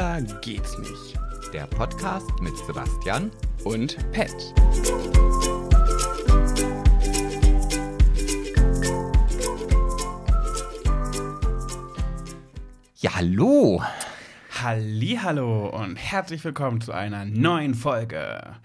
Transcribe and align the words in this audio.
Schwuler 0.00 0.22
geht's 0.40 0.78
nicht. 0.78 1.18
Der 1.52 1.66
Podcast 1.66 2.26
mit 2.40 2.56
Sebastian 2.56 3.30
Und 3.64 3.98
Pet. 4.12 4.34
Ja, 12.96 13.14
hallo. 13.14 13.82
Hallo 14.62 15.68
und 15.68 15.96
herzlich 15.96 16.42
willkommen 16.44 16.80
zu 16.80 16.92
einer 16.92 17.26
neuen 17.26 17.74
Folge. 17.74 18.56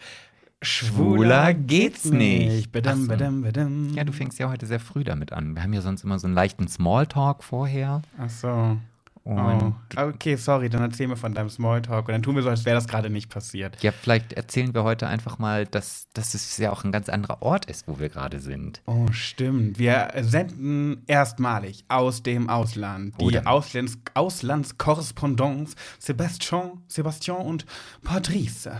Schwuler 0.61 1.53
geht's 1.53 2.05
nicht. 2.05 2.71
Badum, 2.71 3.09
badum, 3.09 3.41
badum. 3.41 3.93
Ja, 3.93 4.05
du 4.05 4.13
fängst 4.13 4.39
ja 4.39 4.49
heute 4.49 4.67
sehr 4.67 4.79
früh 4.79 5.03
damit 5.03 5.33
an. 5.33 5.53
Wir 5.53 5.63
haben 5.63 5.73
ja 5.73 5.81
sonst 5.81 6.05
immer 6.05 6.17
so 6.17 6.27
einen 6.27 6.33
leichten 6.33 6.69
Smalltalk 6.69 7.43
vorher. 7.43 8.03
Ach 8.17 8.29
so. 8.29 8.77
Und 9.25 9.37
Oh. 9.37 9.73
Okay, 9.95 10.35
sorry, 10.35 10.69
dann 10.69 10.83
erzähl 10.83 11.07
mir 11.07 11.15
von 11.15 11.33
deinem 11.33 11.49
Smalltalk 11.49 12.07
und 12.07 12.11
dann 12.13 12.21
tun 12.21 12.35
wir 12.35 12.43
so, 12.43 12.49
als 12.49 12.63
wäre 12.63 12.75
das 12.75 12.87
gerade 12.87 13.09
nicht 13.09 13.27
passiert. 13.29 13.81
ja, 13.81 13.91
vielleicht 13.91 14.33
erzählen 14.33 14.71
wir 14.75 14.83
heute 14.83 15.07
einfach 15.07 15.39
mal, 15.39 15.65
dass, 15.65 16.07
dass 16.13 16.35
es 16.35 16.55
ja 16.57 16.71
auch 16.71 16.83
ein 16.83 16.91
ganz 16.91 17.09
anderer 17.09 17.41
Ort 17.41 17.65
ist, 17.65 17.87
wo 17.87 17.97
wir 17.99 18.09
gerade 18.09 18.39
sind. 18.39 18.83
Oh, 18.85 19.07
stimmt. 19.11 19.79
Wir 19.79 20.11
senden 20.21 21.01
erstmalig 21.07 21.85
aus 21.87 22.21
dem 22.21 22.49
Ausland 22.51 23.15
die 23.19 23.31
denn? 23.31 23.47
Auslands 23.47 23.97
Auslandskorrespondenz 24.13 25.75
Sebastian, 25.99 26.83
Sebastian 26.87 27.37
und 27.37 27.65
Patrice. 28.03 28.79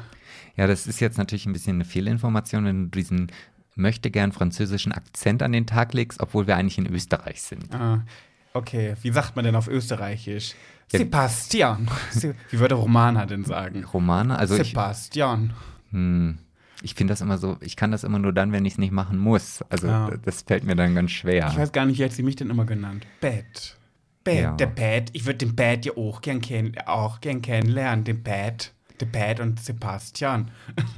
Ja, 0.58 0.68
das 0.68 0.86
ist 0.88 1.00
jetzt 1.00 1.18
natürlich 1.18 1.46
ein 1.48 1.54
bisschen 1.54 1.78
eine 1.78 1.86
Fehlinformation, 1.86 2.66
wenn 2.66 2.84
du 2.86 2.90
diesen 3.00 3.32
möchte 3.76 4.12
gern 4.12 4.32
französischen 4.32 4.92
Akzent 4.92 5.44
an 5.44 5.52
den 5.52 5.66
Tag 5.68 5.94
legst, 5.94 6.20
obwohl 6.22 6.48
wir 6.48 6.56
eigentlich 6.56 6.78
in 6.78 6.86
Österreich 6.88 7.42
sind. 7.42 7.74
Ah, 7.74 8.04
okay, 8.56 8.96
wie 9.02 9.12
sagt 9.12 9.36
man 9.36 9.46
denn 9.46 9.56
auf 9.56 9.68
Österreichisch? 9.68 10.54
Ja. 10.92 11.00
Sebastian. 11.00 11.88
Se- 12.12 12.36
Wie 12.52 12.60
würde 12.60 12.76
Romana 12.76 13.26
denn 13.26 13.44
sagen? 13.44 13.84
Romane, 13.86 14.38
also 14.38 14.56
ich, 14.58 14.70
Sebastian. 14.70 15.54
hm, 15.92 16.38
ich 16.84 16.94
finde 16.94 17.14
das 17.14 17.22
immer 17.22 17.38
so, 17.40 17.58
ich 17.62 17.76
kann 17.76 17.92
das 17.92 18.04
immer 18.04 18.20
nur 18.20 18.34
dann, 18.34 18.52
wenn 18.52 18.66
ich 18.66 18.74
es 18.74 18.80
nicht 18.80 18.92
machen 18.92 19.18
muss. 19.18 19.64
Also 19.70 19.88
Ja. 19.88 20.12
das 20.24 20.44
fällt 20.44 20.64
mir 20.64 20.76
dann 20.76 20.94
ganz 20.94 21.12
schwer. 21.12 21.48
Ich 21.52 21.58
weiß 21.58 21.72
gar 21.72 21.86
nicht, 21.86 21.98
wie 22.00 22.04
hat 22.04 22.12
sie 22.12 22.22
mich 22.24 22.36
denn 22.36 22.50
immer 22.52 22.66
genannt? 22.66 23.08
Bett. 23.22 23.78
Bett, 24.24 24.42
Ja. 24.44 24.52
der 24.54 24.68
Bett. 24.68 25.10
Ich 25.14 25.26
würde 25.26 25.40
den 25.40 25.56
Bett 25.56 25.86
ja 25.86 25.94
auch 25.98 26.22
gern, 26.22 26.42
kenn 26.42 26.74
auch 26.86 27.20
gern 27.22 27.42
kennenlernen, 27.42 28.04
den 28.06 28.22
Bett. 28.24 28.72
Der 29.00 29.08
Bett 29.08 29.40
und 29.40 29.60
Sebastian. 29.60 30.52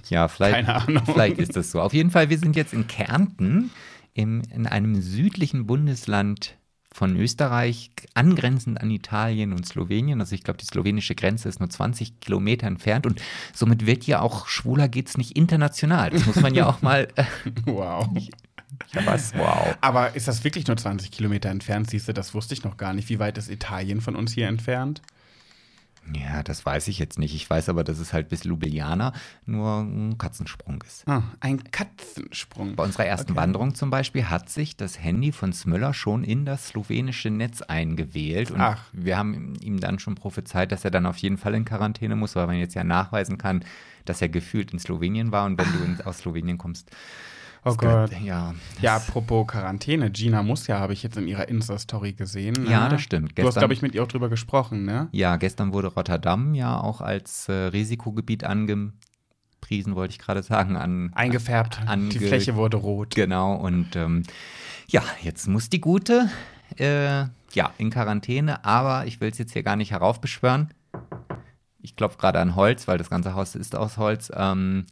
Ja, 0.10 0.28
vielleicht, 0.28 0.54
Keine 0.68 0.76
Ahnung. 0.76 1.04
vielleicht 1.06 1.38
ist 1.40 1.56
das 1.56 1.72
so. 1.72 1.82
Auf 1.82 1.94
jeden 1.94 2.12
Fall, 2.12 2.30
wir 2.30 2.38
sind 2.38 2.56
jetzt 2.56 2.74
in 2.74 2.88
Kärnten, 2.88 3.72
im, 4.14 4.42
in 4.54 4.68
einem 4.68 5.02
südlichen 5.02 5.66
Bundesland 5.66 6.57
von 6.98 7.16
Österreich, 7.16 7.92
angrenzend 8.16 8.82
an 8.82 8.90
Italien 8.90 9.54
und 9.54 9.68
Slowenien. 9.68 10.20
Also 10.20 10.34
ich 10.34 10.44
glaube, 10.44 10.58
die 10.58 10.66
slowenische 10.66 11.14
Grenze 11.14 11.48
ist 11.48 11.60
nur 11.60 11.70
20 11.70 12.22
Kilometer 12.22 12.66
entfernt 12.66 13.06
und 13.06 13.22
somit 13.54 13.86
wird 13.86 14.08
ja 14.08 14.20
auch 14.20 14.48
schwuler 14.48 14.88
geht's 14.88 15.16
nicht 15.16 15.38
international. 15.38 16.10
Das 16.10 16.26
muss 16.26 16.38
man 16.38 16.56
ja 16.56 16.66
auch 16.66 16.82
mal. 16.82 17.08
Äh, 17.16 17.26
Wow. 17.66 18.10
ja, 18.94 19.06
was? 19.06 19.36
Wow. 19.36 19.78
Aber 19.80 20.16
ist 20.16 20.28
das 20.28 20.44
wirklich 20.44 20.66
nur 20.66 20.76
20 20.76 21.12
Kilometer 21.12 21.50
entfernt? 21.50 21.88
Siehst 21.88 22.08
du, 22.08 22.14
das 22.14 22.34
wusste 22.34 22.56
ich 22.56 22.64
noch 22.64 22.78
gar 22.78 22.96
nicht. 22.96 23.10
Wie 23.10 23.20
weit 23.20 23.38
ist 23.38 23.52
Italien 23.52 24.02
von 24.02 24.16
uns 24.16 24.32
hier 24.32 24.48
entfernt? 24.48 25.04
Ja, 26.14 26.42
das 26.44 26.66
weiß 26.66 26.88
ich 26.88 27.00
jetzt 27.00 27.20
nicht. 27.20 27.36
Ich 27.36 27.50
weiß 27.50 27.70
aber, 27.70 27.84
dass 27.84 28.00
es 28.00 28.14
halt 28.14 28.30
bis 28.30 28.44
Ljubljana 28.46 29.14
nur 29.46 29.80
ein 29.82 30.18
Katzensprung 30.18 30.82
ist. 30.88 31.08
Ah, 31.08 31.24
ein 31.40 31.64
Katzensprung. 31.72 32.76
Bei 32.76 32.84
unserer 32.84 33.06
ersten 33.06 33.32
Okay. 33.32 33.42
Wanderung 33.42 33.76
zum 33.76 33.90
Beispiel 33.90 34.30
hat 34.30 34.50
sich 34.50 34.78
das 34.78 35.00
Handy 35.00 35.32
von 35.32 35.52
Smöller 35.52 35.94
schon 35.94 36.24
in 36.24 36.46
das 36.46 36.70
slowenische 36.70 37.30
Netz 37.30 37.62
eingewählt. 37.62 38.52
Und 38.52 38.62
Ach. 38.62 38.82
wir 38.94 39.18
haben 39.18 39.56
ihm 39.62 39.80
dann 39.80 40.00
schon 40.00 40.16
prophezeit, 40.16 40.72
dass 40.72 40.86
er 40.86 40.92
dann 40.92 41.06
auf 41.06 41.18
jeden 41.18 41.38
Fall 41.38 41.56
in 41.56 41.66
Quarantäne 41.66 42.16
muss, 42.16 42.36
weil 42.36 42.48
man 42.48 42.58
jetzt 42.58 42.76
ja 42.76 42.84
nachweisen 42.84 43.38
kann, 43.38 43.66
dass 44.06 44.22
er 44.22 44.30
gefühlt 44.30 44.72
in 44.72 44.80
Slowenien 44.80 45.32
war. 45.32 45.46
Und 45.46 45.58
wenn 45.58 45.72
du 45.74 45.84
in, 45.84 46.02
aus 46.06 46.20
Slowenien 46.20 46.58
kommst, 46.58 46.90
Oh 47.74 47.76
Gott. 47.76 48.12
ja, 48.24 48.54
Ja, 48.82 48.96
apropos 48.98 49.48
Quarantäne. 49.48 50.10
Gina 50.12 50.44
muss 50.44 50.68
ja, 50.68 50.80
habe 50.80 50.94
ich 50.94 51.04
jetzt 51.04 51.18
in 51.18 51.28
ihrer 51.28 51.48
Insta-Story 51.50 52.14
gesehen. 52.14 52.54
Ne? 52.64 52.72
Ja, 52.72 52.90
das 52.90 53.02
stimmt. 53.02 53.38
Du 53.38 53.42
hast, 53.44 53.48
Gestern- 53.48 53.62
glaube 53.62 53.74
ich, 53.74 53.82
mit 53.82 53.96
ihr 53.96 54.04
auch 54.04 54.08
drüber 54.08 54.30
gesprochen, 54.30 54.86
ne? 54.86 55.10
ja, 55.12 55.36
gestern 55.38 55.74
wurde 55.74 55.88
Rotterdam 55.88 56.54
ja 56.56 56.80
auch 56.80 57.02
als 57.02 57.50
äh, 57.50 57.54
Risikogebiet 57.54 58.44
angepriesen, 58.44 59.96
wollte 59.96 60.12
ich 60.14 60.20
gerade 60.20 60.44
sagen, 60.44 60.76
an 60.78 61.12
Eingefärbt. 61.14 61.82
Ange- 61.88 62.10
Die 62.10 62.20
Fläche 62.20 62.56
wurde 62.56 62.78
rot. 62.78 63.16
Genau, 63.16 63.56
und 63.56 63.96
ähm, 63.96 64.24
ja, 64.88 65.04
jetzt 65.22 65.48
muss 65.48 65.70
die 65.70 65.82
Gute 65.82 66.30
äh, 66.78 67.26
ja, 67.54 67.72
in 67.78 67.90
Quarantäne, 67.90 68.64
aber 68.66 69.06
ich 69.06 69.20
will 69.22 69.30
es 69.32 69.38
jetzt 69.38 69.54
hier 69.54 69.64
gar 69.64 69.76
nicht 69.76 69.92
heraufbeschwören. 69.92 70.70
Ich 71.82 71.96
klopfe 71.96 72.18
gerade 72.18 72.40
an 72.40 72.56
Holz, 72.56 72.88
weil 72.88 72.98
das 72.98 73.10
ganze 73.10 73.34
Haus 73.34 73.56
ist 73.56 73.76
aus 73.76 73.98
Holz. 73.98 74.32
Ähm, 74.36 74.86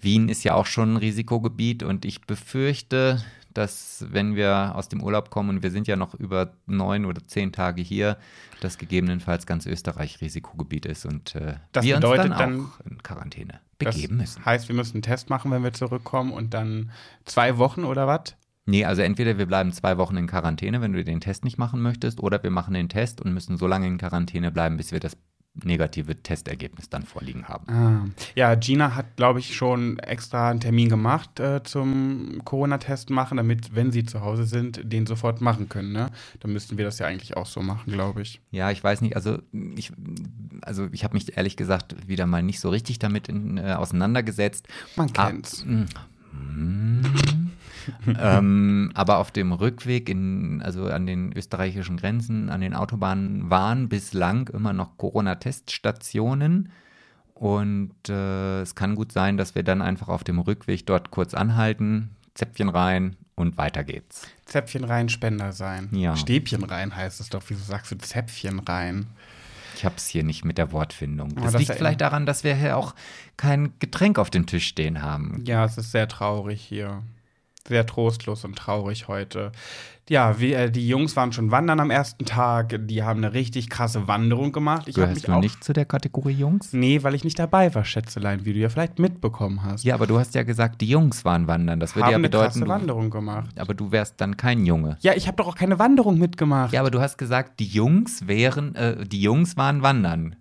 Wien 0.00 0.28
ist 0.28 0.44
ja 0.44 0.54
auch 0.54 0.66
schon 0.66 0.94
ein 0.94 0.96
Risikogebiet 0.98 1.82
und 1.82 2.04
ich 2.04 2.22
befürchte, 2.22 3.22
dass 3.54 4.04
wenn 4.10 4.36
wir 4.36 4.72
aus 4.74 4.88
dem 4.88 5.02
Urlaub 5.02 5.30
kommen 5.30 5.48
und 5.50 5.62
wir 5.62 5.70
sind 5.70 5.86
ja 5.86 5.96
noch 5.96 6.14
über 6.14 6.52
neun 6.66 7.06
oder 7.06 7.26
zehn 7.26 7.52
Tage 7.52 7.80
hier, 7.80 8.18
dass 8.60 8.76
gegebenenfalls 8.76 9.46
ganz 9.46 9.64
Österreich 9.66 10.20
Risikogebiet 10.20 10.84
ist 10.86 11.06
und 11.06 11.34
äh, 11.34 11.54
Das 11.72 11.84
wir 11.84 11.96
uns 11.96 12.02
bedeutet 12.02 12.32
dann 12.32 12.38
dann- 12.38 12.60
auch 12.66 12.80
in 12.86 13.02
Quarantäne 13.02 13.60
Das 13.78 13.94
begeben 13.94 14.18
müssen. 14.18 14.44
heißt, 14.44 14.68
wir 14.68 14.76
müssen 14.76 14.96
einen 14.96 15.02
Test 15.02 15.30
machen, 15.30 15.50
wenn 15.50 15.62
wir 15.64 15.72
zurückkommen 15.72 16.32
und 16.32 16.52
dann 16.52 16.90
zwei 17.24 17.56
Wochen 17.56 17.84
oder 17.84 18.06
was? 18.06 18.36
Nee, 18.66 18.84
also 18.84 19.00
entweder 19.02 19.38
wir 19.38 19.46
bleiben 19.46 19.72
zwei 19.72 19.96
Wochen 19.96 20.16
in 20.16 20.26
Quarantäne, 20.26 20.80
wenn 20.80 20.92
du 20.92 21.02
den 21.04 21.20
Test 21.20 21.44
nicht 21.44 21.56
machen 21.56 21.80
möchtest, 21.80 22.20
oder 22.20 22.42
wir 22.42 22.50
machen 22.50 22.74
den 22.74 22.88
Test 22.88 23.20
und 23.20 23.32
müssen 23.32 23.56
so 23.56 23.66
lange 23.68 23.86
in 23.86 23.96
Quarantäne 23.96 24.50
bleiben, 24.50 24.76
bis 24.76 24.90
wir 24.92 24.98
das 25.00 25.16
negative 25.64 26.16
Testergebnis 26.22 26.88
dann 26.88 27.04
vorliegen 27.04 27.48
haben. 27.48 27.66
Ah. 27.68 28.04
Ja, 28.34 28.54
Gina 28.54 28.94
hat, 28.94 29.16
glaube 29.16 29.38
ich, 29.38 29.54
schon 29.56 29.98
extra 29.98 30.50
einen 30.50 30.60
Termin 30.60 30.88
gemacht 30.88 31.40
äh, 31.40 31.62
zum 31.62 32.42
Corona-Test 32.44 33.10
machen, 33.10 33.36
damit, 33.36 33.74
wenn 33.74 33.92
sie 33.92 34.04
zu 34.04 34.20
Hause 34.20 34.44
sind, 34.44 34.80
den 34.84 35.06
sofort 35.06 35.40
machen 35.40 35.68
können. 35.68 35.92
Ne? 35.92 36.10
Dann 36.40 36.52
müssten 36.52 36.76
wir 36.78 36.84
das 36.84 36.98
ja 36.98 37.06
eigentlich 37.06 37.36
auch 37.36 37.46
so 37.46 37.62
machen, 37.62 37.92
glaube 37.92 38.22
ich. 38.22 38.40
Ja, 38.50 38.70
ich 38.70 38.82
weiß 38.82 39.00
nicht, 39.00 39.16
also 39.16 39.38
ich, 39.76 39.92
also 40.62 40.88
ich 40.92 41.04
habe 41.04 41.14
mich 41.14 41.36
ehrlich 41.36 41.56
gesagt 41.56 41.96
wieder 42.06 42.26
mal 42.26 42.42
nicht 42.42 42.60
so 42.60 42.68
richtig 42.70 42.98
damit 42.98 43.28
in, 43.28 43.56
äh, 43.58 43.72
auseinandergesetzt. 43.72 44.68
Man 44.96 45.10
Ah, 45.16 45.26
kennt's. 45.28 45.64
mm, 45.64 45.84
ähm, 48.18 48.90
aber 48.94 49.18
auf 49.18 49.30
dem 49.30 49.52
Rückweg 49.52 50.08
in, 50.08 50.62
also 50.62 50.86
an 50.86 51.06
den 51.06 51.32
österreichischen 51.36 51.96
Grenzen, 51.96 52.48
an 52.50 52.60
den 52.60 52.74
Autobahnen 52.74 53.50
waren 53.50 53.88
bislang 53.88 54.48
immer 54.48 54.72
noch 54.72 54.96
Corona-Teststationen. 54.96 56.70
Und 57.34 57.92
äh, 58.08 58.62
es 58.62 58.74
kann 58.74 58.94
gut 58.94 59.12
sein, 59.12 59.36
dass 59.36 59.54
wir 59.54 59.62
dann 59.62 59.82
einfach 59.82 60.08
auf 60.08 60.24
dem 60.24 60.38
Rückweg 60.38 60.86
dort 60.86 61.10
kurz 61.10 61.34
anhalten, 61.34 62.10
Zäpfchen 62.34 62.70
rein 62.70 63.16
und 63.34 63.58
weiter 63.58 63.84
geht's. 63.84 64.22
Zäpfchen 64.46 64.84
rein, 64.84 65.08
Spender 65.10 65.52
sein. 65.52 65.88
Ja. 65.92 66.16
Stäbchen 66.16 66.64
rein 66.64 66.96
heißt 66.96 67.20
es 67.20 67.28
doch. 67.28 67.42
Wieso 67.48 67.62
sagst 67.62 67.92
du 67.92 67.98
Zäpfchen 67.98 68.60
rein? 68.60 69.06
Ich 69.74 69.84
hab's 69.84 70.06
hier 70.06 70.24
nicht 70.24 70.46
mit 70.46 70.56
der 70.56 70.72
Wortfindung. 70.72 71.34
Das, 71.34 71.52
das 71.52 71.54
liegt 71.60 71.68
erinnert- 71.70 71.76
vielleicht 71.78 72.00
daran, 72.00 72.24
dass 72.24 72.44
wir 72.44 72.54
hier 72.54 72.78
auch 72.78 72.94
kein 73.36 73.74
Getränk 73.80 74.18
auf 74.18 74.30
dem 74.30 74.46
Tisch 74.46 74.66
stehen 74.66 75.02
haben. 75.02 75.42
Ja, 75.44 75.66
es 75.66 75.76
ist 75.76 75.92
sehr 75.92 76.08
traurig 76.08 76.62
hier. 76.62 77.02
Sehr 77.68 77.86
trostlos 77.86 78.44
und 78.44 78.56
traurig 78.56 79.08
heute. 79.08 79.52
Ja, 80.08 80.38
wir, 80.38 80.56
äh, 80.58 80.70
die 80.70 80.86
Jungs 80.86 81.16
waren 81.16 81.32
schon 81.32 81.50
wandern 81.50 81.80
am 81.80 81.90
ersten 81.90 82.24
Tag. 82.24 82.78
Die 82.86 83.02
haben 83.02 83.24
eine 83.24 83.32
richtig 83.34 83.68
krasse 83.68 84.06
Wanderung 84.06 84.52
gemacht. 84.52 84.86
Ich 84.86 84.96
habe 84.96 85.08
mich 85.08 85.22
Gehörst 85.24 85.28
du 85.28 85.32
auch. 85.32 85.40
nicht 85.40 85.64
zu 85.64 85.72
der 85.72 85.84
Kategorie 85.84 86.32
Jungs? 86.34 86.72
Nee, 86.72 87.02
weil 87.02 87.16
ich 87.16 87.24
nicht 87.24 87.40
dabei 87.40 87.74
war, 87.74 87.84
Schätzelein, 87.84 88.44
wie 88.44 88.52
du 88.52 88.60
ja 88.60 88.68
vielleicht 88.68 89.00
mitbekommen 89.00 89.64
hast. 89.64 89.82
Ja, 89.82 89.94
aber 89.94 90.06
du 90.06 90.16
hast 90.16 90.36
ja 90.36 90.44
gesagt, 90.44 90.80
die 90.80 90.86
Jungs 90.86 91.24
waren 91.24 91.48
wandern. 91.48 91.80
Das 91.80 91.96
würde 91.96 92.04
haben 92.04 92.10
ja 92.12 92.16
eine 92.18 92.28
bedeuten, 92.28 92.44
krasse 92.52 92.60
du, 92.60 92.68
Wanderung 92.68 93.10
gemacht. 93.10 93.58
aber 93.58 93.74
du 93.74 93.90
wärst 93.90 94.20
dann 94.20 94.36
kein 94.36 94.64
Junge. 94.64 94.96
Ja, 95.00 95.14
ich 95.14 95.26
habe 95.26 95.38
doch 95.38 95.48
auch 95.48 95.56
keine 95.56 95.80
Wanderung 95.80 96.18
mitgemacht. 96.18 96.72
Ja, 96.72 96.80
aber 96.80 96.92
du 96.92 97.00
hast 97.00 97.18
gesagt, 97.18 97.58
die 97.58 97.66
Jungs 97.66 98.28
wären, 98.28 98.76
äh, 98.76 99.04
die 99.04 99.20
Jungs 99.20 99.56
waren 99.56 99.82
wandern. 99.82 100.36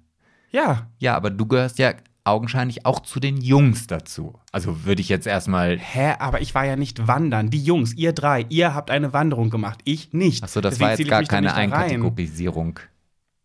Ja. 0.52 0.92
Ja, 1.00 1.16
aber 1.16 1.32
du 1.32 1.48
gehörst 1.48 1.80
ja 1.80 1.94
augenscheinlich 2.26 2.86
auch 2.86 3.00
zu 3.00 3.20
den 3.20 3.38
Jungs 3.38 3.88
dazu. 3.88 4.34
Also 4.52 4.84
würde 4.84 5.02
ich 5.02 5.10
jetzt 5.10 5.28
erstmal. 5.28 5.78
Hä, 5.78 6.16
aber 6.20 6.42
ich 6.42 6.54
war 6.54 6.66
ja 6.66 6.76
nicht 6.76 7.08
wandern. 7.08 7.50
Die 7.50 7.64
Jungs, 7.64 7.94
ihr 7.94 8.14
drei, 8.14 8.46
ihr 8.50 8.74
habt 8.74 8.92
eine 8.92 9.14
Wanderung 9.14 9.50
gemacht. 9.50 9.80
Ich 9.86 10.12
nicht. 10.14 10.44
Achso, 10.44 10.60
das 10.62 10.80
Deswegen 10.80 11.12
war 11.12 11.22
jetzt 11.22 11.30
gar 11.30 11.40
keine. 11.40 11.54
Einkategorisierung. 11.54 12.80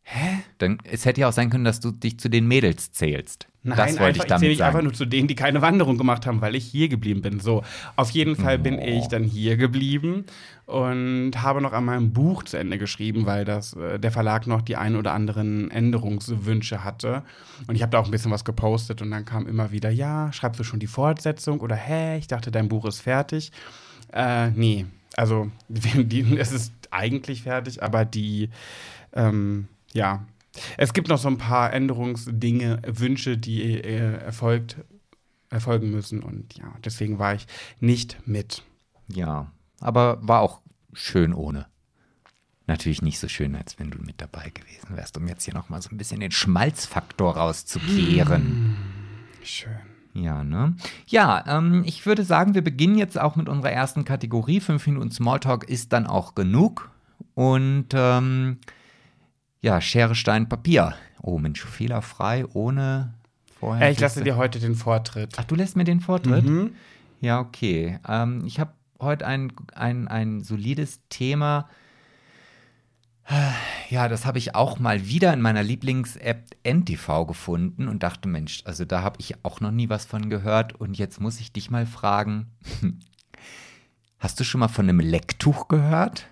Hä? 0.03 0.41
Dann, 0.59 0.79
es 0.85 1.05
hätte 1.05 1.21
ja 1.21 1.29
auch 1.29 1.33
sein 1.33 1.51
können, 1.51 1.65
dass 1.65 1.81
du 1.81 1.93
dich 1.93 2.19
zu 2.19 2.29
den 2.29 2.49
Mädels 2.49 2.93
zählst. 2.93 3.47
Nein, 3.63 3.77
das 3.77 3.99
wollte 3.99 4.05
einfach, 4.05 4.09
ich 4.11 4.17
ich 4.17 4.27
zähle 4.39 4.41
damit 4.41 4.61
einfach 4.63 4.73
sagen. 4.73 4.85
nur 4.85 4.95
zu 4.95 5.05
denen, 5.05 5.29
die 5.29 5.35
keine 5.35 5.61
Wanderung 5.61 5.99
gemacht 5.99 6.27
haben, 6.27 6.41
weil 6.41 6.55
ich 6.55 6.65
hier 6.65 6.89
geblieben 6.89 7.21
bin. 7.21 7.41
So, 7.41 7.63
auf 7.97 8.11
jeden 8.11 8.35
Fall 8.37 8.59
bin 8.59 8.79
Oh. 8.79 8.83
ich 8.85 9.09
dann 9.09 9.23
hier 9.23 9.59
geblieben 9.59 10.25
und 10.65 11.33
habe 11.43 11.61
noch 11.61 11.73
an 11.75 11.85
meinem 11.85 12.13
Buch 12.13 12.45
zu 12.45 12.57
Ende 12.57 12.79
geschrieben, 12.79 13.27
weil 13.27 13.45
das, 13.45 13.75
äh, 13.75 13.99
der 13.99 14.13
Verlag 14.13 14.47
noch 14.47 14.63
die 14.63 14.77
ein 14.77 14.97
oder 14.97 15.13
anderen 15.13 15.71
Änderungswünsche 15.71 16.85
hatte. 16.85 17.23
Und 17.67 17.75
ich 17.75 17.83
habe 17.83 17.91
da 17.91 17.99
auch 17.99 18.07
ein 18.07 18.11
bisschen 18.11 18.31
was 18.31 18.45
gepostet 18.47 19.03
und 19.03 19.11
dann 19.11 19.25
kam 19.27 19.47
immer 19.47 19.73
wieder, 19.73 19.91
ja, 19.91 20.33
schreibst 20.33 20.59
du 20.59 20.65
schon 20.65 20.81
die 20.81 20.87
Fortsetzung 20.87 21.61
oder 21.61 21.77
hä, 21.77 22.17
ich 22.17 22.29
dachte, 22.29 22.51
dein 22.51 22.69
Buch 22.69 22.87
ist 22.87 23.01
fertig. 23.01 23.53
Äh, 24.13 24.51
nee, 24.51 24.87
also 25.17 25.51
die, 25.69 26.37
es 26.39 26.53
ist 26.53 26.73
eigentlich 26.91 27.43
fertig, 27.43 27.83
aber 27.83 28.05
die, 28.07 28.49
ähm, 29.13 29.69
ja, 29.93 30.25
Es 30.77 30.93
gibt 30.93 31.09
noch 31.09 31.19
so 31.19 31.29
ein 31.29 31.39
paar 31.39 31.73
Änderungsdinge, 31.73 32.83
Wünsche, 32.87 33.39
die 33.39 33.63
äh, 33.63 34.19
erfolgt, 34.19 34.77
erfolgen 35.49 35.91
müssen. 35.91 36.23
Und 36.23 36.57
ja, 36.57 36.75
deswegen 36.85 37.19
war 37.19 37.35
ich 37.35 37.47
nicht 37.79 38.19
mit. 38.27 38.63
Ja, 39.09 39.53
aber 39.81 40.19
war 40.23 40.41
auch 40.41 40.61
schön 40.93 41.33
ohne. 41.35 41.67
Natürlich 42.67 43.03
nicht 43.03 43.19
so 43.19 43.27
schön, 43.27 43.57
als 43.57 43.79
wenn 43.79 43.91
du 43.91 43.99
mit 43.99 44.21
dabei 44.21 44.51
gewesen 44.51 44.97
wärst, 44.97 45.17
um 45.17 45.27
jetzt 45.27 45.45
hier 45.45 45.55
nochmal 45.55 45.83
so 45.83 45.91
ein 45.91 45.99
bisschen 45.99 46.21
den 46.21 46.31
Schmalzfaktor 46.31 47.37
rauszukehren. 47.37 48.77
Schön. 49.43 49.73
Ja, 50.15 50.45
ne? 50.45 50.77
Ja, 51.07 51.45
ähm, 51.47 51.83
ich 51.85 52.07
würde 52.07 52.25
sagen, 52.25 52.55
wir 52.55 52.63
beginnen 52.63 52.99
jetzt 52.99 53.19
auch 53.19 53.37
mit 53.37 53.49
unserer 53.49 53.73
ersten 53.73 54.05
Kategorie. 54.05 54.61
Fünf 54.61 54.87
Minuten 54.87 55.11
Smalltalk 55.11 55.69
ist 55.69 55.93
dann 55.93 56.07
auch 56.07 56.35
genug. 56.35 56.91
Und 57.35 57.87
ähm, 57.93 58.59
ja, 59.61 59.81
Schere, 59.81 60.15
Stein, 60.15 60.49
Papier. 60.49 60.95
Oh 61.23 61.39
Mensch, 61.39 61.65
fehlerfrei, 61.65 62.47
ohne 62.55 63.15
vorher. 63.59 63.89
Äh, 63.89 63.93
ich 63.93 64.01
lasse 64.01 64.23
dir 64.23 64.37
heute 64.37 64.59
den 64.59 64.75
Vortritt. 64.75 65.35
Ach, 65.37 65.45
du 65.45 65.55
lässt 65.55 65.77
mir 65.77 65.85
den 65.85 66.01
Vortritt? 66.01 66.45
Mhm. 66.45 66.75
Ja, 67.21 67.41
okay. 67.41 67.99
Ähm, 68.09 68.45
ich 68.47 68.59
habe 68.59 68.73
heute 69.01 69.27
ein, 69.27 69.53
ein, 69.75 70.09
ein 70.09 70.43
solides 70.43 71.01
Thema. 71.09 71.69
Ja, 73.91 74.09
das 74.09 74.27
habe 74.27 74.39
ich 74.39 74.57
auch 74.57 74.81
mal 74.81 75.07
wieder 75.07 75.33
in 75.33 75.41
meiner 75.41 75.63
Lieblings-App 75.63 76.51
NTV 76.65 77.27
gefunden 77.27 77.87
und 77.87 78.03
dachte, 78.03 78.29
Mensch, 78.29 78.63
also 78.65 78.85
da 78.85 79.03
habe 79.03 79.17
ich 79.21 79.45
auch 79.45 79.61
noch 79.61 79.71
nie 79.71 79.89
was 79.89 80.05
von 80.05 80.31
gehört. 80.31 80.75
Und 80.75 80.99
jetzt 80.99 81.21
muss 81.21 81.39
ich 81.39 81.53
dich 81.53 81.71
mal 81.71 81.87
fragen, 81.87 82.51
hast 84.19 84.41
du 84.41 84.45
schon 84.45 84.59
mal 84.59 84.69
von 84.69 84.89
einem 84.89 85.01
Lecktuch 85.01 85.69
gehört? 85.69 86.27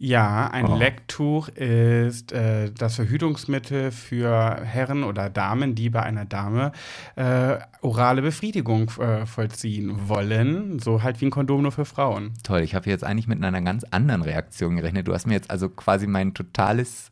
Ja, 0.00 0.46
ein 0.48 0.66
Oh. 0.66 0.76
Lecktuch 0.76 1.48
ist 1.48 2.30
äh, 2.30 2.70
das 2.70 2.94
Verhütungsmittel 2.94 3.90
für 3.90 4.60
Herren 4.62 5.02
oder 5.02 5.28
Damen, 5.28 5.74
die 5.74 5.90
bei 5.90 6.04
einer 6.04 6.24
Dame 6.24 6.70
äh, 7.16 7.56
orale 7.80 8.22
Befriedigung 8.22 8.92
äh, 9.00 9.26
vollziehen 9.26 10.08
wollen. 10.08 10.78
So 10.78 11.02
halt 11.02 11.20
wie 11.20 11.26
ein 11.26 11.30
Kondom 11.30 11.62
nur 11.62 11.72
für 11.72 11.84
Frauen. 11.84 12.32
Toll, 12.44 12.60
ich 12.60 12.76
habe 12.76 12.88
jetzt 12.88 13.02
eigentlich 13.02 13.26
mit 13.26 13.42
einer 13.42 13.60
ganz 13.60 13.82
anderen 13.90 14.22
Reaktion 14.22 14.76
gerechnet. 14.76 15.08
Du 15.08 15.14
hast 15.14 15.26
mir 15.26 15.34
jetzt 15.34 15.50
also 15.50 15.68
quasi 15.68 16.06
mein 16.06 16.32
totales 16.32 17.10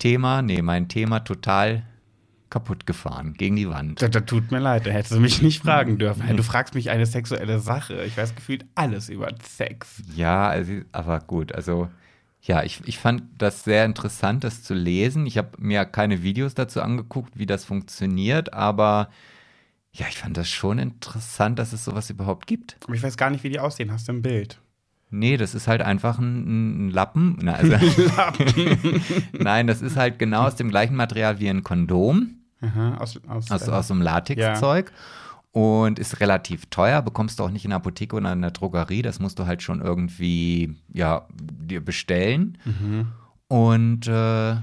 Thema, 0.00 0.42
nee, 0.42 0.62
mein 0.62 0.88
Thema 0.88 1.20
total 1.20 1.84
kaputt 2.48 2.84
gefahren, 2.86 3.34
gegen 3.34 3.54
die 3.54 3.68
Wand. 3.70 4.02
Das, 4.02 4.10
das 4.10 4.24
tut 4.24 4.50
mir 4.50 4.58
leid, 4.58 4.84
da 4.84 4.90
hättest 4.90 5.14
du 5.14 5.20
mich 5.20 5.40
nicht 5.40 5.62
fragen 5.62 5.98
dürfen. 5.98 6.36
Du 6.36 6.42
fragst 6.42 6.74
mich 6.74 6.90
eine 6.90 7.06
sexuelle 7.06 7.60
Sache. 7.60 8.02
Ich 8.02 8.16
weiß 8.16 8.34
gefühlt 8.34 8.64
alles 8.74 9.08
über 9.08 9.28
Sex. 9.48 10.02
Ja, 10.16 10.48
also, 10.48 10.72
aber 10.90 11.20
gut, 11.20 11.52
also 11.54 11.88
ja, 12.42 12.62
ich, 12.62 12.80
ich 12.86 12.98
fand 12.98 13.22
das 13.36 13.64
sehr 13.64 13.84
interessant, 13.84 14.44
das 14.44 14.62
zu 14.62 14.74
lesen. 14.74 15.26
Ich 15.26 15.36
habe 15.36 15.50
mir 15.58 15.84
keine 15.84 16.22
Videos 16.22 16.54
dazu 16.54 16.80
angeguckt, 16.80 17.38
wie 17.38 17.46
das 17.46 17.64
funktioniert, 17.64 18.52
aber 18.52 19.10
ja, 19.92 20.06
ich 20.08 20.18
fand 20.18 20.36
das 20.36 20.48
schon 20.48 20.78
interessant, 20.78 21.58
dass 21.58 21.72
es 21.72 21.84
sowas 21.84 22.08
überhaupt 22.10 22.46
gibt. 22.46 22.76
Aber 22.84 22.94
ich 22.94 23.02
weiß 23.02 23.16
gar 23.16 23.30
nicht, 23.30 23.44
wie 23.44 23.50
die 23.50 23.60
aussehen. 23.60 23.92
Hast 23.92 24.08
du 24.08 24.12
ein 24.12 24.22
Bild? 24.22 24.60
Nee, 25.10 25.36
das 25.36 25.54
ist 25.54 25.66
halt 25.66 25.82
einfach 25.82 26.18
ein, 26.18 26.86
ein 26.86 26.90
Lappen. 26.90 27.36
Na, 27.42 27.54
also, 27.54 27.74
Nein, 29.32 29.66
das 29.66 29.82
ist 29.82 29.96
halt 29.96 30.18
genau 30.18 30.46
aus 30.46 30.54
dem 30.54 30.70
gleichen 30.70 30.94
Material 30.94 31.40
wie 31.40 31.50
ein 31.50 31.64
Kondom, 31.64 32.36
Aha, 32.60 32.96
aus, 32.98 33.20
aus, 33.26 33.50
aus, 33.50 33.68
äh, 33.68 33.70
aus 33.70 33.88
so 33.88 33.94
einem 33.94 34.02
Latexzeug. 34.02 34.92
Und 35.52 35.98
ist 35.98 36.20
relativ 36.20 36.66
teuer, 36.66 37.02
bekommst 37.02 37.40
du 37.40 37.44
auch 37.44 37.50
nicht 37.50 37.64
in 37.64 37.70
der 37.70 37.78
Apotheke 37.78 38.14
oder 38.14 38.32
in 38.32 38.40
der 38.42 38.52
Drogerie. 38.52 39.02
Das 39.02 39.18
musst 39.18 39.38
du 39.40 39.46
halt 39.46 39.62
schon 39.62 39.80
irgendwie, 39.80 40.76
ja, 40.92 41.26
dir 41.40 41.84
bestellen. 41.84 42.56
Mhm. 42.64 43.08
Und 43.48 44.06
äh, 44.06 44.56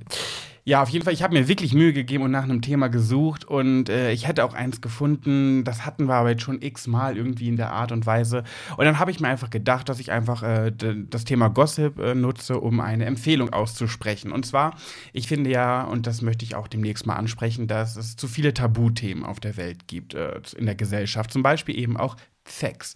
Ja, 0.66 0.82
auf 0.82 0.88
jeden 0.88 1.04
Fall, 1.04 1.14
ich 1.14 1.22
habe 1.24 1.34
mir 1.34 1.50
wirklich 1.50 1.74
Mühe 1.74 1.92
gegeben 1.92 2.24
und 2.24 2.32
nach 2.32 2.46
einem 2.46 2.62
Thema 2.62 2.88
gesucht 2.88 3.44
und 3.44 3.90
äh, 3.90 4.14
ich 4.14 4.30
hätte 4.30 4.46
auch 4.46 4.54
eins 4.54 4.80
gefunden, 4.80 5.66
das 5.66 5.86
hatten 5.86 6.08
wir 6.08 6.14
aber 6.14 6.30
jetzt 6.30 6.44
schon 6.44 6.62
x-mal 6.62 7.18
irgendwie 7.18 7.50
in 7.50 7.58
der 7.58 7.74
Art 7.74 7.92
und 7.92 8.06
Weise. 8.06 8.46
Und 8.78 8.86
dann 8.86 8.98
habe 8.98 9.12
ich 9.12 9.20
mir 9.20 9.28
einfach 9.28 9.50
gedacht, 9.50 9.90
dass 9.90 10.00
ich 10.00 10.14
einfach 10.14 10.42
äh, 10.42 10.72
das 10.72 11.26
Thema 11.26 11.50
Gossip 11.50 12.00
äh, 12.00 12.16
nutze, 12.16 12.62
um 12.62 12.80
eine 12.80 13.04
Empfehlung 13.04 13.52
auszusprechen. 13.52 14.32
Und 14.32 14.46
zwar, 14.46 14.78
ich 15.12 15.28
finde 15.28 15.50
ja, 15.50 15.84
und 15.84 16.08
das 16.08 16.22
möchte 16.22 16.46
ich 16.46 16.56
auch 16.56 16.70
demnächst 16.70 17.06
mal 17.06 17.16
ansprechen, 17.16 17.68
dass 17.68 17.98
es 17.98 18.16
zu 18.16 18.30
viele 18.30 18.54
Tabuthemen 18.54 19.26
auf 19.26 19.42
der 19.42 19.58
Welt 19.58 19.90
gibt, 19.90 20.14
äh, 20.14 20.40
in 20.56 20.66
der 20.66 20.76
Gesellschaft. 20.76 21.34
Zum 21.34 21.44
Beispiel 21.44 21.78
eben 21.78 21.98
auch 21.98 22.16
Sex. 22.48 22.96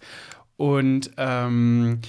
Und 0.56 1.12
ähm, 1.18 2.00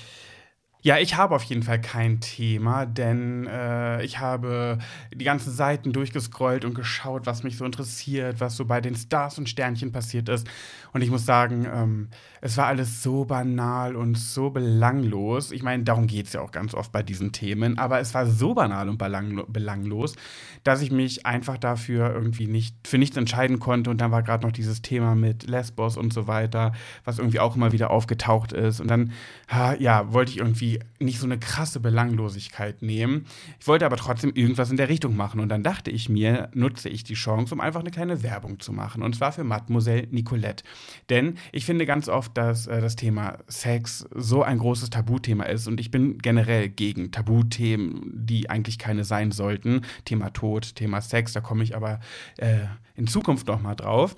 ja, 0.80 0.98
ich 0.98 1.16
habe 1.16 1.34
auf 1.34 1.42
jeden 1.42 1.64
Fall 1.64 1.80
kein 1.80 2.20
Thema, 2.20 2.86
denn 2.86 3.48
äh, 3.48 4.04
ich 4.04 4.20
habe 4.20 4.78
die 5.12 5.24
ganzen 5.24 5.52
Seiten 5.52 5.92
durchgescrollt 5.92 6.64
und 6.64 6.74
geschaut, 6.74 7.26
was 7.26 7.42
mich 7.42 7.56
so 7.56 7.64
interessiert, 7.64 8.40
was 8.40 8.56
so 8.56 8.64
bei 8.64 8.80
den 8.80 8.94
Stars 8.94 9.38
und 9.38 9.48
Sternchen 9.48 9.90
passiert 9.90 10.28
ist. 10.28 10.46
Und 10.92 11.02
ich 11.02 11.10
muss 11.10 11.26
sagen, 11.26 11.66
ähm, 11.72 12.08
es 12.40 12.56
war 12.56 12.66
alles 12.66 13.02
so 13.02 13.24
banal 13.24 13.96
und 13.96 14.16
so 14.16 14.50
belanglos. 14.50 15.50
Ich 15.50 15.64
meine, 15.64 15.82
darum 15.82 16.06
geht 16.06 16.28
es 16.28 16.34
ja 16.34 16.40
auch 16.40 16.52
ganz 16.52 16.74
oft 16.74 16.92
bei 16.92 17.02
diesen 17.02 17.32
Themen, 17.32 17.76
aber 17.76 17.98
es 17.98 18.14
war 18.14 18.26
so 18.26 18.54
banal 18.54 18.88
und 18.88 18.98
belanglo 18.98 19.44
belanglos, 19.48 20.14
dass 20.62 20.80
ich 20.80 20.92
mich 20.92 21.26
einfach 21.26 21.58
dafür 21.58 22.14
irgendwie 22.14 22.46
nicht 22.46 22.76
für 22.86 22.98
nichts 22.98 23.16
entscheiden 23.16 23.58
konnte. 23.58 23.90
Und 23.90 24.00
dann 24.00 24.12
war 24.12 24.22
gerade 24.22 24.46
noch 24.46 24.52
dieses 24.52 24.80
Thema 24.80 25.16
mit 25.16 25.48
Lesbos 25.48 25.96
und 25.96 26.12
so 26.12 26.28
weiter, 26.28 26.72
was 27.04 27.18
irgendwie 27.18 27.40
auch 27.40 27.56
immer 27.56 27.72
wieder 27.72 27.90
aufgetaucht 27.90 28.52
ist. 28.52 28.80
Und 28.80 28.88
dann, 28.88 29.12
ha, 29.48 29.74
ja, 29.74 30.12
wollte 30.12 30.30
ich 30.30 30.38
irgendwie 30.38 30.67
nicht 30.98 31.18
so 31.18 31.26
eine 31.26 31.38
krasse 31.38 31.80
Belanglosigkeit 31.80 32.82
nehmen. 32.82 33.26
Ich 33.60 33.66
wollte 33.66 33.86
aber 33.86 33.96
trotzdem 33.96 34.32
irgendwas 34.34 34.70
in 34.70 34.76
der 34.76 34.88
Richtung 34.88 35.16
machen. 35.16 35.40
Und 35.40 35.48
dann 35.48 35.62
dachte 35.62 35.90
ich 35.90 36.08
mir, 36.08 36.50
nutze 36.54 36.88
ich 36.88 37.04
die 37.04 37.14
Chance, 37.14 37.54
um 37.54 37.60
einfach 37.60 37.80
eine 37.80 37.90
kleine 37.90 38.22
Werbung 38.22 38.60
zu 38.60 38.72
machen. 38.72 39.02
Und 39.02 39.16
zwar 39.16 39.32
für 39.32 39.44
Mademoiselle 39.44 40.08
Nicolette. 40.10 40.64
Denn 41.08 41.38
ich 41.52 41.64
finde 41.64 41.86
ganz 41.86 42.08
oft, 42.08 42.36
dass 42.36 42.66
äh, 42.66 42.80
das 42.80 42.96
Thema 42.96 43.38
Sex 43.46 44.06
so 44.14 44.42
ein 44.42 44.58
großes 44.58 44.90
Tabuthema 44.90 45.44
ist. 45.44 45.66
Und 45.66 45.80
ich 45.80 45.90
bin 45.90 46.18
generell 46.18 46.68
gegen 46.68 47.10
Tabuthemen, 47.10 48.10
die 48.12 48.50
eigentlich 48.50 48.78
keine 48.78 49.04
sein 49.04 49.32
sollten. 49.32 49.82
Thema 50.04 50.30
Tod, 50.30 50.74
Thema 50.74 51.00
Sex, 51.00 51.32
da 51.32 51.40
komme 51.40 51.62
ich 51.64 51.76
aber 51.76 52.00
äh, 52.36 52.66
in 52.98 53.06
Zukunft 53.06 53.46
noch 53.46 53.62
mal 53.62 53.76
drauf. 53.76 54.16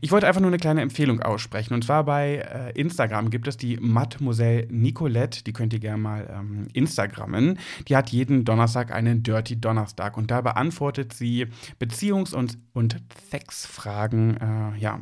Ich 0.00 0.12
wollte 0.12 0.28
einfach 0.28 0.40
nur 0.40 0.50
eine 0.50 0.58
kleine 0.58 0.82
Empfehlung 0.82 1.20
aussprechen. 1.20 1.74
Und 1.74 1.84
zwar 1.84 2.04
bei 2.04 2.36
äh, 2.36 2.78
Instagram 2.80 3.28
gibt 3.30 3.48
es 3.48 3.56
die 3.56 3.76
Mademoiselle 3.76 4.68
Nicolette. 4.70 5.42
Die 5.42 5.52
könnt 5.52 5.72
ihr 5.72 5.80
gerne 5.80 5.89
gerne 5.90 6.02
mal 6.02 6.28
ähm, 6.32 6.68
Instagrammen. 6.72 7.58
Die 7.88 7.96
hat 7.96 8.10
jeden 8.10 8.44
Donnerstag 8.44 8.92
einen 8.92 9.22
Dirty 9.22 9.60
Donnerstag 9.60 10.16
und 10.16 10.30
da 10.30 10.40
beantwortet 10.40 11.12
sie 11.12 11.46
Beziehungs- 11.80 12.34
und, 12.34 12.58
und 12.72 12.96
Sexfragen, 13.30 14.36
äh, 14.36 14.78
ja, 14.78 15.00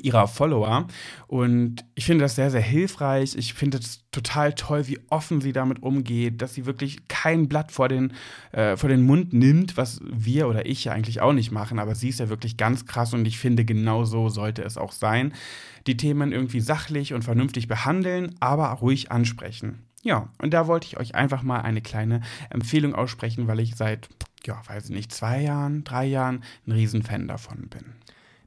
ihrer 0.00 0.26
Follower. 0.26 0.86
Und 1.26 1.84
ich 1.94 2.06
finde 2.06 2.24
das 2.24 2.34
sehr, 2.34 2.50
sehr 2.50 2.62
hilfreich. 2.62 3.34
Ich 3.36 3.52
finde 3.52 3.78
es 3.78 4.04
total 4.10 4.54
toll, 4.54 4.86
wie 4.88 4.98
offen 5.10 5.40
sie 5.40 5.52
damit 5.52 5.82
umgeht, 5.82 6.40
dass 6.40 6.54
sie 6.54 6.64
wirklich 6.64 7.08
kein 7.08 7.48
Blatt 7.48 7.72
vor 7.72 7.88
den, 7.88 8.14
äh, 8.52 8.76
vor 8.78 8.88
den 8.88 9.04
Mund 9.04 9.32
nimmt, 9.32 9.76
was 9.76 10.00
wir 10.04 10.48
oder 10.48 10.64
ich 10.64 10.84
ja 10.84 10.92
eigentlich 10.92 11.20
auch 11.20 11.34
nicht 11.34 11.50
machen. 11.50 11.78
Aber 11.78 11.94
sie 11.94 12.08
ist 12.08 12.20
ja 12.20 12.30
wirklich 12.30 12.56
ganz 12.56 12.86
krass 12.86 13.12
und 13.12 13.26
ich 13.26 13.38
finde, 13.38 13.64
genau 13.64 14.04
so 14.04 14.28
sollte 14.28 14.62
es 14.62 14.78
auch 14.78 14.92
sein. 14.92 15.34
Die 15.86 15.96
Themen 15.96 16.32
irgendwie 16.32 16.60
sachlich 16.60 17.12
und 17.12 17.22
vernünftig 17.22 17.68
behandeln, 17.68 18.34
aber 18.40 18.68
ruhig 18.68 19.10
ansprechen. 19.10 19.80
Ja, 20.02 20.28
und 20.38 20.52
da 20.52 20.66
wollte 20.66 20.86
ich 20.88 20.98
euch 20.98 21.14
einfach 21.14 21.42
mal 21.42 21.60
eine 21.60 21.80
kleine 21.80 22.20
Empfehlung 22.50 22.94
aussprechen, 22.94 23.46
weil 23.46 23.60
ich 23.60 23.76
seit, 23.76 24.08
ja, 24.44 24.60
weiß 24.66 24.86
ich 24.86 24.90
nicht, 24.90 25.12
zwei 25.12 25.40
Jahren, 25.40 25.84
drei 25.84 26.04
Jahren 26.06 26.42
ein 26.66 26.72
Riesenfan 26.72 27.28
davon 27.28 27.68
bin. 27.68 27.84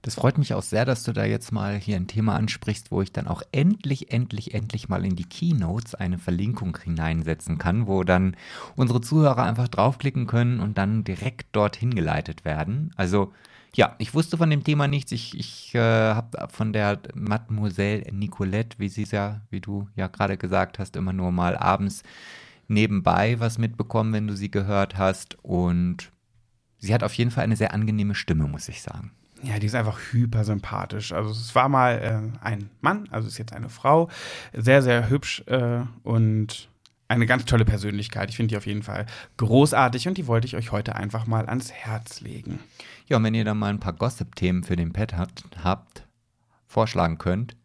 Das 0.02 0.16
freut 0.16 0.38
mich 0.38 0.54
auch 0.54 0.62
sehr, 0.62 0.86
dass 0.86 1.02
du 1.04 1.14
da 1.14 1.26
jetzt 1.26 1.52
mal 1.52 1.78
hier 1.78 1.96
ein 1.96 2.06
Thema 2.06 2.36
ansprichst, 2.36 2.92
wo 2.92 3.02
ich 3.02 3.12
dann 3.12 3.26
auch 3.26 3.42
endlich, 3.52 4.12
endlich, 4.12 4.54
endlich 4.54 4.88
mal 4.88 5.04
in 5.04 5.16
die 5.16 5.28
Keynotes 5.28 5.96
eine 5.96 6.20
Verlinkung 6.20 6.78
hineinsetzen 6.78 7.58
kann, 7.58 7.88
wo 7.88 8.04
dann 8.04 8.38
unsere 8.76 9.02
Zuhörer 9.02 9.42
einfach 9.42 9.68
draufklicken 9.68 10.28
können 10.28 10.60
und 10.60 10.78
dann 10.78 11.06
direkt 11.06 11.56
dorthin 11.56 11.96
geleitet 11.96 12.46
werden. 12.46 12.92
Also 12.98 13.34
ja, 13.76 13.96
ich 13.98 14.14
wusste 14.14 14.38
von 14.38 14.50
dem 14.50 14.64
Thema 14.64 14.88
nichts. 14.88 15.12
Ich, 15.12 15.38
ich 15.38 15.76
äh, 15.76 15.80
habe 15.80 16.48
von 16.50 16.72
der 16.72 17.00
Mademoiselle 17.14 18.12
Nicolette, 18.14 18.80
wie 18.80 18.88
sie 18.88 19.04
ja, 19.04 19.42
wie 19.50 19.60
du 19.60 19.90
ja 19.96 20.08
gerade 20.08 20.38
gesagt 20.38 20.80
hast, 20.80 20.96
immer 20.96 21.14
nur 21.14 21.32
mal 21.32 21.58
abends 21.58 22.04
nebenbei 22.68 23.40
was 23.40 23.58
mitbekommen, 23.58 24.14
wenn 24.14 24.28
du 24.28 24.36
sie 24.36 24.50
gehört 24.50 24.98
hast. 24.98 25.38
Und 25.44 26.12
sie 26.80 26.94
hat 26.94 27.04
auf 27.04 27.14
jeden 27.14 27.32
Fall 27.32 27.44
eine 27.44 27.58
sehr 27.58 27.74
angenehme 27.74 28.16
Stimme, 28.16 28.48
muss 28.48 28.70
ich 28.70 28.82
sagen. 28.82 29.12
Ja, 29.44 29.60
die 29.60 29.68
ist 29.68 29.76
einfach 29.76 30.00
hyper 30.12 30.46
sympathisch. 30.46 31.12
Also 31.12 31.32
es 31.32 31.54
war 31.54 31.68
mal 31.68 32.00
äh, 32.42 32.46
ein 32.46 32.70
Mann, 32.80 33.08
also 33.12 33.28
ist 33.28 33.38
jetzt 33.38 33.54
eine 33.54 33.70
Frau, 33.70 34.10
sehr, 34.54 34.82
sehr 34.82 35.10
hübsch 35.10 35.44
äh, 35.48 35.82
und 36.04 36.70
eine 37.08 37.26
ganz 37.26 37.46
tolle 37.46 37.66
Persönlichkeit. 37.66 38.30
Ich 38.30 38.38
finde 38.38 38.54
die 38.54 38.58
auf 38.58 38.66
jeden 38.66 38.82
Fall 38.82 39.06
großartig 39.38 40.08
und 40.08 40.18
die 40.18 40.28
wollte 40.28 40.48
ich 40.48 40.56
euch 40.56 40.72
heute 40.72 40.96
einfach 40.96 41.28
mal 41.28 41.48
ans 41.48 41.72
Herz 41.72 42.22
legen. 42.22 42.60
Ja, 43.08 43.18
und 43.18 43.24
wenn 43.24 43.34
ihr 43.34 43.46
dann 43.46 43.60
mal 43.60 43.70
ein 43.70 43.80
paar 43.80 43.94
Gossip-Themen 43.94 44.64
für 44.64 44.76
den 44.76 44.94
Pet 44.94 45.16
habt, 45.16 45.44
habt, 45.64 46.08
vorschlagen 46.68 47.18
könnt, 47.18 47.56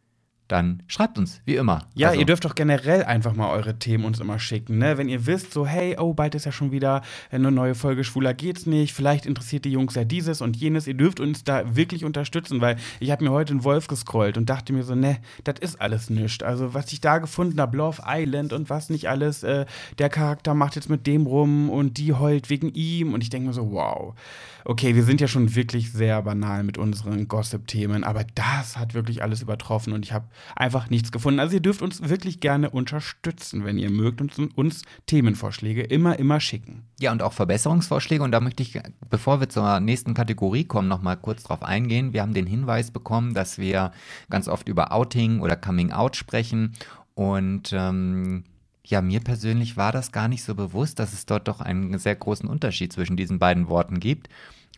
dann 0.51 0.83
schreibt 0.89 1.17
uns, 1.19 1.41
wie 1.45 1.55
immer. 1.55 1.87
Ja, 1.95 2.09
Also, 2.09 2.21
ihr 2.21 2.27
dürft 2.27 2.45
doch 2.45 2.55
generell 2.55 3.05
einfach 3.05 3.35
mal 3.35 3.51
eure 3.51 3.79
Themen 3.79 4.05
uns 4.05 4.19
immer 4.19 4.39
schicken, 4.39 4.79
ne? 4.79 4.99
Wenn 4.99 5.09
ihr 5.09 5.27
wisst, 5.27 5.53
so, 5.53 5.67
hey, 5.67 5.97
oh, 5.99 6.13
bald 6.13 6.35
ist 6.35 6.45
ja 6.45 6.53
schon 6.53 6.73
wieder 6.73 7.03
eine 7.31 7.51
neue 7.51 7.75
Folge 7.75 8.03
Schwuler 8.03 8.35
geht's 8.35 8.67
nicht, 8.67 8.93
vielleicht 8.93 9.27
interessiert 9.27 9.65
die 9.65 9.71
Jungs 9.73 9.95
ja 9.95 10.05
dieses 10.05 10.41
und 10.41 10.57
jenes, 10.57 10.87
ihr 10.87 10.95
dürft 10.95 11.21
uns 11.21 11.45
da 11.45 11.77
wirklich 11.77 12.05
unterstützen, 12.05 12.61
weil 12.61 12.77
ich 12.99 13.11
habe 13.11 13.25
mir 13.25 13.31
heute 13.31 13.53
einen 13.53 13.65
Wolf 13.65 13.87
gescrollt 13.87 14.37
und 14.37 14.51
dachte 14.51 14.73
mir 14.73 14.83
so, 14.83 14.95
ne, 14.95 15.19
das 15.45 15.61
ist 15.61 15.81
alles 15.81 16.11
nichts. 16.11 16.43
Also, 16.43 16.75
was 16.75 16.93
ich 16.93 17.01
da 17.01 17.19
gefunden 17.19 17.61
habe, 17.61 17.77
Love 17.77 18.03
Island 18.07 18.53
und 18.53 18.71
was 18.71 18.91
nicht 18.91 19.09
alles, 19.09 19.43
äh, 19.45 19.67
der 19.99 20.09
Charakter 20.09 20.55
macht 20.55 20.75
jetzt 20.75 20.91
mit 20.91 21.07
dem 21.07 21.27
rum 21.27 21.71
und 21.71 21.99
die 21.99 22.13
heult 22.13 22.51
wegen 22.51 22.71
ihm 22.71 23.15
und 23.15 23.23
ich 23.23 23.31
denke 23.31 23.49
mir 23.49 23.55
so, 23.55 23.71
wow. 23.71 24.15
Okay, 24.65 24.95
wir 24.95 25.05
sind 25.05 25.21
ja 25.21 25.29
schon 25.29 25.55
wirklich 25.55 25.93
sehr 25.93 26.21
banal 26.23 26.63
mit 26.65 26.79
unseren 26.79 27.29
Gossip-Themen, 27.29 28.05
aber 28.05 28.25
das 28.35 28.77
hat 28.77 28.95
wirklich 28.95 29.23
alles 29.23 29.43
übertroffen 29.43 29.93
und 29.93 30.05
ich 30.05 30.13
habe 30.13 30.29
einfach 30.57 30.91
nichts 30.91 31.13
gefunden. 31.13 31.41
Also 31.41 31.55
ihr 31.55 31.61
dürft 31.61 31.83
uns 31.83 32.09
wirklich 32.09 32.41
gerne 32.41 32.71
unterstützen, 32.71 33.65
wenn 33.65 33.79
ihr 33.79 33.91
mögt 33.91 34.21
und 34.21 34.57
uns 34.57 34.83
Themenvorschläge 35.07 35.83
immer, 35.83 36.19
immer 36.19 36.41
schicken. 36.41 36.85
Ja, 37.01 37.13
und 37.13 37.23
auch 37.23 37.33
Verbesserungsvorschläge. 37.33 38.23
Und 38.23 38.33
da 38.33 38.41
möchte 38.41 38.63
ich, 38.63 38.79
bevor 39.09 39.41
wir 39.41 39.49
zur 39.49 39.81
nächsten 39.81 40.15
Kategorie 40.15 40.65
kommen, 40.65 40.89
noch 40.89 41.03
mal 41.03 41.17
kurz 41.17 41.43
drauf 41.45 41.63
eingehen. 41.63 42.13
Wir 42.13 42.23
haben 42.23 42.35
den 42.35 42.47
Hinweis 42.47 42.91
bekommen, 42.91 43.35
dass 43.35 43.59
wir 43.59 43.93
ganz 44.29 44.49
oft 44.49 44.69
über 44.69 44.93
Outing 44.93 45.41
oder 45.41 45.57
Coming 45.57 45.93
Out 45.93 46.17
sprechen. 46.17 46.73
Und 47.15 47.73
ähm, 47.73 48.45
ja, 48.85 49.03
mir 49.03 49.21
persönlich 49.21 49.77
war 49.77 49.93
das 49.93 50.13
gar 50.13 50.29
nicht 50.29 50.43
so 50.43 50.55
bewusst, 50.55 50.99
dass 50.99 51.13
es 51.13 51.27
dort 51.27 51.49
doch 51.49 51.61
einen 51.61 51.99
sehr 51.99 52.17
großen 52.17 52.49
Unterschied 52.49 52.93
zwischen 52.93 53.17
diesen 53.17 53.39
beiden 53.39 53.69
Worten 53.69 54.01
gibt. 54.01 54.29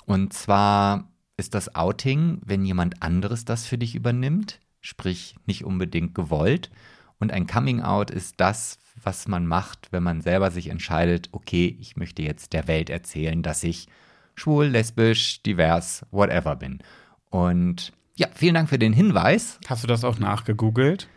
Und 0.04 0.32
zwar 0.32 1.08
ist 1.36 1.54
das 1.54 1.74
Outing, 1.74 2.40
wenn 2.44 2.64
jemand 2.64 3.02
anderes 3.02 3.44
das 3.44 3.66
für 3.66 3.78
dich 3.78 3.94
übernimmt, 3.94 4.60
sprich 4.80 5.36
nicht 5.46 5.64
unbedingt 5.64 6.14
gewollt. 6.14 6.70
Und 7.18 7.32
ein 7.32 7.46
Coming 7.46 7.80
Out 7.80 8.10
ist 8.10 8.34
das, 8.38 8.78
was 9.02 9.28
man 9.28 9.46
macht, 9.46 9.88
wenn 9.92 10.02
man 10.02 10.20
selber 10.20 10.50
sich 10.50 10.68
entscheidet, 10.68 11.28
okay, 11.32 11.76
ich 11.80 11.96
möchte 11.96 12.22
jetzt 12.22 12.52
der 12.52 12.68
Welt 12.68 12.90
erzählen, 12.90 13.42
dass 13.42 13.62
ich 13.62 13.86
schwul, 14.34 14.66
lesbisch, 14.66 15.42
divers, 15.42 16.04
whatever 16.10 16.56
bin. 16.56 16.80
Und 17.30 17.92
ja, 18.14 18.28
vielen 18.34 18.54
Dank 18.54 18.68
für 18.68 18.78
den 18.78 18.92
Hinweis. 18.92 19.58
Hast 19.66 19.82
du 19.82 19.86
das 19.86 20.04
auch 20.04 20.18
nachgegoogelt? 20.18 21.08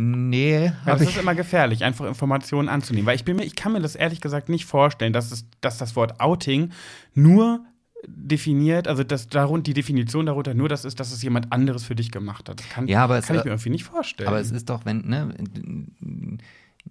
Nee, 0.00 0.72
das 0.86 1.00
ich, 1.00 1.08
ist 1.08 1.18
immer 1.18 1.34
gefährlich, 1.34 1.82
einfach 1.82 2.06
Informationen 2.06 2.68
anzunehmen. 2.68 3.04
Weil 3.04 3.16
ich 3.16 3.24
bin 3.24 3.34
mir, 3.34 3.42
ich 3.42 3.56
kann 3.56 3.72
mir 3.72 3.80
das 3.80 3.96
ehrlich 3.96 4.20
gesagt 4.20 4.48
nicht 4.48 4.64
vorstellen, 4.64 5.12
dass, 5.12 5.32
es, 5.32 5.44
dass 5.60 5.76
das 5.76 5.96
Wort 5.96 6.20
Outing 6.20 6.70
nur 7.14 7.64
definiert, 8.06 8.86
also 8.86 9.02
dass 9.02 9.26
darunter, 9.26 9.64
die 9.64 9.74
Definition 9.74 10.26
darunter 10.26 10.54
nur 10.54 10.68
das 10.68 10.84
ist, 10.84 11.00
dass 11.00 11.10
es 11.10 11.20
jemand 11.24 11.52
anderes 11.52 11.82
für 11.82 11.96
dich 11.96 12.12
gemacht 12.12 12.48
hat. 12.48 12.60
Das 12.60 12.68
kann, 12.68 12.86
Ja, 12.86 13.02
aber 13.02 13.18
es- 13.18 13.26
kann 13.26 13.38
ich 13.38 13.44
mir 13.44 13.50
irgendwie 13.50 13.70
nicht 13.70 13.82
vorstellen. 13.82 14.28
aber 14.28 14.38
es 14.38 14.52
ist 14.52 14.70
doch, 14.70 14.84
wenn, 14.84 15.00
ne, 15.00 15.34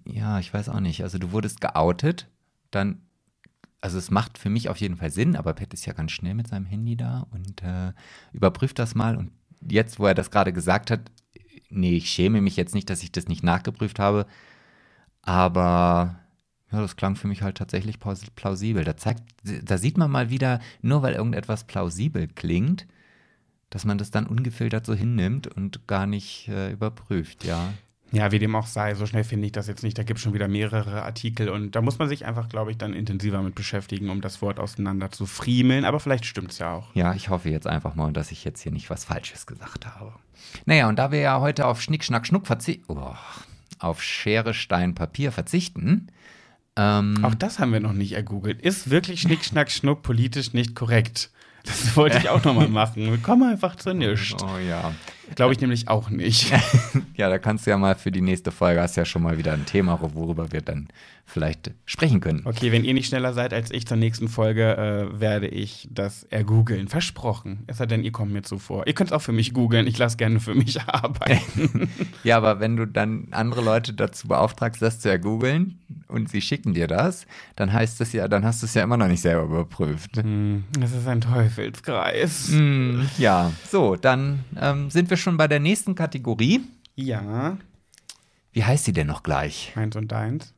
ja, 0.04 0.38
ich 0.38 0.52
weiß 0.52 0.68
auch 0.68 0.80
nicht. 0.80 1.02
Also 1.02 1.16
du 1.16 1.32
wurdest 1.32 1.62
geoutet, 1.62 2.28
dann, 2.70 3.00
also 3.80 3.96
es 3.96 4.10
macht 4.10 4.36
für 4.36 4.50
mich 4.50 4.68
auf 4.68 4.76
jeden 4.76 4.96
Fall 4.96 5.10
Sinn, 5.10 5.34
aber 5.34 5.54
Pat 5.54 5.72
ist 5.72 5.86
ja 5.86 5.94
ganz 5.94 6.12
schnell 6.12 6.34
mit 6.34 6.48
seinem 6.48 6.66
Handy 6.66 6.94
da 6.94 7.26
und 7.30 7.62
äh, 7.62 7.94
überprüft 8.34 8.78
das 8.78 8.94
mal. 8.94 9.16
Und 9.16 9.30
jetzt, 9.66 9.98
wo 9.98 10.04
er 10.04 10.14
das 10.14 10.30
gerade 10.30 10.52
gesagt 10.52 10.90
hat, 10.90 11.10
nee, 11.70 11.96
ich 11.96 12.10
schäme 12.10 12.40
mich 12.40 12.56
jetzt 12.56 12.74
nicht, 12.74 12.90
dass 12.90 13.02
ich 13.02 13.12
das 13.12 13.28
nicht 13.28 13.42
nachgeprüft 13.42 13.98
habe, 13.98 14.26
aber 15.22 16.20
ja, 16.70 16.80
das 16.80 16.96
klang 16.96 17.16
für 17.16 17.28
mich 17.28 17.42
halt 17.42 17.56
tatsächlich 17.56 17.98
plaus- 17.98 18.30
plausibel. 18.34 18.84
Da 18.84 18.96
zeigt, 18.96 19.22
da 19.64 19.78
sieht 19.78 19.96
man 19.96 20.10
mal 20.10 20.30
wieder, 20.30 20.60
nur 20.82 21.02
weil 21.02 21.14
irgendetwas 21.14 21.64
plausibel 21.64 22.28
klingt, 22.28 22.86
dass 23.70 23.84
man 23.84 23.98
das 23.98 24.10
dann 24.10 24.26
ungefiltert 24.26 24.86
so 24.86 24.94
hinnimmt 24.94 25.46
und 25.46 25.86
gar 25.86 26.06
nicht 26.06 26.48
äh, 26.48 26.70
überprüft, 26.72 27.44
ja. 27.44 27.72
Ja, 28.10 28.32
wie 28.32 28.38
dem 28.38 28.56
auch 28.56 28.66
sei, 28.66 28.94
so 28.94 29.04
schnell 29.04 29.24
finde 29.24 29.46
ich 29.46 29.52
das 29.52 29.66
jetzt 29.66 29.82
nicht. 29.82 29.98
Da 29.98 30.02
gibt 30.02 30.18
es 30.18 30.24
schon 30.24 30.32
wieder 30.32 30.48
mehrere 30.48 31.02
Artikel 31.02 31.48
und 31.50 31.76
da 31.76 31.82
muss 31.82 31.98
man 31.98 32.08
sich 32.08 32.24
einfach, 32.24 32.48
glaube 32.48 32.70
ich, 32.70 32.78
dann 32.78 32.94
intensiver 32.94 33.42
mit 33.42 33.54
beschäftigen, 33.54 34.08
um 34.08 34.20
das 34.20 34.40
Wort 34.40 34.58
auseinander 34.58 35.10
zu 35.10 35.26
friemeln. 35.26 35.84
Aber 35.84 36.00
vielleicht 36.00 36.24
stimmt 36.24 36.52
es 36.52 36.58
ja 36.58 36.72
auch. 36.72 36.94
Ja, 36.94 37.14
ich 37.14 37.28
hoffe 37.28 37.50
jetzt 37.50 37.66
einfach 37.66 37.94
mal, 37.94 38.12
dass 38.12 38.32
ich 38.32 38.44
jetzt 38.44 38.62
hier 38.62 38.72
nicht 38.72 38.88
was 38.88 39.04
Falsches 39.04 39.46
gesagt 39.46 39.86
habe. 39.86 40.12
Naja, 40.64 40.88
und 40.88 40.98
da 40.98 41.12
wir 41.12 41.20
ja 41.20 41.40
heute 41.40 41.66
auf 41.66 41.82
Schnick, 41.82 42.02
Schnack, 42.02 42.26
Schnuck 42.26 42.46
verzichten, 42.46 42.84
oh, 42.88 43.14
auf 43.78 44.02
Schere, 44.02 44.54
Stein, 44.54 44.94
Papier 44.94 45.30
verzichten, 45.30 46.08
ähm, 46.78 47.24
Auch 47.24 47.34
das 47.34 47.58
haben 47.58 47.72
wir 47.72 47.80
noch 47.80 47.92
nicht 47.92 48.12
ergoogelt. 48.12 48.62
Ist 48.62 48.88
wirklich 48.88 49.20
Schnick, 49.20 49.44
Schnack, 49.44 49.68
Schnuck 49.68 50.02
politisch 50.02 50.52
nicht 50.52 50.76
korrekt? 50.76 51.30
Das 51.68 51.96
wollte 51.96 52.18
ich 52.18 52.28
auch 52.28 52.42
noch 52.44 52.54
mal 52.54 52.68
machen. 52.68 53.10
Wir 53.10 53.18
kommen 53.18 53.50
einfach 53.50 53.76
zu 53.76 53.94
nichts. 53.94 54.42
oh 54.42 54.58
ja. 54.58 54.92
Glaube 55.34 55.52
ich 55.52 55.60
nämlich 55.60 55.88
auch 55.88 56.10
nicht. 56.10 56.52
Ja, 57.16 57.28
da 57.28 57.38
kannst 57.38 57.66
du 57.66 57.70
ja 57.70 57.76
mal 57.76 57.96
für 57.96 58.12
die 58.12 58.20
nächste 58.20 58.52
Folge, 58.52 58.80
hast 58.80 58.96
ja 58.96 59.04
schon 59.04 59.22
mal 59.22 59.36
wieder 59.38 59.52
ein 59.52 59.66
Thema, 59.66 59.98
worüber 60.00 60.52
wir 60.52 60.60
dann 60.60 60.86
vielleicht 61.28 61.70
sprechen 61.84 62.20
können. 62.20 62.42
Okay, 62.44 62.72
wenn 62.72 62.84
ihr 62.84 62.94
nicht 62.94 63.06
schneller 63.08 63.32
seid 63.34 63.52
als 63.52 63.70
ich 63.70 63.86
zur 63.86 63.96
nächsten 63.98 64.28
Folge, 64.28 64.76
äh, 65.14 65.20
werde 65.20 65.46
ich 65.48 65.86
das 65.90 66.24
ergoogeln. 66.24 66.88
Versprochen. 66.88 67.64
Es 67.66 67.76
sei 67.76 67.86
denn, 67.86 68.02
ihr 68.02 68.12
kommt 68.12 68.32
mir 68.32 68.42
zuvor. 68.42 68.86
Ihr 68.86 68.94
könnt 68.94 69.10
es 69.10 69.12
auch 69.12 69.20
für 69.22 69.32
mich 69.32 69.52
googeln. 69.52 69.86
Ich 69.86 69.98
lasse 69.98 70.16
gerne 70.16 70.40
für 70.40 70.54
mich 70.54 70.80
arbeiten. 70.86 71.88
Ja, 72.24 72.36
aber 72.38 72.58
wenn 72.60 72.76
du 72.76 72.86
dann 72.86 73.28
andere 73.30 73.62
Leute 73.62 73.92
dazu 73.94 74.26
beauftragst, 74.28 74.82
das 74.82 74.98
zu 75.00 75.08
ergoogeln 75.08 75.78
und 76.08 76.28
sie 76.28 76.40
schicken 76.40 76.74
dir 76.74 76.86
das, 76.88 77.26
dann 77.56 77.72
heißt 77.72 78.00
es 78.00 78.12
ja, 78.12 78.26
dann 78.26 78.44
hast 78.44 78.62
du 78.62 78.66
es 78.66 78.74
ja 78.74 78.82
immer 78.82 78.96
noch 78.96 79.06
nicht 79.06 79.20
selber 79.20 79.44
überprüft. 79.44 80.16
Hm, 80.16 80.64
das 80.78 80.92
ist 80.92 81.06
ein 81.06 81.20
Teufelskreis. 81.20 82.48
Mm, 82.50 83.02
ja, 83.18 83.52
so, 83.70 83.96
dann 83.96 84.44
ähm, 84.60 84.90
sind 84.90 85.10
wir 85.10 85.16
schon 85.16 85.36
bei 85.36 85.46
der 85.46 85.60
nächsten 85.60 85.94
Kategorie. 85.94 86.60
Ja, 86.96 87.56
Wie 88.52 88.64
heißt 88.64 88.84
sie 88.86 88.92
denn 88.92 89.06
noch 89.06 89.22
gleich? 89.22 89.72
meins 89.76 89.94
und 89.94 90.10
deins. 90.10 90.52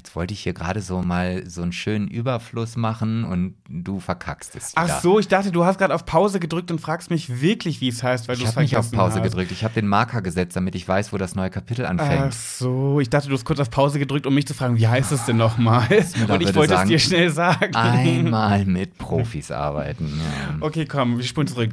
Jetzt 0.00 0.16
wollte 0.16 0.32
ich 0.32 0.40
hier 0.40 0.54
gerade 0.54 0.80
so 0.80 1.02
mal 1.02 1.46
so 1.46 1.60
einen 1.60 1.72
schönen 1.72 2.08
Überfluss 2.08 2.76
machen 2.78 3.24
und 3.24 3.56
du 3.68 4.00
verkackst 4.00 4.56
es 4.56 4.72
wieder. 4.72 4.86
Ach 4.88 5.02
so, 5.02 5.18
ich 5.18 5.28
dachte, 5.28 5.52
du 5.52 5.66
hast 5.66 5.76
gerade 5.76 5.94
auf 5.94 6.06
Pause 6.06 6.40
gedrückt 6.40 6.70
und 6.70 6.80
fragst 6.80 7.10
mich 7.10 7.42
wirklich, 7.42 7.82
wie 7.82 7.88
es 7.88 8.02
heißt, 8.02 8.26
weil 8.26 8.36
du 8.36 8.42
Ich 8.44 8.48
es 8.48 8.54
habe 8.56 8.62
nicht 8.62 8.78
auf 8.78 8.86
vergessen 8.86 8.96
Pause 8.98 9.16
hast. 9.16 9.24
gedrückt. 9.24 9.52
Ich 9.52 9.62
habe 9.62 9.74
den 9.74 9.86
Marker 9.86 10.22
gesetzt, 10.22 10.56
damit 10.56 10.74
ich 10.74 10.88
weiß, 10.88 11.12
wo 11.12 11.18
das 11.18 11.34
neue 11.34 11.50
Kapitel 11.50 11.84
anfängt. 11.84 12.28
Ach 12.28 12.32
so, 12.32 12.98
ich 13.00 13.10
dachte, 13.10 13.28
du 13.28 13.34
hast 13.34 13.44
kurz 13.44 13.60
auf 13.60 13.68
Pause 13.68 13.98
gedrückt, 13.98 14.26
um 14.26 14.34
mich 14.34 14.46
zu 14.46 14.54
fragen, 14.54 14.78
wie 14.78 14.88
heißt 14.88 15.12
es 15.12 15.26
denn 15.26 15.36
nochmal? 15.36 15.86
Und 16.28 16.40
ich 16.40 16.54
wollte 16.54 16.72
es 16.72 16.78
sagen. 16.78 16.88
dir 16.88 16.98
schnell 16.98 17.28
sagen. 17.28 17.74
Einmal 17.74 18.64
mit 18.64 18.96
Profis 18.96 19.50
arbeiten. 19.50 20.18
Ja. 20.18 20.56
Okay, 20.60 20.86
komm, 20.86 21.18
wir 21.18 21.24
spulen 21.24 21.46
zurück. 21.46 21.68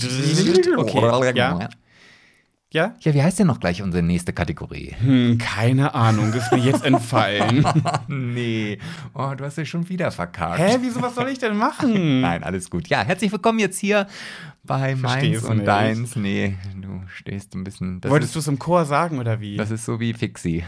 Okay, 0.78 1.34
ja. 1.38 1.70
Ja? 2.78 2.94
Ja, 3.00 3.12
wie 3.16 3.24
heißt 3.24 3.40
denn 3.40 3.48
noch 3.48 3.60
gleich 3.60 3.82
unsere 3.82 4.04
nächste 4.04 4.34
Kategorie? 4.34 4.96
Hm, 5.00 5.40
keine 5.40 5.96
Ahnung, 5.96 6.32
ist 6.32 6.52
mir 6.52 6.60
jetzt 6.60 6.86
entfallen. 6.86 7.66
nee. 8.08 8.78
Oh, 9.16 9.34
du 9.36 9.46
hast 9.46 9.58
dich 9.58 9.68
schon 9.68 9.90
wieder 9.90 10.12
verkackt. 10.12 10.60
Hä, 10.60 10.78
wieso, 10.82 11.02
was 11.02 11.16
soll 11.16 11.28
ich 11.30 11.40
denn 11.40 11.58
machen? 11.58 12.22
Nein, 12.22 12.44
alles 12.44 12.70
gut. 12.70 12.88
Ja, 12.88 13.02
herzlich 13.04 13.32
willkommen 13.32 13.58
jetzt 13.58 13.80
hier 13.80 14.06
bei 14.64 14.96
Versteh's 14.96 15.42
Meins 15.42 15.44
und 15.46 15.58
nicht. 15.58 15.68
Deins. 15.68 16.16
Nee, 16.18 16.56
du 16.80 17.02
stehst 17.08 17.56
ein 17.56 17.64
bisschen. 17.64 18.00
Wolltest 18.04 18.36
du 18.36 18.40
es 18.40 18.48
im 18.48 18.60
Chor 18.60 18.86
sagen 18.86 19.18
oder 19.18 19.42
wie? 19.42 19.58
Das 19.58 19.72
ist 19.72 19.84
so 19.84 20.00
wie 20.00 20.14
Fixi. 20.14 20.64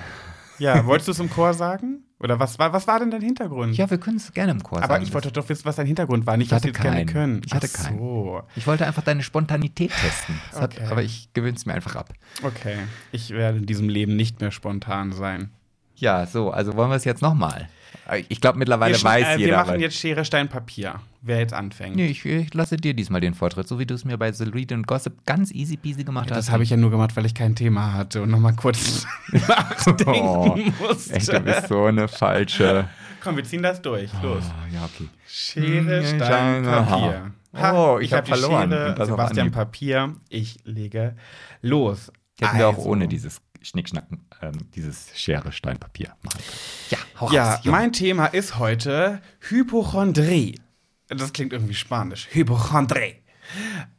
ja, 0.57 0.83
wolltest 0.87 1.09
du 1.09 1.11
es 1.11 1.19
im 1.19 1.29
Chor 1.29 1.53
sagen? 1.53 2.05
Oder 2.21 2.37
was 2.37 2.59
war, 2.59 2.73
was 2.73 2.85
war 2.85 2.99
denn 2.99 3.11
dein 3.11 3.21
Hintergrund? 3.21 3.77
Ja, 3.77 3.89
wir 3.89 3.97
können 3.97 4.17
es 4.17 4.33
gerne 4.33 4.51
im 4.51 4.61
Chor 4.61 4.79
Aber 4.83 4.95
sagen. 4.95 5.03
ich 5.03 5.13
wollte 5.13 5.31
doch 5.31 5.47
wissen, 5.47 5.63
was 5.63 5.77
dein 5.77 5.87
Hintergrund 5.87 6.25
war, 6.25 6.35
nicht, 6.35 6.51
Ich 6.51 6.51
wir 6.63 6.69
jetzt 6.69 6.81
gerne 6.81 6.97
keinen. 6.97 7.07
können. 7.07 7.41
Ich 7.45 7.53
hatte 7.53 7.69
Ach 7.73 7.91
so. 7.91 8.43
Ich 8.57 8.67
wollte 8.67 8.85
einfach 8.85 9.03
deine 9.03 9.23
Spontanität 9.23 9.91
testen. 9.91 10.35
Okay. 10.53 10.61
hat, 10.81 10.91
aber 10.91 11.01
ich 11.01 11.29
gewöhne 11.33 11.55
es 11.55 11.65
mir 11.65 11.73
einfach 11.73 11.95
ab. 11.95 12.13
Okay. 12.43 12.77
Ich 13.13 13.29
werde 13.29 13.59
in 13.59 13.65
diesem 13.65 13.87
Leben 13.87 14.17
nicht 14.17 14.41
mehr 14.41 14.51
spontan 14.51 15.13
sein. 15.13 15.51
Ja, 15.95 16.25
so, 16.25 16.51
also 16.51 16.75
wollen 16.75 16.89
wir 16.89 16.95
es 16.95 17.05
jetzt 17.05 17.21
nochmal. 17.21 17.69
Ich 18.29 18.41
glaube, 18.41 18.57
mittlerweile 18.57 18.95
wir, 18.95 19.03
weiß 19.03 19.25
äh, 19.27 19.37
jeder. 19.37 19.51
wir 19.51 19.57
machen 19.57 19.79
jetzt 19.81 19.97
Schere, 19.97 20.25
Stein, 20.25 20.47
Papier. 20.49 20.95
Wer 21.21 21.39
jetzt 21.39 21.53
anfängt. 21.53 21.95
Nee, 21.95 22.07
ich, 22.07 22.25
ich 22.25 22.53
lasse 22.53 22.77
dir 22.77 22.93
diesmal 22.93 23.21
den 23.21 23.33
Vortritt, 23.33 23.67
so 23.67 23.77
wie 23.77 23.85
du 23.85 23.93
es 23.93 24.05
mir 24.05 24.17
bei 24.17 24.31
The 24.31 24.45
Read 24.45 24.71
and 24.71 24.87
Gossip 24.87 25.25
ganz 25.25 25.51
easy 25.51 25.77
peasy 25.77 26.03
gemacht 26.03 26.31
hast. 26.31 26.37
Das 26.37 26.51
habe 26.51 26.63
ich 26.63 26.69
ja 26.71 26.77
nur 26.77 26.91
gemacht, 26.91 27.15
weil 27.15 27.25
ich 27.25 27.35
kein 27.35 27.55
Thema 27.55 27.93
hatte 27.93 28.21
und 28.23 28.31
nochmal 28.31 28.55
kurz 28.55 29.05
nachdenken 29.31 30.21
Oh, 30.23 30.57
musste. 30.79 31.13
Echt, 31.13 31.31
du 31.31 31.39
bist 31.41 31.67
so 31.67 31.85
eine 31.85 32.07
falsche. 32.07 32.87
Komm, 33.23 33.35
wir 33.37 33.43
ziehen 33.43 33.61
das 33.61 33.81
durch. 33.81 34.09
Los. 34.23 34.43
Oh, 34.45 34.73
ja, 34.73 34.85
okay. 34.85 35.09
Schere, 35.27 35.99
Hm, 36.01 36.05
Stein, 36.05 36.63
Papier. 36.63 37.31
aha. 37.53 37.93
Oh, 37.95 37.99
ich 37.99 38.13
hab 38.13 38.19
hab 38.19 38.25
die 38.25 38.31
verloren. 38.31 38.69
Schere, 38.71 39.05
Sebastian. 39.05 39.51
Papier. 39.51 40.15
Ich 40.29 40.57
lege 40.63 41.15
los. 41.61 42.11
Hätten 42.39 42.57
wir 42.57 42.67
auch 42.69 42.77
Also. 42.77 42.89
ohne 42.89 43.07
dieses 43.09 43.41
Schnickschnacken, 43.69 44.25
ähm, 44.41 44.57
dieses 44.75 45.11
Schere, 45.15 45.51
Stein, 45.51 45.77
Papier 45.77 46.15
machen. 46.23 46.41
Ja, 46.89 46.97
hau 47.19 47.31
Ja, 47.31 47.55
raus, 47.55 47.65
mein 47.65 47.93
Thema 47.93 48.25
ist 48.25 48.57
heute 48.57 49.21
Hypochondrie. 49.41 50.59
Das 51.07 51.33
klingt 51.33 51.53
irgendwie 51.53 51.75
spanisch. 51.75 52.27
Hypochondrie. 52.31 53.15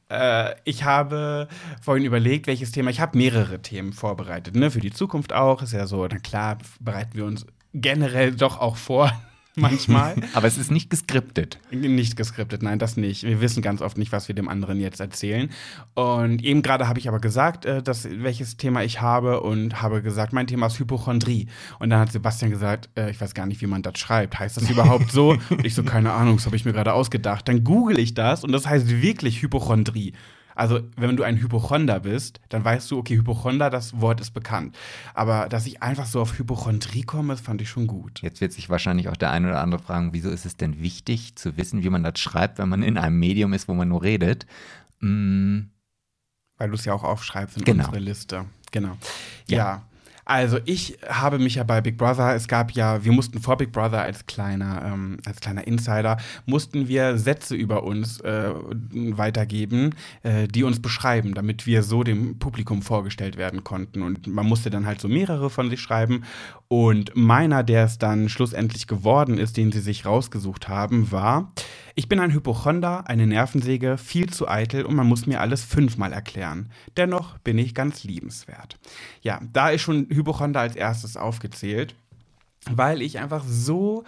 Äh, 0.09 0.55
ich 0.65 0.85
habe 0.85 1.49
vorhin 1.81 2.05
überlegt, 2.05 2.47
welches 2.47 2.73
Thema. 2.73 2.91
Ich 2.91 3.00
habe 3.00 3.17
mehrere 3.17 3.62
Themen 3.62 3.93
vorbereitet, 3.93 4.57
ne? 4.57 4.71
Für 4.71 4.81
die 4.81 4.93
Zukunft 4.93 5.33
auch. 5.33 5.62
Ist 5.62 5.73
ja 5.73 5.87
so, 5.87 6.07
na 6.07 6.19
klar, 6.19 6.59
bereiten 6.81 7.15
wir 7.15 7.25
uns 7.25 7.47
generell 7.73 8.33
doch 8.33 8.59
auch 8.61 8.77
vor, 8.77 9.12
manchmal. 9.61 10.17
Aber 10.35 10.47
es 10.47 10.59
ist 10.59 10.71
nicht 10.71 10.90
geskriptet. 10.90 11.59
Nicht 11.71 12.17
geskriptet, 12.17 12.62
nein, 12.62 12.79
das 12.79 12.97
nicht. 12.97 13.23
Wir 13.23 13.40
wissen 13.40 13.62
ganz 13.62 13.83
oft 13.83 13.99
nicht, 13.99 14.12
was 14.12 14.29
wir 14.29 14.35
dem 14.35 14.49
anderen 14.49 14.81
jetzt 14.81 15.00
erzählen. 15.00 15.50
Und 15.95 16.43
eben 16.43 16.62
gerade 16.62 16.88
habe 16.88 16.99
ich 16.99 17.09
aber 17.09 17.21
gesagt, 17.21 17.64
äh, 17.64 17.83
dass, 17.83 18.09
welches 18.11 18.57
Thema 18.57 18.83
ich 18.83 19.00
habe 19.00 19.40
und 19.40 19.83
habe 19.83 20.02
gesagt, 20.02 20.33
mein 20.33 20.47
Thema 20.47 20.67
ist 20.67 20.79
Hypochondrie. 20.79 21.49
Und 21.79 21.90
dann 21.90 22.00
hat 22.00 22.12
Sebastian 22.12 22.50
gesagt, 22.50 22.88
äh, 22.97 23.11
ich 23.11 23.21
weiß 23.21 23.35
gar 23.35 23.47
nicht, 23.47 23.61
wie 23.61 23.67
man 23.67 23.83
das 23.83 23.99
schreibt. 23.99 24.38
Heißt 24.38 24.57
das 24.57 24.71
überhaupt 24.71 25.12
so? 25.12 25.37
Und 25.50 25.64
ich 25.64 25.75
so, 25.75 25.83
keine 25.83 26.12
Ahnung, 26.12 26.37
das 26.37 26.47
habe 26.47 26.57
ich 26.57 26.64
mir 26.64 26.73
gerade 26.73 26.93
ausgedacht. 26.93 27.49
Dann 27.49 27.64
google 27.64 27.99
ich 27.99 28.14
das 28.14 28.45
und 28.45 28.52
das 28.52 28.67
heißt 28.67 29.02
wirklich 29.02 29.43
Hypochondrie. 29.43 30.14
Also, 30.61 30.81
wenn 30.97 31.17
du 31.17 31.23
ein 31.23 31.38
Hypochonder 31.40 32.00
bist, 32.00 32.38
dann 32.50 32.62
weißt 32.62 32.90
du, 32.90 32.99
okay, 32.99 33.17
Hypochonder, 33.17 33.71
das 33.71 33.99
Wort 34.02 34.21
ist 34.21 34.33
bekannt. 34.33 34.76
Aber 35.14 35.49
dass 35.49 35.67
ich 35.67 35.83
einfach 35.83 36.05
so 36.05 36.21
auf 36.21 36.38
Hypochondrie 36.38 37.00
komme, 37.00 37.38
fand 37.38 37.62
ich 37.62 37.71
schon 37.71 37.87
gut. 37.87 38.21
Jetzt 38.21 38.43
wird 38.43 38.52
sich 38.52 38.69
wahrscheinlich 38.69 39.09
auch 39.09 39.17
der 39.17 39.31
eine 39.31 39.49
oder 39.49 39.62
andere 39.62 39.81
fragen, 39.81 40.12
wieso 40.12 40.29
ist 40.29 40.45
es 40.45 40.59
denn 40.59 40.83
wichtig 40.83 41.35
zu 41.37 41.57
wissen, 41.57 41.83
wie 41.83 41.88
man 41.88 42.02
das 42.02 42.19
schreibt, 42.19 42.59
wenn 42.59 42.69
man 42.69 42.83
in 42.83 42.99
einem 42.99 43.19
Medium 43.19 43.55
ist, 43.55 43.69
wo 43.69 43.73
man 43.75 43.88
nur 43.88 44.02
redet? 44.02 44.45
Mm, 45.00 45.61
Weil 46.59 46.69
du 46.69 46.75
es 46.75 46.85
ja 46.85 46.93
auch 46.93 47.05
aufschreibst 47.05 47.57
in 47.57 47.64
Genau. 47.64 47.85
unsere 47.87 47.99
Liste. 48.05 48.45
Genau. 48.71 48.99
Ja. 49.49 49.57
Ja. 49.57 49.83
Also 50.31 50.61
ich 50.65 50.97
habe 51.09 51.41
mich 51.41 51.57
ja 51.57 51.65
bei 51.65 51.81
Big 51.81 51.99
Brother, 51.99 52.37
es 52.37 52.47
gab 52.47 52.71
ja, 52.71 53.05
wir 53.05 53.11
mussten 53.11 53.41
vor 53.41 53.57
Big 53.57 53.73
Brother 53.73 54.03
als 54.03 54.27
kleiner, 54.27 54.81
ähm, 54.85 55.19
als 55.27 55.41
kleiner 55.41 55.67
Insider, 55.67 56.19
mussten 56.47 56.87
wir 56.87 57.19
Sätze 57.19 57.57
über 57.57 57.83
uns 57.83 58.21
äh, 58.21 58.53
weitergeben, 58.55 59.97
äh, 60.23 60.47
die 60.47 60.63
uns 60.63 60.81
beschreiben, 60.81 61.35
damit 61.35 61.67
wir 61.67 61.83
so 61.83 62.04
dem 62.04 62.39
Publikum 62.39 62.83
vorgestellt 62.83 63.39
werden 63.39 63.65
konnten. 63.65 64.02
Und 64.02 64.28
man 64.28 64.47
musste 64.47 64.71
dann 64.71 64.87
halt 64.87 65.00
so 65.00 65.09
mehrere 65.09 65.50
von 65.50 65.69
sich 65.69 65.81
schreiben. 65.81 66.23
Und 66.69 67.11
meiner, 67.17 67.65
der 67.65 67.87
es 67.87 67.99
dann 67.99 68.28
schlussendlich 68.28 68.87
geworden 68.87 69.37
ist, 69.37 69.57
den 69.57 69.73
sie 69.73 69.81
sich 69.81 70.07
rausgesucht 70.07 70.69
haben, 70.69 71.11
war, 71.11 71.50
ich 72.00 72.08
bin 72.08 72.19
ein 72.19 72.32
Hypochonder, 72.32 73.06
eine 73.10 73.26
Nervensäge, 73.26 73.99
viel 73.99 74.30
zu 74.30 74.49
eitel 74.49 74.86
und 74.86 74.95
man 74.95 75.06
muss 75.06 75.26
mir 75.26 75.39
alles 75.39 75.63
fünfmal 75.63 76.15
erklären. 76.15 76.71
Dennoch 76.97 77.36
bin 77.41 77.58
ich 77.58 77.75
ganz 77.75 78.04
liebenswert. 78.04 78.78
Ja, 79.21 79.39
da 79.52 79.69
ist 79.69 79.82
schon 79.82 80.06
Hypochonder 80.08 80.60
als 80.60 80.76
erstes 80.76 81.19
aufgezählt, 81.19 81.95
weil 82.71 83.02
ich 83.02 83.19
einfach 83.19 83.45
so. 83.47 84.04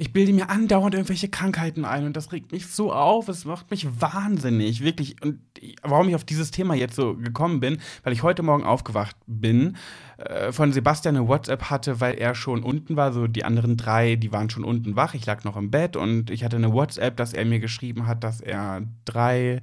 Ich 0.00 0.12
bilde 0.12 0.32
mir 0.32 0.48
andauernd 0.48 0.94
irgendwelche 0.94 1.28
Krankheiten 1.28 1.84
ein 1.84 2.06
und 2.06 2.16
das 2.16 2.30
regt 2.30 2.52
mich 2.52 2.68
so 2.68 2.92
auf, 2.92 3.28
es 3.28 3.44
macht 3.44 3.72
mich 3.72 4.00
wahnsinnig, 4.00 4.80
wirklich. 4.80 5.20
Und 5.22 5.40
warum 5.82 6.08
ich 6.08 6.14
auf 6.14 6.22
dieses 6.22 6.52
Thema 6.52 6.74
jetzt 6.74 6.94
so 6.94 7.16
gekommen 7.16 7.58
bin, 7.58 7.78
weil 8.04 8.12
ich 8.12 8.22
heute 8.22 8.44
Morgen 8.44 8.62
aufgewacht 8.62 9.16
bin, 9.26 9.76
äh, 10.18 10.52
von 10.52 10.72
Sebastian 10.72 11.16
eine 11.16 11.26
WhatsApp 11.26 11.64
hatte, 11.64 12.00
weil 12.00 12.14
er 12.14 12.36
schon 12.36 12.62
unten 12.62 12.94
war, 12.94 13.12
so 13.12 13.26
die 13.26 13.42
anderen 13.44 13.76
drei, 13.76 14.14
die 14.14 14.30
waren 14.30 14.50
schon 14.50 14.62
unten 14.62 14.94
wach, 14.94 15.14
ich 15.14 15.26
lag 15.26 15.42
noch 15.42 15.56
im 15.56 15.72
Bett 15.72 15.96
und 15.96 16.30
ich 16.30 16.44
hatte 16.44 16.56
eine 16.56 16.72
WhatsApp, 16.72 17.16
dass 17.16 17.32
er 17.32 17.44
mir 17.44 17.58
geschrieben 17.58 18.06
hat, 18.06 18.22
dass 18.22 18.40
er 18.40 18.82
drei 19.04 19.62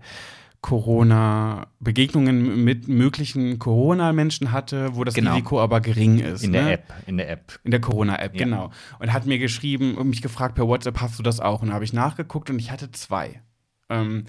Corona-Begegnungen 0.65 2.63
mit 2.63 2.87
möglichen 2.87 3.59
Corona-Menschen 3.59 4.51
hatte, 4.51 4.95
wo 4.95 5.03
das 5.03 5.13
Genau. 5.13 5.31
Risiko 5.33 5.61
aber 5.61 5.79
gering 5.81 6.19
ist. 6.19 6.43
in 6.43 6.53
der 6.53 6.63
ne? 6.63 6.71
App, 6.73 6.93
in 7.05 7.17
der 7.17 7.29
App. 7.29 7.59
In 7.63 7.71
der 7.71 7.81
Corona-App, 7.81 8.33
Ja. 8.35 8.45
genau. 8.45 8.71
Und 8.99 9.13
hat 9.13 9.25
mir 9.25 9.37
geschrieben 9.37 9.95
und 9.95 10.09
mich 10.09 10.21
gefragt 10.21 10.55
per 10.55 10.67
WhatsApp, 10.67 10.99
hast 11.01 11.19
du 11.19 11.23
das 11.23 11.39
auch? 11.39 11.61
Und 11.61 11.69
da 11.69 11.73
habe 11.75 11.85
ich 11.85 11.93
nachgeguckt 11.93 12.49
und 12.49 12.59
ich 12.59 12.71
hatte 12.71 12.91
zwei. 12.91 13.41
Ähm, 13.89 14.25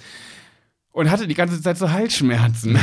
und 0.92 1.10
hatte 1.10 1.26
die 1.26 1.34
ganze 1.34 1.60
Zeit 1.60 1.76
so 1.76 1.90
Halsschmerzen. 1.92 2.78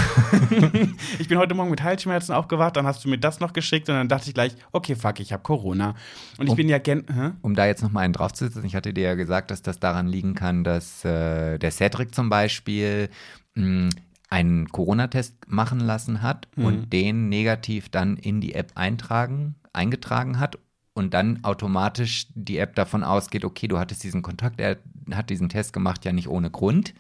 ich 1.20 1.28
bin 1.28 1.40
heute 1.40 1.56
Morgen 1.56 1.72
mit 1.72 1.82
Halsschmerzen 1.82 2.34
aufgewacht, 2.34 2.76
dann 2.76 2.86
hast 2.86 3.04
du 3.04 3.10
mir 3.10 3.18
das 3.18 3.40
noch 3.40 3.54
geschickt 3.54 3.90
und 3.90 3.96
dann 3.96 4.08
dachte 4.08 4.28
ich 4.28 4.36
gleich, 4.36 4.56
okay, 4.72 4.96
fuck, 4.96 5.20
ich 5.20 5.34
habe 5.34 5.42
Corona. 5.42 5.96
Und 6.38 6.46
ich 6.46 6.52
Oh. 6.52 6.56
bin 6.56 6.70
ja 6.70 6.78
gen. 6.78 7.06
Hä? 7.12 7.32
Um 7.42 7.56
da 7.56 7.66
jetzt 7.66 7.82
noch 7.82 7.92
mal 7.92 8.02
einen 8.02 8.14
draufzusetzen, 8.14 8.64
ich 8.66 8.76
hatte 8.76 8.94
dir 8.94 9.04
ja 9.04 9.14
gesagt, 9.16 9.50
dass 9.50 9.64
das 9.64 9.80
daran 9.80 10.08
liegen 10.08 10.36
kann, 10.36 10.64
dass 10.64 11.04
äh, 11.06 11.58
der 11.58 11.72
Cedric 11.72 12.14
zum 12.14 12.30
Beispiel 12.30 13.10
mh, 13.56 13.90
einen 14.30 14.68
Corona-Test 14.70 15.36
machen 15.48 15.80
lassen 15.80 16.22
hat 16.22 16.48
Mhm. 16.56 16.66
und 16.66 16.94
den 16.94 17.30
negativ 17.30 17.90
dann 17.90 18.18
in 18.18 18.42
die 18.42 18.56
App 18.56 18.72
eintragen, 18.76 19.56
eingetragen 19.74 20.40
hat 20.40 20.58
und 20.94 21.14
dann 21.14 21.44
automatisch 21.44 22.28
die 22.34 22.58
App 22.58 22.76
davon 22.76 23.04
ausgeht, 23.04 23.46
okay, 23.46 23.68
du 23.68 23.78
hattest 23.80 24.04
diesen 24.04 24.22
Kontakt, 24.22 24.60
er 24.60 24.78
hat 25.12 25.30
diesen 25.30 25.50
Test 25.50 25.74
gemacht, 25.74 26.06
ja 26.06 26.14
nicht 26.14 26.28
ohne 26.30 26.50
Grund. 26.50 26.94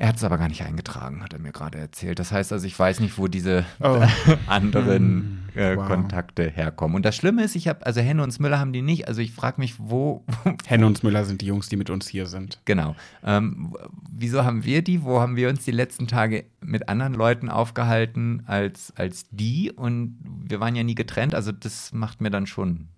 Er 0.00 0.08
hat 0.08 0.16
es 0.16 0.24
aber 0.24 0.38
gar 0.38 0.48
nicht 0.48 0.62
eingetragen, 0.64 1.22
hat 1.22 1.34
er 1.34 1.40
mir 1.40 1.52
gerade 1.52 1.76
erzählt. 1.76 2.18
Das 2.18 2.32
heißt 2.32 2.54
also, 2.54 2.66
ich 2.66 2.78
weiß 2.78 3.00
nicht, 3.00 3.18
wo 3.18 3.28
diese 3.28 3.66
Oh. 3.80 4.02
anderen 4.46 5.42
Hm, 5.54 5.60
äh, 5.60 5.76
wow. 5.76 5.86
Kontakte 5.86 6.48
herkommen. 6.48 6.96
Und 6.96 7.04
das 7.04 7.14
Schlimme 7.14 7.44
ist, 7.44 7.54
ich 7.54 7.68
habe, 7.68 7.84
also 7.84 8.00
Henne 8.00 8.22
und 8.22 8.30
Smüller 8.30 8.58
haben 8.58 8.72
die 8.72 8.80
nicht. 8.80 9.08
Also 9.08 9.20
ich 9.20 9.32
frage 9.32 9.60
mich, 9.60 9.74
wo, 9.78 10.24
Henne 10.66 10.86
und 10.86 11.04
Müller 11.04 11.26
sind 11.26 11.42
die 11.42 11.46
Jungs, 11.46 11.68
die 11.68 11.76
mit 11.76 11.90
uns 11.90 12.08
hier 12.08 12.24
sind. 12.24 12.60
genau. 12.64 12.96
Ähm, 13.22 13.76
wieso 14.10 14.42
haben 14.42 14.64
wir 14.64 14.80
die? 14.80 15.02
Wo 15.02 15.20
haben 15.20 15.36
wir 15.36 15.50
uns 15.50 15.66
die 15.66 15.70
letzten 15.70 16.06
Tage 16.06 16.46
mit 16.62 16.88
anderen 16.88 17.12
Leuten 17.12 17.50
aufgehalten 17.50 18.42
als, 18.46 18.94
als 18.96 19.26
die? 19.30 19.70
Und 19.70 20.16
wir 20.48 20.60
waren 20.60 20.74
ja 20.76 20.82
nie 20.82 20.94
getrennt. 20.94 21.34
Also 21.34 21.52
das 21.52 21.92
macht 21.92 22.22
mir 22.22 22.30
dann 22.30 22.46
schon 22.46 22.88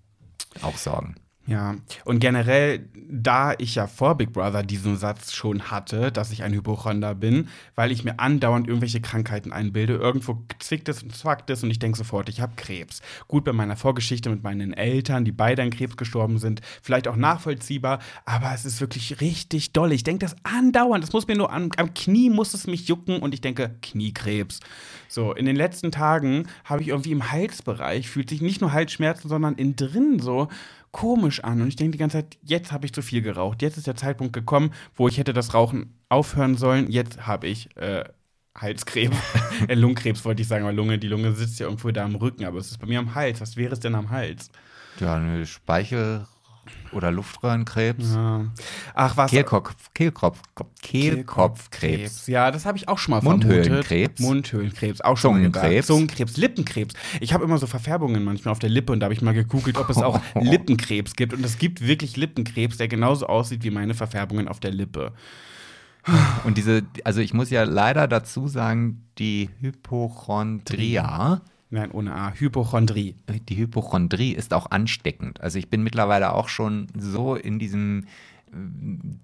auch 0.63 0.77
Sorgen. 0.77 1.17
Ja, 1.45 1.75
und 2.05 2.21
generell, 2.21 2.89
da 2.95 3.55
ich 3.59 3.75
ja 3.75 3.89
vor 3.89 4.17
Big 4.17 4.33
Brother 4.33 4.63
diesen 4.63 4.97
Satz 4.97 5.33
schon 5.33 5.73
hatte, 5.73 6.13
dass 6.13 6.31
ich 6.31 6.45
ein 6.45 6.53
Hypochonder 6.53 7.17
bin, 7.17 7.49
weil 7.75 7.91
ich 7.91 8.05
mir 8.05 8.21
andauernd 8.21 8.69
irgendwelche 8.69 9.01
Krankheiten 9.01 9.53
einbilde, 9.53 9.95
irgendwo 9.95 10.45
zwickt 10.61 10.89
es 10.89 11.03
und 11.03 11.13
zwackt 11.15 11.51
es 11.51 11.65
und 11.65 11.71
ich 11.73 11.81
denke 11.81 11.99
sofort, 11.99 12.29
ich 12.29 12.41
habe 12.41 12.53
Krebs. 12.55 13.03
Gut, 13.27 13.45
bei 13.45 13.53
meiner 13.53 13.75
Vorgeschichte 13.75 14.31
mit 14.31 14.45
meinen 14.45 14.73
Eltern, 14.73 15.25
die 15.25 15.33
beide 15.33 15.63
an 15.63 15.71
Krebs 15.71 15.97
gestorben 15.97 16.39
sind, 16.39 16.61
vielleicht 16.81 17.09
auch 17.09 17.17
nachvollziehbar, 17.17 17.99
aber 18.25 18.55
es 18.55 18.65
ist 18.65 18.81
wirklich 18.81 19.21
richtig 19.21 19.73
doll. 19.73 19.91
Ich 19.91 20.05
denke 20.05 20.25
das 20.25 20.37
andauernd, 20.45 21.03
es 21.03 21.13
muss 21.13 21.27
mir 21.27 21.37
nur 21.37 21.53
am, 21.53 21.71
am 21.77 21.93
Knie 21.93 22.31
muss 22.31 22.55
es 22.55 22.69
mich 22.69 22.87
jucken 22.87 23.19
und 23.19 23.35
ich 23.35 23.41
denke, 23.41 23.75
Kniekrebs. 23.83 24.61
So, 25.13 25.35
in 25.35 25.45
den 25.45 25.57
letzten 25.57 25.93
Tagen 25.93 26.49
habe 26.65 26.81
ich 26.81 26.89
irgendwie 26.89 27.13
im 27.13 27.31
Halsbereich, 27.31 28.09
fühlt 28.09 28.31
sich 28.31 28.41
nicht 28.41 28.63
nur 28.63 28.73
Halsschmerzen, 28.73 29.29
sondern 29.29 29.57
innen 29.57 29.77
drin 29.77 30.19
so 30.21 30.49
komisch 30.91 31.45
an. 31.45 31.61
Und 31.61 31.69
ich 31.69 31.77
denke 31.77 31.93
die 31.93 31.99
ganze 31.99 32.19
Zeit, 32.19 32.39
jetzt 32.43 32.73
habe 32.73 32.87
ich 32.87 32.95
zu 32.95 33.03
viel 33.03 33.21
geraucht. 33.21 33.61
Jetzt 33.61 33.77
ist 33.77 33.87
der 33.87 33.95
Zeitpunkt 33.95 34.33
gekommen, 34.33 34.73
wo 34.95 35.09
ich 35.09 35.19
hätte 35.19 35.35
das 35.35 35.53
Rauchen 35.53 35.99
aufhören 36.09 36.57
sollen. 36.57 36.91
Jetzt 36.91 37.27
habe 37.27 37.47
ich 37.47 37.77
äh, 37.77 38.05
Halskrebs. 38.57 39.15
äh, 39.69 39.75
Lungenkrebs 39.75 40.25
wollte 40.25 40.41
ich 40.41 40.49
sagen, 40.49 40.65
aber 40.65 40.73
Lunge, 40.73 40.99
die 40.99 41.09
Lunge 41.09 41.33
sitzt 41.33 41.61
ja 41.61 41.67
irgendwo 41.67 41.91
da 41.91 42.07
am 42.07 42.15
Rücken, 42.15 42.47
aber 42.47 42.59
es 42.59 42.71
ist 42.71 42.79
bei 42.79 42.87
mir 42.87 42.99
am 42.99 43.15
Hals. 43.15 43.43
Was 43.43 43.57
wäre 43.57 43.75
es 43.75 43.81
denn 43.81 43.95
am 43.95 44.09
Hals? 44.09 44.51
Ja, 44.99 45.17
eine 45.17 45.45
oder 46.93 47.11
Luftröhrenkrebs. 47.11 48.15
Ja. 48.15 48.47
Ach, 48.95 49.17
was? 49.17 49.31
Kehlkopf, 49.31 49.75
Kehlkopf, 49.95 50.41
Kehlkopfkrebs. 50.83 52.27
Ja, 52.27 52.51
das 52.51 52.67
habe 52.67 52.79
ich 52.79 52.89
auch 52.89 52.99
schon 52.99 53.13
mal 53.13 53.23
Mundhöhlenkrebs. 53.23 54.21
Mundhöhlenkrebs. 54.21 55.01
Auch 55.01 55.17
schon 55.17 55.33
mal 55.33 55.43
Zungenkrebs. 55.43 55.87
Zungenkrebs, 55.87 56.37
Lippenkrebs. 56.37 56.95
Ich 57.21 57.33
habe 57.33 57.45
immer 57.45 57.59
so 57.59 57.67
Verfärbungen 57.67 58.25
manchmal 58.25 58.53
auf 58.53 58.59
der 58.59 58.71
Lippe 58.71 58.93
und 58.93 59.01
da 59.01 59.05
habe 59.05 59.15
ich 59.15 59.23
mal 59.23 59.35
gegoogelt, 59.35 59.79
ob 59.79 59.89
es 59.91 59.99
auch 59.99 60.21
Lippenkrebs 60.41 61.15
gibt. 61.17 61.33
Und 61.33 61.45
es 61.45 61.59
gibt 61.59 61.87
wirklich 61.87 62.17
Lippenkrebs, 62.17 62.77
der 62.77 62.89
genauso 62.89 63.27
aussieht 63.27 63.65
wie 63.65 63.71
meine 63.71 63.95
Verfärbungen 63.95 64.49
auf 64.49 64.61
der 64.61 64.71
Lippe. 64.71 65.13
Und 66.45 66.59
diese, 66.59 66.83
also 67.05 67.21
ich 67.21 67.33
muss 67.33 67.51
ja 67.51 67.63
leider 67.63 68.09
dazu 68.09 68.49
sagen, 68.49 69.05
die 69.19 69.51
Hypochondria, 69.61 71.43
Nein, 71.73 71.91
ohne 71.91 72.15
A. 72.15 72.35
Hypochondrie. 72.35 73.17
die 73.49 73.57
Hypochondrie 73.57 74.33
ist 74.33 74.53
auch 74.53 74.71
ansteckend. 74.71 75.41
Also 75.41 75.59
ich 75.59 75.71
bin 75.71 75.83
mittlerweile 75.83 76.35
auch 76.35 76.51
schon 76.51 76.89
so 76.99 77.35
in 77.35 77.59
diesem 77.59 78.05
äh, 78.53 78.57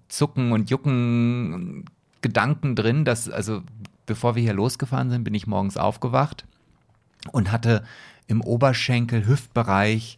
Zucken 0.07 0.51
und 0.51 0.71
Jucken 0.71 1.85
Gedanken 2.21 2.75
drin, 2.75 3.05
dass, 3.05 3.29
also 3.29 3.61
bevor 4.07 4.35
wir 4.35 4.41
hier 4.41 4.53
losgefahren 4.53 5.11
sind, 5.11 5.23
bin 5.23 5.35
ich 5.35 5.45
morgens 5.45 5.77
aufgewacht 5.77 6.45
und 7.31 7.51
hatte 7.51 7.83
im 8.25 8.41
Oberschenkel, 8.41 9.27
Hüftbereich 9.27 10.17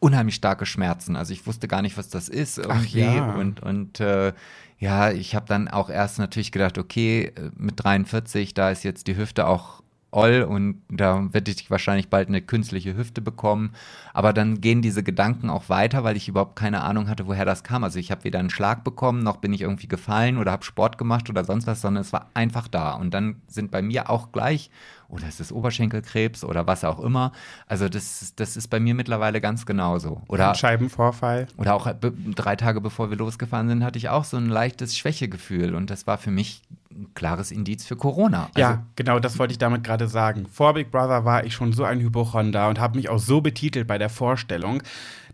unheimlich 0.00 0.34
starke 0.34 0.66
Schmerzen. 0.66 1.14
Also 1.14 1.32
ich 1.32 1.46
wusste 1.46 1.68
gar 1.68 1.80
nicht, 1.80 1.96
was 1.96 2.08
das 2.08 2.28
ist 2.28 2.58
irgendwie. 2.58 3.02
ja. 3.02 3.34
Und, 3.36 3.62
und 3.62 4.00
äh, 4.00 4.32
ja, 4.80 5.12
ich 5.12 5.36
habe 5.36 5.46
dann 5.46 5.68
auch 5.68 5.90
erst 5.90 6.18
natürlich 6.18 6.50
gedacht, 6.50 6.76
okay, 6.76 7.32
äh, 7.36 7.50
mit 7.56 7.84
43, 7.84 8.52
da 8.52 8.70
ist 8.72 8.82
jetzt 8.82 9.06
die 9.06 9.16
Hüfte 9.16 9.46
auch 9.46 9.81
all 10.12 10.42
und 10.44 10.82
da 10.90 11.32
werde 11.32 11.50
ich 11.50 11.70
wahrscheinlich 11.70 12.08
bald 12.08 12.28
eine 12.28 12.42
künstliche 12.42 12.96
Hüfte 12.96 13.20
bekommen. 13.20 13.72
Aber 14.12 14.32
dann 14.32 14.60
gehen 14.60 14.82
diese 14.82 15.02
Gedanken 15.02 15.48
auch 15.50 15.68
weiter, 15.68 16.04
weil 16.04 16.16
ich 16.16 16.28
überhaupt 16.28 16.54
keine 16.56 16.82
Ahnung 16.82 17.08
hatte, 17.08 17.26
woher 17.26 17.44
das 17.44 17.64
kam. 17.64 17.82
Also 17.82 17.98
ich 17.98 18.10
habe 18.10 18.24
weder 18.24 18.38
einen 18.38 18.50
Schlag 18.50 18.84
bekommen, 18.84 19.22
noch 19.22 19.38
bin 19.38 19.52
ich 19.52 19.62
irgendwie 19.62 19.88
gefallen 19.88 20.36
oder 20.36 20.52
habe 20.52 20.64
Sport 20.64 20.98
gemacht 20.98 21.30
oder 21.30 21.44
sonst 21.44 21.66
was, 21.66 21.80
sondern 21.80 22.02
es 22.02 22.12
war 22.12 22.28
einfach 22.34 22.68
da. 22.68 22.92
Und 22.92 23.14
dann 23.14 23.36
sind 23.48 23.70
bei 23.70 23.80
mir 23.82 24.10
auch 24.10 24.32
gleich, 24.32 24.70
oder 25.08 25.28
ist 25.28 25.40
es 25.40 25.52
Oberschenkelkrebs 25.52 26.44
oder 26.44 26.66
was 26.66 26.84
auch 26.84 27.00
immer. 27.00 27.32
Also 27.66 27.88
das, 27.88 28.34
das 28.36 28.56
ist 28.56 28.68
bei 28.68 28.80
mir 28.80 28.94
mittlerweile 28.94 29.40
ganz 29.40 29.66
genauso. 29.66 30.22
Oder 30.28 30.54
Scheibenvorfall. 30.54 31.48
oder 31.56 31.74
auch 31.74 31.90
be- 31.94 32.12
drei 32.34 32.56
Tage 32.56 32.80
bevor 32.80 33.10
wir 33.10 33.16
losgefahren 33.16 33.68
sind, 33.68 33.84
hatte 33.84 33.98
ich 33.98 34.08
auch 34.08 34.24
so 34.24 34.36
ein 34.36 34.46
leichtes 34.46 34.96
Schwächegefühl. 34.96 35.74
Und 35.74 35.90
das 35.90 36.06
war 36.06 36.18
für 36.18 36.30
mich 36.30 36.62
ein 36.94 37.14
klares 37.14 37.50
Indiz 37.50 37.84
für 37.84 37.96
Corona. 37.96 38.48
Also, 38.54 38.60
ja, 38.60 38.86
genau, 38.96 39.18
das 39.18 39.38
wollte 39.38 39.52
ich 39.52 39.58
damit 39.58 39.84
gerade 39.84 40.08
sagen. 40.08 40.46
Vor 40.46 40.74
Big 40.74 40.90
Brother 40.90 41.24
war 41.24 41.44
ich 41.44 41.54
schon 41.54 41.72
so 41.72 41.84
ein 41.84 42.00
Hypochonder 42.00 42.68
und 42.68 42.78
habe 42.78 42.96
mich 42.96 43.08
auch 43.08 43.18
so 43.18 43.40
betitelt 43.40 43.86
bei 43.86 43.98
der 43.98 44.08
Vorstellung. 44.08 44.82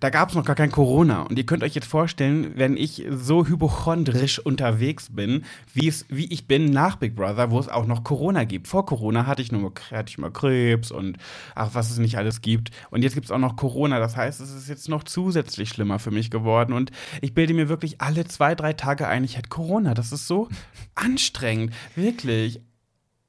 Da 0.01 0.11
gab 0.11 0.29
es 0.29 0.35
noch 0.35 0.45
gar 0.45 0.55
kein 0.55 0.71
Corona. 0.71 1.23
Und 1.23 1.39
ihr 1.39 1.47
könnt 1.47 1.63
euch 1.63 1.75
jetzt 1.75 1.87
vorstellen, 1.87 2.53
wenn 2.55 2.77
ich 2.77 3.05
so 3.11 3.47
hypochondrisch 3.47 4.39
unterwegs 4.39 5.09
bin, 5.11 5.45
wie, 5.75 5.89
es, 5.89 6.07
wie 6.09 6.33
ich 6.33 6.47
bin 6.47 6.67
nach 6.67 6.97
Big 6.97 7.17
Brother, 7.17 7.51
wo 7.51 7.59
es 7.59 7.69
auch 7.69 7.87
noch 7.87 8.05
Corona 8.05 8.45
gibt. 8.45 8.69
Vor 8.69 8.87
Corona 8.87 9.27
hatte 9.27 9.43
ich 9.43 9.51
nur 9.51 9.73
hatte 9.91 10.11
ich 10.11 10.19
mal 10.19 10.31
Krebs 10.31 10.91
und 10.91 11.19
ach, 11.55 11.71
was 11.73 11.91
es 11.91 11.99
nicht 11.99 12.17
alles 12.17 12.41
gibt. 12.41 12.71
Und 12.91 13.03
jetzt 13.03 13.15
gibt 13.15 13.27
es 13.27 13.33
auch 13.33 13.39
noch 13.39 13.57
Corona. 13.57 13.99
Das 13.99 14.17
heißt, 14.17 14.41
es 14.41 14.53
ist 14.53 14.69
jetzt 14.69 14.89
noch 14.89 15.03
zusätzlich 15.05 15.69
schlimmer 15.69 15.99
für 15.99 16.11
mich 16.11 16.31
geworden. 16.31 16.73
Und 16.73 16.91
ich 17.21 17.35
bilde 17.35 17.55
mir 17.55 17.69
wirklich 17.69 18.01
alle 18.01 18.27
zwei, 18.27 18.55
drei 18.55 18.73
Tage 18.73 19.09
ein, 19.09 19.25
ich 19.25 19.37
hätte 19.37 19.49
Corona. 19.49 19.95
Das 19.95 20.13
ist 20.13 20.27
so 20.27 20.49
anstrengend. 20.95 21.75
Wirklich 21.97 22.61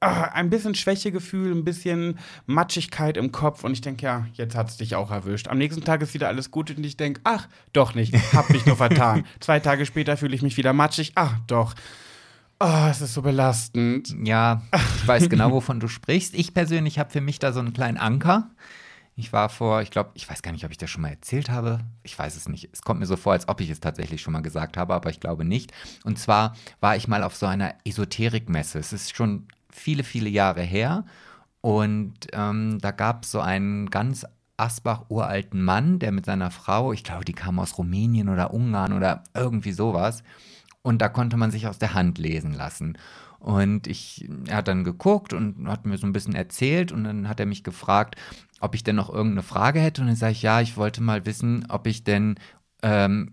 ah, 0.00 0.24
ein 0.32 0.50
bisschen 0.50 0.74
Schwächegefühl, 0.74 1.52
ein 1.52 1.64
bisschen 1.64 2.18
Matschigkeit 2.46 3.16
im 3.16 3.32
Kopf 3.32 3.64
und 3.64 3.72
ich 3.72 3.80
denke, 3.80 4.04
ja, 4.04 4.26
jetzt 4.32 4.56
hat 4.56 4.70
es 4.70 4.78
dich 4.78 4.94
auch 4.94 5.10
erwischt. 5.10 5.48
Am 5.48 5.58
nächsten 5.58 5.84
Tag 5.84 6.02
ist 6.02 6.14
wieder 6.14 6.28
alles 6.28 6.50
gut 6.50 6.70
und 6.76 6.84
ich 6.84 6.96
denke, 6.96 7.20
ach, 7.24 7.48
doch 7.72 7.94
nicht, 7.94 8.14
hab 8.32 8.50
mich 8.50 8.66
nur 8.66 8.76
vertan. 8.76 9.24
Zwei 9.40 9.60
Tage 9.60 9.86
später 9.86 10.16
fühle 10.16 10.34
ich 10.34 10.42
mich 10.42 10.56
wieder 10.56 10.72
matschig, 10.72 11.12
ach, 11.14 11.38
doch. 11.46 11.74
Oh, 12.62 12.86
es 12.90 13.00
ist 13.00 13.14
so 13.14 13.22
belastend. 13.22 14.14
Ja, 14.22 14.62
ich 14.96 15.08
weiß 15.08 15.30
genau, 15.30 15.50
wovon 15.50 15.80
du 15.80 15.88
sprichst. 15.88 16.34
Ich 16.34 16.52
persönlich 16.52 16.98
habe 16.98 17.08
für 17.08 17.22
mich 17.22 17.38
da 17.38 17.52
so 17.52 17.60
einen 17.60 17.72
kleinen 17.72 17.96
Anker. 17.96 18.50
Ich 19.16 19.32
war 19.32 19.48
vor, 19.48 19.80
ich 19.82 19.90
glaube, 19.90 20.10
ich 20.14 20.28
weiß 20.28 20.42
gar 20.42 20.52
nicht, 20.52 20.64
ob 20.64 20.70
ich 20.70 20.76
das 20.76 20.90
schon 20.90 21.02
mal 21.02 21.08
erzählt 21.08 21.50
habe. 21.50 21.80
Ich 22.02 22.18
weiß 22.18 22.36
es 22.36 22.48
nicht. 22.48 22.68
Es 22.72 22.82
kommt 22.82 23.00
mir 23.00 23.06
so 23.06 23.16
vor, 23.16 23.32
als 23.32 23.48
ob 23.48 23.60
ich 23.60 23.70
es 23.70 23.80
tatsächlich 23.80 24.20
schon 24.20 24.34
mal 24.34 24.40
gesagt 24.40 24.76
habe, 24.76 24.94
aber 24.94 25.08
ich 25.10 25.20
glaube 25.20 25.44
nicht. 25.44 25.72
Und 26.04 26.18
zwar 26.18 26.54
war 26.80 26.96
ich 26.96 27.08
mal 27.08 27.22
auf 27.22 27.34
so 27.34 27.46
einer 27.46 27.74
Esoterikmesse. 27.84 28.78
Es 28.78 28.92
ist 28.92 29.16
schon 29.16 29.46
viele, 29.72 30.04
viele 30.04 30.28
Jahre 30.28 30.62
her. 30.62 31.04
Und 31.60 32.14
ähm, 32.32 32.78
da 32.80 32.90
gab 32.90 33.24
es 33.24 33.32
so 33.32 33.40
einen 33.40 33.90
ganz 33.90 34.26
Asbach-uralten 34.56 35.62
Mann, 35.62 35.98
der 35.98 36.12
mit 36.12 36.26
seiner 36.26 36.50
Frau, 36.50 36.92
ich 36.92 37.02
glaube, 37.02 37.24
die 37.24 37.32
kam 37.32 37.58
aus 37.58 37.78
Rumänien 37.78 38.28
oder 38.28 38.52
Ungarn 38.52 38.92
oder 38.92 39.24
irgendwie 39.34 39.72
sowas. 39.72 40.22
Und 40.82 41.00
da 41.02 41.08
konnte 41.08 41.36
man 41.36 41.50
sich 41.50 41.66
aus 41.66 41.78
der 41.78 41.94
Hand 41.94 42.18
lesen 42.18 42.52
lassen. 42.52 42.96
Und 43.38 43.86
ich, 43.86 44.28
er 44.48 44.58
hat 44.58 44.68
dann 44.68 44.84
geguckt 44.84 45.32
und 45.32 45.66
hat 45.66 45.86
mir 45.86 45.96
so 45.96 46.06
ein 46.06 46.12
bisschen 46.12 46.34
erzählt 46.34 46.92
und 46.92 47.04
dann 47.04 47.26
hat 47.26 47.40
er 47.40 47.46
mich 47.46 47.64
gefragt, 47.64 48.16
ob 48.60 48.74
ich 48.74 48.84
denn 48.84 48.96
noch 48.96 49.08
irgendeine 49.08 49.42
Frage 49.42 49.80
hätte. 49.80 50.02
Und 50.02 50.08
dann 50.08 50.16
sage 50.16 50.32
ich, 50.32 50.42
ja, 50.42 50.60
ich 50.60 50.76
wollte 50.76 51.02
mal 51.02 51.24
wissen, 51.24 51.66
ob 51.70 51.86
ich 51.86 52.04
denn 52.04 52.36
ähm, 52.82 53.32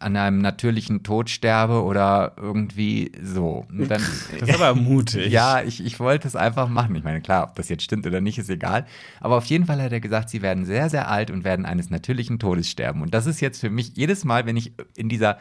an 0.00 0.16
einem 0.16 0.42
natürlichen 0.42 1.02
Tod 1.02 1.30
sterbe 1.30 1.82
oder 1.82 2.32
irgendwie 2.36 3.10
so. 3.22 3.66
Dann, 3.70 4.02
Das 4.38 4.48
ist 4.48 4.54
aber 4.54 4.74
mutig. 4.74 5.32
ja, 5.32 5.62
ich, 5.62 5.82
ich 5.82 5.98
wollte 5.98 6.28
es 6.28 6.36
einfach 6.36 6.68
machen. 6.68 6.94
Ich 6.94 7.04
meine, 7.04 7.22
klar, 7.22 7.44
ob 7.48 7.54
das 7.54 7.70
jetzt 7.70 7.82
stimmt 7.82 8.06
oder 8.06 8.20
nicht, 8.20 8.36
ist 8.38 8.50
egal. 8.50 8.84
Aber 9.18 9.36
auf 9.38 9.46
jeden 9.46 9.64
Fall 9.64 9.80
hat 9.80 9.92
er 9.92 10.00
gesagt, 10.00 10.28
sie 10.28 10.42
werden 10.42 10.66
sehr, 10.66 10.90
sehr 10.90 11.08
alt 11.10 11.30
und 11.30 11.44
werden 11.44 11.64
eines 11.64 11.88
natürlichen 11.88 12.38
Todes 12.38 12.68
sterben. 12.70 13.00
Und 13.00 13.14
das 13.14 13.24
ist 13.24 13.40
jetzt 13.40 13.58
für 13.60 13.70
mich 13.70 13.92
jedes 13.96 14.24
Mal, 14.24 14.44
wenn 14.44 14.58
ich 14.58 14.72
in 14.94 15.08
dieser 15.08 15.38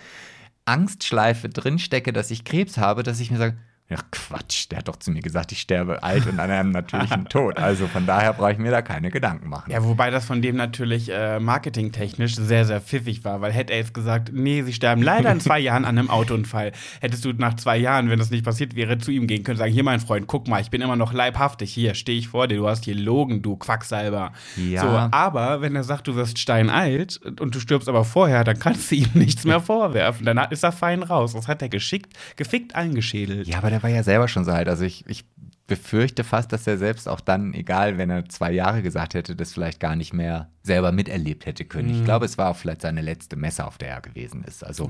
Angstschleife 0.63 1.49
drinstecke, 1.49 2.13
dass 2.13 2.31
ich 2.31 2.45
Krebs 2.45 2.77
habe, 2.77 3.03
dass 3.03 3.19
ich 3.19 3.31
mir 3.31 3.37
sage, 3.37 3.57
ja 3.87 3.97
Quatsch, 4.09 4.71
der 4.71 4.79
hat 4.79 4.87
doch 4.87 4.95
zu 4.95 5.11
mir 5.11 5.21
gesagt, 5.21 5.51
ich 5.51 5.61
sterbe 5.61 6.01
alt 6.01 6.25
und 6.25 6.39
an 6.39 6.49
einem 6.49 6.71
natürlichen 6.71 7.25
Tod. 7.29 7.57
Also 7.57 7.85
von 7.85 8.07
daher 8.07 8.33
brauche 8.33 8.51
ich 8.51 8.57
mir 8.57 8.71
da 8.71 8.81
keine 8.81 9.11
Gedanken 9.11 9.47
machen. 9.47 9.71
Ja, 9.71 9.83
wobei 9.83 10.09
das 10.09 10.25
von 10.25 10.41
dem 10.41 10.55
natürlich 10.55 11.11
äh, 11.11 11.39
marketingtechnisch 11.39 12.35
sehr, 12.35 12.65
sehr 12.65 12.81
pfiffig 12.81 13.23
war, 13.23 13.41
weil 13.41 13.51
hätte 13.51 13.73
er 13.73 13.79
jetzt 13.79 13.93
gesagt, 13.93 14.31
nee, 14.33 14.63
sie 14.63 14.73
sterben 14.73 15.03
leider 15.03 15.31
in 15.31 15.39
zwei 15.39 15.59
Jahren 15.59 15.85
an 15.85 15.99
einem 15.99 16.09
Autounfall, 16.09 16.71
hättest 16.99 17.25
du 17.25 17.33
nach 17.33 17.53
zwei 17.57 17.77
Jahren, 17.77 18.09
wenn 18.09 18.17
das 18.17 18.31
nicht 18.31 18.43
passiert 18.43 18.75
wäre, 18.75 18.97
zu 18.97 19.11
ihm 19.11 19.27
gehen 19.27 19.43
können 19.43 19.57
und 19.57 19.59
sagen, 19.59 19.73
hier 19.73 19.83
mein 19.83 19.99
Freund, 19.99 20.25
guck 20.25 20.47
mal, 20.47 20.61
ich 20.61 20.71
bin 20.71 20.81
immer 20.81 20.95
noch 20.95 21.13
leibhaftig, 21.13 21.71
hier 21.71 21.93
stehe 21.93 22.17
ich 22.17 22.29
vor 22.29 22.47
dir, 22.47 22.57
du 22.57 22.67
hast 22.67 22.85
hier 22.85 22.95
Logen, 22.95 23.43
du 23.43 23.55
Quacksalber. 23.55 24.33
Ja. 24.55 24.81
So, 24.81 24.87
aber 25.15 25.61
wenn 25.61 25.75
er 25.75 25.83
sagt, 25.83 26.07
du 26.07 26.15
wirst 26.15 26.39
steinalt 26.39 27.21
und 27.39 27.53
du 27.53 27.59
stirbst 27.59 27.87
aber 27.87 28.03
vorher, 28.03 28.43
dann 28.43 28.57
kannst 28.57 28.89
du 28.89 28.95
ihm 28.95 29.09
nichts 29.13 29.43
mehr 29.43 29.61
vorwerfen. 29.61 30.25
Dann 30.25 30.39
ist 30.49 30.63
er 30.63 30.71
fein 30.71 31.03
raus. 31.03 31.33
Das 31.33 31.47
hat 31.47 31.61
er 31.61 31.69
geschickt, 31.69 32.13
gefickt 32.35 32.73
eingeschädelt. 32.73 33.47
Ja, 33.47 33.59
aber 33.59 33.74
der 33.75 33.83
war 33.83 33.89
ja 33.89 34.03
selber 34.03 34.29
schon 34.29 34.45
so 34.45 34.51
alt. 34.51 34.69
Also 34.69 34.85
ich, 34.85 35.03
ich 35.07 35.25
befürchte 35.67 36.23
fast, 36.23 36.53
dass 36.53 36.65
er 36.65 36.77
selbst 36.77 37.09
auch 37.09 37.19
dann, 37.19 37.53
egal 37.53 37.97
wenn 37.97 38.09
er 38.09 38.29
zwei 38.29 38.53
Jahre 38.53 38.81
gesagt 38.81 39.15
hätte, 39.15 39.35
das 39.35 39.51
vielleicht 39.51 39.81
gar 39.81 39.97
nicht 39.97 40.13
mehr 40.13 40.49
selber 40.63 40.93
miterlebt 40.93 41.45
hätte 41.45 41.65
können. 41.65 41.89
Ich 41.89 42.05
glaube, 42.05 42.25
es 42.25 42.37
war 42.37 42.51
auch 42.51 42.55
vielleicht 42.55 42.83
seine 42.83 43.01
letzte 43.01 43.35
Messe, 43.35 43.65
auf 43.65 43.77
der 43.77 43.89
er 43.89 44.01
gewesen 44.01 44.43
ist. 44.43 44.63
Also, 44.63 44.89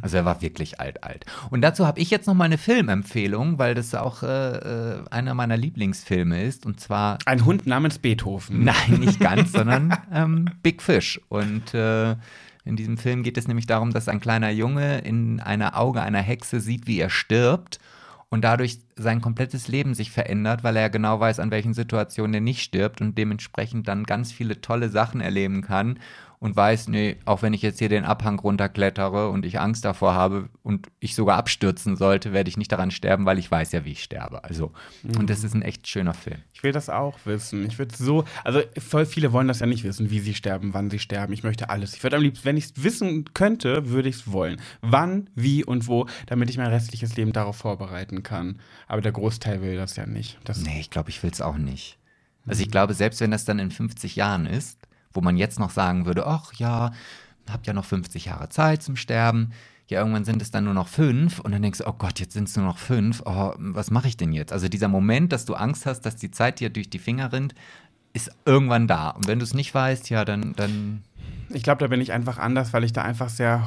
also 0.00 0.16
er 0.16 0.24
war 0.24 0.42
wirklich 0.42 0.78
alt, 0.78 1.02
alt. 1.02 1.24
Und 1.50 1.62
dazu 1.62 1.88
habe 1.88 1.98
ich 1.98 2.10
jetzt 2.10 2.26
noch 2.26 2.34
mal 2.34 2.44
eine 2.44 2.58
Filmempfehlung, 2.58 3.58
weil 3.58 3.74
das 3.74 3.94
auch 3.96 4.22
äh, 4.22 4.26
äh, 4.26 5.04
einer 5.10 5.34
meiner 5.34 5.56
Lieblingsfilme 5.56 6.44
ist. 6.44 6.66
Und 6.66 6.78
zwar 6.78 7.18
Ein 7.26 7.44
Hund 7.44 7.66
namens 7.66 7.98
Beethoven. 7.98 8.64
Nein, 8.64 9.00
nicht 9.00 9.18
ganz, 9.18 9.52
sondern 9.52 9.96
ähm, 10.12 10.50
Big 10.62 10.82
Fish. 10.82 11.20
Und 11.28 11.74
äh, 11.74 12.12
in 12.64 12.76
diesem 12.76 12.98
Film 12.98 13.22
geht 13.22 13.38
es 13.38 13.48
nämlich 13.48 13.66
darum, 13.66 13.90
dass 13.92 14.06
ein 14.06 14.20
kleiner 14.20 14.50
Junge 14.50 14.98
in 14.98 15.40
einer 15.40 15.78
Auge 15.78 16.02
einer 16.02 16.20
Hexe 16.20 16.60
sieht, 16.60 16.86
wie 16.86 17.00
er 17.00 17.08
stirbt 17.08 17.80
und 18.30 18.42
dadurch 18.42 18.78
sein 18.96 19.20
komplettes 19.20 19.68
Leben 19.68 19.94
sich 19.94 20.10
verändert, 20.10 20.62
weil 20.62 20.76
er 20.76 20.88
genau 20.88 21.18
weiß, 21.20 21.40
an 21.40 21.50
welchen 21.50 21.74
Situationen 21.74 22.34
er 22.34 22.40
nicht 22.40 22.62
stirbt 22.62 23.00
und 23.00 23.18
dementsprechend 23.18 23.88
dann 23.88 24.04
ganz 24.04 24.32
viele 24.32 24.60
tolle 24.60 24.88
Sachen 24.88 25.20
erleben 25.20 25.62
kann 25.62 25.98
und 26.40 26.56
weiß, 26.56 26.88
nee, 26.88 27.16
auch 27.26 27.42
wenn 27.42 27.52
ich 27.52 27.60
jetzt 27.60 27.78
hier 27.78 27.90
den 27.90 28.06
Abhang 28.06 28.38
runterklettere 28.38 29.28
und 29.28 29.44
ich 29.44 29.60
Angst 29.60 29.84
davor 29.84 30.14
habe 30.14 30.48
und 30.62 30.88
ich 30.98 31.14
sogar 31.14 31.36
abstürzen 31.36 31.96
sollte, 31.96 32.32
werde 32.32 32.48
ich 32.48 32.56
nicht 32.56 32.72
daran 32.72 32.90
sterben, 32.90 33.26
weil 33.26 33.38
ich 33.38 33.50
weiß 33.50 33.72
ja, 33.72 33.84
wie 33.84 33.92
ich 33.92 34.02
sterbe. 34.02 34.42
Also, 34.42 34.72
und 35.18 35.28
das 35.28 35.44
ist 35.44 35.54
ein 35.54 35.60
echt 35.60 35.86
schöner 35.86 36.14
Film. 36.14 36.38
Ich 36.54 36.62
will 36.62 36.72
das 36.72 36.88
auch 36.88 37.18
wissen. 37.26 37.66
Ich 37.66 37.78
würde 37.78 37.94
so, 37.94 38.24
also 38.42 38.62
voll 38.78 39.04
viele 39.04 39.32
wollen 39.32 39.48
das 39.48 39.60
ja 39.60 39.66
nicht 39.66 39.84
wissen, 39.84 40.10
wie 40.10 40.18
sie 40.18 40.32
sterben, 40.32 40.72
wann 40.72 40.88
sie 40.88 40.98
sterben. 40.98 41.34
Ich 41.34 41.42
möchte 41.42 41.68
alles. 41.68 41.94
Ich 41.94 42.02
würde 42.02 42.16
am 42.16 42.22
liebsten, 42.22 42.46
wenn 42.46 42.56
ich 42.56 42.64
es 42.64 42.82
wissen 42.82 43.34
könnte, 43.34 43.90
würde 43.90 44.08
ich 44.08 44.16
es 44.16 44.32
wollen. 44.32 44.58
Wann, 44.80 45.28
wie 45.34 45.62
und 45.62 45.88
wo, 45.88 46.06
damit 46.24 46.48
ich 46.48 46.56
mein 46.56 46.68
restliches 46.68 47.16
Leben 47.16 47.34
darauf 47.34 47.56
vorbereiten 47.56 48.22
kann. 48.22 48.60
Aber 48.88 49.02
der 49.02 49.12
Großteil 49.12 49.60
will 49.60 49.76
das 49.76 49.96
ja 49.96 50.06
nicht. 50.06 50.38
Das, 50.44 50.62
Nee, 50.62 50.80
ich 50.80 50.88
glaube, 50.88 51.10
ich 51.10 51.22
will 51.22 51.30
es 51.30 51.42
auch 51.42 51.58
nicht. 51.58 51.98
Also 52.46 52.62
ich 52.62 52.70
glaube, 52.70 52.94
selbst 52.94 53.20
wenn 53.20 53.30
das 53.30 53.44
dann 53.44 53.58
in 53.58 53.70
50 53.70 54.16
Jahren 54.16 54.46
ist, 54.46 54.78
wo 55.12 55.20
man 55.20 55.36
jetzt 55.36 55.58
noch 55.58 55.70
sagen 55.70 56.06
würde, 56.06 56.26
ach 56.26 56.52
ja, 56.54 56.92
habt 57.50 57.66
ja 57.66 57.72
noch 57.72 57.84
50 57.84 58.26
Jahre 58.26 58.48
Zeit 58.48 58.82
zum 58.82 58.96
Sterben. 58.96 59.52
Ja, 59.88 59.98
irgendwann 59.98 60.24
sind 60.24 60.40
es 60.40 60.52
dann 60.52 60.64
nur 60.64 60.74
noch 60.74 60.86
fünf 60.86 61.40
und 61.40 61.50
dann 61.50 61.62
denkst 61.62 61.78
du, 61.78 61.88
oh 61.88 61.94
Gott, 61.94 62.20
jetzt 62.20 62.34
sind 62.34 62.48
es 62.48 62.56
nur 62.56 62.64
noch 62.64 62.78
fünf. 62.78 63.22
Oh, 63.24 63.54
was 63.58 63.90
mache 63.90 64.06
ich 64.06 64.16
denn 64.16 64.32
jetzt? 64.32 64.52
Also 64.52 64.68
dieser 64.68 64.86
Moment, 64.86 65.32
dass 65.32 65.46
du 65.46 65.54
Angst 65.54 65.84
hast, 65.84 66.02
dass 66.02 66.14
die 66.14 66.30
Zeit 66.30 66.60
dir 66.60 66.70
durch 66.70 66.90
die 66.90 67.00
Finger 67.00 67.32
rinnt, 67.32 67.56
ist 68.12 68.30
irgendwann 68.44 68.86
da. 68.86 69.10
Und 69.10 69.26
wenn 69.26 69.40
du 69.40 69.44
es 69.44 69.54
nicht 69.54 69.74
weißt, 69.74 70.08
ja, 70.10 70.24
dann, 70.24 70.52
dann 70.54 71.02
Ich 71.52 71.62
glaube, 71.62 71.80
da 71.80 71.88
bin 71.88 72.00
ich 72.00 72.12
einfach 72.12 72.38
anders, 72.38 72.72
weil 72.72 72.84
ich 72.84 72.92
da 72.92 73.02
einfach 73.02 73.28
sehr 73.28 73.66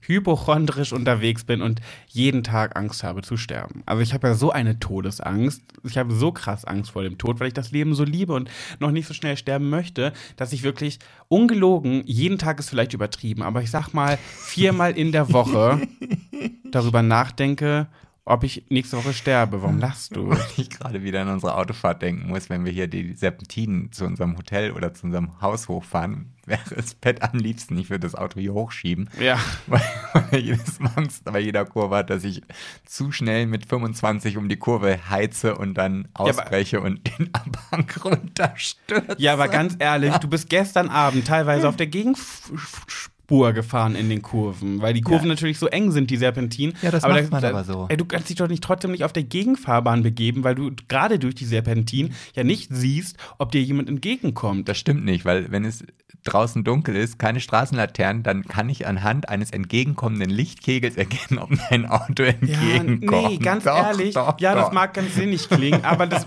hypochondrisch 0.00 0.92
unterwegs 0.92 1.44
bin 1.44 1.62
und 1.62 1.80
jeden 2.08 2.42
Tag 2.42 2.76
Angst 2.76 3.02
habe 3.02 3.22
zu 3.22 3.36
sterben. 3.36 3.82
Also 3.86 4.02
ich 4.02 4.14
habe 4.14 4.28
ja 4.28 4.34
so 4.34 4.50
eine 4.50 4.78
Todesangst. 4.78 5.62
Ich 5.84 5.98
habe 5.98 6.14
so 6.14 6.32
krass 6.32 6.64
Angst 6.64 6.92
vor 6.92 7.02
dem 7.02 7.18
Tod, 7.18 7.40
weil 7.40 7.48
ich 7.48 7.54
das 7.54 7.72
Leben 7.72 7.94
so 7.94 8.04
liebe 8.04 8.32
und 8.32 8.50
noch 8.78 8.90
nicht 8.90 9.06
so 9.06 9.14
schnell 9.14 9.36
sterben 9.36 9.68
möchte, 9.68 10.12
dass 10.36 10.52
ich 10.52 10.62
wirklich 10.62 10.98
ungelogen, 11.28 12.02
jeden 12.06 12.38
Tag 12.38 12.58
ist 12.58 12.70
vielleicht 12.70 12.94
übertrieben, 12.94 13.42
aber 13.42 13.62
ich 13.62 13.70
sag 13.70 13.92
mal 13.92 14.18
viermal 14.36 14.92
in 14.92 15.12
der 15.12 15.32
Woche 15.32 15.80
darüber 16.70 17.02
nachdenke, 17.02 17.88
ob 18.26 18.42
ich 18.42 18.64
nächste 18.68 18.96
Woche 18.96 19.14
sterbe. 19.14 19.62
Warum 19.62 19.78
lachst 19.78 20.16
du? 20.16 20.28
Weil 20.28 20.44
ich 20.56 20.68
gerade 20.68 21.02
wieder 21.02 21.22
an 21.22 21.28
unsere 21.28 21.56
Autofahrt 21.56 22.02
denken 22.02 22.28
muss, 22.28 22.50
wenn 22.50 22.64
wir 22.64 22.72
hier 22.72 22.88
die 22.88 23.14
Serpentinen 23.14 23.92
zu 23.92 24.04
unserem 24.04 24.36
Hotel 24.36 24.72
oder 24.72 24.92
zu 24.92 25.06
unserem 25.06 25.40
Haus 25.40 25.68
hochfahren, 25.68 26.34
wäre 26.46 26.74
es 26.76 26.94
Pet 26.94 27.22
am 27.22 27.38
liebsten. 27.38 27.78
Ich 27.78 27.88
würde 27.88 28.00
das 28.00 28.16
Auto 28.16 28.40
hier 28.40 28.52
hochschieben. 28.52 29.08
Ja. 29.20 29.38
Weil, 29.68 29.82
weil 30.12 30.40
jedes 30.40 30.80
Mal 30.80 30.90
Angst 30.96 31.24
bei 31.24 31.38
jeder 31.38 31.64
Kurve 31.64 31.96
hat, 31.96 32.10
dass 32.10 32.24
ich 32.24 32.42
zu 32.84 33.12
schnell 33.12 33.46
mit 33.46 33.66
25 33.66 34.36
um 34.36 34.48
die 34.48 34.56
Kurve 34.56 34.98
heize 35.08 35.56
und 35.56 35.74
dann 35.74 36.08
ausbreche 36.14 36.80
und 36.80 37.06
den 37.06 37.32
Abhang 37.32 37.88
runterstürze. 38.02 39.16
Ja, 39.18 39.34
aber 39.34 39.48
ganz 39.48 39.76
ehrlich, 39.78 40.16
du 40.18 40.28
bist 40.28 40.48
gestern 40.48 40.88
Abend 40.88 41.26
teilweise 41.26 41.68
auf 41.68 41.76
der 41.76 41.86
Gegenspur 41.86 43.15
gefahren 43.28 43.94
in 43.96 44.08
den 44.08 44.22
Kurven, 44.22 44.80
weil 44.80 44.94
die 44.94 45.00
Kurven 45.00 45.26
Ja. 45.26 45.34
natürlich 45.34 45.58
so 45.58 45.66
eng 45.66 45.90
sind, 45.90 46.10
die 46.10 46.16
Serpentinen. 46.16 46.76
Ja, 46.82 46.90
das 46.90 47.02
macht 47.02 47.30
man 47.30 47.44
aber 47.44 47.64
so. 47.64 47.86
Ey, 47.88 47.96
du 47.96 48.04
kannst 48.04 48.28
dich 48.28 48.36
doch 48.36 48.48
nicht 48.48 48.62
trotzdem 48.62 48.92
nicht 48.92 49.04
auf 49.04 49.12
der 49.12 49.24
Gegenfahrbahn 49.24 50.02
begeben, 50.02 50.44
weil 50.44 50.54
du 50.54 50.70
gerade 50.88 51.18
durch 51.18 51.34
die 51.34 51.44
Serpentinen 51.44 52.14
ja 52.34 52.44
nicht 52.44 52.70
siehst, 52.72 53.16
ob 53.38 53.50
dir 53.52 53.60
jemand 53.62 53.88
entgegenkommt. 53.88 54.68
Das 54.68 54.78
stimmt 54.78 55.04
nicht, 55.04 55.24
weil 55.24 55.50
wenn 55.50 55.64
es 55.64 55.84
draußen 56.24 56.64
dunkel 56.64 56.96
ist, 56.96 57.18
keine 57.20 57.38
Straßenlaternen, 57.40 58.24
dann 58.24 58.42
kann 58.44 58.68
ich 58.68 58.86
anhand 58.88 59.28
eines 59.28 59.50
entgegenkommenden 59.52 60.28
Lichtkegels 60.30 60.96
erkennen, 60.96 61.38
ob 61.40 61.50
mir 61.50 61.60
ein 61.70 61.86
Auto 61.86 62.24
Ja, 62.24 62.30
entgegenkommt. 62.30 63.28
nee, 63.30 63.36
ganz 63.38 63.62
Doch, 63.64 63.76
ehrlich, 63.76 64.14
doch, 64.14 64.40
ja, 64.40 64.54
doch. 64.54 64.64
das 64.64 64.72
mag 64.72 64.92
ganz 64.94 65.14
sinnig 65.14 65.48
klingen, 65.48 65.84
aber 65.84 66.06
das, 66.08 66.26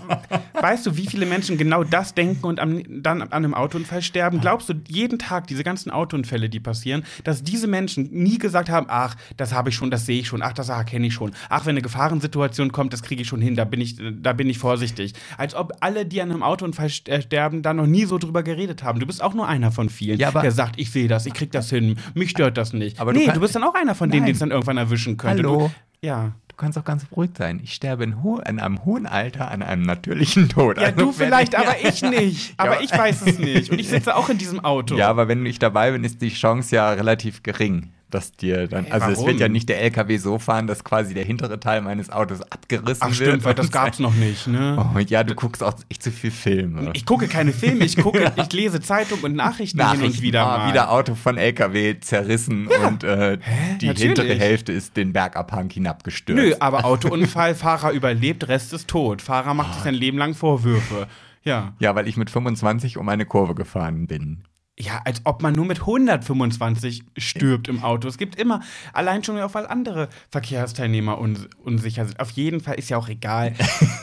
weißt 0.58 0.86
du, 0.86 0.96
wie 0.96 1.06
viele 1.06 1.26
Menschen 1.26 1.58
genau 1.58 1.84
das 1.84 2.14
denken 2.14 2.46
und 2.46 2.60
am, 2.60 2.82
dann 3.02 3.20
an 3.20 3.30
einem 3.32 3.52
Autounfall 3.52 4.00
sterben? 4.00 4.40
Glaubst 4.40 4.70
du, 4.70 4.74
jeden 4.88 5.18
Tag 5.18 5.46
diese 5.48 5.64
ganzen 5.64 5.90
Autounfälle, 5.90 6.48
die 6.48 6.60
passieren, 6.60 6.89
dass 7.24 7.42
diese 7.42 7.66
Menschen 7.66 8.08
nie 8.12 8.38
gesagt 8.38 8.68
haben, 8.70 8.86
ach, 8.88 9.16
das 9.36 9.52
habe 9.52 9.68
ich 9.70 9.74
schon, 9.74 9.90
das 9.90 10.06
sehe 10.06 10.20
ich 10.20 10.26
schon, 10.28 10.42
ach, 10.42 10.52
das 10.52 10.70
kenne 10.86 11.06
ich 11.06 11.14
schon, 11.14 11.32
ach, 11.48 11.66
wenn 11.66 11.70
eine 11.70 11.82
Gefahrensituation 11.82 12.72
kommt, 12.72 12.92
das 12.92 13.02
kriege 13.02 13.22
ich 13.22 13.28
schon 13.28 13.40
hin, 13.40 13.54
da 13.56 13.64
bin 13.64 13.80
ich, 13.80 13.96
da 14.20 14.32
bin 14.32 14.48
ich 14.48 14.58
vorsichtig. 14.58 15.12
Als 15.38 15.54
ob 15.54 15.72
alle, 15.80 16.06
die 16.06 16.20
an 16.22 16.30
einem 16.30 16.42
Autounfall 16.42 16.90
äh, 17.06 17.22
sterben, 17.22 17.62
da 17.62 17.72
noch 17.74 17.86
nie 17.86 18.04
so 18.04 18.18
drüber 18.18 18.42
geredet 18.42 18.82
haben. 18.82 19.00
Du 19.00 19.06
bist 19.06 19.22
auch 19.22 19.34
nur 19.34 19.46
einer 19.48 19.70
von 19.72 19.88
vielen, 19.88 20.18
Ja, 20.18 20.28
aber- 20.28 20.42
der 20.42 20.52
sagt, 20.52 20.78
ich 20.78 20.90
sehe 20.90 21.08
das, 21.08 21.26
ich 21.26 21.34
krieg 21.34 21.52
das 21.52 21.70
hin, 21.70 21.98
mich 22.14 22.30
stört 22.30 22.56
das 22.56 22.72
nicht. 22.72 23.00
Aber 23.00 23.12
du 23.12 23.18
nee, 23.18 23.26
kann- 23.26 23.34
du 23.34 23.40
bist 23.40 23.54
dann 23.54 23.64
auch 23.64 23.74
einer 23.74 23.94
von 23.94 24.10
denen, 24.10 24.26
die 24.26 24.32
es 24.32 24.38
dann 24.38 24.50
irgendwann 24.50 24.76
erwischen 24.76 25.16
könnte. 25.16 25.38
Hallo? 25.42 25.70
Du, 26.02 26.06
ja. 26.06 26.32
Du 26.60 26.66
kannst 26.66 26.76
auch 26.76 26.84
ganz 26.84 27.06
beruhigt 27.06 27.38
sein. 27.38 27.58
Ich 27.64 27.72
sterbe 27.72 28.04
in, 28.04 28.16
in 28.44 28.60
einem 28.60 28.84
hohen 28.84 29.06
Alter 29.06 29.50
an 29.50 29.62
einem 29.62 29.80
natürlichen 29.80 30.50
Tod. 30.50 30.76
Ja, 30.76 30.88
Also, 30.88 31.06
du 31.06 31.12
vielleicht, 31.12 31.54
ich- 31.54 31.58
aber 31.58 31.74
ich 31.82 32.02
nicht. 32.20 32.52
Aber 32.58 32.74
Ja. 32.74 32.80
ich 32.82 32.92
weiß 32.92 33.22
es 33.22 33.38
nicht. 33.38 33.70
Und 33.70 33.78
ich 33.78 33.88
sitze 33.88 34.14
auch 34.14 34.28
in 34.28 34.36
diesem 34.36 34.62
Auto. 34.62 34.94
Ja, 34.94 35.08
aber 35.08 35.26
wenn 35.26 35.46
ich 35.46 35.58
dabei 35.58 35.90
bin, 35.92 36.04
ist 36.04 36.20
die 36.20 36.28
Chance 36.28 36.76
ja 36.76 36.92
relativ 36.92 37.42
gering, 37.42 37.88
dass 38.10 38.32
dir 38.32 38.68
dann. 38.68 38.84
Hey, 38.84 38.92
also 38.92 39.10
es 39.10 39.18
warum? 39.18 39.28
wird 39.28 39.40
ja 39.40 39.48
nicht 39.48 39.68
der 39.68 39.80
LKW 39.80 40.16
so 40.16 40.38
fahren, 40.38 40.66
dass 40.66 40.84
quasi 40.84 41.14
der 41.14 41.24
hintere 41.24 41.60
Teil 41.60 41.80
meines 41.80 42.10
Autos 42.10 42.42
abgerissen 42.42 43.02
Ach 43.02 43.08
wird. 43.08 43.16
stimmt, 43.16 43.44
weil 43.44 43.54
das 43.54 43.70
gab's 43.70 43.98
noch 44.00 44.14
nicht, 44.14 44.46
ne? 44.46 44.76
Oh, 44.94 44.98
ja, 44.98 45.24
du 45.24 45.34
guckst 45.34 45.62
auch 45.62 45.74
echt 45.88 46.02
zu 46.02 46.10
viel 46.10 46.30
Filme. 46.30 46.90
Ich 46.94 47.06
gucke 47.06 47.28
keine 47.28 47.52
Filme, 47.52 47.84
ich 47.84 47.96
gucke, 47.96 48.32
ich 48.36 48.52
lese 48.52 48.80
Zeitung 48.80 49.20
und 49.20 49.34
Nachrichten, 49.34 49.90
hin 49.90 50.02
und 50.02 50.22
wieder 50.22 50.46
ah, 50.46 50.58
mal. 50.58 50.68
wieder 50.70 50.90
Auto 50.90 51.14
von 51.14 51.36
LKW 51.38 52.00
zerrissen 52.00 52.68
und 52.86 53.04
äh, 53.04 53.38
die 53.80 53.86
Natürlich. 53.86 53.98
hintere 54.00 54.34
Hälfte 54.34 54.72
ist 54.72 54.96
den 54.96 55.12
Bergabhang 55.12 55.70
hinabgestürzt. 55.70 56.42
Nö, 56.42 56.54
aber 56.60 56.84
Autounfall, 56.84 57.54
Fahrer 57.54 57.90
überlebt, 57.92 58.48
Rest 58.48 58.72
ist 58.72 58.88
tot. 58.88 59.22
Fahrer 59.22 59.54
macht 59.54 59.74
sich 59.74 59.82
sein 59.84 59.94
Leben 59.94 60.18
lang 60.18 60.34
Vorwürfe. 60.34 61.06
Ja. 61.42 61.74
Ja, 61.78 61.94
weil 61.94 62.06
ich 62.06 62.16
mit 62.16 62.30
25 62.30 62.98
um 62.98 63.08
eine 63.08 63.24
Kurve 63.24 63.54
gefahren 63.54 64.06
bin. 64.06 64.44
Ja, 64.80 65.02
als 65.04 65.20
ob 65.24 65.42
man 65.42 65.52
nur 65.52 65.66
mit 65.66 65.80
125 65.80 67.02
stirbt 67.18 67.68
im 67.68 67.84
Auto. 67.84 68.08
Es 68.08 68.16
gibt 68.16 68.36
immer, 68.36 68.62
allein 68.94 69.22
schon 69.22 69.38
auch, 69.38 69.52
weil 69.52 69.66
andere 69.66 70.08
Verkehrsteilnehmer 70.30 71.20
un 71.20 71.48
unsicher 71.62 72.06
sind. 72.06 72.18
Auf 72.18 72.30
jeden 72.30 72.60
Fall 72.60 72.76
ist 72.76 72.88
ja 72.88 72.96
auch 72.96 73.08
egal. 73.08 73.52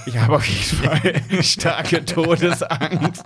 Ich 0.05 0.15
habe 0.19 0.35
auf 0.35 0.45
jeden 0.45 0.85
Fall 0.85 1.21
starke 1.43 2.05
Todesangst. 2.05 3.23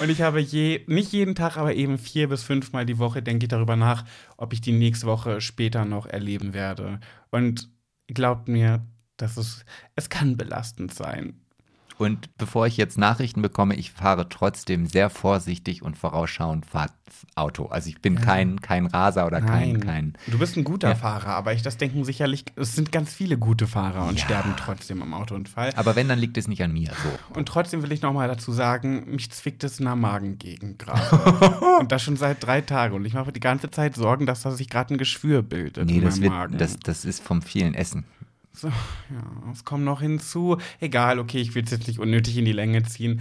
Und 0.00 0.10
ich 0.10 0.22
habe 0.22 0.38
je, 0.38 0.84
nicht 0.86 1.10
jeden 1.10 1.34
Tag, 1.34 1.56
aber 1.56 1.74
eben 1.74 1.98
vier 1.98 2.28
bis 2.28 2.44
fünfmal 2.44 2.86
die 2.86 2.98
Woche 2.98 3.20
denke 3.20 3.46
ich 3.46 3.48
darüber 3.48 3.74
nach, 3.74 4.04
ob 4.36 4.52
ich 4.52 4.60
die 4.60 4.72
nächste 4.72 5.06
Woche 5.08 5.40
später 5.40 5.84
noch 5.84 6.06
erleben 6.06 6.54
werde. 6.54 7.00
Und 7.30 7.68
glaubt 8.06 8.46
mir, 8.46 8.86
dass 9.16 9.36
es, 9.36 9.64
es 9.96 10.08
kann 10.08 10.36
belastend 10.36 10.94
sein. 10.94 11.40
Und 12.00 12.34
bevor 12.38 12.66
ich 12.66 12.78
jetzt 12.78 12.96
Nachrichten 12.96 13.42
bekomme, 13.42 13.74
ich 13.76 13.90
fahre 13.92 14.26
trotzdem 14.30 14.86
sehr 14.86 15.10
vorsichtig 15.10 15.82
und 15.82 15.98
vorausschauend 15.98 16.64
Fahr- 16.64 16.88
Auto. 17.34 17.66
Also 17.66 17.88
ich 17.90 18.00
bin 18.00 18.18
kein, 18.20 18.60
kein 18.62 18.86
Raser 18.86 19.26
oder 19.26 19.40
kein, 19.42 19.80
kein. 19.80 20.14
Du 20.28 20.38
bist 20.38 20.56
ein 20.56 20.64
guter 20.64 20.90
Ja. 20.90 20.94
Fahrer, 20.94 21.34
aber 21.34 21.52
ich 21.52 21.60
das 21.60 21.76
denken 21.76 22.04
sicherlich, 22.04 22.44
es 22.56 22.74
sind 22.74 22.90
ganz 22.92 23.12
viele 23.12 23.36
gute 23.36 23.66
Fahrer 23.66 24.06
und 24.06 24.18
Ja. 24.18 24.24
sterben 24.24 24.54
trotzdem 24.56 25.02
im 25.02 25.12
Autounfall. 25.12 25.72
Aber 25.76 25.96
wenn, 25.96 26.08
dann 26.08 26.18
liegt 26.20 26.38
es 26.38 26.48
nicht 26.48 26.62
an 26.62 26.72
mir. 26.72 26.86
So. 27.02 27.38
Und 27.38 27.46
trotzdem 27.46 27.82
will 27.82 27.92
ich 27.92 28.00
noch 28.00 28.12
mal 28.14 28.28
dazu 28.28 28.52
sagen, 28.52 29.04
mich 29.10 29.30
zwickt 29.32 29.62
es 29.64 29.78
in 29.80 29.84
der 29.86 29.96
Magengegend 29.96 30.78
gerade. 30.78 31.02
und 31.80 31.92
das 31.92 32.02
schon 32.02 32.16
seit 32.16 32.42
drei 32.42 32.62
Tagen. 32.62 32.94
Und 32.94 33.04
ich 33.04 33.12
mache 33.12 33.32
die 33.32 33.40
ganze 33.40 33.70
Zeit 33.70 33.96
Sorgen, 33.96 34.24
dass 34.24 34.40
da 34.42 34.52
sich 34.52 34.70
gerade 34.70 34.94
ein 34.94 34.98
Geschwür 34.98 35.42
bildet 35.42 35.86
Nee, 35.86 35.98
in 35.98 36.04
das, 36.04 36.20
wird, 36.22 36.32
Magen. 36.32 36.56
das, 36.58 36.78
das 36.78 37.04
ist 37.04 37.22
vom 37.22 37.42
vielen 37.42 37.74
Essen. 37.74 38.04
So, 38.52 38.68
ja, 38.68 39.52
es 39.52 39.64
kommt 39.64 39.84
noch 39.84 40.00
hinzu. 40.00 40.58
Egal, 40.80 41.18
okay, 41.18 41.38
ich 41.40 41.54
will 41.54 41.64
es 41.64 41.70
jetzt 41.70 41.86
nicht 41.88 41.98
unnötig 41.98 42.36
in 42.36 42.44
die 42.44 42.52
Länge 42.52 42.82
ziehen. 42.82 43.20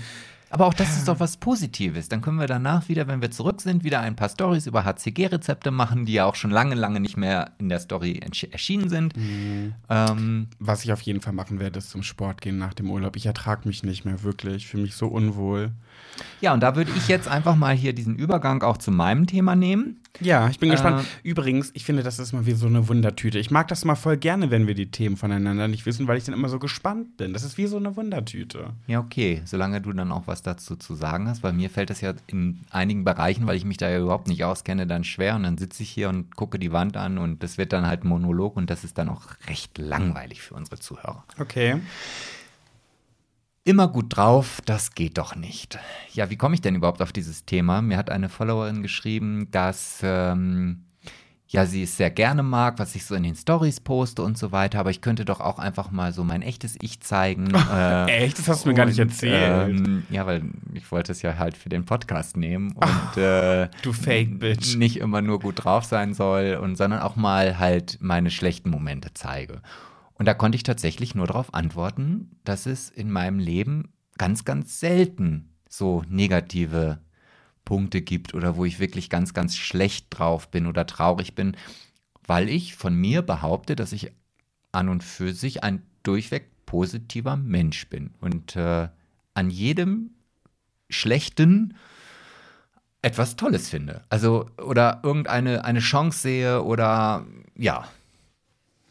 Aber 0.52 0.66
auch 0.66 0.74
das 0.74 0.98
ist 0.98 1.08
doch 1.08 1.20
was 1.20 1.38
Positives. 1.38 2.10
Dann 2.10 2.22
können 2.22 2.40
wir 2.40 2.48
danach 2.48 2.90
wieder, 2.90 3.08
wenn 3.08 3.22
wir 3.22 3.30
zurück 3.30 3.62
sind, 3.62 3.84
wieder 3.84 4.00
ein 4.00 4.16
paar 4.16 4.30
Stories 4.30 4.66
über 4.66 4.84
HCG-Rezepte 4.84 5.70
machen, 5.70 6.06
die 6.06 6.14
ja 6.14 6.26
auch 6.26 6.36
schon 6.36 6.50
lange, 6.50 6.74
lange 6.76 7.00
nicht 7.00 7.18
mehr 7.18 7.52
in 7.60 7.70
der 7.70 7.80
Story 7.80 8.20
erschienen 8.52 8.90
sind. 8.90 9.14
Ähm, 9.90 10.48
Was 10.58 10.84
ich 10.84 10.92
auf 10.92 11.02
jeden 11.02 11.22
Fall 11.22 11.34
machen 11.34 11.60
werde, 11.60 11.78
ist 11.78 11.92
zum 11.92 12.02
Sport 12.02 12.42
gehen 12.42 12.58
nach 12.58 12.74
dem 12.74 12.90
Urlaub. 12.90 13.16
Ich 13.16 13.28
ertrage 13.28 13.68
mich 13.68 13.84
nicht 13.84 14.06
mehr 14.06 14.24
wirklich. 14.24 14.56
Ich 14.56 14.68
fühle 14.68 14.84
mich 14.84 14.96
so 14.96 15.08
unwohl. 15.08 15.72
Ja, 16.42 16.54
und 16.54 16.62
da 16.62 16.76
würde 16.76 16.92
ich 16.96 17.08
jetzt 17.08 17.28
einfach 17.28 17.56
mal 17.56 17.76
hier 17.76 17.94
diesen 17.94 18.16
Übergang 18.16 18.62
auch 18.64 18.78
zu 18.78 18.92
meinem 18.92 19.28
Thema 19.28 19.56
nehmen. 19.56 19.98
Ja, 20.22 20.50
ich 20.50 20.60
bin 20.60 20.70
Äh, 20.70 20.74
gespannt. 20.74 21.06
Übrigens, 21.24 21.70
ich 21.76 21.86
finde, 21.86 22.04
das 22.04 22.20
ist 22.20 22.34
mal 22.34 22.46
wie 22.46 22.54
so 22.54 22.66
eine 22.68 22.88
Wundertüte. 22.90 23.38
Ich 23.40 23.52
mag 23.52 23.68
das 23.68 23.86
mal 23.86 23.96
voll 23.96 24.18
gerne, 24.18 24.50
wenn 24.52 24.68
wir 24.68 24.74
die 24.74 24.90
Themen 24.92 25.18
voneinander 25.18 25.68
nicht 25.68 25.86
wissen, 25.86 26.08
weil 26.08 26.18
ich 26.18 26.24
dann 26.26 26.34
immer 26.34 26.50
so 26.50 26.60
gespannt 26.60 27.16
bin. 27.18 27.32
Das 27.32 27.44
ist 27.44 27.58
wie 27.58 27.68
so 27.68 27.78
eine 27.78 27.96
Wundertüte. 27.96 28.72
Ja, 28.88 29.00
okay, 29.00 29.42
solange 29.46 29.82
du 29.82 29.94
dann 29.94 30.12
auch 30.12 30.24
was 30.26 30.42
dazu 30.42 30.76
zu 30.76 30.96
sagen 30.96 31.28
hast, 31.30 31.44
weil 31.44 31.54
mir 31.54 31.70
fällt 31.70 31.90
das 31.90 32.02
ja 32.02 32.14
in 32.28 32.60
einigen 32.72 33.04
Bereichen, 33.04 33.46
weil 33.48 33.56
ich 33.56 33.66
mich 33.66 33.78
da 33.78 33.90
ja 33.90 34.00
überhaupt 34.00 34.28
nicht 34.28 34.44
auskenne, 34.44 34.88
dann 34.88 35.04
schwer 35.04 35.36
und 35.36 35.44
dann 35.44 35.58
sitze 35.58 35.84
ich 35.84 35.90
hier 35.90 36.10
und 36.10 36.36
gucke 36.36 36.60
die 36.60 36.72
Wand 36.72 36.98
an 36.98 37.18
und 37.18 37.44
das 37.44 37.58
wird 37.58 37.72
dann 37.72 37.86
halt 37.86 38.04
ein 38.04 38.08
Monolog 38.10 38.58
und 38.58 38.70
das 38.70 38.84
ist 38.84 38.98
dann 38.98 39.10
auch 39.10 39.22
recht 39.48 39.78
langweilig 39.78 40.42
für 40.42 40.56
unsere 40.56 40.80
Zuhörer. 40.80 41.24
Okay. 41.40 41.78
Immer 43.70 43.88
gut 43.88 44.18
drauf, 44.18 44.62
das 44.66 44.96
geht 44.96 45.20
doch 45.20 45.36
nicht. 45.36 45.78
Ja, 46.14 46.32
wie 46.32 46.38
komme 46.38 46.56
ich 46.56 46.62
denn 46.62 46.74
überhaupt 46.74 47.04
auf 47.04 47.12
dieses 47.12 47.46
Thema? 47.46 47.84
Mir 47.84 47.98
hat 47.98 48.10
eine 48.10 48.28
Followerin 48.28 48.82
geschrieben, 48.82 49.48
dass 49.52 50.00
ähm, 50.02 50.86
ja 51.48 51.68
sie 51.68 51.84
es 51.84 51.96
sehr 51.96 52.10
gerne 52.10 52.42
mag, 52.42 52.80
was 52.80 52.96
ich 52.96 53.06
so 53.06 53.14
in 53.14 53.22
den 53.22 53.36
Stories 53.36 53.80
poste 53.80 54.24
und 54.24 54.40
so 54.40 54.52
weiter, 54.52 54.80
aber 54.80 54.90
ich 54.90 55.02
könnte 55.02 55.24
doch 55.24 55.40
auch 55.40 55.60
einfach 55.60 55.92
mal 55.92 56.14
so 56.14 56.24
mein 56.24 56.42
echtes 56.42 56.78
Ich 56.82 57.02
zeigen. 57.02 57.54
äh, 57.54 58.06
Echt? 58.26 58.40
Das 58.40 58.48
hast 58.48 58.66
du 58.66 58.70
mir 58.70 58.76
gar 58.76 58.88
nicht 58.88 59.00
und, 59.00 59.10
erzählt. 59.10 59.70
Ähm, 59.70 60.04
ja, 60.10 60.26
weil 60.26 60.46
ich 60.74 60.92
wollte 60.92 61.12
es 61.12 61.22
ja 61.22 61.38
halt 61.38 61.56
für 61.56 61.70
den 61.70 61.86
Podcast 61.86 62.38
nehmen 62.38 62.72
und 62.72 63.22
äh, 63.22 63.70
du 63.84 63.94
Fake-Bitch. 63.94 64.78
nicht 64.78 64.98
immer 64.98 65.22
nur 65.22 65.40
gut 65.40 65.64
drauf 65.64 65.86
sein 65.86 66.16
soll 66.16 66.58
und 66.60 66.76
sondern 66.76 67.02
auch 67.02 67.16
mal 67.16 67.60
halt 67.60 68.00
meine 68.02 68.32
schlechten 68.32 68.72
Momente 68.72 69.10
zeige. 69.14 69.62
Und 70.20 70.26
da 70.26 70.34
konnte 70.34 70.58
ich 70.58 70.64
tatsächlich 70.64 71.16
nur 71.16 71.28
darauf 71.28 71.54
antworten, 71.54 72.30
dass 72.44 72.66
es 72.66 72.90
in 72.90 73.10
meinem 73.10 73.40
Leben 73.40 73.94
ganz, 74.18 74.46
ganz 74.46 74.80
selten 74.80 75.56
so 75.70 76.04
negative 76.10 77.00
Punkte 77.64 78.02
gibt 78.02 78.34
oder 78.34 78.58
wo 78.58 78.66
ich 78.66 78.80
wirklich 78.80 79.10
ganz, 79.10 79.34
ganz 79.34 79.56
schlecht 79.56 80.08
drauf 80.10 80.52
bin 80.52 80.68
oder 80.68 80.86
traurig 80.86 81.36
bin, 81.36 81.56
weil 82.28 82.50
ich 82.50 82.76
von 82.76 82.94
mir 82.94 83.22
behaupte, 83.22 83.76
dass 83.76 83.94
ich 83.94 84.12
an 84.72 84.90
und 84.90 85.04
für 85.04 85.34
sich 85.34 85.64
ein 85.64 85.84
durchweg 86.04 86.50
positiver 86.66 87.38
Mensch 87.38 87.88
bin 87.90 88.14
und 88.20 88.56
äh, 88.56 88.90
an 89.34 89.50
jedem 89.50 90.12
schlechten 90.90 91.76
etwas 93.02 93.38
Tolles 93.38 93.70
finde. 93.70 94.04
Also, 94.10 94.50
oder 94.58 95.00
irgendeine 95.04 95.64
eine 95.64 95.80
Chance 95.80 96.20
sehe 96.20 96.64
oder 96.64 97.26
ja. 97.56 97.88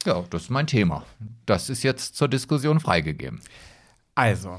Ja, 0.08 0.24
das 0.30 0.44
ist 0.44 0.50
mein 0.50 0.66
Thema. 0.66 1.04
Das 1.44 1.68
ist 1.68 1.82
jetzt 1.82 2.16
zur 2.16 2.28
Diskussion 2.28 2.80
freigegeben. 2.80 3.40
Also, 4.14 4.58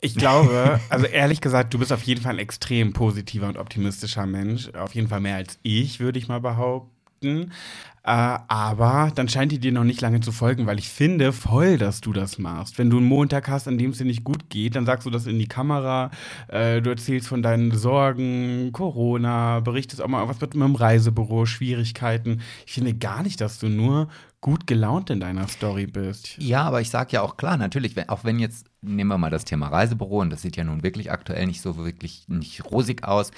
Ich 0.00 0.14
glaube, 0.14 0.78
also 0.88 1.06
ehrlich 1.06 1.40
gesagt, 1.40 1.74
du 1.74 1.80
bist 1.80 1.92
auf 1.92 2.04
jeden 2.04 2.22
Fall 2.22 2.34
ein 2.34 2.38
extrem 2.38 2.92
positiver 2.92 3.48
und 3.48 3.58
optimistischer 3.58 4.24
Mensch. 4.24 4.72
Auf 4.74 4.94
jeden 4.94 5.08
Fall 5.08 5.18
mehr 5.18 5.34
als 5.34 5.58
ich, 5.64 5.98
würde 5.98 6.20
ich 6.20 6.28
mal 6.28 6.40
behaupten. 6.40 6.97
Äh, 7.22 8.38
aber 8.48 9.12
dann 9.14 9.28
scheint 9.28 9.52
die 9.52 9.58
dir 9.58 9.72
noch 9.72 9.84
nicht 9.84 10.00
lange 10.00 10.20
zu 10.20 10.32
folgen, 10.32 10.66
weil 10.66 10.78
ich 10.78 10.88
finde 10.88 11.32
voll, 11.32 11.76
dass 11.76 12.00
du 12.00 12.14
das 12.14 12.38
machst. 12.38 12.78
Wenn 12.78 12.88
du 12.88 12.96
einen 12.96 13.06
Montag 13.06 13.48
hast, 13.48 13.68
an 13.68 13.76
dem 13.76 13.90
es 13.90 13.98
dir 13.98 14.06
nicht 14.06 14.24
gut 14.24 14.48
geht, 14.48 14.76
dann 14.76 14.86
sagst 14.86 15.04
du 15.04 15.10
das 15.10 15.26
in 15.26 15.38
die 15.38 15.48
Kamera, 15.48 16.10
äh, 16.48 16.80
du 16.80 16.88
erzählst 16.88 17.28
von 17.28 17.42
deinen 17.42 17.76
Sorgen, 17.76 18.70
Corona, 18.72 19.60
berichtest 19.60 20.00
auch 20.00 20.08
mal, 20.08 20.26
was 20.26 20.40
mit 20.40 20.54
dem 20.54 20.74
Reisebüro, 20.74 21.44
Schwierigkeiten. 21.44 22.40
Ich 22.66 22.72
finde 22.72 22.94
gar 22.94 23.22
nicht, 23.22 23.42
dass 23.42 23.58
du 23.58 23.68
nur 23.68 24.08
gut 24.40 24.66
gelaunt 24.66 25.10
in 25.10 25.20
deiner 25.20 25.46
Story 25.48 25.86
bist. 25.86 26.38
Ja, 26.38 26.62
aber 26.62 26.80
ich 26.80 26.88
sage 26.88 27.10
ja 27.12 27.20
auch 27.20 27.36
klar, 27.36 27.58
natürlich, 27.58 28.08
auch 28.08 28.24
wenn 28.24 28.38
jetzt, 28.38 28.66
nehmen 28.80 29.10
wir 29.10 29.18
mal 29.18 29.30
das 29.30 29.44
Thema 29.44 29.68
Reisebüro, 29.68 30.20
und 30.20 30.30
das 30.30 30.40
sieht 30.40 30.56
ja 30.56 30.64
nun 30.64 30.82
wirklich 30.82 31.10
aktuell 31.10 31.46
nicht 31.46 31.60
so 31.60 31.76
wirklich 31.76 32.24
nicht 32.28 32.64
rosig 32.64 33.04
aus, 33.04 33.32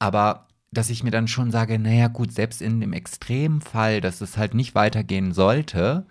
aber 0.00 0.48
dass 0.76 0.90
ich 0.90 1.02
mir 1.02 1.10
dann 1.10 1.28
schon 1.28 1.50
sage, 1.50 1.78
naja 1.78 2.08
gut, 2.08 2.32
selbst 2.32 2.60
in 2.60 2.80
dem 2.80 2.92
Extremfall, 2.92 4.00
dass 4.00 4.20
es 4.20 4.36
halt 4.36 4.54
nicht 4.54 4.74
weitergehen 4.74 5.32
sollte, 5.32 6.06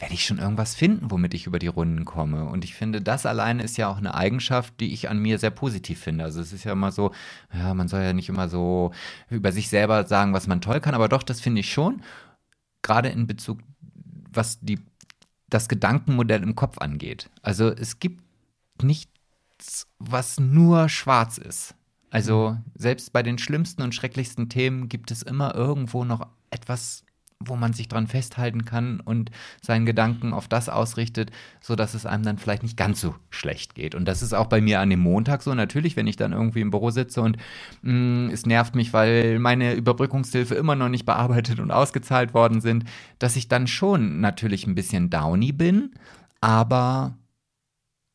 werde 0.00 0.14
ich 0.14 0.24
schon 0.24 0.38
irgendwas 0.38 0.74
finden, 0.74 1.10
womit 1.10 1.34
ich 1.34 1.46
über 1.46 1.58
die 1.58 1.66
Runden 1.66 2.04
komme. 2.04 2.46
Und 2.46 2.64
ich 2.64 2.74
finde, 2.74 3.02
das 3.02 3.26
alleine 3.26 3.62
ist 3.62 3.76
ja 3.76 3.88
auch 3.88 3.98
eine 3.98 4.14
Eigenschaft, 4.14 4.74
die 4.80 4.92
ich 4.92 5.10
an 5.10 5.18
mir 5.18 5.38
sehr 5.38 5.50
positiv 5.50 6.00
finde. 6.00 6.24
Also 6.24 6.40
es 6.40 6.52
ist 6.52 6.64
ja 6.64 6.72
immer 6.72 6.90
so, 6.90 7.12
ja, 7.52 7.74
man 7.74 7.86
soll 7.86 8.00
ja 8.02 8.14
nicht 8.14 8.30
immer 8.30 8.48
so 8.48 8.92
über 9.28 9.52
sich 9.52 9.68
selber 9.68 10.06
sagen, 10.06 10.32
was 10.32 10.46
man 10.46 10.62
toll 10.62 10.80
kann, 10.80 10.94
aber 10.94 11.08
doch, 11.08 11.22
das 11.22 11.40
finde 11.40 11.60
ich 11.60 11.72
schon. 11.72 12.02
Gerade 12.82 13.10
in 13.10 13.26
Bezug, 13.26 13.58
was 14.32 14.58
die, 14.60 14.80
das 15.50 15.68
Gedankenmodell 15.68 16.42
im 16.42 16.54
Kopf 16.54 16.78
angeht. 16.78 17.28
Also 17.42 17.68
es 17.68 17.98
gibt 17.98 18.22
nichts, 18.82 19.86
was 19.98 20.40
nur 20.40 20.88
schwarz 20.88 21.36
ist. 21.36 21.74
Also 22.10 22.58
selbst 22.74 23.12
bei 23.12 23.22
den 23.22 23.38
schlimmsten 23.38 23.82
und 23.82 23.94
schrecklichsten 23.94 24.48
Themen 24.48 24.88
gibt 24.88 25.10
es 25.10 25.22
immer 25.22 25.54
irgendwo 25.54 26.04
noch 26.04 26.26
etwas, 26.50 27.04
wo 27.42 27.56
man 27.56 27.72
sich 27.72 27.88
dran 27.88 28.06
festhalten 28.06 28.66
kann 28.66 29.00
und 29.00 29.30
seinen 29.62 29.86
Gedanken 29.86 30.34
auf 30.34 30.46
das 30.46 30.68
ausrichtet, 30.68 31.30
sodass 31.60 31.94
es 31.94 32.04
einem 32.04 32.22
dann 32.22 32.36
vielleicht 32.36 32.62
nicht 32.62 32.76
ganz 32.76 33.00
so 33.00 33.14
schlecht 33.30 33.74
geht. 33.74 33.94
Und 33.94 34.04
das 34.04 34.20
ist 34.20 34.34
auch 34.34 34.48
bei 34.48 34.60
mir 34.60 34.80
an 34.80 34.90
dem 34.90 35.00
Montag 35.00 35.42
so. 35.42 35.54
Natürlich, 35.54 35.96
wenn 35.96 36.06
ich 36.06 36.16
dann 36.16 36.32
irgendwie 36.32 36.60
im 36.60 36.70
Büro 36.70 36.90
sitze 36.90 37.22
und 37.22 37.38
mh, 37.82 37.92
mm, 37.92 38.30
es 38.30 38.44
nervt 38.44 38.74
mich, 38.74 38.92
weil 38.92 39.38
meine 39.38 39.72
Überbrückungshilfe 39.72 40.54
immer 40.54 40.76
noch 40.76 40.90
nicht 40.90 41.06
bearbeitet 41.06 41.60
und 41.60 41.70
ausgezahlt 41.70 42.34
worden 42.34 42.60
sind, 42.60 42.84
dass 43.18 43.36
ich 43.36 43.48
dann 43.48 43.66
schon 43.66 44.20
natürlich 44.20 44.66
ein 44.66 44.74
bisschen 44.74 45.08
downy 45.08 45.52
bin, 45.52 45.92
aber 46.42 47.16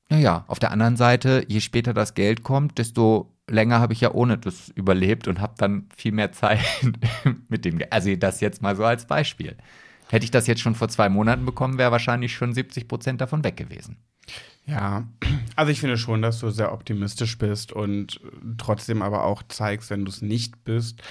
naja, 0.10 0.46
auf 0.48 0.60
der 0.60 0.72
anderen 0.72 0.98
Seite, 0.98 1.46
je 1.48 1.62
später 1.62 1.94
das 1.94 2.14
Geld 2.14 2.44
kommt, 2.44 2.78
desto 2.78 3.35
länger 3.50 3.80
habe 3.80 3.94
ich 3.94 4.02
ja 4.02 4.12
ohne 4.12 4.38
das 4.38 4.70
überlebt 4.70 5.28
und 5.28 5.40
habe 5.40 5.54
dann 5.58 5.88
viel 5.96 6.12
mehr 6.12 6.32
Zeit 6.32 6.60
mit 7.50 7.66
dem. 7.66 7.80
Also 7.90 8.16
das 8.16 8.42
jetzt 8.42 8.62
mal 8.62 8.76
so 8.76 8.84
als 8.84 9.06
Beispiel. 9.06 9.56
Hätte 10.10 10.26
ich 10.26 10.32
das 10.32 10.48
jetzt 10.48 10.62
schon 10.62 10.76
vor 10.76 10.90
zwei 10.90 11.10
Monaten 11.10 11.46
bekommen, 11.46 11.78
wäre 11.78 11.92
wahrscheinlich 11.92 12.34
schon 12.34 12.54
70 12.54 12.88
Prozent 12.88 13.22
davon 13.22 13.44
weg 13.44 13.58
gewesen. 13.58 13.98
Ja, 14.66 15.08
also 15.56 15.72
ich 15.72 15.80
finde 15.80 15.98
schon, 15.98 16.22
dass 16.22 16.40
du 16.40 16.50
sehr 16.50 16.74
optimistisch 16.74 17.38
bist 17.38 17.72
und 17.72 18.20
trotzdem 18.58 19.02
aber 19.02 19.24
auch 19.24 19.44
zeigst, 19.48 19.90
wenn 19.90 20.06
du 20.06 20.10
es 20.10 20.22
nicht 20.22 20.64
bist, 20.64 21.02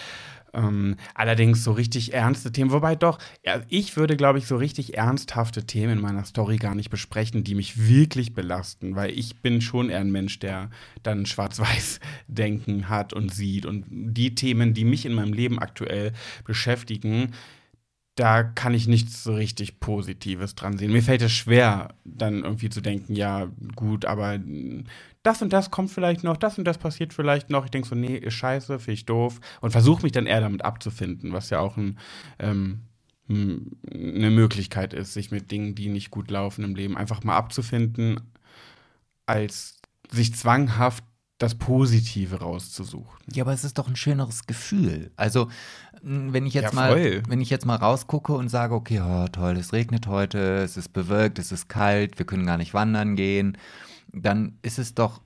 ähm, 0.55 0.97
allerdings 1.14 1.64
so 1.64 1.73
richtig 1.73 2.14
ernste 2.14 2.53
Themen, 2.53 2.71
wobei 2.71 2.97
doch, 2.97 3.19
ja, 3.45 3.61
ich 3.69 3.97
würde, 3.97 4.17
glaube 4.17 4.38
ich, 4.38 4.47
so 4.47 4.57
richtig 4.57 4.97
ernsthafte 4.97 5.67
Themen 5.67 5.95
in 5.95 6.01
meiner 6.01 6.25
Story 6.25 6.57
gar 6.57 6.75
nicht 6.75 6.90
besprechen, 6.90 7.45
die 7.45 7.55
mich 7.55 7.88
wirklich 7.88 8.35
belasten, 8.35 8.97
weil 8.97 9.11
ich 9.11 9.40
bin 9.40 9.61
schon 9.61 9.90
eher 9.90 10.01
ein 10.01 10.12
Mensch, 10.12 10.38
der 10.38 10.71
dann 11.03 11.27
schwarz-weiß 11.27 12.01
denken 12.29 12.88
hat 12.88 13.12
und 13.12 13.33
sieht. 13.33 13.67
Und 13.67 13.85
die 13.88 14.35
Themen, 14.35 14.75
die 14.75 14.85
mich 14.85 15.07
in 15.07 15.14
meinem 15.14 15.33
Leben 15.33 15.59
aktuell 15.59 16.12
beschäftigen, 16.45 17.33
da 18.14 18.44
kann 18.44 18.74
ich 18.74 18.87
nichts 18.87 19.24
so 19.24 19.35
richtig 19.35 19.81
Positives 19.81 20.55
dran 20.55 20.79
sehen. 20.79 20.92
Mir 20.92 21.03
fällt 21.03 21.22
es 21.22 21.33
schwer, 21.33 21.94
dann 22.05 22.44
irgendwie 22.44 22.68
zu 22.68 22.81
denken, 22.81 23.14
ja, 23.14 23.48
gut, 23.74 24.05
aber 24.05 24.38
das 25.24 25.42
und 25.42 25.53
das 25.53 25.70
kommt 25.70 25.90
vielleicht 25.90 26.22
noch, 26.22 26.37
das 26.37 26.59
und 26.59 26.64
das 26.64 26.79
passiert 26.79 27.12
vielleicht 27.12 27.50
noch. 27.50 27.64
Ich 27.64 27.70
denke 27.72 27.88
so, 27.88 27.96
nee, 27.96 28.16
ist 28.16 28.35
scheiße, 28.35 28.79
finde 28.79 28.92
ich 28.92 29.07
doof. 29.07 29.40
Und 29.61 29.72
versuche 29.72 30.03
mich 30.03 30.12
dann 30.12 30.27
eher 30.27 30.40
damit 30.40 30.64
abzufinden, 30.64 31.33
was 31.33 31.50
ja 31.50 31.59
auch 31.59 31.77
ein, 31.77 31.98
ähm, 32.38 32.83
eine 33.29 34.31
Möglichkeit 34.31 34.92
ist, 34.92 35.14
sich 35.14 35.31
mit 35.31 35.50
Dingen, 35.50 35.74
die 35.74 35.88
nicht 35.88 36.11
gut 36.11 36.31
laufen 36.31 36.62
im 36.62 36.77
Leben, 36.77 36.96
einfach 36.96 37.24
mal 37.24 37.37
abzufinden, 37.37 38.20
als 39.27 39.81
sich 40.11 40.35
zwanghaft 40.35 41.03
das 41.38 41.57
Positive 41.57 42.40
rauszusuchen. 42.40 43.18
Ja, 43.33 43.42
aber 43.44 43.53
es 43.53 43.64
ist 43.64 43.79
doch 43.79 43.88
ein 43.88 43.97
schöneres 43.97 44.47
Gefühl. 44.47 45.11
Also, 45.16 45.49
wenn 46.03 46.47
ich 46.47 46.55
jetzt 46.55 46.73
ja, 46.73 46.81
mal, 46.81 47.23
wenn 47.29 47.40
ich 47.40 47.51
jetzt 47.51 47.66
mal 47.66 47.77
rausgucke 47.77 48.33
und 48.33 48.49
sage, 48.49 48.75
okay, 48.75 49.01
oh, 49.01 49.27
toll, 49.29 49.57
es 49.57 49.73
regnet 49.73 50.07
heute, 50.07 50.59
es 50.59 50.77
ist 50.77 50.92
bewölkt, 50.92 51.38
es 51.38 51.51
ist 51.51 51.68
kalt, 51.68 52.18
wir 52.18 52.27
können 52.27 52.47
gar 52.47 52.57
nicht 52.57 52.75
wandern 52.75 53.16
gehen 53.16 53.59
dann 54.14 54.59
ist 54.62 54.79
es 54.79 54.94
doch 54.94 55.20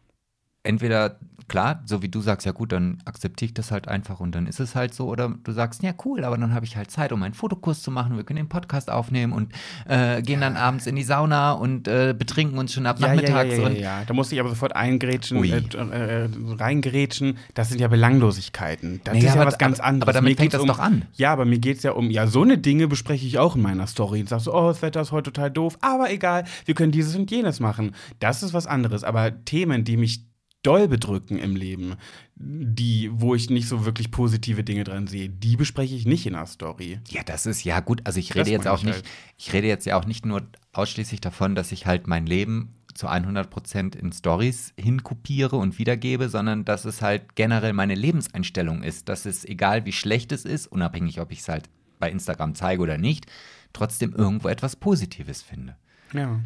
entweder 0.62 1.18
klar, 1.48 1.82
so 1.86 2.02
wie 2.02 2.08
du 2.08 2.20
sagst, 2.20 2.46
ja 2.46 2.52
gut, 2.52 2.72
dann 2.72 2.98
akzeptiere 3.04 3.46
ich 3.46 3.54
das 3.54 3.70
halt 3.70 3.88
einfach 3.88 4.20
und 4.20 4.34
dann 4.34 4.46
ist 4.46 4.60
es 4.60 4.74
halt 4.74 4.94
so. 4.94 5.08
Oder 5.08 5.34
du 5.42 5.52
sagst, 5.52 5.82
ja 5.82 5.92
cool, 6.04 6.24
aber 6.24 6.36
dann 6.36 6.54
habe 6.54 6.66
ich 6.66 6.76
halt 6.76 6.90
Zeit, 6.90 7.10
um 7.10 7.22
einen 7.22 7.34
Fotokurs 7.34 7.82
zu 7.82 7.90
machen. 7.90 8.16
Wir 8.16 8.24
können 8.24 8.36
den 8.36 8.48
Podcast 8.48 8.90
aufnehmen 8.90 9.32
und 9.32 9.52
äh, 9.88 10.22
gehen 10.22 10.40
dann 10.40 10.56
abends 10.56 10.86
in 10.86 10.94
die 10.94 11.02
Sauna 11.02 11.52
und 11.52 11.88
äh, 11.88 12.14
betrinken 12.16 12.58
uns 12.58 12.72
schon 12.72 12.86
ab 12.86 13.00
ja, 13.00 13.08
nachmittags. 13.08 13.56
Ja, 13.56 13.62
ja, 13.62 13.68
ja, 13.68 13.78
ja, 13.78 14.04
Da 14.06 14.14
muss 14.14 14.30
ich 14.30 14.38
aber 14.38 14.50
sofort 14.50 14.76
eingrätschen, 14.76 15.42
äh, 15.42 15.58
äh, 15.58 16.28
reingrätschen. 16.58 17.38
Das 17.54 17.70
sind 17.70 17.80
ja 17.80 17.88
Belanglosigkeiten. 17.88 19.00
Das 19.04 19.14
nee, 19.14 19.20
ist 19.20 19.34
ja 19.34 19.46
was 19.46 19.58
ganz 19.58 19.80
anderes. 19.80 20.02
Aber 20.02 20.12
damit 20.12 20.36
fängt 20.38 20.54
das 20.54 20.60
um, 20.60 20.68
doch 20.68 20.78
an. 20.78 21.06
Ja, 21.14 21.32
aber 21.32 21.46
mir 21.46 21.58
geht 21.58 21.78
es 21.78 21.82
ja 21.82 21.92
um, 21.92 22.10
ja, 22.10 22.26
so 22.26 22.42
eine 22.42 22.58
Dinge 22.58 22.88
bespreche 22.88 23.26
ich 23.26 23.38
auch 23.38 23.56
in 23.56 23.62
meiner 23.62 23.86
Story. 23.86 24.20
Und 24.20 24.28
sagst 24.28 24.44
so, 24.44 24.54
oh, 24.54 24.68
das 24.68 24.82
Wetter 24.82 25.00
ist 25.00 25.12
heute 25.12 25.32
total 25.32 25.50
doof, 25.50 25.78
aber 25.80 26.10
egal, 26.10 26.44
wir 26.66 26.74
können 26.74 26.92
dieses 26.92 27.16
und 27.16 27.30
jenes 27.30 27.60
machen. 27.60 27.94
Das 28.20 28.42
ist 28.42 28.52
was 28.52 28.66
anderes. 28.66 29.02
Aber 29.02 29.44
Themen, 29.44 29.84
die 29.84 29.96
mich 29.96 30.27
doll 30.68 30.86
bedrücken 30.86 31.38
im 31.38 31.56
Leben, 31.56 31.96
die, 32.36 33.10
wo 33.10 33.34
ich 33.34 33.48
nicht 33.48 33.68
so 33.68 33.86
wirklich 33.86 34.10
positive 34.10 34.62
Dinge 34.62 34.84
dran 34.84 35.06
sehe, 35.06 35.30
die 35.30 35.56
bespreche 35.56 35.94
ich 35.94 36.04
nicht 36.04 36.26
in 36.26 36.34
der 36.34 36.44
Story. 36.44 37.00
Ja, 37.08 37.22
das 37.22 37.46
ist 37.46 37.64
ja 37.64 37.80
gut. 37.80 38.02
Also 38.04 38.20
ich 38.20 38.34
rede 38.34 38.40
das 38.40 38.50
jetzt 38.50 38.68
auch 38.68 38.82
nicht, 38.82 38.96
halt. 38.96 39.04
ich 39.38 39.52
rede 39.54 39.66
jetzt 39.66 39.86
ja 39.86 39.98
auch 39.98 40.04
nicht 40.04 40.26
nur 40.26 40.42
ausschließlich 40.74 41.22
davon, 41.22 41.54
dass 41.54 41.72
ich 41.72 41.86
halt 41.86 42.06
mein 42.06 42.26
Leben 42.26 42.74
zu 42.92 43.08
100 43.08 43.48
Prozent 43.48 43.96
in 43.96 44.12
Stories 44.12 44.74
hinkopiere 44.78 45.56
und 45.56 45.78
wiedergebe, 45.78 46.28
sondern 46.28 46.66
dass 46.66 46.84
es 46.84 47.00
halt 47.00 47.34
generell 47.34 47.72
meine 47.72 47.94
Lebenseinstellung 47.94 48.82
ist, 48.82 49.08
dass 49.08 49.24
es 49.24 49.46
egal 49.46 49.86
wie 49.86 49.92
schlecht 49.92 50.32
es 50.32 50.44
ist, 50.44 50.66
unabhängig 50.66 51.20
ob 51.20 51.32
ich 51.32 51.40
es 51.40 51.48
halt 51.48 51.70
bei 51.98 52.10
Instagram 52.10 52.54
zeige 52.54 52.82
oder 52.82 52.98
nicht, 52.98 53.26
trotzdem 53.72 54.12
irgendwo 54.14 54.48
etwas 54.48 54.76
Positives 54.76 55.40
finde. 55.40 55.76
Ja. 56.12 56.40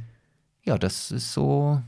Ja, 0.64 0.78
das 0.78 1.11
ist 1.11 1.32
so, 1.32 1.82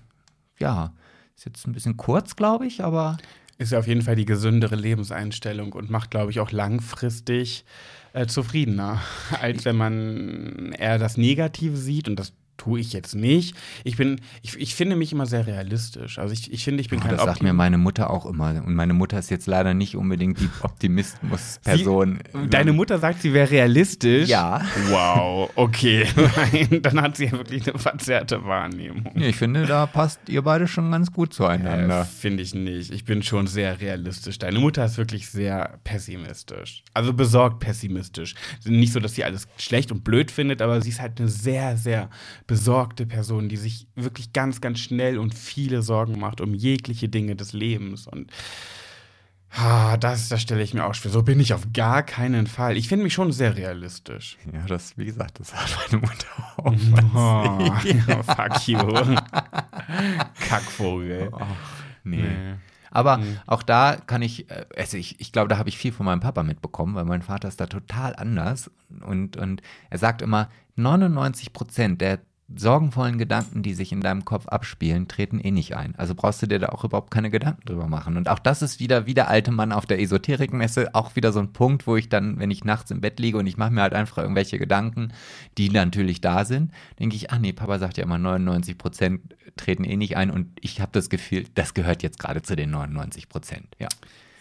ja, 0.58 0.92
ist 1.36 1.44
jetzt 1.46 1.66
ein 1.66 1.72
bisschen 1.72 1.96
kurz, 1.96 2.36
glaube 2.36 2.66
ich, 2.66 2.82
aber. 2.82 3.16
Ist 3.58 3.72
ja 3.72 3.78
auf 3.78 3.86
jeden 3.86 4.02
Fall 4.02 4.16
die 4.16 4.24
gesündere 4.24 4.74
Lebenseinstellung 4.74 5.72
und 5.72 5.90
macht, 5.90 6.10
glaube 6.10 6.30
ich, 6.30 6.40
auch 6.40 6.50
langfristig 6.50 7.64
äh, 8.12 8.26
zufriedener, 8.26 9.00
als 9.40 9.64
wenn 9.64 9.76
man 9.76 10.72
eher 10.72 10.98
das 10.98 11.16
Negative 11.16 11.76
sieht 11.76 12.08
und 12.08 12.16
das 12.16 12.32
tue 12.56 12.80
ich 12.80 12.92
jetzt 12.92 13.14
nicht. 13.14 13.56
Ich 13.84 13.96
bin, 13.96 14.20
ich, 14.42 14.56
ich 14.58 14.74
finde 14.74 14.96
mich 14.96 15.12
immer 15.12 15.26
sehr 15.26 15.46
realistisch. 15.46 16.18
Also 16.18 16.32
ich, 16.32 16.52
ich 16.52 16.64
finde, 16.64 16.80
ich 16.80 16.88
bin 16.88 17.00
oh, 17.00 17.02
kein 17.02 17.10
Das 17.12 17.24
sagt 17.24 17.42
mir 17.42 17.52
meine 17.52 17.78
Mutter 17.78 18.10
auch 18.10 18.26
immer. 18.26 18.62
Und 18.64 18.74
meine 18.74 18.94
Mutter 18.94 19.18
ist 19.18 19.30
jetzt 19.30 19.46
leider 19.46 19.74
nicht 19.74 19.96
unbedingt 19.96 20.40
die 20.40 20.48
Optimismus-Person. 20.62 22.20
Deine 22.50 22.72
Mutter 22.72 22.98
sagt, 22.98 23.22
sie 23.22 23.32
wäre 23.32 23.50
realistisch? 23.50 24.28
Ja. 24.28 24.62
Wow, 24.88 25.50
okay. 25.56 26.06
Dann 26.82 27.00
hat 27.00 27.16
sie 27.16 27.26
ja 27.26 27.32
wirklich 27.32 27.68
eine 27.68 27.78
verzerrte 27.78 28.44
Wahrnehmung. 28.44 29.12
Ich 29.16 29.36
finde, 29.36 29.66
da 29.66 29.86
passt 29.86 30.20
ihr 30.28 30.42
beide 30.42 30.66
schon 30.66 30.90
ganz 30.90 31.12
gut 31.12 31.34
zueinander. 31.34 32.02
Äh, 32.02 32.04
finde 32.04 32.42
ich 32.42 32.54
nicht. 32.54 32.92
Ich 32.92 33.04
bin 33.04 33.22
schon 33.22 33.46
sehr 33.46 33.80
realistisch. 33.80 34.38
Deine 34.38 34.58
Mutter 34.58 34.84
ist 34.84 34.96
wirklich 34.96 35.28
sehr 35.28 35.78
pessimistisch. 35.84 36.84
Also 36.94 37.12
besorgt 37.12 37.60
pessimistisch. 37.60 38.34
Nicht 38.64 38.92
so, 38.92 39.00
dass 39.00 39.14
sie 39.14 39.24
alles 39.24 39.48
schlecht 39.56 39.92
und 39.92 40.04
blöd 40.04 40.30
findet, 40.30 40.62
aber 40.62 40.80
sie 40.80 40.90
ist 40.90 41.00
halt 41.00 41.18
eine 41.18 41.28
sehr, 41.28 41.76
sehr 41.76 42.10
besorgte 42.46 43.06
Person, 43.06 43.48
die 43.48 43.56
sich 43.56 43.86
wirklich 43.94 44.32
ganz, 44.32 44.60
ganz 44.60 44.78
schnell 44.80 45.18
und 45.18 45.34
viele 45.34 45.82
Sorgen 45.82 46.18
macht 46.18 46.40
um 46.40 46.54
jegliche 46.54 47.08
Dinge 47.08 47.36
des 47.36 47.52
Lebens. 47.52 48.06
Und 48.06 48.30
ah, 49.50 49.96
das, 49.96 50.28
das 50.28 50.42
stelle 50.42 50.62
ich 50.62 50.74
mir 50.74 50.84
auch 50.84 50.94
schwer. 50.94 51.10
So 51.10 51.22
bin 51.22 51.40
ich 51.40 51.54
auf 51.54 51.72
gar 51.72 52.02
keinen 52.02 52.46
Fall. 52.46 52.76
Ich 52.76 52.88
finde 52.88 53.04
mich 53.04 53.14
schon 53.14 53.32
sehr 53.32 53.56
realistisch. 53.56 54.36
Ja, 54.52 54.66
das, 54.66 54.96
wie 54.98 55.06
gesagt, 55.06 55.40
das 55.40 55.54
hat 55.54 55.90
meine 55.90 56.02
Mutter 56.02 56.26
auch. 56.56 56.74
Oh, 57.14 57.88
ja, 58.08 58.22
fuck 58.22 58.68
you. 58.68 58.78
Kackvogel. 60.48 61.30
Oh, 61.32 61.40
nee. 62.04 62.22
nee. 62.22 62.54
Aber 62.94 63.18
mhm. 63.18 63.38
auch 63.46 63.64
da 63.64 63.96
kann 63.96 64.22
ich, 64.22 64.48
äh, 64.50 64.66
also 64.76 64.96
ich, 64.96 65.20
ich 65.20 65.32
glaube, 65.32 65.48
da 65.48 65.58
habe 65.58 65.68
ich 65.68 65.76
viel 65.76 65.92
von 65.92 66.06
meinem 66.06 66.20
Papa 66.20 66.44
mitbekommen, 66.44 66.94
weil 66.94 67.04
mein 67.04 67.22
Vater 67.22 67.48
ist 67.48 67.60
da 67.60 67.66
total 67.66 68.14
anders. 68.14 68.70
Und, 69.04 69.36
und 69.36 69.62
er 69.90 69.98
sagt 69.98 70.22
immer, 70.22 70.48
99 70.76 71.52
Prozent 71.52 72.00
der 72.00 72.20
sorgenvollen 72.54 73.16
Gedanken, 73.16 73.62
die 73.62 73.72
sich 73.72 73.90
in 73.90 74.02
deinem 74.02 74.24
Kopf 74.24 74.46
abspielen, 74.48 75.08
treten 75.08 75.40
eh 75.40 75.50
nicht 75.50 75.76
ein. 75.76 75.94
Also 75.96 76.14
brauchst 76.14 76.42
du 76.42 76.46
dir 76.46 76.58
da 76.58 76.68
auch 76.68 76.84
überhaupt 76.84 77.10
keine 77.10 77.30
Gedanken 77.30 77.64
drüber 77.64 77.88
machen. 77.88 78.16
Und 78.16 78.28
auch 78.28 78.38
das 78.38 78.60
ist 78.60 78.80
wieder 78.80 79.06
wie 79.06 79.14
der 79.14 79.28
alte 79.28 79.50
Mann 79.50 79.72
auf 79.72 79.86
der 79.86 80.00
Esoterikmesse, 80.00 80.94
auch 80.94 81.16
wieder 81.16 81.32
so 81.32 81.40
ein 81.40 81.52
Punkt, 81.52 81.86
wo 81.86 81.96
ich 81.96 82.10
dann, 82.10 82.38
wenn 82.38 82.50
ich 82.50 82.64
nachts 82.64 82.90
im 82.90 83.00
Bett 83.00 83.18
liege 83.18 83.38
und 83.38 83.46
ich 83.46 83.56
mache 83.56 83.72
mir 83.72 83.80
halt 83.80 83.94
einfach 83.94 84.18
irgendwelche 84.18 84.58
Gedanken, 84.58 85.12
die 85.56 85.70
natürlich 85.70 86.20
da 86.20 86.44
sind, 86.44 86.70
denke 86.98 87.16
ich, 87.16 87.30
ah 87.30 87.38
nee, 87.38 87.54
Papa 87.54 87.78
sagt 87.78 87.96
ja 87.96 88.04
immer, 88.04 88.18
99 88.18 88.76
Prozent 88.76 89.34
treten 89.56 89.84
eh 89.84 89.96
nicht 89.96 90.16
ein 90.16 90.30
und 90.30 90.48
ich 90.60 90.80
habe 90.80 90.92
das 90.92 91.08
Gefühl, 91.08 91.46
das 91.54 91.72
gehört 91.72 92.02
jetzt 92.02 92.18
gerade 92.18 92.42
zu 92.42 92.56
den 92.56 92.70
99 92.70 93.28
Prozent, 93.28 93.68
ja. 93.78 93.88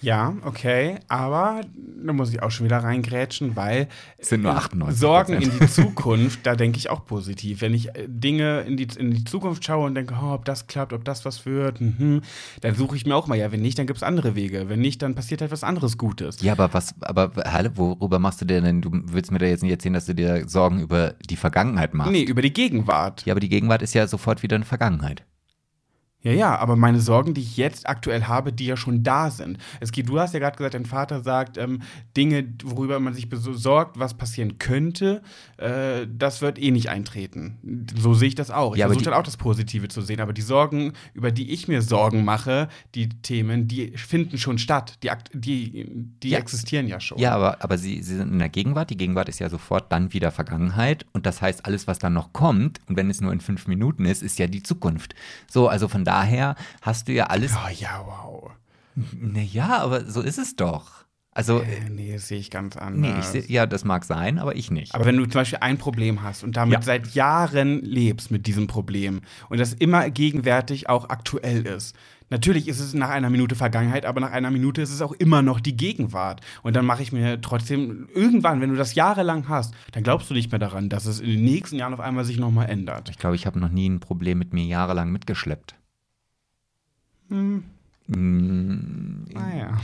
Ja, 0.03 0.33
okay, 0.43 0.97
aber 1.07 1.61
da 2.05 2.11
muss 2.11 2.33
ich 2.33 2.43
auch 2.43 2.51
schon 2.51 2.65
wieder 2.65 2.79
reingrätschen, 2.79 3.55
weil 3.55 3.87
Es 4.17 4.27
sind 4.29 4.43
nur 4.43 4.53
98 4.53 4.99
Sorgen 4.99 5.33
in 5.33 5.49
die 5.49 5.67
Zukunft, 5.67 6.45
da 6.45 6.57
denke 6.57 6.77
ich 6.77 6.89
auch 6.89 7.05
positiv. 7.05 7.61
Wenn 7.61 7.73
ich 7.73 7.95
äh, 7.95 8.05
Dinge 8.09 8.61
in 8.61 8.75
die, 8.75 8.87
in 8.97 9.11
die 9.11 9.23
Zukunft 9.23 9.63
schaue 9.63 9.85
und 9.85 9.95
denke, 9.95 10.13
oh, 10.21 10.33
ob 10.33 10.43
das 10.43 10.67
klappt, 10.67 10.91
ob 10.91 11.05
das 11.05 11.23
was 11.23 11.45
wird, 11.45 11.79
mhm, 11.79 12.21
dann 12.59 12.75
suche 12.75 12.97
ich 12.97 13.05
mir 13.05 13.15
auch 13.15 13.27
mal, 13.27 13.37
ja, 13.37 13.53
wenn 13.53 13.61
nicht, 13.61 13.79
dann 13.79 13.87
gibt 13.87 13.95
es 13.95 14.03
andere 14.03 14.35
Wege. 14.35 14.67
Wenn 14.67 14.81
nicht, 14.81 15.01
dann 15.01 15.15
passiert 15.15 15.41
etwas 15.41 15.63
anderes 15.63 15.97
Gutes. 15.97 16.41
Ja, 16.41 16.51
aber 16.51 16.73
was, 16.73 16.93
aber 16.99 17.31
Halle, 17.45 17.71
worüber 17.77 18.19
machst 18.19 18.41
du 18.41 18.45
dir 18.45 18.59
denn? 18.59 18.81
Du 18.81 18.91
willst 18.91 19.31
mir 19.31 19.39
da 19.39 19.45
jetzt 19.45 19.63
nicht 19.63 19.71
erzählen, 19.71 19.93
dass 19.93 20.05
du 20.05 20.13
dir 20.13 20.49
Sorgen 20.49 20.81
über 20.81 21.15
die 21.29 21.37
Vergangenheit 21.37 21.93
machst. 21.93 22.11
Nee, 22.11 22.23
über 22.23 22.41
die 22.41 22.51
Gegenwart. 22.51 23.25
Ja, 23.25 23.33
aber 23.33 23.39
die 23.39 23.49
Gegenwart 23.49 23.81
ist 23.81 23.93
ja 23.93 24.05
sofort 24.05 24.43
wieder 24.43 24.57
eine 24.57 24.65
Vergangenheit. 24.65 25.23
Ja, 26.23 26.31
ja, 26.31 26.55
aber 26.57 26.77
meine 26.77 27.01
Sorgen, 27.01 27.33
die 27.33 27.41
ich 27.41 27.57
jetzt 27.57 27.87
aktuell 27.87 28.23
habe, 28.23 28.53
die 28.53 28.65
ja 28.65 28.77
schon 28.77 29.03
da 29.03 29.29
sind. 29.29 29.57
Es 29.81 29.91
geht, 29.91 30.07
du 30.07 30.19
hast 30.19 30.33
ja 30.33 30.39
gerade 30.39 30.55
gesagt, 30.55 30.73
dein 30.73 30.85
Vater 30.85 31.21
sagt, 31.21 31.57
ähm, 31.57 31.81
Dinge, 32.15 32.45
worüber 32.63 32.97
man 33.01 33.13
sich 33.13 33.27
besorgt, 33.27 33.99
was 33.99 34.13
passieren 34.13 34.57
könnte, 34.57 35.21
äh, 35.57 36.07
das 36.09 36.41
wird 36.41 36.57
eh 36.59 36.71
nicht 36.71 36.89
eintreten. 36.89 37.57
So 37.97 38.13
sehe 38.13 38.29
ich 38.29 38.35
das 38.35 38.51
auch. 38.51 38.73
Ich 38.73 38.79
Ja, 38.79 38.87
versuche 38.87 39.03
dann 39.03 39.13
auch 39.15 39.23
das 39.23 39.35
Positive 39.35 39.89
zu 39.89 40.01
sehen, 40.01 40.21
aber 40.21 40.31
die 40.31 40.41
Sorgen, 40.41 40.93
über 41.13 41.29
die 41.31 41.51
ich 41.51 41.67
mir 41.67 41.81
Sorgen 41.81 42.23
mache, 42.23 42.69
die 42.95 43.09
Themen, 43.09 43.67
die 43.67 43.97
finden 43.97 44.37
schon 44.37 44.57
statt. 44.59 44.99
Die, 45.03 45.09
die, 45.33 45.85
die 46.23 46.29
Ja. 46.29 46.39
existieren 46.39 46.87
ja 46.87 47.01
schon. 47.01 47.17
Ja, 47.17 47.35
aber, 47.35 47.61
aber 47.61 47.77
sie, 47.77 48.01
sie 48.01 48.15
sind 48.15 48.31
in 48.31 48.39
der 48.39 48.47
Gegenwart. 48.49 48.89
Die 48.89 48.97
Gegenwart 48.97 49.27
ist 49.27 49.39
ja 49.39 49.49
sofort 49.49 49.91
dann 49.91 50.13
wieder 50.13 50.31
Vergangenheit. 50.31 51.05
Und 51.11 51.25
das 51.25 51.41
heißt, 51.41 51.65
alles, 51.65 51.85
was 51.85 51.99
dann 51.99 52.13
noch 52.13 52.31
kommt, 52.31 52.79
und 52.87 52.95
wenn 52.95 53.09
es 53.09 53.19
nur 53.19 53.33
in 53.33 53.41
fünf 53.41 53.67
Minuten 53.67 54.05
ist, 54.05 54.23
ist 54.23 54.39
ja 54.39 54.47
die 54.47 54.63
Zukunft. 54.63 55.15
So, 55.51 55.67
also 55.67 55.89
von 55.89 56.05
daher 56.05 56.12
hast 56.81 57.07
du 57.07 57.11
ja 57.13 57.25
alles. 57.25 57.53
Oh, 57.55 57.69
ja, 57.79 58.03
wow. 58.05 58.51
Naja, 59.19 59.79
aber 59.81 60.05
so 60.05 60.21
ist 60.21 60.37
es 60.37 60.55
doch. 60.55 61.03
Also, 61.35 61.61
Äh, 61.61 61.89
nee, 61.89 62.13
das 62.13 62.27
sehe 62.27 62.37
ich 62.37 62.51
ganz 62.51 62.77
anders. 62.77 63.01
nee, 63.01 63.19
ich 63.19 63.25
seh, 63.25 63.51
ja, 63.51 63.65
das 63.65 63.83
mag 63.85 64.05
sein, 64.05 64.37
aber 64.37 64.55
ich 64.55 64.69
nicht. 64.69 64.93
Aber 64.93 65.05
wenn 65.05 65.17
du 65.17 65.23
zum 65.25 65.33
Beispiel 65.41 65.57
ein 65.61 65.79
Problem 65.79 66.21
hast 66.21 66.43
und 66.43 66.55
damit 66.57 66.73
Ja. 66.73 66.81
seit 66.83 67.15
Jahren 67.15 67.81
lebst 67.81 68.29
mit 68.29 68.45
diesem 68.45 68.67
Problem 68.67 69.21
und 69.49 69.59
das 69.59 69.73
immer 69.73 70.11
gegenwärtig 70.11 70.89
auch 70.89 71.09
aktuell 71.09 71.65
ist, 71.65 71.95
natürlich 72.29 72.67
ist 72.67 72.79
es 72.79 72.93
nach 72.93 73.09
einer 73.09 73.31
Minute 73.31 73.55
Vergangenheit, 73.55 74.05
aber 74.05 74.21
nach 74.21 74.29
einer 74.31 74.51
Minute 74.51 74.83
ist 74.83 74.91
es 74.91 75.01
auch 75.01 75.13
immer 75.13 75.41
noch 75.41 75.59
die 75.59 75.75
Gegenwart. 75.75 76.41
Und 76.61 76.75
dann 76.75 76.85
mache 76.85 77.01
ich 77.01 77.11
mir 77.11 77.41
trotzdem, 77.41 78.09
irgendwann, 78.13 78.61
wenn 78.61 78.69
du 78.69 78.75
das 78.75 78.93
jahrelang 78.93 79.49
hast, 79.49 79.73
dann 79.93 80.03
glaubst 80.03 80.29
du 80.29 80.35
nicht 80.35 80.51
mehr 80.51 80.59
daran, 80.59 80.89
dass 80.89 81.07
es 81.07 81.19
in 81.19 81.29
den 81.31 81.43
nächsten 81.43 81.77
Jahren 81.77 81.95
auf 81.95 81.99
einmal 81.99 82.25
sich 82.25 82.37
nochmal 82.37 82.69
ändert. 82.69 83.09
Ich 83.09 83.17
glaube, 83.17 83.35
ich 83.35 83.47
habe 83.47 83.59
noch 83.59 83.69
nie 83.69 83.89
ein 83.89 83.99
Problem 83.99 84.37
mit 84.37 84.53
mir 84.53 84.65
jahrelang 84.65 85.11
mitgeschleppt. 85.11 85.73
Hm, 87.33 87.63
Mm, 88.05 89.23
naja, 89.33 89.79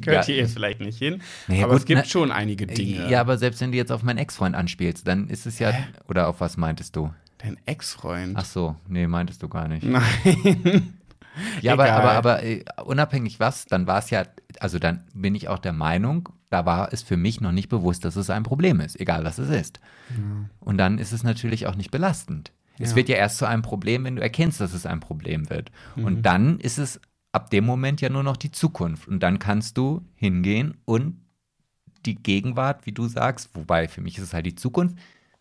gehört 0.00 0.22
Ja. 0.22 0.26
hier 0.26 0.36
jetzt 0.36 0.52
vielleicht 0.52 0.80
nicht 0.80 0.98
hin, 0.98 1.20
Naja, 1.48 1.64
aber 1.64 1.72
gut, 1.72 1.80
es 1.80 1.84
gibt 1.86 1.98
na- 2.00 2.04
schon 2.04 2.30
einige 2.30 2.64
Dinge. 2.66 3.10
Ja, 3.10 3.20
aber 3.20 3.38
selbst 3.38 3.60
wenn 3.60 3.72
du 3.72 3.76
jetzt 3.76 3.90
auf 3.90 4.04
meinen 4.04 4.18
Ex-Freund 4.18 4.54
anspielst, 4.54 5.06
dann 5.06 5.28
ist 5.28 5.46
es 5.46 5.58
ja. 5.58 5.70
Hä? 5.70 5.84
Oder 6.08 6.28
auf 6.28 6.40
was 6.40 6.56
meintest 6.56 6.94
du? 6.94 7.12
Dein 7.38 7.56
Ex-Freund. 7.66 8.34
Ach 8.36 8.44
so, 8.44 8.76
nee, 8.88 9.08
meintest 9.08 9.42
du 9.42 9.48
gar 9.48 9.66
nicht. 9.66 9.82
Nein. 9.84 10.92
Ja, 11.60 11.72
aber, 11.72 11.90
aber, 11.92 12.12
aber 12.12 12.42
äh, 12.44 12.64
unabhängig 12.84 13.40
was, 13.40 13.66
dann 13.66 13.86
war 13.88 13.98
es 13.98 14.10
ja, 14.10 14.22
also 14.60 14.78
dann 14.78 15.02
bin 15.12 15.34
ich 15.34 15.48
auch 15.48 15.58
der 15.58 15.72
Meinung, 15.72 16.28
da 16.50 16.64
war 16.66 16.92
es 16.92 17.02
für 17.02 17.16
mich 17.16 17.40
noch 17.40 17.52
nicht 17.52 17.68
bewusst, 17.68 18.04
dass 18.04 18.14
es 18.16 18.30
ein 18.30 18.44
Problem 18.44 18.78
ist, 18.80 18.98
egal 19.00 19.24
was 19.24 19.38
es 19.38 19.50
ist. 19.50 19.80
Und 20.60 20.78
dann 20.78 20.98
ist 20.98 21.12
es 21.12 21.24
natürlich 21.24 21.66
auch 21.66 21.74
nicht 21.74 21.90
belastend. 21.90 22.52
Es 22.78 22.90
Ja. 22.90 22.96
wird 22.96 23.08
ja 23.08 23.16
erst 23.16 23.38
zu 23.38 23.46
einem 23.46 23.62
Problem, 23.62 24.04
wenn 24.04 24.16
du 24.16 24.22
erkennst, 24.22 24.60
dass 24.60 24.74
es 24.74 24.86
ein 24.86 25.00
Problem 25.00 25.48
wird. 25.50 25.70
Mhm. 25.96 26.04
Und 26.04 26.22
dann 26.22 26.60
ist 26.60 26.78
es 26.78 27.00
ab 27.32 27.50
dem 27.50 27.64
Moment 27.66 28.00
ja 28.00 28.08
nur 28.08 28.22
noch 28.22 28.36
die 28.36 28.50
Zukunft. 28.52 29.08
Und 29.08 29.22
dann 29.22 29.38
kannst 29.38 29.76
du 29.76 30.02
hingehen 30.14 30.76
und 30.84 31.20
die 32.04 32.14
Gegenwart, 32.14 32.86
wie 32.86 32.92
du 32.92 33.08
sagst, 33.08 33.50
wobei 33.54 33.88
für 33.88 34.00
mich 34.00 34.16
ist 34.18 34.24
es 34.24 34.32
halt 34.34 34.46
die 34.46 34.54
Zukunft, 34.54 34.96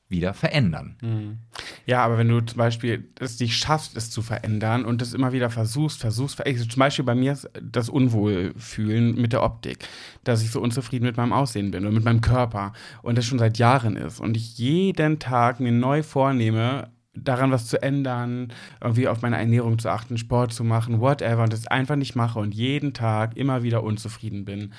wieder 0.07 0.35
verändern. 0.35 1.39
Ja, 1.87 2.03
aber 2.05 2.19
wenn 2.19 2.27
du 2.27 2.39
zum 2.39 2.59
Beispiel 2.59 3.09
es 3.19 3.39
nicht 3.39 3.57
schaffst, 3.57 3.97
es 3.97 4.11
zu 4.11 4.21
verändern 4.21 4.85
und 4.85 5.01
es 5.01 5.15
immer 5.15 5.31
wieder 5.31 5.49
versuchst, 5.49 5.99
versuchst, 5.99 6.35
ver- 6.35 6.45
also 6.45 6.63
zum 6.65 6.79
Beispiel 6.79 7.03
bei 7.05 7.15
mir 7.15 7.31
ist 7.31 7.49
das 7.59 7.89
Unwohlfühlen 7.89 9.19
mit 9.19 9.33
der 9.33 9.41
Optik, 9.41 9.79
dass 10.23 10.43
ich 10.43 10.51
so 10.51 10.61
unzufrieden 10.61 11.05
mit 11.05 11.17
meinem 11.17 11.33
Aussehen 11.33 11.71
bin 11.71 11.85
oder 11.85 11.93
mit 11.93 12.03
meinem 12.03 12.21
Körper 12.21 12.73
und 13.01 13.17
das 13.17 13.25
schon 13.25 13.39
seit 13.39 13.57
Jahren 13.57 13.95
ist 13.97 14.19
und 14.19 14.37
ich 14.37 14.57
jeden 14.59 15.17
Tag 15.17 15.59
mir 15.59 15.71
neu 15.71 16.03
vornehme, 16.03 16.91
daran 17.15 17.51
was 17.51 17.67
zu 17.67 17.81
ändern, 17.81 18.53
irgendwie 18.81 19.07
auf 19.07 19.21
meine 19.21 19.37
Ernährung 19.37 19.79
zu 19.79 19.89
achten, 19.89 20.17
Sport 20.17 20.53
zu 20.53 20.63
machen, 20.63 20.99
whatever 20.99 21.43
und 21.43 21.53
das 21.53 21.67
einfach 21.67 21.95
nicht 21.95 22.15
mache 22.15 22.39
und 22.39 22.53
jeden 22.53 22.93
Tag 22.93 23.37
immer 23.37 23.63
wieder 23.63 23.83
unzufrieden 23.83 24.45
bin. 24.45 24.73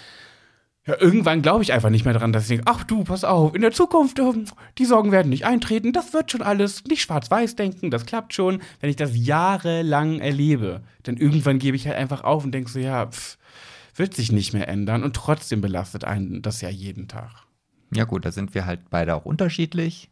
Ja, 0.86 0.94
irgendwann 1.00 1.42
glaube 1.42 1.64
ich 1.64 1.72
einfach 1.72 1.90
nicht 1.90 2.04
mehr 2.04 2.14
dran, 2.14 2.32
dass 2.32 2.44
ich 2.44 2.48
denke, 2.50 2.64
ach 2.66 2.84
du, 2.84 3.02
pass 3.02 3.24
auf, 3.24 3.56
in 3.56 3.62
der 3.62 3.72
Zukunft, 3.72 4.20
ähm, 4.20 4.44
die 4.78 4.84
Sorgen 4.84 5.10
werden 5.10 5.30
nicht 5.30 5.44
eintreten, 5.44 5.92
das 5.92 6.12
wird 6.12 6.30
schon 6.30 6.42
alles, 6.42 6.84
nicht 6.84 7.02
schwarz-weiß 7.02 7.56
denken, 7.56 7.90
das 7.90 8.06
klappt 8.06 8.34
schon, 8.34 8.62
wenn 8.80 8.90
ich 8.90 8.94
das 8.94 9.10
jahrelang 9.14 10.20
erlebe. 10.20 10.82
Denn 11.04 11.16
irgendwann 11.16 11.58
gebe 11.58 11.76
ich 11.76 11.88
halt 11.88 11.96
einfach 11.96 12.22
auf 12.22 12.44
und 12.44 12.52
denke 12.52 12.70
so, 12.70 12.78
ja, 12.78 13.06
pff, 13.06 13.36
wird 13.96 14.14
sich 14.14 14.30
nicht 14.30 14.52
mehr 14.52 14.68
ändern 14.68 15.02
und 15.02 15.16
trotzdem 15.16 15.60
belastet 15.60 16.04
einen 16.04 16.42
das 16.42 16.60
ja 16.60 16.68
jeden 16.68 17.08
Tag. 17.08 17.46
Ja 17.92 18.04
gut, 18.04 18.24
da 18.24 18.30
sind 18.30 18.54
wir 18.54 18.66
halt 18.66 18.90
beide 18.90 19.16
auch 19.16 19.24
unterschiedlich. 19.24 20.10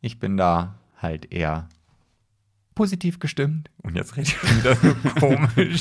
Ich 0.00 0.20
bin 0.20 0.36
da 0.36 0.74
halt 0.98 1.32
eher 1.32 1.68
positiv 2.74 3.18
gestimmt. 3.18 3.70
Und 3.82 3.96
jetzt 3.96 4.16
rede 4.16 4.28
ich 4.28 4.36
schon 4.36 4.56
wieder 4.58 4.76
so 4.76 4.94
komisch. 5.20 5.80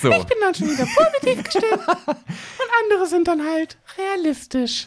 So, 0.00 0.10
Ich 0.12 0.24
bin 0.24 0.36
dann 0.40 0.54
schon 0.54 0.68
wieder 0.68 0.86
positiv 0.86 1.44
gestimmt 1.44 1.88
und 2.06 2.70
andere 2.82 3.06
sind 3.06 3.28
dann 3.28 3.42
halt 3.42 3.78
realistisch. 3.98 4.86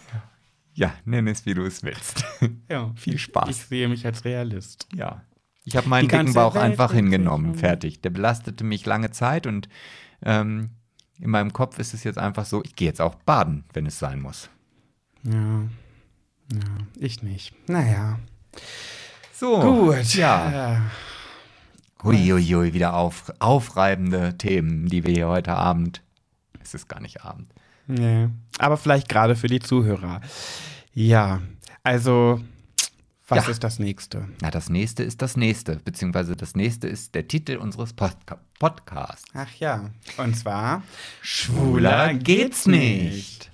ja, 0.73 0.93
nenn 1.05 1.27
es, 1.27 1.45
wie 1.45 1.53
du 1.53 1.63
es 1.63 1.83
willst. 1.83 2.23
Ja, 2.69 2.91
Viel 2.95 3.17
Spaß. 3.17 3.49
Ich 3.49 3.57
sehe 3.65 3.87
mich 3.87 4.05
als 4.05 4.25
Realist. 4.25 4.87
Ja. 4.95 5.23
Ich 5.63 5.75
habe 5.75 5.87
meinen 5.89 6.07
dicken 6.07 6.33
Bauch 6.33 6.55
Welt 6.55 6.63
einfach 6.63 6.93
hingenommen. 6.93 7.55
Fertig. 7.55 8.01
Der 8.01 8.09
belastete 8.09 8.63
mich 8.63 8.85
lange 8.85 9.11
Zeit 9.11 9.45
und 9.47 9.67
ähm, 10.23 10.69
in 11.19 11.29
meinem 11.29 11.51
Kopf 11.53 11.77
ist 11.79 11.93
es 11.93 12.03
jetzt 12.03 12.17
einfach 12.17 12.45
so, 12.45 12.63
ich 12.63 12.75
gehe 12.75 12.87
jetzt 12.87 13.01
auch 13.01 13.15
baden, 13.15 13.63
wenn 13.73 13.85
es 13.85 13.99
sein 13.99 14.21
muss. 14.21 14.49
Ja, 15.23 15.61
ja, 16.53 16.59
ich 16.95 17.21
nicht. 17.23 17.53
Naja. 17.69 18.19
So. 19.39 19.59
Gut. 19.59 20.15
Ja. 20.15 20.77
Äh, 20.77 20.79
Huiuiui, 22.03 22.73
wieder 22.73 22.95
auf, 22.95 23.31
aufreibende 23.37 24.35
Themen, 24.37 24.87
die 24.87 25.05
wir 25.05 25.13
hier 25.13 25.27
heute 25.27 25.53
Abend. 25.53 26.01
Es 26.63 26.73
ist 26.73 26.87
gar 26.89 26.99
nicht 27.01 27.23
Abend. 27.23 27.51
Nee, 27.85 28.29
aber 28.57 28.77
vielleicht 28.77 29.07
gerade 29.09 29.35
für 29.35 29.47
die 29.47 29.59
Zuhörer. 29.59 30.21
Ja, 30.93 31.41
also, 31.83 32.41
was 33.27 33.45
Ja. 33.45 33.51
ist 33.51 33.63
das 33.63 33.77
nächste? 33.77 34.27
Na, 34.41 34.49
das 34.49 34.69
nächste 34.69 35.03
ist 35.03 35.21
das 35.21 35.37
nächste, 35.37 35.75
beziehungsweise 35.77 36.35
das 36.35 36.55
nächste 36.55 36.87
ist 36.87 37.13
der 37.13 37.27
Titel 37.27 37.57
unseres 37.57 37.93
Podca 37.93 38.39
Podcasts. 38.59 39.25
Ach 39.35 39.53
ja, 39.59 39.91
und 40.17 40.35
zwar 40.35 40.81
Schwuler 41.21 42.15
geht's 42.15 42.65
nicht. 42.65 43.51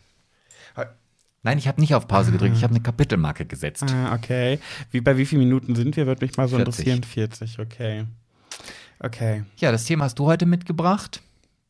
Nein, 1.44 1.58
ich 1.58 1.68
habe 1.68 1.82
nicht 1.82 1.94
auf 1.94 2.08
Pause 2.08 2.32
gedrückt, 2.32 2.56
ich 2.56 2.64
habe 2.64 2.74
eine 2.74 2.82
Kapitelmarke 2.82 3.46
gesetzt. 3.46 3.84
Ah, 3.84 4.16
okay. 4.16 4.60
Wie, 4.92 5.02
bei 5.02 5.18
wie 5.18 5.26
vielen 5.26 5.42
Minuten 5.42 5.76
sind 5.76 5.96
wir? 5.98 6.08
Würde 6.08 6.26
mich 6.26 6.38
mal 6.38 6.48
so 6.48 6.56
40. 6.56 6.88
interessieren. 6.88 7.04
40, 7.04 7.60
okay. 7.60 8.06
Okay. 9.00 9.44
Ja, 9.58 9.72
das 9.74 9.84
Thema 9.84 10.06
hast 10.06 10.18
du 10.20 10.26
heute 10.26 10.46
mitgebracht. 10.46 11.22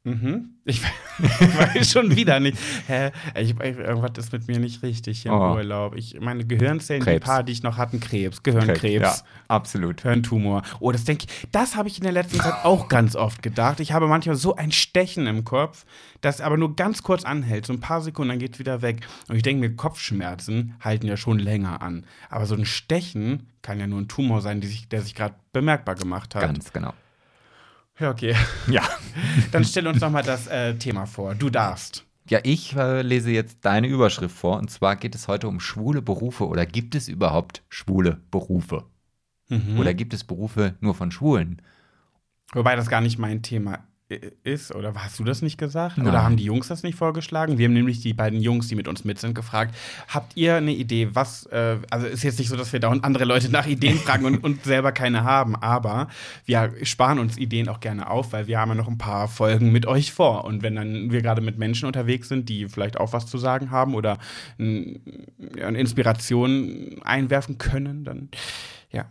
Mhm. 0.05 0.49
Ich, 0.65 0.81
weiß 1.19 1.91
schon 1.91 2.13
wieder 2.15 2.39
nicht. 2.41 2.57
Hä? 2.87 3.11
Ich, 3.39 3.57
irgendwas 3.57 4.11
ist 4.17 4.33
mit 4.33 4.47
mir 4.49 4.59
nicht 4.59 4.83
richtig 4.83 5.21
hier 5.21 5.31
im 5.31 5.37
Oh. 5.37 5.53
Urlaub. 5.55 5.95
Ich, 5.95 6.19
meine 6.19 6.43
Gehirnzellen, 6.45 7.01
die 7.01 7.09
Krebs. 7.11 7.25
paar, 7.25 7.43
die 7.43 7.53
ich 7.53 7.63
noch 7.63 7.77
hatten, 7.77 8.01
Krebs, 8.01 8.43
Gehirnkrebs. 8.43 9.01
Ja, 9.01 9.15
absolut. 9.47 10.01
Hirntumor. 10.01 10.63
Oh, 10.81 10.91
das 10.91 11.05
denke 11.05 11.25
ich, 11.29 11.47
das 11.53 11.77
habe 11.77 11.87
ich 11.87 11.97
in 11.99 12.03
der 12.03 12.11
letzten 12.11 12.37
Zeit 12.39 12.65
auch 12.65 12.89
ganz 12.89 13.15
oft 13.15 13.41
gedacht. 13.41 13.79
Ich 13.79 13.93
habe 13.93 14.07
manchmal 14.07 14.35
so 14.35 14.55
ein 14.55 14.73
Stechen 14.73 15.25
im 15.25 15.45
Kopf, 15.45 15.85
das 16.19 16.41
aber 16.41 16.57
nur 16.57 16.75
ganz 16.75 17.01
kurz 17.03 17.23
anhält, 17.23 17.65
so 17.65 17.71
ein 17.71 17.79
paar 17.79 18.01
Sekunden, 18.01 18.29
dann 18.31 18.39
geht 18.39 18.59
wieder 18.59 18.81
weg. 18.81 19.07
Und 19.29 19.37
ich 19.37 19.43
denke 19.43 19.61
mir, 19.67 19.75
Kopfschmerzen 19.75 20.75
halten 20.81 21.07
ja 21.07 21.15
schon 21.15 21.39
länger 21.39 21.81
an. 21.81 22.05
Aber 22.29 22.45
so 22.45 22.55
ein 22.55 22.65
Stechen 22.65 23.47
kann 23.61 23.79
ja 23.79 23.87
nur 23.87 24.01
ein 24.01 24.09
Tumor 24.09 24.41
sein, 24.41 24.59
die 24.59 24.67
sich, 24.67 24.89
der 24.89 25.01
sich 25.01 25.15
gerade 25.15 25.35
bemerkbar 25.53 25.95
gemacht 25.95 26.35
hat. 26.35 26.41
Ganz 26.41 26.73
genau. 26.73 26.93
Ja, 27.99 28.09
okay. 28.09 28.35
Ja. 28.67 28.81
Dann 29.51 29.63
stell 29.63 29.87
uns 29.87 30.01
noch 30.01 30.09
mal 30.09 30.23
das 30.23 30.47
äh, 30.47 30.75
Thema 30.75 31.05
vor. 31.05 31.35
Du 31.35 31.49
darfst. 31.49 32.05
Ja, 32.29 32.39
ich 32.43 32.75
äh, 32.75 33.01
lese 33.01 33.31
jetzt 33.31 33.59
deine 33.61 33.87
Überschrift 33.87 34.35
vor 34.35 34.57
und 34.57 34.71
zwar 34.71 34.95
geht 34.95 35.13
es 35.13 35.27
heute 35.27 35.47
um 35.47 35.59
schwule 35.59 36.01
Berufe 36.01 36.47
oder 36.47 36.65
gibt 36.65 36.95
es 36.95 37.07
überhaupt 37.07 37.63
schwule 37.69 38.21
Berufe? 38.31 38.85
Mhm. 39.49 39.77
Oder 39.77 39.93
gibt 39.93 40.13
es 40.13 40.23
Berufe 40.23 40.75
nur 40.79 40.95
von 40.95 41.11
Schwulen? 41.11 41.61
Wobei 42.53 42.75
das 42.77 42.89
gar 42.89 43.01
nicht 43.01 43.19
mein 43.19 43.41
Thema 43.43 43.73
i- 43.75 43.79
ist, 44.43 44.75
oder 44.75 44.93
hast 44.95 45.17
du 45.19 45.23
das 45.23 45.41
nicht 45.41 45.57
gesagt? 45.57 45.97
Nein. 45.97 46.07
Oder 46.07 46.23
haben 46.23 46.37
die 46.37 46.43
Jungs 46.43 46.67
das 46.67 46.83
nicht 46.83 46.95
vorgeschlagen? 46.95 47.57
Wir 47.57 47.65
haben 47.65 47.73
nämlich 47.73 48.01
die 48.01 48.13
beiden 48.13 48.41
Jungs, 48.41 48.67
die 48.67 48.75
mit 48.75 48.87
uns 48.87 49.03
mit 49.05 49.19
sind, 49.19 49.33
gefragt, 49.33 49.75
habt 50.07 50.35
ihr 50.35 50.55
eine 50.55 50.73
Idee, 50.73 51.09
was, 51.13 51.45
äh, 51.47 51.77
also 51.89 52.07
ist 52.07 52.23
jetzt 52.23 52.37
nicht 52.39 52.49
so, 52.49 52.55
dass 52.55 52.73
wir 52.73 52.79
dauernd 52.79 53.03
andere 53.03 53.25
Leute 53.25 53.49
nach 53.49 53.65
Ideen 53.65 53.97
fragen 53.97 54.25
und, 54.25 54.43
und 54.43 54.63
selber 54.63 54.91
keine 54.91 55.23
haben, 55.23 55.55
aber 55.55 56.09
wir 56.45 56.73
sparen 56.83 57.19
uns 57.19 57.37
Ideen 57.37 57.69
auch 57.69 57.79
gerne 57.79 58.09
auf, 58.09 58.33
weil 58.33 58.47
wir 58.47 58.59
haben 58.59 58.69
ja 58.69 58.75
noch 58.75 58.87
ein 58.87 58.97
paar 58.97 59.27
Folgen 59.27 59.71
mit 59.71 59.85
euch 59.85 60.11
vor. 60.11 60.45
Und 60.45 60.61
wenn 60.61 60.75
dann 60.75 61.11
wir 61.11 61.21
gerade 61.21 61.41
mit 61.41 61.57
Menschen 61.57 61.85
unterwegs 61.85 62.29
sind, 62.29 62.49
die 62.49 62.67
vielleicht 62.67 62.99
auch 62.99 63.13
was 63.13 63.25
zu 63.25 63.37
sagen 63.37 63.71
haben 63.71 63.95
oder 63.95 64.17
eine 64.59 65.79
Inspiration 65.79 67.01
einwerfen 67.03 67.57
können, 67.57 68.03
dann 68.03 68.29
ja. 68.91 69.05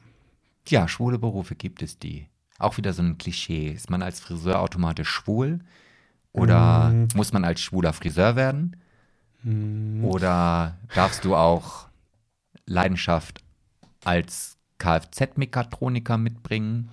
Ja, 0.69 0.87
schwule 0.87 1.19
Berufe 1.19 1.57
gibt 1.57 1.83
es 1.83 1.99
die. 1.99 2.27
Auch 2.63 2.77
wieder 2.77 2.93
so 2.93 3.03
ein 3.03 3.19
Klischee. 3.19 3.69
Ist 3.71 3.91
man 3.91 4.03
als 4.03 4.21
Friseur 4.21 4.61
automatisch 4.61 5.09
schwul? 5.09 5.61
Oder 6.33 6.91
Mhm. 6.91 7.09
muss 7.15 7.33
man 7.33 7.45
als 7.45 7.61
schwuler 7.61 7.93
Friseur 7.93 8.37
werden? 8.37 8.77
Oder 10.05 10.79
darfst 10.95 11.25
du 11.25 11.35
auch 11.35 11.89
Leidenschaft 12.65 13.43
als 14.05 14.57
Kfz-Mechatroniker 14.79 16.17
mitbringen? 16.19 16.91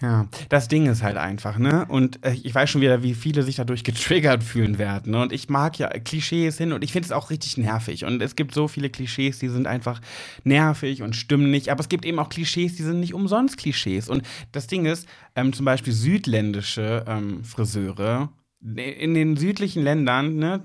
Ja, 0.00 0.28
das 0.48 0.68
Ding 0.68 0.86
ist 0.86 1.02
halt 1.02 1.16
einfach, 1.16 1.58
ne? 1.58 1.84
Und 1.88 2.24
äh, 2.24 2.32
ich 2.44 2.54
weiß 2.54 2.70
schon 2.70 2.80
wieder, 2.80 3.02
wie 3.02 3.14
viele 3.14 3.42
sich 3.42 3.56
dadurch 3.56 3.82
getriggert 3.82 4.44
fühlen 4.44 4.78
werden. 4.78 5.12
Ne? 5.12 5.22
Und 5.22 5.32
ich 5.32 5.48
mag 5.48 5.76
ja 5.78 5.88
Klischees 5.88 6.56
hin 6.56 6.72
und 6.72 6.84
ich 6.84 6.92
finde 6.92 7.06
es 7.06 7.12
auch 7.12 7.30
richtig 7.30 7.56
nervig. 7.56 8.04
Und 8.04 8.22
es 8.22 8.36
gibt 8.36 8.54
so 8.54 8.68
viele 8.68 8.90
Klischees, 8.90 9.40
die 9.40 9.48
sind 9.48 9.66
einfach 9.66 10.00
nervig 10.44 11.02
und 11.02 11.16
stimmen 11.16 11.50
nicht. 11.50 11.70
Aber 11.70 11.80
es 11.80 11.88
gibt 11.88 12.04
eben 12.04 12.20
auch 12.20 12.28
Klischees, 12.28 12.76
die 12.76 12.84
sind 12.84 13.00
nicht 13.00 13.12
umsonst 13.12 13.56
Klischees. 13.56 14.08
Und 14.08 14.22
das 14.52 14.68
Ding 14.68 14.86
ist, 14.86 15.08
ähm, 15.34 15.52
zum 15.52 15.64
Beispiel 15.64 15.92
südländische 15.92 17.04
ähm, 17.08 17.42
Friseure. 17.42 18.30
In 18.60 19.14
den 19.14 19.36
südlichen 19.36 19.84
Ländern, 19.84 20.34
ne, 20.34 20.64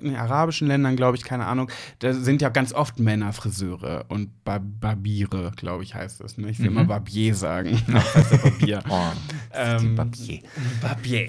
in 0.00 0.08
den 0.08 0.16
arabischen 0.16 0.66
Ländern, 0.66 0.96
glaube 0.96 1.16
ich, 1.16 1.22
keine 1.22 1.46
Ahnung, 1.46 1.70
da 2.00 2.14
sind 2.14 2.42
ja 2.42 2.48
ganz 2.48 2.72
oft 2.72 2.98
Männer 2.98 3.32
Friseure 3.32 4.06
und 4.08 4.42
Bar 4.42 4.58
Barbiere, 4.58 5.52
glaube 5.54 5.84
ich, 5.84 5.94
heißt 5.94 6.20
das. 6.20 6.36
Ne? 6.36 6.50
Ich 6.50 6.58
will 6.58 6.66
immer 6.66 6.84
Barbier 6.84 7.34
sagen. 7.36 7.80
Das 7.86 8.14
heißt 8.14 8.32
ja 8.32 8.38
Barbier. 8.38 8.82
Oh, 8.88 9.12
Ähm, 9.54 9.94
Papier. 9.94 10.40
Barbier. 10.80 11.28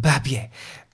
Barbier. 0.00 0.48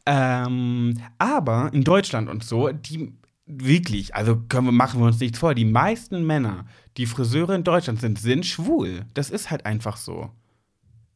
Ähm, 0.05 0.99
aber 1.17 1.71
in 1.73 1.83
Deutschland 1.83 2.29
und 2.29 2.45
so, 2.45 2.69
die 2.69 3.15
wirklich, 3.47 4.15
also 4.15 4.37
können 4.49 4.67
wir, 4.67 4.73
machen 4.73 5.01
wir 5.01 5.07
uns 5.07 5.19
nichts 5.21 5.39
vor, 5.39 5.55
die 5.55 5.65
meisten 5.65 6.27
Männer, 6.27 6.67
die 6.97 7.07
Friseure 7.07 7.55
in 7.55 7.65
Deutschland 7.65 8.01
sind, 8.01 8.19
sind 8.19 8.45
schwul. 8.45 9.07
Das 9.15 9.31
ist 9.31 9.51
halt 9.51 9.65
einfach 9.65 9.97
so. 9.97 10.31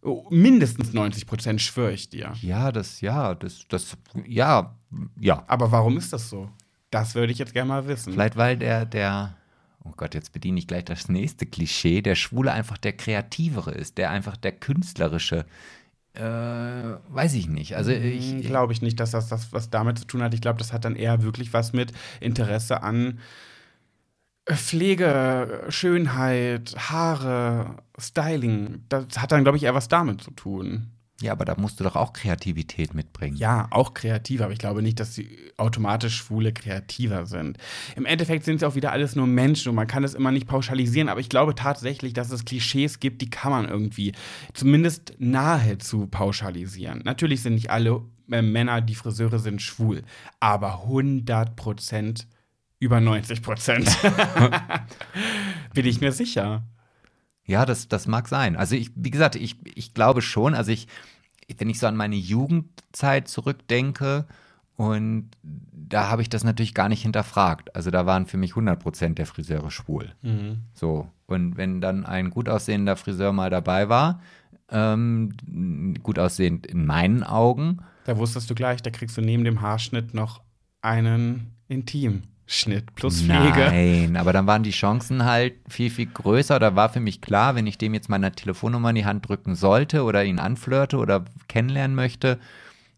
Oh, 0.03 0.27
mindestens 0.31 0.93
90 0.93 1.27
Prozent 1.27 1.61
schwöre 1.61 1.93
ich 1.93 2.09
dir. 2.09 2.33
Ja, 2.41 2.73
das, 2.73 3.03
ja, 3.03 3.35
das, 3.35 3.67
das, 3.69 3.97
ja, 4.27 4.75
ja. 5.19 5.45
Aber 5.47 5.71
warum 5.71 5.99
ist 5.99 6.13
das 6.13 6.31
so? 6.31 6.49
Das 6.91 7.15
würde 7.15 7.33
ich 7.33 7.39
jetzt 7.39 7.53
gerne 7.53 7.69
mal 7.69 7.87
wissen. 7.87 8.13
Vielleicht 8.13 8.37
weil 8.37 8.57
der, 8.57 8.87
der, 8.87 9.37
oh 9.85 9.93
Gott, 9.97 10.15
jetzt 10.15 10.33
bediene 10.33 10.59
ich 10.59 10.67
gleich 10.67 10.87
das 10.87 11.09
nächste 11.09 11.45
Klischee, 11.45 12.01
der 12.01 12.15
Schwule 12.15 12.53
einfach 12.53 12.79
der 12.79 12.95
Kreativere 12.95 13.73
ist, 13.73 13.99
der 13.99 14.11
einfach 14.11 14.37
der 14.39 14.53
Künstlerische. 14.53 15.45
Äh, 16.15 16.23
weiß 16.23 17.35
ich 17.35 17.49
nicht. 17.49 17.77
Also 17.77 17.93
ich, 17.93 18.43
glaube 18.43 18.73
ich 18.73 18.83
nicht, 18.83 18.99
dass 18.99 19.11
das, 19.11 19.29
das 19.29 19.53
was 19.53 19.71
damit 19.71 19.99
zu 19.99 20.07
tun 20.07 20.23
hat. 20.23 20.33
Ich 20.33 20.41
glaube, 20.41 20.59
das 20.59 20.73
hat 20.73 20.85
dann 20.85 20.97
eher 20.97 21.23
wirklich 21.23 21.53
was 21.53 21.73
mit 21.73 21.93
Interesse 22.21 22.83
an 22.83 23.21
Pflege, 24.57 25.65
Schönheit, 25.69 26.75
Haare, 26.77 27.77
Styling. 27.99 28.85
Das 28.89 29.07
hat 29.19 29.33
dann, 29.33 29.43
glaube 29.45 29.59
ich, 29.59 29.65
eher 29.65 29.75
was 29.75 29.89
damit 29.89 30.23
zu 30.23 30.31
tun. 30.33 30.89
ja, 31.21 31.33
aber 31.33 31.45
da 31.45 31.55
musst 31.57 31.79
du 31.79 31.85
doch 31.85 31.97
auch 31.97 32.13
Kreativität 32.13 32.95
mitbringen. 32.95 33.37
Ja, 33.37 33.69
auch 33.71 33.93
kreativer, 33.95 34.45
aber 34.45 34.53
ich 34.55 34.59
glaube 34.59 34.83
nicht, 34.83 34.99
dass 35.01 35.15
sie 35.15 35.29
automatisch 35.59 36.17
Schwule 36.17 36.53
kreativer 36.53 37.27
sind. 37.27 37.59
Im 37.95 38.07
Endeffekt 38.07 38.45
sind 38.45 38.61
sie 38.61 38.67
auch 38.67 38.75
wieder 38.75 38.93
alles 38.93 39.17
nur 39.17 39.27
Menschen 39.27 39.69
und 39.69 39.75
man 39.75 39.87
kann 39.87 40.03
es 40.05 40.15
immer 40.15 40.33
nicht 40.33 40.47
pauschalisieren, 40.47 41.11
aber 41.11 41.21
ich 41.21 41.29
glaube 41.29 41.55
tatsächlich, 41.55 42.15
dass 42.15 42.31
es 42.31 42.45
Klischees 42.47 43.01
gibt, 43.01 43.21
die 43.21 43.29
kann 43.31 43.53
man 43.53 43.69
irgendwie 43.69 44.13
zumindest 44.55 45.15
nahezu 45.19 46.07
pauschalisieren. 46.07 47.03
Natürlich 47.05 47.43
sind 47.43 47.55
nicht 47.55 47.71
alle 47.71 48.03
äh, 48.31 48.43
Männer, 48.43 48.81
die 48.81 48.95
Friseure 48.95 49.39
sind, 49.39 49.61
schwul, 49.61 50.03
aber 50.41 50.83
100 50.85 51.55
Prozent, 51.57 52.27
über 52.81 53.01
90 53.01 53.43
Prozent. 53.43 53.97
Bin 55.75 55.87
ich 55.87 56.01
mir 56.01 56.11
sicher. 56.11 56.65
Ja, 57.45 57.65
das, 57.67 57.89
das 57.89 58.07
mag 58.07 58.27
sein. 58.27 58.57
Also 58.57 58.75
ich, 58.75 58.91
wie 58.97 59.11
gesagt, 59.11 59.37
ich, 59.37 59.57
ich 59.77 59.95
glaube 59.95 60.23
schon, 60.23 60.55
also 60.55 60.73
ich, 60.73 60.89
wenn 61.59 61.69
ich 61.71 61.79
so 61.79 61.87
an 61.87 61.97
meine 61.97 62.17
Jugendzeit 62.17 63.29
zurückdenke 63.29 64.27
und 64.77 65.31
da 65.43 66.09
habe 66.09 66.23
ich 66.23 66.31
das 66.31 66.43
natürlich 66.43 66.75
gar 66.75 66.89
nicht 66.89 67.03
hinterfragt. 67.03 67.75
Also 67.75 67.91
da 67.91 68.07
waren 68.07 68.27
für 68.27 68.39
mich 68.39 68.53
100% 68.53 69.15
der 69.15 69.27
Friseure 69.27 69.71
schwul. 69.71 70.15
So, 70.73 71.11
und 71.27 71.57
wenn 71.59 71.81
dann 71.81 72.07
ein 72.07 72.31
gut 72.31 72.49
aussehender 72.49 72.97
Friseur 72.97 73.33
mal 73.33 73.51
dabei 73.51 73.89
war, 73.89 74.23
ähm, 74.71 75.33
gut 76.03 76.19
aussehend 76.19 76.67
in 76.67 76.87
meinen 76.87 77.25
Augen, 77.25 77.81
Da 78.07 78.17
wusstest 78.17 78.49
du 78.49 78.55
gleich, 78.55 78.81
da 78.81 78.91
kriegst 78.91 79.17
du 79.17 79.21
neben 79.21 79.45
dem 79.45 79.61
Haarschnitt 79.61 80.15
noch 80.15 80.41
einen 80.81 81.53
Intimschnitt 82.51 82.95
plus 82.97 83.23
Pflege. 83.23 83.71
Nein, 83.71 84.17
aber 84.17 84.33
dann 84.33 84.47
waren 84.47 84.65
die 84.65 84.73
Chancen 84.73 85.25
halt 85.25 85.55
viel, 85.69 85.89
viel 85.89 86.07
größer. 86.07 86.59
Da 86.59 86.75
war 86.75 86.89
für 86.89 86.99
mich 86.99 87.21
klar, 87.21 87.55
wenn 87.55 87.67
ich 87.67 87.79
dem 87.79 87.95
jetzt 87.95 88.09
meine 88.09 88.33
Telefonnummer 88.33 88.91
in 88.91 88.97
die 88.97 89.05
Hand 89.05 89.29
drücken 89.29 89.55
sollte 89.55 90.03
oder 90.03 90.25
ihn 90.25 90.41
anflirte 90.41 90.99
oder 90.99 91.25
kennenlernen 91.47 91.95
möchte, 91.95 92.41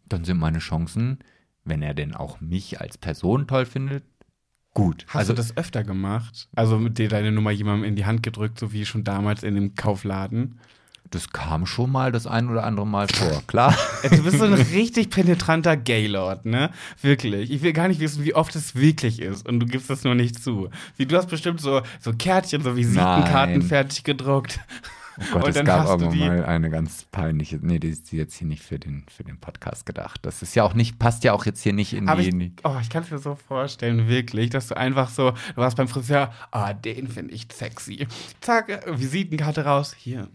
dann 0.09 0.25
sind 0.25 0.39
meine 0.39 0.59
Chancen, 0.59 1.19
wenn 1.65 1.83
er 1.83 1.93
denn 1.93 2.15
auch 2.15 2.41
mich 2.41 2.81
als 2.81 2.97
Person 2.97 3.47
toll 3.47 3.67
findet, 3.67 4.05
gut. 4.73 5.05
Hast 5.09 5.29
du 5.29 5.35
das 5.35 5.55
öfter 5.57 5.85
gemacht? 5.85 6.49
Also 6.57 6.79
mit 6.79 6.97
dir 6.97 7.11
deine 7.11 7.31
Nummer 7.31 7.51
jemandem 7.51 7.85
in 7.85 7.97
die 7.97 8.07
Hand 8.07 8.23
gedrückt, 8.23 8.59
so 8.59 8.73
wie 8.73 8.87
schon 8.87 9.05
damals 9.05 9.43
in 9.43 9.55
dem 9.55 9.75
Kaufladen? 9.75 10.61
Das 11.13 11.31
kam 11.31 11.67
schon 11.67 11.91
mal 11.93 12.11
das 12.11 12.27
ein 12.27 12.49
oder 12.51 12.65
andere 12.65 12.87
Mal 12.87 13.07
vor, 13.09 13.43
klar. 13.47 13.77
Du 14.03 14.23
bist 14.23 14.39
so 14.39 14.45
ein 14.45 14.55
richtig 14.55 15.11
penetranter 15.11 15.77
Gaylord, 15.77 16.45
ne? 16.47 16.71
Wirklich. 17.01 17.51
Ich 17.51 17.63
will 17.63 17.73
gar 17.73 17.89
nicht 17.89 18.01
wissen, 18.01 18.25
wie 18.25 18.35
oft 18.35 18.55
es 18.57 18.75
wirklich 18.75 19.21
ist. 19.21 19.49
Und 19.49 19.61
du 19.61 19.67
gibst 19.67 19.89
das 19.91 20.05
nur 20.05 20.15
nicht 20.15 20.43
zu. 20.43 20.69
Wie 20.97 21.07
du 21.07 21.17
hast 21.17 21.29
bestimmt 21.29 21.61
so, 21.61 21.83
so 22.01 22.13
Kärtchen, 22.13 22.63
so 22.63 22.75
Visitenkarten 22.77 23.59
Nein. 23.59 23.63
fertig 23.63 24.05
gedruckt. 24.05 24.59
Oh 25.19 25.25
Gott, 25.35 25.43
Und 25.45 25.49
es 25.51 25.55
dann 25.57 25.67
gab 25.67 25.87
aber 25.87 26.07
die- 26.07 26.21
mal 26.21 26.45
eine 26.47 26.71
ganz 26.71 27.05
peinliche. 27.13 27.59
Nee, 27.61 27.79
die 27.79 27.89
ist 27.91 28.11
jetzt 28.13 28.35
hier 28.35 28.49
nicht 28.49 28.63
für 28.63 28.79
den, 28.79 29.05
für 29.15 29.25
den 29.25 29.39
Podcast 29.39 29.85
gedacht. 29.85 30.21
Das 30.23 30.41
ist 30.41 30.55
ja 30.57 30.65
auch 30.65 30.73
nicht, 30.73 30.99
passt 30.99 31.23
ja 31.25 31.35
auch 31.35 31.45
jetzt 31.45 31.63
hier 31.63 31.75
nicht 31.75 31.93
in 31.93 32.09
Aber 32.09 32.23
die. 32.23 32.29
ich, 32.47 32.53
oh, 32.65 32.77
ich 32.81 32.89
kann 32.89 33.03
es 33.03 33.11
mir 33.11 33.19
so 33.19 33.35
vorstellen, 33.35 34.09
wirklich, 34.09 34.49
dass 34.49 34.69
du 34.69 34.77
einfach 34.77 35.11
so, 35.11 35.33
du 35.33 35.57
warst 35.57 35.77
beim 35.77 35.89
Friseur, 35.89 36.33
ah, 36.51 36.73
den 36.73 37.09
finde 37.09 37.35
ich 37.35 37.47
sexy. 37.53 38.07
Zack, 38.41 38.83
Visitenkarte 38.87 39.67
raus, 39.67 39.95
hier. 39.99 40.29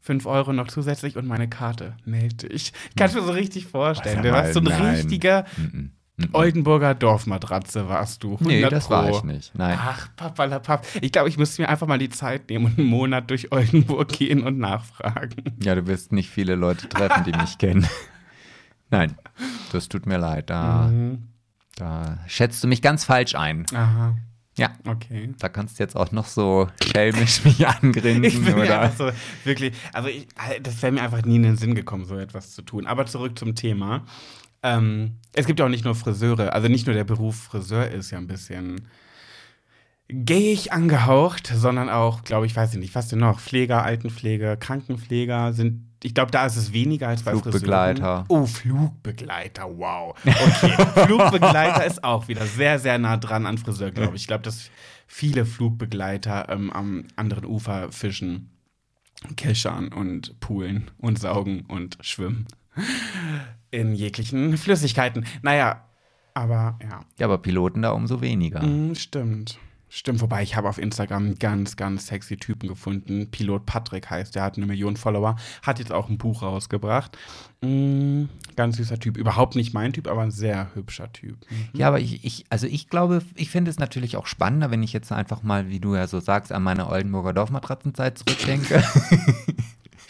5 0.00 0.26
Euro 0.26 0.52
noch 0.52 0.68
zusätzlich 0.68 1.16
und 1.16 1.26
meine 1.26 1.48
Karte. 1.48 1.94
Meld 2.04 2.42
dich. 2.42 2.72
Ich 2.90 2.96
kann 2.96 3.08
es 3.08 3.14
mir 3.14 3.22
so 3.22 3.32
richtig 3.32 3.66
vorstellen. 3.66 4.22
Du 4.22 4.32
warst 4.32 4.54
so 4.54 4.60
ein 4.60 4.64
nein. 4.64 4.94
richtiger 4.96 5.44
mm. 5.56 5.90
Oldenburger 6.32 6.94
Dorfmatratze, 6.94 7.88
warst 7.88 8.22
du. 8.22 8.36
Nee, 8.40 8.56
100 8.64 8.72
das 8.72 8.90
war 8.90 9.06
Pro. 9.06 9.16
ich 9.18 9.24
nicht. 9.24 9.54
Nein. 9.54 9.78
Ach, 9.80 10.08
papalapap. 10.16 10.86
Ich 11.00 11.12
glaube, 11.12 11.28
ich 11.30 11.38
müsste 11.38 11.62
mir 11.62 11.68
einfach 11.68 11.86
mal 11.86 11.98
die 11.98 12.10
Zeit 12.10 12.50
nehmen 12.50 12.66
und 12.66 12.78
einen 12.78 12.88
Monat 12.88 13.30
durch 13.30 13.52
Oldenburg 13.52 14.08
gehen 14.08 14.42
und 14.42 14.58
nachfragen. 14.58 15.56
Ja, 15.62 15.74
du 15.74 15.86
wirst 15.86 16.12
nicht 16.12 16.28
viele 16.28 16.56
Leute 16.56 16.88
treffen, 16.88 17.24
die 17.24 17.32
mich 17.32 17.56
kennen. 17.58 17.86
Nein, 18.90 19.16
das 19.72 19.88
tut 19.88 20.04
mir 20.06 20.18
leid. 20.18 20.50
Da, 20.50 20.88
Mhm. 20.88 21.28
da 21.76 22.18
schätzt 22.26 22.62
du 22.64 22.68
mich 22.68 22.82
ganz 22.82 23.04
falsch 23.04 23.34
ein. 23.34 23.64
Aha, 23.72 24.16
Ja, 24.60 24.72
okay. 24.86 25.32
da 25.38 25.48
kannst 25.48 25.78
du 25.78 25.82
jetzt 25.82 25.96
auch 25.96 26.12
noch 26.12 26.26
so 26.26 26.68
schelmisch 26.92 27.42
mich 27.44 27.60
Ich 27.60 27.66
angrinsen 27.66 28.44
bin 28.44 28.56
mir 28.56 28.64
oder. 28.64 28.92
so, 28.92 29.10
wirklich, 29.44 29.72
also 29.94 30.10
ich, 30.10 30.28
das 30.62 30.82
wäre 30.82 30.92
mir 30.92 31.00
einfach 31.00 31.22
nie 31.24 31.36
in 31.36 31.44
den 31.44 31.56
Sinn 31.56 31.74
gekommen, 31.74 32.04
so 32.04 32.18
etwas 32.18 32.52
zu 32.52 32.60
tun. 32.60 32.86
Aber 32.86 33.06
zurück 33.06 33.38
zum 33.38 33.54
Thema. 33.54 34.04
Ähm, 34.62 35.16
es 35.32 35.46
gibt 35.46 35.60
ja 35.60 35.64
auch 35.64 35.70
nicht 35.70 35.86
nur 35.86 35.94
Friseure, 35.94 36.52
also 36.52 36.68
nicht 36.68 36.86
nur 36.86 36.94
der 36.94 37.04
Beruf 37.04 37.36
Friseur 37.36 37.88
ist 37.88 38.10
ja 38.10 38.18
ein 38.18 38.26
bisschen 38.26 38.86
gayig 40.08 40.74
angehaucht, 40.74 41.46
sondern 41.46 41.88
auch, 41.88 42.22
glaube 42.24 42.44
ich, 42.44 42.54
weiß 42.54 42.74
ich 42.74 42.80
nicht, 42.80 42.94
was 42.94 43.08
denn 43.08 43.20
noch? 43.20 43.40
Pfleger, 43.40 43.82
Altenpflege, 43.82 44.58
Krankenpfleger 44.60 45.54
sind, 45.54 45.86
ich 46.02 46.14
glaube, 46.14 46.30
da 46.30 46.46
ist 46.46 46.56
es 46.56 46.72
weniger 46.72 47.08
als 47.08 47.22
bei 47.22 47.32
Flugbegleiter. 47.32 48.24
Friseuren. 48.24 48.24
Oh, 48.28 48.46
Flugbegleiter, 48.46 49.78
wow. 49.78 50.16
Okay, 50.24 51.06
Flugbegleiter 51.06 51.84
ist 51.84 52.02
auch 52.02 52.28
wieder 52.28 52.46
sehr, 52.46 52.78
sehr 52.78 52.98
nah 52.98 53.16
dran 53.16 53.46
an 53.46 53.58
Friseur, 53.58 53.90
glaube 53.90 54.16
ich. 54.16 54.22
Ich 54.22 54.26
glaube, 54.28 54.42
dass 54.42 54.70
viele 55.06 55.44
Flugbegleiter 55.44 56.48
ähm, 56.48 56.70
am 56.72 57.04
anderen 57.16 57.44
Ufer 57.44 57.92
fischen, 57.92 58.50
keschern 59.36 59.92
und 59.92 60.40
poolen 60.40 60.90
und 60.98 61.18
saugen 61.18 61.66
und 61.68 61.98
schwimmen. 62.00 62.46
In 63.70 63.94
jeglichen 63.94 64.56
Flüssigkeiten. 64.56 65.26
Naja, 65.42 65.84
aber 66.32 66.78
ja. 66.82 67.04
Ja, 67.18 67.26
aber 67.26 67.38
Piloten 67.38 67.82
da 67.82 67.90
umso 67.90 68.22
weniger. 68.22 68.62
Mm, 68.62 68.94
stimmt. 68.94 69.58
Stimmt, 69.92 70.20
wobei 70.20 70.44
ich 70.44 70.54
habe 70.54 70.68
auf 70.68 70.78
Instagram 70.78 71.34
ganz, 71.40 71.74
ganz 71.74 72.06
sexy 72.06 72.36
Typen 72.36 72.68
gefunden. 72.68 73.28
Pilot 73.32 73.66
Patrick 73.66 74.08
heißt, 74.08 74.36
der 74.36 74.44
hat 74.44 74.56
eine 74.56 74.66
Million 74.66 74.96
Follower, 74.96 75.34
hat 75.62 75.80
jetzt 75.80 75.90
auch 75.90 76.08
ein 76.08 76.16
Buch 76.16 76.42
rausgebracht. 76.42 77.18
Mm, 77.60 78.26
ganz 78.54 78.76
süßer 78.76 79.00
Typ. 79.00 79.16
Überhaupt 79.16 79.56
nicht 79.56 79.74
mein 79.74 79.92
Typ, 79.92 80.06
aber 80.06 80.22
ein 80.22 80.30
sehr 80.30 80.72
hübscher 80.74 81.12
Typ. 81.12 81.38
Mhm. 81.50 81.78
Ja, 81.80 81.88
aber 81.88 81.98
ich, 81.98 82.24
ich, 82.24 82.44
also 82.50 82.68
ich 82.68 82.88
glaube, 82.88 83.22
ich 83.34 83.50
finde 83.50 83.72
es 83.72 83.80
natürlich 83.80 84.16
auch 84.16 84.28
spannender, 84.28 84.70
wenn 84.70 84.84
ich 84.84 84.92
jetzt 84.92 85.10
einfach 85.10 85.42
mal, 85.42 85.68
wie 85.68 85.80
du 85.80 85.96
ja 85.96 86.06
so 86.06 86.20
sagst, 86.20 86.52
an 86.52 86.62
meine 86.62 86.88
Oldenburger 86.88 87.32
Dorfmatratzenzeit 87.32 88.16
zurückdenke. 88.16 88.84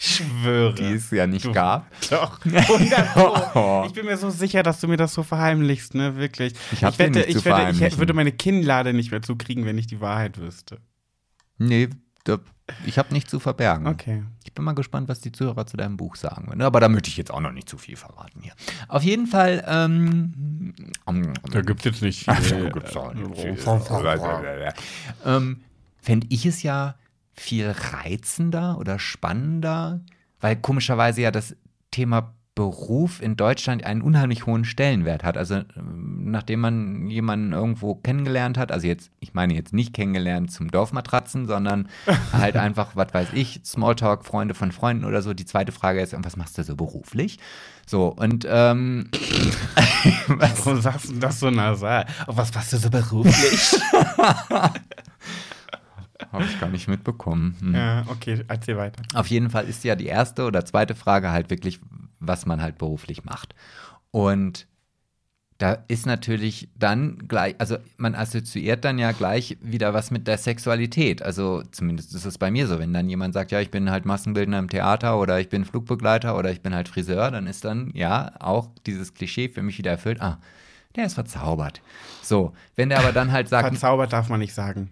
Ich 0.03 0.15
schwöre. 0.15 0.73
die 0.73 0.93
es 0.93 1.11
ja 1.11 1.27
nicht 1.27 1.45
Du- 1.45 1.51
gab. 1.51 1.85
Doch, 2.09 2.43
100 2.45 3.13
Pro. 3.53 3.83
Ich 3.85 3.93
bin 3.93 4.05
mir 4.07 4.17
so 4.17 4.31
sicher, 4.31 4.63
dass 4.63 4.79
du 4.79 4.87
mir 4.87 4.97
das 4.97 5.13
so 5.13 5.21
verheimlichst, 5.21 5.93
ne? 5.93 6.15
Wirklich. 6.15 6.53
Ich 6.71 6.79
dir 6.79 6.97
wette, 6.97 7.19
nicht 7.19 7.31
zu 7.33 7.37
ich, 7.37 7.45
wette 7.45 7.85
ich 7.87 7.97
würde 7.99 8.13
meine 8.13 8.31
Kinnlade 8.31 8.93
nicht 8.93 9.11
mehr 9.11 9.21
zukriegen, 9.21 9.65
wenn 9.65 9.77
ich 9.77 9.85
die 9.85 10.01
Wahrheit 10.01 10.39
wüsste. 10.39 10.79
Nee, 11.59 11.89
da, 12.23 12.39
ich 12.85 12.97
habe 12.97 13.13
nichts 13.13 13.29
zu 13.29 13.39
verbergen. 13.39 13.85
Okay. 13.85 14.23
Ich 14.43 14.53
bin 14.53 14.65
mal 14.65 14.73
gespannt, 14.73 15.07
was 15.07 15.21
die 15.21 15.31
Zuhörer 15.31 15.67
zu 15.67 15.77
deinem 15.77 15.97
Buch 15.97 16.15
sagen 16.15 16.47
werden. 16.47 16.61
Aber 16.63 16.79
da 16.79 16.89
möchte 16.89 17.09
ich 17.09 17.17
jetzt 17.17 17.31
auch 17.31 17.39
noch 17.39 17.51
nicht 17.51 17.69
zu 17.69 17.77
viel 17.77 17.95
verraten 17.95 18.41
hier. 18.41 18.53
Auf 18.87 19.03
jeden 19.03 19.27
Fall, 19.27 19.63
ähm, 19.67 20.73
gibt 21.51 21.79
es 21.79 21.85
jetzt 21.85 22.01
nicht 22.01 22.23
viel. 22.25 22.33
Auch 22.33 23.13
nicht 23.13 23.39
viel. 23.39 23.57
ähm, 25.25 25.61
fände 26.01 26.27
ich 26.31 26.45
es 26.47 26.63
ja 26.63 26.95
viel 27.41 27.71
reizender 27.71 28.77
oder 28.77 28.99
spannender, 28.99 30.01
weil 30.39 30.55
komischerweise 30.55 31.21
ja 31.21 31.31
das 31.31 31.55
Thema 31.89 32.33
Beruf 32.53 33.21
in 33.21 33.37
Deutschland 33.37 33.85
einen 33.85 34.01
unheimlich 34.01 34.45
hohen 34.45 34.65
Stellenwert 34.65 35.23
hat. 35.23 35.37
Also 35.37 35.61
nachdem 35.75 36.59
man 36.59 37.07
jemanden 37.07 37.53
irgendwo 37.53 37.95
kennengelernt 37.95 38.57
hat, 38.57 38.71
also 38.71 38.85
jetzt, 38.87 39.09
ich 39.21 39.33
meine 39.33 39.53
jetzt 39.53 39.73
nicht 39.73 39.93
kennengelernt 39.93 40.51
zum 40.51 40.69
Dorfmatratzen, 40.69 41.47
sondern 41.47 41.87
halt 42.33 42.57
einfach, 42.57 42.95
was 42.95 43.13
weiß 43.13 43.29
ich, 43.33 43.61
Smalltalk, 43.65 44.25
Freunde 44.25 44.53
von 44.53 44.71
Freunden 44.71 45.05
oder 45.05 45.21
so. 45.21 45.33
Die 45.33 45.45
zweite 45.45 45.71
Frage 45.71 46.01
ist, 46.01 46.13
was 46.23 46.35
machst 46.35 46.57
du 46.57 46.63
so 46.63 46.75
beruflich? 46.75 47.39
So, 47.87 48.07
und 48.07 48.45
ähm, 48.47 49.09
was, 50.27 50.65
Warum 50.65 50.81
sagst 50.81 51.09
du 51.09 51.13
das 51.15 51.39
so 51.39 51.49
nasal? 51.49 52.05
Auf 52.27 52.35
was 52.37 52.53
machst 52.53 52.73
du 52.73 52.77
so 52.77 52.89
beruflich? 52.89 53.81
habe 56.31 56.43
ich 56.45 56.59
gar 56.59 56.69
nicht 56.69 56.87
mitbekommen. 56.87 57.55
Hm. 57.59 57.75
ja, 57.75 58.03
okay, 58.07 58.43
erzähl 58.47 58.77
weiter. 58.77 59.01
Auf 59.13 59.27
jeden 59.27 59.49
Fall 59.49 59.65
ist 59.65 59.83
ja 59.83 59.95
die 59.95 60.07
erste 60.07 60.45
oder 60.45 60.65
zweite 60.65 60.95
Frage 60.95 61.31
halt 61.31 61.49
wirklich, 61.49 61.79
was 62.19 62.45
man 62.45 62.61
halt 62.61 62.77
beruflich 62.77 63.23
macht. 63.23 63.55
Und 64.11 64.67
da 65.61 65.77
ist 65.87 66.07
natürlich 66.07 66.69
dann 66.75 67.27
gleich, 67.27 67.53
also 67.59 67.77
man 67.97 68.15
assoziiert 68.15 68.83
dann 68.83 68.97
ja 68.97 69.11
gleich 69.11 69.57
wieder 69.61 69.93
was 69.93 70.09
mit 70.09 70.27
der 70.27 70.39
Sexualität. 70.39 71.21
Also 71.21 71.61
zumindest 71.71 72.15
ist 72.15 72.25
es 72.25 72.39
bei 72.39 72.49
mir 72.49 72.65
so, 72.65 72.79
wenn 72.79 72.93
dann 72.93 73.07
jemand 73.07 73.35
sagt, 73.35 73.51
ja, 73.51 73.61
ich 73.61 73.69
bin 73.69 73.91
halt 73.91 74.05
Massenbildner 74.05 74.57
im 74.57 74.69
Theater 74.69 75.19
oder 75.19 75.39
ich 75.39 75.49
bin 75.49 75.63
Flugbegleiter 75.63 76.35
oder 76.35 76.51
ich 76.51 76.61
bin 76.61 76.73
halt 76.73 76.89
Friseur, 76.89 77.29
dann 77.29 77.45
ist 77.45 77.63
dann 77.63 77.91
ja 77.93 78.31
auch 78.39 78.69
dieses 78.87 79.13
Klischee 79.13 79.49
für 79.49 79.61
mich 79.61 79.77
wieder 79.77 79.91
erfüllt. 79.91 80.19
Ah, 80.19 80.39
der 80.95 81.05
ist 81.05 81.13
verzaubert. 81.13 81.81
So, 82.23 82.53
wenn 82.75 82.89
der 82.89 82.99
aber 82.99 83.11
dann 83.11 83.31
halt 83.31 83.47
sagt, 83.47 83.67
Verzaubert 83.67 84.11
darf 84.11 84.29
man 84.29 84.39
nicht 84.39 84.55
sagen. 84.55 84.89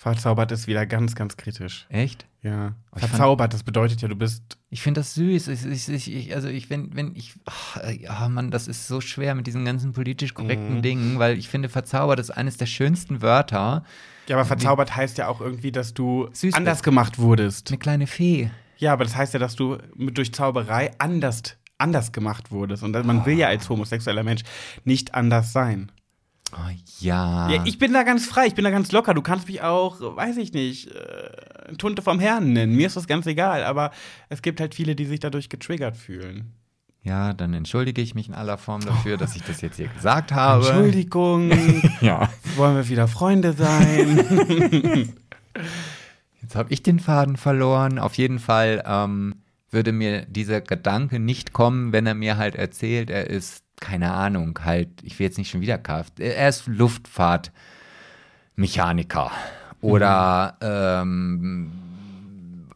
Verzaubert 0.00 0.52
ist 0.52 0.68
wieder 0.68 0.86
ganz, 0.86 1.16
ganz 1.16 1.36
kritisch. 1.36 1.86
echt? 1.88 2.24
Ja. 2.40 2.76
ich 2.94 3.00
fand- 3.00 3.10
Verzaubert, 3.10 3.52
das 3.52 3.64
bedeutet 3.64 4.00
ja, 4.00 4.06
du 4.06 4.14
bist. 4.14 4.56
Ich 4.70 4.80
finde 4.80 5.00
das 5.00 5.14
süß. 5.14 5.48
Ich, 5.48 5.66
ich, 5.66 5.88
ich, 5.88 6.14
ich, 6.14 6.34
also 6.36 6.46
ich, 6.46 6.70
wenn, 6.70 6.94
wenn 6.94 7.16
ich, 7.16 7.34
ach, 7.46 7.78
ja, 7.98 8.28
Mann, 8.28 8.52
das 8.52 8.68
ist 8.68 8.86
so 8.86 9.00
schwer 9.00 9.34
mit 9.34 9.48
diesen 9.48 9.64
ganzen 9.64 9.92
politisch 9.92 10.34
korrekten 10.34 10.76
Mhm. 10.76 10.82
Dingen, 10.82 11.18
weil 11.18 11.36
ich 11.36 11.48
finde, 11.48 11.68
verzaubert 11.68 12.20
ist 12.20 12.30
eines 12.30 12.56
der 12.56 12.66
schönsten 12.66 13.22
Wörter. 13.22 13.82
Ja, 14.28 14.36
aber 14.36 14.44
verzaubert 14.44 14.94
heißt 14.94 15.18
ja 15.18 15.26
auch 15.26 15.40
irgendwie, 15.40 15.72
dass 15.72 15.94
du 15.94 16.28
Süß 16.32 16.54
anders 16.54 16.78
bist. 16.78 16.84
gemacht 16.84 17.18
wurdest. 17.18 17.68
Eine 17.70 17.78
kleine 17.78 18.06
Fee. 18.06 18.50
Ja, 18.76 18.92
aber 18.92 19.02
das 19.02 19.16
heißt 19.16 19.34
ja, 19.34 19.40
dass 19.40 19.56
du 19.56 19.78
mit, 19.96 20.16
durch 20.16 20.32
Zauberei 20.32 20.92
anders, 20.98 21.42
anders 21.76 22.12
gemacht 22.12 22.52
wurdest. 22.52 22.84
Und 22.84 22.92
man 23.04 23.26
will 23.26 23.36
ja 23.36 23.48
als 23.48 23.68
homosexueller 23.68 24.22
Mensch 24.22 24.42
nicht 24.84 25.12
anders 25.14 25.52
sein. 25.52 25.90
Oh, 26.52 26.70
ja. 27.00 27.50
Ja, 27.50 27.62
ich 27.66 27.78
bin 27.78 27.92
da 27.92 28.04
ganz 28.04 28.24
frei, 28.26 28.46
ich 28.46 28.54
bin 28.54 28.64
da 28.64 28.70
ganz 28.70 28.90
locker. 28.92 29.12
Du 29.14 29.20
kannst 29.22 29.46
mich 29.48 29.62
auch, 29.62 30.00
weiß 30.00 30.38
ich 30.38 30.52
nicht, 30.54 30.88
äh, 30.90 31.74
Tunte 31.76 32.00
vom 32.00 32.18
Herrn 32.20 32.52
nennen. 32.54 32.74
Mir 32.74 32.86
ist 32.86 32.96
das 32.96 33.06
ganz 33.06 33.26
egal. 33.26 33.64
Aber 33.64 33.90
es 34.30 34.40
gibt 34.40 34.58
halt 34.60 34.74
viele, 34.74 34.94
die 34.96 35.04
sich 35.04 35.20
dadurch 35.20 35.50
getriggert 35.50 35.96
fühlen. 35.96 36.54
ja, 37.02 37.32
dann 37.34 37.52
entschuldige 37.54 38.00
ich 38.00 38.14
mich 38.14 38.28
in 38.28 38.34
aller 38.34 38.56
Form 38.58 38.80
dafür, 38.80 39.16
dass 39.18 39.36
ich 39.36 39.42
das 39.42 39.60
jetzt 39.60 39.76
hier 39.76 39.88
gesagt 39.88 40.32
habe. 40.32 40.66
Entschuldigung, 40.66 41.50
Ja. 42.00 42.30
wollen 42.56 42.76
wir 42.76 42.88
wieder 42.88 43.08
Freunde 43.08 43.52
sein? 43.52 45.14
Jetzt 46.42 46.54
habe 46.56 46.72
ich 46.72 46.82
den 46.82 46.98
Faden 47.00 47.36
verloren. 47.36 47.98
Auf 47.98 48.14
jeden 48.14 48.38
Fall 48.38 48.82
ähm, 48.86 49.42
würde 49.70 49.92
mir 49.92 50.24
dieser 50.26 50.60
Gedanke 50.60 51.18
nicht 51.18 51.52
kommen, 51.52 51.92
wenn 51.92 52.06
er 52.06 52.14
mir 52.14 52.36
halt 52.36 52.54
erzählt, 52.54 53.10
er 53.10 53.28
ist, 53.28 53.62
keine 53.80 54.12
Ahnung, 54.12 54.58
halt, 54.64 54.88
ich 55.02 55.18
will 55.18 55.26
jetzt 55.26 55.38
nicht 55.38 55.50
schon 55.50 55.60
wieder 55.60 55.78
Kfz, 55.78 56.18
er 56.18 56.48
ist 56.48 56.66
Luftfahrtmechaniker 56.66 59.30
oder 59.80 60.56
ähm, 60.60 61.72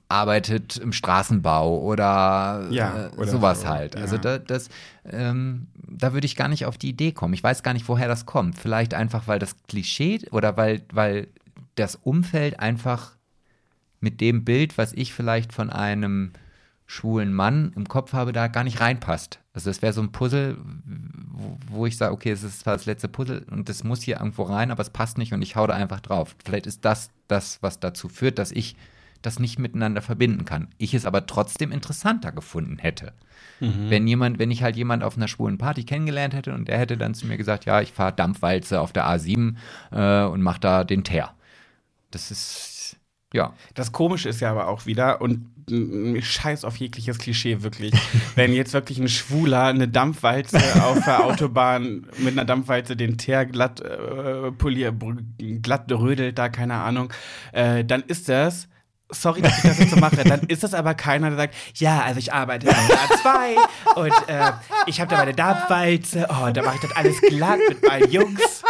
arbeitet 0.09 0.77
im 0.77 0.93
Straßenbau 0.93 1.81
oder, 1.81 2.67
Ja, 2.71 3.07
äh, 3.07 3.09
oder 3.17 3.29
sowas 3.29 3.63
so, 3.63 3.69
halt. 3.69 3.97
Also 3.97 4.17
ja. 4.17 4.23
da, 4.23 4.39
das, 4.39 4.69
ähm, 5.11 5.69
da 5.75 6.13
würde 6.13 6.27
ich 6.27 6.37
gar 6.37 6.49
nicht 6.49 6.67
auf 6.67 6.79
die 6.79 6.91
Idee 6.91 7.13
kommen. 7.13 7.35
Ich 7.35 7.43
weiß 7.43 7.63
gar 7.63 7.73
nicht, 7.73 7.89
woher 7.89 8.09
das 8.09 8.27
kommt. 8.27 8.59
Vielleicht 8.59 8.95
einfach, 8.95 9.27
weil 9.27 9.39
das 9.39 9.57
Klischee 9.67 10.21
oder 10.31 10.57
weil, 10.57 10.83
weil 10.93 11.29
das 11.75 11.97
Umfeld 11.97 12.61
einfach 12.61 13.13
mit 14.01 14.21
dem 14.21 14.45
Bild, 14.45 14.77
was 14.77 14.93
ich 14.93 15.15
vielleicht 15.15 15.53
von 15.53 15.71
einem 15.71 16.33
schwulen 16.87 17.33
Mann 17.33 17.73
im 17.77 17.89
Kopf 17.89 18.13
habe, 18.13 18.33
da 18.33 18.49
gar 18.49 18.65
nicht 18.65 18.81
reinpasst. 18.81 19.41
Also 19.55 19.71
das 19.71 19.83
wäre 19.83 19.93
so 19.93 20.03
ein 20.03 20.13
Puzzle, 20.13 20.59
wo, 21.33 21.59
wo 21.69 21.87
ich 21.87 21.97
sage, 21.97 22.13
okay, 22.13 22.31
es 22.31 22.43
ist 22.43 22.61
zwar 22.61 22.75
das 22.75 22.87
letzte 22.87 23.09
Puzzle 23.09 23.45
und 23.51 23.69
das 23.69 23.85
muss 23.85 24.03
hier 24.03 24.19
irgendwo 24.19 24.43
rein, 24.43 24.71
aber 24.71 24.83
es 24.83 24.91
passt 24.91 25.19
nicht 25.19 25.33
und 25.33 25.43
ich 25.43 25.57
hau 25.57 25.67
da 25.67 25.75
einfach 25.75 26.01
drauf. 26.01 26.37
Vielleicht 26.45 26.67
ist 26.67 26.85
das 26.85 27.11
das, 27.29 27.63
was 27.63 27.81
dazu 27.81 28.09
führt, 28.09 28.39
dass 28.39 28.53
ich 28.53 28.77
das 29.23 29.39
nicht 29.39 29.59
miteinander 29.59 30.03
verbinden 30.03 30.45
kann. 30.45 30.69
Ich 30.79 30.95
es 30.95 31.07
aber 31.07 31.27
trotzdem 31.27 31.73
interessanter 31.73 32.33
gefunden 32.33 32.79
hätte. 32.79 33.13
Wenn 33.89 34.09
jemand, 34.09 34.41
wenn 34.41 34.51
ich 34.51 34.65
halt 34.65 34.77
jemand 34.77 35.05
auf 35.05 35.17
einer 35.17 35.29
schwulen 35.29 35.57
Party 35.57 35.85
kennengelernt 35.85 36.35
hätte 36.35 36.53
und 36.53 36.67
der 36.67 36.79
hätte 36.79 36.97
dann 36.97 37.15
zu 37.15 37.27
mir 37.27 37.37
gesagt, 37.37 37.65
ja, 37.65 37.81
ich 37.81 37.93
fahre 37.93 38.13
Dampfwalze 38.13 38.81
auf 38.81 38.93
der 38.93 39.07
A7 39.07 39.55
äh, 39.93 40.27
und 40.27 40.43
mach 40.43 40.59
da 40.59 40.83
den 40.83 41.05
Teer. 41.05 41.33
Das 42.11 42.33
ist, 42.33 42.97
ja. 43.33 43.55
Das 43.75 43.93
Komische 43.93 44.29
ist 44.29 44.41
ja 44.41 44.51
aber 44.51 44.69
auch 44.69 44.87
wieder, 44.87 45.21
und 45.21 45.53
scheiß 46.21 46.65
auf 46.65 46.77
jegliches 46.77 47.19
Klischee 47.19 47.63
wirklich, 47.63 47.93
wenn 48.35 48.53
jetzt 48.53 48.73
wirklich 48.73 48.99
ein 48.99 49.09
Schwuler 49.09 49.65
eine 49.65 49.89
Dampfwalze 49.89 50.59
auf 50.83 51.05
der 51.05 51.25
Autobahn 51.25 52.07
mit 52.19 52.33
einer 52.33 52.45
Dampfwalze 52.45 52.97
den 52.97 53.19
Teer 53.19 53.47
glatt 53.47 53.81
äh, 53.81 54.51
poliert, 54.53 54.95
glatt 55.63 55.91
rödelt 55.91 56.39
da, 56.39 56.49
keine 56.49 56.75
Ahnung, 56.75 57.13
äh, 57.53 57.85
dann 57.85 58.03
ist 58.03 58.29
das. 58.29 58.69
Sorry, 59.15 59.43
dass 59.43 59.59
ich 59.59 59.65
das 59.65 59.79
jetzt 59.79 59.91
so 59.91 59.97
mache. 59.99 60.17
Dann 60.25 60.41
ist 60.41 60.63
das 60.63 60.73
aber 60.73 60.95
keiner, 60.95 61.29
der 61.29 61.37
sagt, 61.37 61.55
ja, 61.75 62.01
also 62.01 62.19
ich 62.19 62.33
arbeite 62.33 62.65
bei 62.65 62.73
der 62.73 62.97
A2 62.97 63.97
und 63.97 64.29
äh, 64.29 64.53
ich 64.87 65.03
habe 65.03 65.11
da 65.11 65.19
meine 65.19 65.35
Dampfwalze, 65.35 66.29
oh, 66.31 66.49
da 66.51 66.63
mache 66.63 66.77
ich 66.77 66.81
das 66.81 66.97
alles 66.97 67.21
glatt 67.21 67.59
mit 67.69 67.87
meinen 67.87 68.11
Jungs. 68.11 68.63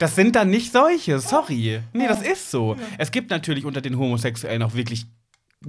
Das 0.00 0.16
sind 0.16 0.34
dann 0.34 0.50
nicht 0.50 0.72
solche, 0.72 1.20
sorry. 1.20 1.80
Nee, 1.92 2.08
das 2.08 2.22
ist 2.22 2.50
so. 2.50 2.76
Es 2.98 3.10
gibt 3.12 3.30
natürlich 3.30 3.64
unter 3.64 3.80
den 3.80 3.96
Homosexuellen 3.98 4.62
auch 4.62 4.74
wirklich 4.74 5.06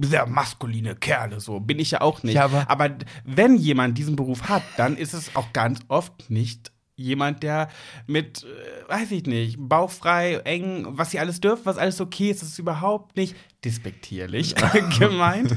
sehr 0.00 0.26
maskuline 0.26 0.96
Kerle, 0.96 1.38
so 1.38 1.60
bin 1.60 1.78
ich 1.78 1.90
ja 1.90 2.00
auch 2.00 2.22
nicht. 2.22 2.34
Ja, 2.34 2.44
aber- 2.46 2.64
aber 2.70 2.90
wenn 3.24 3.56
jemand 3.56 3.98
diesen 3.98 4.16
Beruf 4.16 4.48
hat, 4.48 4.62
dann 4.78 4.96
ist 4.96 5.12
es 5.12 5.36
auch 5.36 5.52
ganz 5.52 5.80
oft 5.88 6.30
nicht 6.30 6.72
jemand, 6.96 7.42
der 7.42 7.68
mit, 8.06 8.44
äh, 8.44 8.90
weiß 8.90 9.10
ich 9.10 9.24
nicht, 9.26 9.56
bauchfrei, 9.58 10.36
eng, 10.44 10.86
was 10.88 11.10
sie 11.10 11.18
alles 11.18 11.40
dürfen, 11.40 11.66
was 11.66 11.76
alles 11.76 12.00
okay 12.00 12.30
ist, 12.30 12.40
das 12.40 12.48
ist 12.50 12.58
überhaupt 12.58 13.16
nicht 13.18 13.36
despektierlich 13.66 14.54
gemeint. 14.98 15.54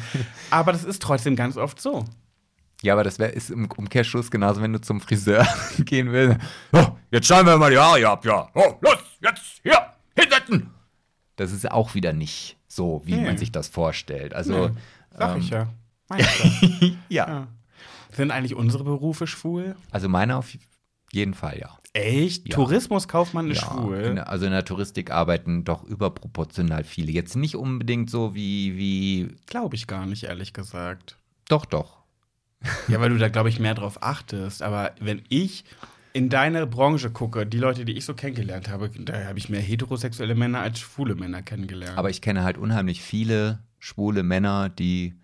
Aber 0.49 0.73
das 0.73 0.83
ist 0.83 1.01
trotzdem 1.01 1.37
ganz 1.37 1.55
oft 1.55 1.79
so. 1.79 2.03
Ja, 2.81 2.93
aber 2.93 3.03
das 3.05 3.19
wär, 3.19 3.33
ist 3.33 3.49
im 3.51 3.69
Umkehrschluss 3.71 4.29
genauso, 4.29 4.61
wenn 4.61 4.73
du 4.73 4.81
zum 4.81 4.99
Friseur 5.01 5.47
gehen 5.79 6.11
willst. 6.11 6.37
Oh, 6.73 6.87
jetzt 7.15 7.27
schneiden 7.27 7.47
wir 7.47 7.57
mal 7.57 7.71
die 7.71 7.77
Haare 7.77 8.07
ab, 8.07 8.25
ja. 8.25 8.47
Oh, 8.53 8.75
los, 8.81 8.97
jetzt 9.21 9.61
hier, 9.63 9.93
hinsetzen. 10.17 10.69
Das 11.37 11.51
ist 11.51 11.69
auch 11.71 11.95
wieder 11.95 12.13
nicht 12.13 12.57
so, 12.67 13.01
wie 13.05 13.15
Nee. 13.15 13.25
man 13.25 13.37
sich 13.37 13.51
das 13.51 13.67
vorstellt. 13.67 14.33
Also, 14.33 14.69
Nee, 14.69 14.75
Sag 15.17 15.35
ähm, 15.35 15.41
ich 15.41 15.49
ja. 15.49 15.67
Ja. 17.09 17.27
ja. 17.27 17.47
Sind 18.11 18.31
eigentlich 18.31 18.55
unsere 18.55 18.83
Berufe 18.83 19.27
schwul? 19.27 19.75
Also 19.91 20.07
meine 20.07 20.37
auf 20.37 20.49
jeden 21.11 21.33
Fall, 21.33 21.57
ja. 21.59 21.77
Echt? 21.93 22.47
Ja. 22.47 22.55
Tourismuskaufmann 22.55 23.49
ist 23.49 23.61
ja 23.61 23.67
schwul? 23.71 23.97
in, 24.01 24.15
der- 24.15 24.29
also 24.29 24.45
in 24.45 24.51
der 24.51 24.65
Touristik 24.65 25.11
arbeiten 25.11 25.63
doch 25.63 25.83
überproportional 25.83 26.83
viele. 26.83 27.11
Jetzt 27.11 27.35
nicht 27.35 27.55
unbedingt 27.55 28.09
so 28.09 28.35
wie, 28.35 28.75
wie, 28.77 29.35
Glaube 29.47 29.75
ich 29.75 29.87
gar 29.87 30.05
nicht, 30.05 30.23
ehrlich 30.25 30.53
gesagt. 30.53 31.17
doch, 31.49 31.65
doch. 31.65 31.97
Ja, 32.87 32.99
weil 32.99 33.09
du 33.09 33.17
da, 33.17 33.29
glaube 33.29 33.49
ich, 33.49 33.59
mehr 33.59 33.75
drauf 33.75 34.01
achtest. 34.01 34.61
Aber 34.63 34.91
wenn 34.99 35.21
ich 35.29 35.65
in 36.15 36.29
deine 36.29 36.65
Branche 36.65 37.09
gucke, 37.09 37.45
die 37.45 37.57
Leute, 37.57 37.83
die 37.83 37.91
ich 37.91 38.05
so 38.05 38.13
kennengelernt 38.13 38.69
habe, 38.69 38.89
da 38.89 39.25
habe 39.25 39.37
ich 39.37 39.49
mehr 39.49 39.59
heterosexuelle 39.59 40.33
Männer 40.33 40.61
als 40.61 40.79
schwule 40.79 41.13
Männer 41.13 41.41
kennengelernt. 41.41 41.97
Aber 41.97 42.09
ich 42.09 42.21
kenne 42.21 42.45
halt 42.45 42.57
unheimlich 42.57 43.01
viele 43.01 43.59
schwule 43.79 44.23
Männer, 44.23 44.69
die 44.69 45.15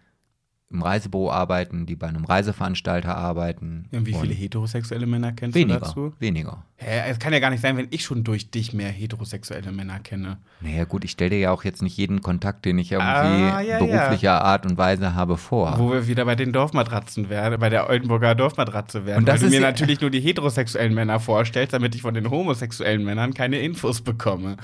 im 0.70 0.82
Reisebüro 0.82 1.32
arbeiten, 1.32 1.86
die 1.86 1.96
bei 1.96 2.08
einem 2.08 2.26
Reiseveranstalter 2.26 3.16
arbeiten. 3.16 3.88
Ja, 3.92 4.00
und 4.00 4.06
wie 4.06 4.14
viele 4.14 4.34
heterosexuelle 4.34 5.06
Männer 5.06 5.32
kennst 5.32 5.56
Weniger, 5.56 5.80
du 5.80 5.86
dazu? 5.86 6.14
weniger. 6.20 6.66
Hä, 6.84 7.12
es 7.12 7.20
kann 7.20 7.32
ja 7.32 7.40
gar 7.40 7.52
nicht 7.52 7.62
sein, 7.62 7.78
wenn 7.78 7.88
ich 7.92 8.04
schon 8.04 8.24
durch 8.24 8.50
dich 8.50 8.74
mehr 8.74 8.90
heterosexuelle 8.90 9.72
Männer 9.72 10.00
kenne. 10.00 10.38
Naja 10.62 10.86
gut, 10.86 11.04
ich 11.04 11.12
stelle 11.12 11.30
dir 11.30 11.38
ja 11.40 11.52
auch 11.52 11.64
jetzt 11.64 11.84
nicht 11.84 11.96
jeden 11.96 12.22
Kontakt, 12.24 12.66
den 12.66 12.80
ich 12.80 12.92
irgendwie 12.92 13.12
Ah, 13.12 13.62
ja, 13.62 13.78
beruflicher 13.78 14.44
Art 14.44 14.66
und 14.66 14.78
Weise 14.80 15.14
habe 15.14 15.38
vor. 15.38 15.76
Wo 15.78 15.92
wir 15.92 16.08
wieder 16.08 16.26
bei 16.26 16.36
den 16.36 16.52
Dorfmatratzen 16.54 17.30
werden, 17.30 17.60
bei 17.60 17.70
der 17.70 17.88
Oldenburger 17.88 18.34
Dorfmatratze 18.34 19.06
werden. 19.06 19.20
Und 19.20 19.28
das 19.28 19.42
weil 19.42 19.50
du 19.50 19.56
mir 19.56 19.62
ja- 19.62 19.68
natürlich 19.68 20.02
nur 20.02 20.10
die 20.10 20.22
heterosexuellen 20.22 20.96
Männer 20.96 21.20
vorstellst, 21.20 21.74
damit 21.74 21.94
ich 21.94 22.02
von 22.02 22.16
den 22.16 22.30
homosexuellen 22.32 23.04
Männern 23.04 23.36
keine 23.36 23.60
Infos 23.60 24.02
bekomme. 24.02 24.58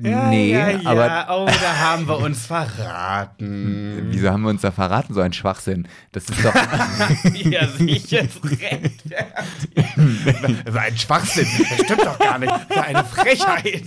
Nee, 0.00 0.52
ja, 0.52 0.70
ja. 0.70 0.80
aber- 0.84 1.26
Oh, 1.30 1.46
da 1.60 1.76
haben 1.76 2.06
wir 2.06 2.18
uns 2.20 2.46
verraten. 2.46 4.06
Wieso 4.10 4.30
haben 4.30 4.42
wir 4.42 4.50
uns 4.50 4.60
da 4.62 4.70
verraten, 4.70 5.12
so 5.12 5.20
ein 5.20 5.32
Schwachsinn? 5.32 5.88
Das 6.12 6.28
ist 6.28 6.44
doch. 6.44 6.54
ja, 7.34 7.66
sehe 7.66 7.86
ich 7.96 8.10
jetzt 8.12 8.44
recht. 8.44 9.02
Ist 10.64 10.76
ein 10.76 10.96
Schwachsinn. 10.96 11.47
Das 11.68 11.84
stimmt 11.84 12.04
doch 12.04 12.18
gar 12.18 12.38
nicht. 12.38 12.52
Das 12.52 12.62
ist 12.70 12.76
eine 12.84 13.04
Frechheit. 13.04 13.84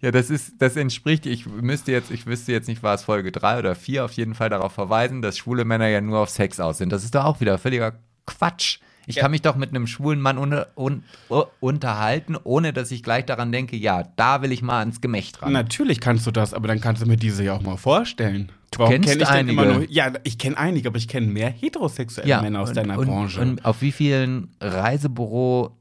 ja, 0.00 0.10
das 0.10 0.30
ist, 0.30 0.54
das 0.58 0.76
entspricht, 0.76 1.26
ich 1.26 1.46
müsste 1.46 1.92
jetzt, 1.92 2.10
ich 2.10 2.26
wüsste 2.26 2.52
jetzt 2.52 2.68
nicht, 2.68 2.82
war 2.82 2.94
es 2.94 3.02
Folge 3.04 3.32
3 3.32 3.58
oder 3.58 3.74
4, 3.74 4.04
auf 4.04 4.12
jeden 4.12 4.34
Fall 4.34 4.50
darauf 4.50 4.72
verweisen, 4.72 5.22
dass 5.22 5.36
schwule 5.38 5.64
Männer 5.64 5.88
ja 5.88 6.00
nur 6.00 6.18
auf 6.20 6.30
Sex 6.30 6.60
aus 6.60 6.78
sind. 6.78 6.90
Das 6.92 7.04
ist 7.04 7.14
doch 7.14 7.24
auch 7.24 7.40
wieder 7.40 7.58
völliger 7.58 7.94
Quatsch. 8.26 8.78
Ich 9.06 9.16
Ja. 9.16 9.22
kann 9.22 9.30
mich 9.30 9.40
doch 9.40 9.56
mit 9.56 9.70
einem 9.70 9.86
schwulen 9.86 10.20
Mann 10.20 10.36
un 10.36 10.52
un 10.76 11.02
un 11.30 11.44
unterhalten, 11.60 12.36
ohne 12.44 12.74
dass 12.74 12.90
ich 12.90 13.02
gleich 13.02 13.24
daran 13.24 13.50
denke, 13.52 13.74
ja, 13.74 14.02
da 14.16 14.42
will 14.42 14.52
ich 14.52 14.60
mal 14.60 14.80
ans 14.80 15.00
Gemächt 15.00 15.40
ran. 15.40 15.50
Natürlich 15.52 15.98
kannst 16.00 16.26
du 16.26 16.30
das, 16.30 16.52
aber 16.52 16.68
dann 16.68 16.82
kannst 16.82 17.00
du 17.00 17.06
mir 17.06 17.16
diese 17.16 17.42
ja 17.42 17.54
auch 17.54 17.62
mal 17.62 17.78
vorstellen. 17.78 18.52
Du 18.70 18.86
kennst 18.86 19.08
kenn 19.08 19.20
ich 19.22 19.26
denn 19.28 19.48
immer 19.48 19.62
einige. 19.62 19.78
nur? 19.78 19.90
Ja, 19.90 20.12
ich 20.24 20.36
kenne 20.36 20.58
einige, 20.58 20.88
aber 20.90 20.98
ich 20.98 21.08
kenne 21.08 21.26
mehr 21.26 21.48
heterosexuelle 21.48 22.42
Männer 22.42 22.60
aus 22.60 22.68
und, 22.68 22.76
deiner 22.76 22.98
und, 22.98 23.06
Branche. 23.06 23.40
Und 23.40 23.64
auf 23.64 23.80
wie 23.80 23.92
vielen 23.92 24.54
Reisebüro 24.60 25.77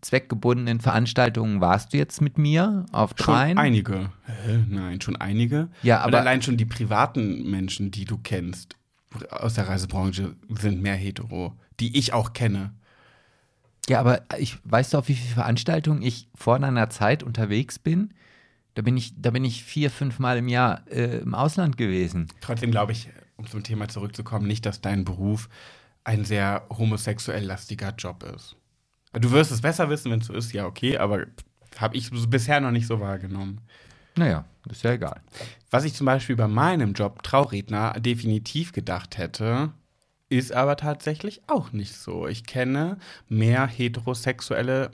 zweckgebundenen 0.00 0.80
Veranstaltungen 0.80 1.60
warst 1.60 1.92
du 1.92 1.98
jetzt 1.98 2.20
mit 2.20 2.38
mir? 2.38 2.86
Auf 2.92 3.12
Schon 3.16 3.34
dreien? 3.34 3.58
einige. 3.58 4.10
Hä? 4.26 4.64
Nein, 4.68 5.00
schon 5.00 5.16
einige. 5.16 5.68
Ja, 5.82 5.98
Und 6.04 6.08
aber- 6.08 6.20
allein 6.20 6.42
schon 6.42 6.56
die 6.56 6.64
privaten 6.66 7.50
Menschen, 7.50 7.90
die 7.90 8.04
du 8.04 8.18
kennst 8.18 8.76
aus 9.30 9.54
der 9.54 9.68
Reisebranche, 9.68 10.36
sind 10.48 10.80
mehr 10.82 10.94
hetero, 10.94 11.56
die 11.80 11.98
ich 11.98 12.12
auch 12.12 12.32
kenne. 12.32 12.72
Ja, 13.88 13.98
aber 14.00 14.22
ich 14.38 14.58
weißt 14.64 14.92
du, 14.94 14.98
auf 14.98 15.08
wie 15.08 15.14
viele 15.14 15.34
Veranstaltungen 15.34 16.02
ich 16.02 16.28
vor 16.34 16.58
deiner 16.58 16.90
Zeit 16.90 17.22
unterwegs 17.22 17.78
bin? 17.78 18.14
Da 18.74 18.82
bin 18.82 18.96
ich, 18.96 19.12
da 19.20 19.30
bin 19.30 19.44
ich 19.44 19.64
vier, 19.64 19.90
fünf 19.90 20.18
Mal 20.20 20.38
im 20.38 20.48
Jahr 20.48 20.82
äh, 20.90 21.18
im 21.18 21.34
Ausland 21.34 21.76
gewesen. 21.76 22.28
Trotzdem 22.40 22.70
glaube 22.70 22.92
ich, 22.92 23.08
um 23.36 23.46
zum 23.48 23.64
Thema 23.64 23.88
zurückzukommen, 23.88 24.46
nicht, 24.46 24.64
dass 24.64 24.80
dein 24.80 25.04
Beruf 25.04 25.48
ein 26.04 26.24
sehr 26.24 26.62
homosexuell 26.70 27.44
lastiger 27.44 27.92
Job 27.98 28.22
ist. 28.22 28.54
Du 29.12 29.30
wirst 29.32 29.50
es 29.50 29.60
besser 29.60 29.88
wissen, 29.90 30.10
wenn 30.10 30.20
es 30.20 30.26
so 30.26 30.32
ist, 30.32 30.52
ja, 30.52 30.66
okay, 30.66 30.98
aber 30.98 31.26
habe 31.78 31.96
ich 31.96 32.10
bisher 32.28 32.60
noch 32.60 32.70
nicht 32.70 32.86
so 32.86 33.00
wahrgenommen. 33.00 33.60
Naja, 34.16 34.44
ist 34.68 34.82
ja 34.82 34.92
egal. 34.92 35.20
Was 35.70 35.84
ich 35.84 35.94
zum 35.94 36.04
Beispiel 36.04 36.36
bei 36.36 36.48
meinem 36.48 36.92
Job 36.92 37.22
Trauredner 37.22 37.94
definitiv 37.98 38.72
gedacht 38.72 39.18
hätte, 39.18 39.72
ist 40.28 40.52
aber 40.52 40.76
tatsächlich 40.76 41.42
auch 41.48 41.72
nicht 41.72 41.94
so. 41.94 42.28
Ich 42.28 42.44
kenne 42.44 42.98
mehr 43.28 43.66
heterosexuelle 43.66 44.90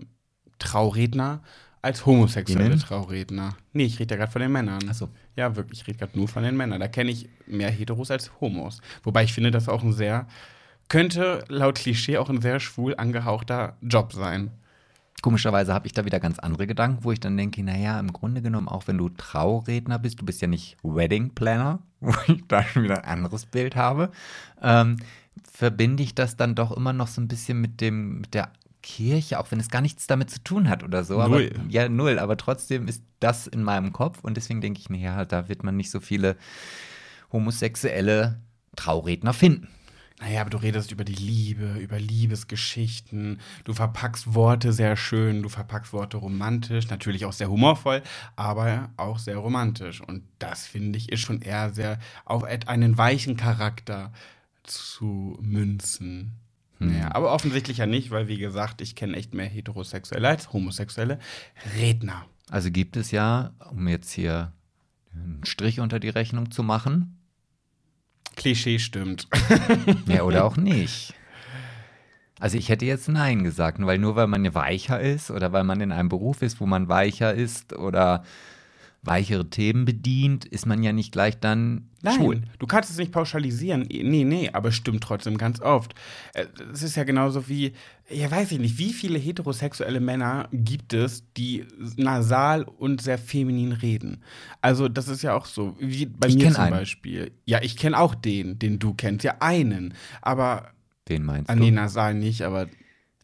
Trauredner 0.58 1.42
als 1.82 2.04
homosexuelle 2.04 2.66
Innen? 2.66 2.80
Trauredner. 2.80 3.56
Nee, 3.72 3.84
ich 3.84 3.98
rede 3.98 4.14
ja 4.14 4.18
gerade 4.18 4.32
von 4.32 4.42
den 4.42 4.52
Männern. 4.52 4.80
Ach 4.88 4.94
so. 4.94 5.08
Ja, 5.36 5.54
wirklich, 5.56 5.80
ich 5.80 5.86
rede 5.86 5.98
gerade 5.98 6.18
nur 6.18 6.26
von 6.26 6.42
den 6.42 6.56
Männern. 6.56 6.80
Da 6.80 6.88
kenne 6.88 7.10
ich 7.10 7.28
mehr 7.46 7.70
Heteros 7.70 8.10
als 8.10 8.40
Homos. 8.40 8.80
Wobei 9.02 9.24
ich 9.24 9.32
finde, 9.32 9.50
das 9.50 9.68
auch 9.68 9.82
ein 9.82 9.92
sehr, 9.92 10.26
könnte 10.88 11.44
laut 11.48 11.78
Klischee 11.78 12.18
auch 12.18 12.30
ein 12.30 12.40
sehr 12.40 12.60
schwul 12.60 12.94
angehauchter 12.96 13.76
Job 13.82 14.12
sein. 14.12 14.50
Komischerweise 15.22 15.72
habe 15.72 15.86
ich 15.86 15.92
da 15.92 16.04
wieder 16.04 16.20
ganz 16.20 16.38
andere 16.38 16.66
Gedanken, 16.66 17.02
wo 17.02 17.10
ich 17.10 17.20
dann 17.20 17.36
denke, 17.36 17.62
naja, 17.62 17.98
im 17.98 18.12
Grunde 18.12 18.42
genommen, 18.42 18.68
auch 18.68 18.86
wenn 18.86 18.98
du 18.98 19.08
Trauredner 19.08 19.98
bist, 19.98 20.20
du 20.20 20.24
bist 20.24 20.40
ja 20.42 20.48
nicht 20.48 20.76
Wedding 20.82 21.34
Planner, 21.34 21.80
wo 22.00 22.14
ich 22.28 22.44
da 22.48 22.62
schon 22.62 22.84
wieder 22.84 22.98
ein 22.98 23.18
anderes 23.18 23.46
Bild 23.46 23.76
habe, 23.76 24.10
ähm, 24.62 24.98
verbinde 25.50 26.02
ich 26.02 26.14
das 26.14 26.36
dann 26.36 26.54
doch 26.54 26.70
immer 26.70 26.92
noch 26.92 27.08
so 27.08 27.20
ein 27.20 27.28
bisschen 27.28 27.60
mit 27.60 27.80
dem, 27.80 28.20
mit 28.20 28.34
der 28.34 28.52
Kirche, 28.82 29.40
auch 29.40 29.50
wenn 29.50 29.58
es 29.58 29.68
gar 29.68 29.80
nichts 29.80 30.06
damit 30.06 30.30
zu 30.30 30.42
tun 30.44 30.68
hat 30.68 30.84
oder 30.84 31.02
so. 31.02 31.14
Null. 31.26 31.50
Aber, 31.52 31.70
ja, 31.70 31.88
null. 31.88 32.20
Aber 32.20 32.36
trotzdem 32.36 32.86
ist 32.86 33.02
das 33.18 33.48
in 33.48 33.62
meinem 33.62 33.92
Kopf 33.92 34.22
und 34.22 34.36
deswegen 34.36 34.60
denke 34.60 34.80
ich, 34.80 34.90
naja, 34.90 35.24
da 35.24 35.48
wird 35.48 35.64
man 35.64 35.76
nicht 35.76 35.90
so 35.90 35.98
viele 35.98 36.36
homosexuelle 37.32 38.38
Trauredner 38.76 39.32
finden. 39.32 39.68
Naja, 40.18 40.40
aber 40.40 40.50
du 40.50 40.56
redest 40.56 40.92
über 40.92 41.04
die 41.04 41.14
Liebe, 41.14 41.78
über 41.78 41.98
Liebesgeschichten. 41.98 43.40
Du 43.64 43.74
verpackst 43.74 44.34
Worte 44.34 44.72
sehr 44.72 44.96
schön, 44.96 45.42
du 45.42 45.50
verpackst 45.50 45.92
Worte 45.92 46.16
romantisch, 46.16 46.88
natürlich 46.88 47.26
auch 47.26 47.34
sehr 47.34 47.50
humorvoll, 47.50 48.02
aber 48.34 48.90
auch 48.96 49.18
sehr 49.18 49.36
romantisch. 49.36 50.00
Und 50.00 50.22
das 50.38 50.66
finde 50.66 50.96
ich 50.98 51.12
ist 51.12 51.20
schon 51.20 51.42
eher 51.42 51.74
sehr 51.74 51.98
auf 52.24 52.44
einen 52.44 52.96
weichen 52.96 53.36
Charakter 53.36 54.12
zu 54.62 55.38
münzen. 55.40 56.32
Naja, 56.78 57.14
aber 57.14 57.32
offensichtlich 57.32 57.78
ja 57.78 57.86
nicht, 57.86 58.10
weil 58.10 58.28
wie 58.28 58.38
gesagt, 58.38 58.80
ich 58.80 58.94
kenne 58.94 59.16
echt 59.16 59.34
mehr 59.34 59.46
heterosexuelle 59.46 60.28
als 60.28 60.52
homosexuelle 60.52 61.18
Redner. 61.78 62.26
Also 62.50 62.70
gibt 62.70 62.96
es 62.96 63.10
ja, 63.10 63.52
um 63.70 63.88
jetzt 63.88 64.12
hier 64.12 64.52
einen 65.14 65.44
Strich 65.44 65.80
unter 65.80 65.98
die 65.98 66.10
Rechnung 66.10 66.50
zu 66.50 66.62
machen, 66.62 67.15
Klischee 68.36 68.78
stimmt. 68.78 69.26
Ja, 70.06 70.22
oder 70.22 70.44
auch 70.44 70.56
nicht. 70.56 71.14
Also 72.38 72.58
ich 72.58 72.68
hätte 72.68 72.84
jetzt 72.84 73.08
Nein 73.08 73.44
gesagt, 73.44 73.78
weil 73.80 73.98
nur 73.98 74.14
weil 74.14 74.26
man 74.26 74.54
weicher 74.54 75.00
ist 75.00 75.30
oder 75.30 75.52
weil 75.52 75.64
man 75.64 75.80
in 75.80 75.90
einem 75.90 76.08
Beruf 76.08 76.42
ist, 76.42 76.60
wo 76.60 76.66
man 76.66 76.88
weicher 76.88 77.34
ist 77.34 77.72
oder 77.72 78.24
weichere 79.06 79.48
Themen 79.48 79.84
bedient, 79.84 80.44
ist 80.44 80.66
man 80.66 80.82
ja 80.82 80.92
nicht 80.92 81.12
gleich 81.12 81.38
dann 81.38 81.88
schwul. 82.02 82.36
Nein, 82.36 82.50
du 82.58 82.66
kannst 82.66 82.90
es 82.90 82.98
nicht 82.98 83.12
pauschalisieren. 83.12 83.82
Nee, 83.82 84.24
nee, 84.24 84.50
aber 84.52 84.72
stimmt 84.72 85.02
trotzdem 85.02 85.38
ganz 85.38 85.60
oft. 85.60 85.94
Äh, 86.34 86.46
Es 86.72 86.82
ist 86.82 86.96
ja 86.96 87.04
genauso 87.04 87.48
wie, 87.48 87.72
ja, 88.10 88.30
weiß 88.30 88.52
ich 88.52 88.58
nicht, 88.58 88.78
wie 88.78 88.92
viele 88.92 89.18
heterosexuelle 89.18 90.00
Männer 90.00 90.48
gibt 90.52 90.92
es, 90.92 91.24
die 91.36 91.64
nasal 91.96 92.62
und 92.64 93.00
sehr 93.02 93.18
feminin 93.18 93.72
reden? 93.72 94.22
Also, 94.60 94.88
das 94.88 95.08
ist 95.08 95.22
ja 95.22 95.34
auch 95.34 95.46
so, 95.46 95.76
wie 95.80 96.06
bei 96.06 96.28
Ich 96.28 96.36
mir 96.36 96.52
zum 96.52 96.62
einen. 96.64 96.76
Beispiel. 96.76 97.32
Ja, 97.44 97.60
ich 97.62 97.76
kenne 97.76 97.98
auch 97.98 98.14
den, 98.14 98.58
den 98.58 98.78
du 98.78 98.94
kennst, 98.94 99.24
ja, 99.24 99.36
einen. 99.40 99.94
Aber, 100.22 100.70
Wen 101.06 101.24
meinst 101.24 101.50
ah, 101.50 101.54
du? 101.54 101.60
nee, 101.60 101.70
nasal 101.70 102.14
nicht, 102.14 102.42
aber 102.42 102.68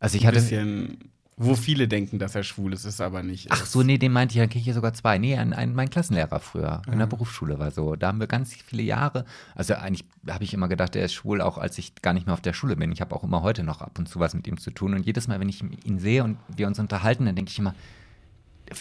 also 0.00 0.16
ich 0.16 0.22
ein 0.22 0.28
hatte. 0.28 0.40
bisschen, 0.40 0.98
wo 1.44 1.54
viele 1.56 1.88
denken, 1.88 2.18
dass 2.18 2.34
er 2.34 2.42
schwul 2.42 2.72
ist, 2.72 2.84
ist 2.84 3.00
aber 3.00 3.22
nicht. 3.22 3.48
Ach 3.50 3.64
so, 3.66 3.82
nee, 3.82 3.98
den 3.98 4.12
meinte 4.12 4.34
ich, 4.34 4.38
dann 4.40 4.48
kriege 4.48 4.60
ich 4.60 4.64
hier 4.64 4.74
sogar 4.74 4.94
zwei. 4.94 5.18
Nee, 5.18 5.36
ein, 5.36 5.52
ein, 5.52 5.74
mein 5.74 5.90
Klassenlehrer 5.90 6.40
früher 6.40 6.82
in 6.86 6.94
Ah. 6.94 6.96
der 6.96 7.06
Berufsschule 7.06 7.58
war 7.58 7.70
so. 7.70 7.96
Da 7.96 8.08
haben 8.08 8.20
wir 8.20 8.26
ganz 8.26 8.54
viele 8.54 8.82
Jahre, 8.82 9.24
also 9.54 9.74
eigentlich 9.74 10.04
habe 10.28 10.44
ich 10.44 10.54
immer 10.54 10.68
gedacht, 10.68 10.94
er 10.96 11.04
ist 11.04 11.14
schwul, 11.14 11.40
auch 11.40 11.58
als 11.58 11.78
ich 11.78 11.94
gar 12.02 12.12
nicht 12.14 12.26
mehr 12.26 12.34
auf 12.34 12.40
der 12.40 12.52
Schule 12.52 12.76
bin. 12.76 12.92
Ich 12.92 13.00
habe 13.00 13.14
auch 13.14 13.24
immer 13.24 13.42
heute 13.42 13.62
noch 13.64 13.80
ab 13.82 13.98
und 13.98 14.08
zu 14.08 14.20
was 14.20 14.34
mit 14.34 14.46
ihm 14.46 14.58
zu 14.58 14.70
tun. 14.70 14.94
Und 14.94 15.04
jedes 15.06 15.28
Mal, 15.28 15.40
wenn 15.40 15.48
ich 15.48 15.62
ihn 15.84 15.98
sehe 15.98 16.24
und 16.24 16.38
wir 16.48 16.66
uns 16.66 16.78
unterhalten, 16.78 17.26
dann 17.26 17.36
denke 17.36 17.50
ich 17.50 17.58
immer, 17.58 17.74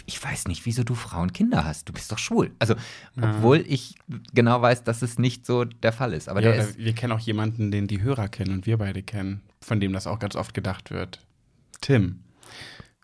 ich 0.05 0.23
weiß 0.23 0.47
nicht, 0.47 0.65
wieso 0.65 0.83
du 0.85 0.95
Frauen 0.95 1.33
Kinder 1.33 1.65
hast. 1.65 1.89
Du 1.89 1.93
bist 1.93 2.09
doch 2.11 2.17
schwul. 2.17 2.51
Also, 2.59 2.75
obwohl 3.19 3.65
ich 3.67 3.95
genau 4.33 4.61
weiß, 4.61 4.83
dass 4.85 5.01
es 5.01 5.19
nicht 5.19 5.45
so 5.45 5.65
der 5.65 5.91
Fall 5.91 6.13
ist. 6.13 6.29
Aber 6.29 6.41
Ja, 6.41 6.51
ist. 6.53 6.77
wir 6.77 6.93
kennen 6.93 7.11
auch 7.11 7.19
jemanden, 7.19 7.71
den 7.71 7.87
die 7.87 8.01
Hörer 8.01 8.29
kennen 8.29 8.53
und 8.53 8.65
wir 8.65 8.77
beide 8.77 9.03
kennen, 9.03 9.41
von 9.61 9.81
dem 9.81 9.91
das 9.91 10.07
auch 10.07 10.19
ganz 10.19 10.35
oft 10.37 10.53
gedacht 10.53 10.91
wird. 10.91 11.19
Tim 11.81 12.19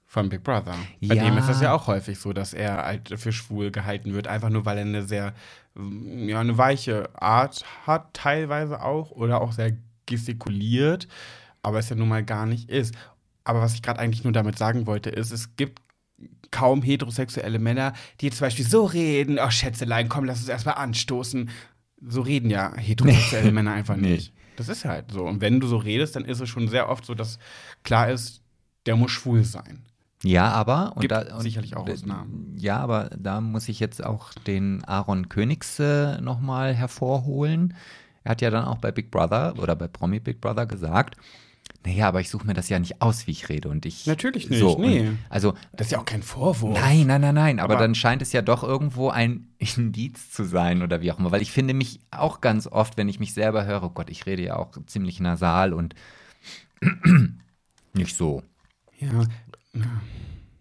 von 0.06 0.30
Big 0.30 0.44
Brother. 0.44 0.76
Bei 1.02 1.16
Ja. 1.16 1.26
dem 1.26 1.38
ist 1.38 1.50
das 1.50 1.62
ja 1.62 1.74
auch 1.74 1.88
häufig 1.88 2.18
so, 2.20 2.32
dass 2.34 2.54
er 2.54 2.78
halt 2.78 3.14
für 3.20 3.32
schwul 3.32 3.72
gehalten 3.72 4.14
wird, 4.14 4.28
einfach 4.28 4.50
nur 4.50 4.66
weil 4.66 4.78
er 4.78 4.86
eine 4.86 5.04
sehr, 5.04 5.34
mm, 5.76 6.30
ja, 6.30 6.40
eine 6.40 6.58
weiche 6.58 7.10
Art 7.22 7.66
hat, 7.86 8.14
teilweise 8.14 8.82
auch, 8.82 9.12
oder 9.12 9.42
auch 9.42 9.52
sehr 9.52 9.74
gestikuliert, 10.06 11.08
aber 11.62 11.80
es 11.80 11.90
ja 11.90 11.96
nun 11.96 12.08
mal 12.10 12.24
gar 12.24 12.46
nicht 12.46 12.70
ist. 12.70 12.96
Aber 13.44 13.62
was 13.62 13.74
ich 13.76 13.82
gerade 13.82 14.00
eigentlich 14.00 14.24
nur 14.24 14.34
damit 14.34 14.58
sagen 14.58 14.88
wollte, 14.88 15.10
ist, 15.10 15.32
es 15.32 15.56
gibt 15.56 15.82
kaum 16.52 16.82
heterosexuelle 16.82 17.60
Männer, 17.60 17.94
die 18.22 18.30
zum 18.32 18.46
Beispiel 18.46 18.66
so 18.66 18.86
reden, 18.86 19.38
oh 19.40 19.50
Schätzelein, 19.50 20.10
komm, 20.10 20.24
lass 20.26 20.40
uns 20.40 20.50
erstmal 20.50 20.76
anstoßen. 20.76 21.50
So 22.08 22.22
reden 22.22 22.50
ja 22.50 22.76
heterosexuelle 22.76 23.52
Männer 23.54 23.74
einfach 23.74 23.98
nicht. 23.98 24.34
Das 24.56 24.70
ist 24.70 24.86
halt 24.86 25.12
so. 25.12 25.24
Und 25.26 25.42
wenn 25.42 25.60
du 25.60 25.68
so 25.68 25.78
redest, 25.78 26.16
dann 26.16 26.26
ist 26.26 26.40
es 26.40 26.50
schon 26.50 26.68
sehr 26.68 26.90
oft 26.90 27.06
so, 27.06 27.14
dass 27.14 27.38
klar 27.84 28.10
ist, 28.10 28.42
der 28.88 28.96
muss 28.96 29.12
schwul 29.12 29.44
sein. 29.44 29.84
Ja, 30.24 30.50
aber. 30.50 30.94
Und 30.96 31.02
Gibt 31.02 31.12
da, 31.12 31.36
und, 31.36 31.42
sicherlich 31.42 31.76
auch 31.78 31.88
Ausnahmen. 31.88 32.54
Ja, 32.58 32.78
aber 32.80 33.12
da 33.18 33.40
muss 33.40 33.70
ich 33.70 33.80
jetzt 33.80 34.04
auch 34.04 34.34
den 34.34 34.84
Aaron 34.86 35.30
Königs 35.30 35.78
äh, 35.80 36.20
nochmal 36.22 36.74
hervorholen. 36.74 37.76
Er 38.24 38.32
hat 38.32 38.42
ja 38.42 38.50
dann 38.50 38.66
auch 38.66 38.80
bei 38.80 38.92
Big 38.92 39.12
Brother 39.12 39.54
oder 39.60 39.76
bei 39.76 39.88
Promi 39.88 40.20
Big 40.20 40.42
Brother 40.42 40.66
gesagt, 40.66 41.16
Naja, 41.86 42.08
aber 42.08 42.20
ich 42.20 42.30
suche 42.30 42.48
mir 42.48 42.56
das 42.56 42.68
ja 42.68 42.80
nicht 42.80 43.02
aus, 43.02 43.28
wie 43.28 43.32
ich 43.32 43.48
rede. 43.48 43.70
Und 43.70 43.86
ich. 43.86 44.08
Natürlich 44.08 44.50
nicht, 44.50 44.60
So, 44.60 44.78
nee. 44.80 45.12
Also, 45.30 45.54
Das 45.74 45.88
ist 45.88 45.92
ja 45.92 46.00
auch 46.00 46.06
kein 46.06 46.24
Vorwurf. 46.24 46.78
nein, 46.80 47.06
nein, 47.08 47.22
nein, 47.22 47.36
nein. 47.36 47.60
Aber, 47.60 47.76
Aber- 47.76 47.84
dann 47.84 47.94
scheint 47.94 48.22
es 48.24 48.34
ja 48.34 48.42
doch 48.42 48.64
irgendwo 48.64 49.10
ein 49.10 49.50
Indiz 49.60 50.32
zu 50.32 50.44
sein 50.46 50.82
oder 50.82 51.02
wie 51.02 51.12
auch 51.12 51.20
immer. 51.20 51.32
Weil 51.32 51.44
ich 51.44 51.52
finde 51.52 51.76
mich 51.76 52.00
auch 52.10 52.42
ganz 52.42 52.66
oft, 52.68 52.98
wenn 52.98 53.08
ich 53.08 53.20
mich 53.20 53.34
selber 53.36 53.66
höre, 53.66 53.84
oh 53.84 53.90
Gott, 53.92 54.10
ich 54.10 54.26
rede 54.26 54.42
ja 54.42 54.56
auch 54.58 54.72
ziemlich 54.88 55.20
nasal 55.20 55.74
und 55.74 55.94
nicht 57.94 58.16
so. 58.16 58.42
Ja. 59.00 59.08
ja. 59.74 60.02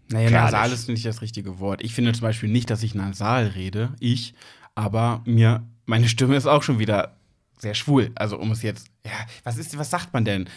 Naja, 0.09 0.29
Kerlich. 0.29 0.51
nasal 0.51 0.71
ist 0.71 0.87
nicht 0.87 1.05
das 1.05 1.21
richtige 1.21 1.59
Wort. 1.59 1.83
Ich 1.83 1.93
finde 1.93 2.13
zum 2.13 2.21
Beispiel 2.21 2.49
nicht, 2.49 2.69
dass 2.69 2.81
ich 2.81 2.95
nasal 2.95 3.47
rede, 3.47 3.93
ich, 3.99 4.33
aber 4.73 5.21
mir, 5.25 5.63
meine 5.85 6.07
Stimme 6.07 6.37
ist 6.37 6.45
auch 6.45 6.63
schon 6.63 6.79
wieder 6.79 7.17
sehr 7.57 7.73
schwul. 7.73 8.11
Also 8.15 8.37
um 8.37 8.51
es 8.51 8.61
jetzt, 8.61 8.87
ja, 9.03 9.11
was 9.43 9.57
ist, 9.57 9.77
was 9.77 9.89
sagt 9.89 10.13
man 10.13 10.23
denn? 10.23 10.47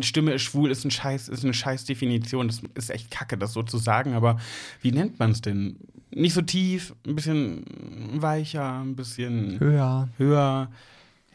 Stimme 0.00 0.32
ist 0.32 0.42
schwul, 0.42 0.70
ist 0.70 0.84
ein 0.84 0.90
Scheiß, 0.90 1.28
ist 1.28 1.44
eine 1.44 1.54
Scheißdefinition. 1.54 2.48
Das 2.48 2.62
ist 2.74 2.90
echt 2.90 3.10
kacke, 3.10 3.36
das 3.36 3.52
so 3.52 3.62
zu 3.62 3.78
sagen, 3.78 4.14
aber 4.14 4.38
wie 4.80 4.92
nennt 4.92 5.18
man 5.18 5.32
es 5.32 5.40
denn? 5.40 5.76
Nicht 6.12 6.34
so 6.34 6.42
tief, 6.42 6.94
ein 7.06 7.16
bisschen 7.16 7.64
weicher, 8.20 8.80
ein 8.80 8.96
bisschen 8.96 9.60
Höher, 9.60 10.08
höher. 10.16 10.70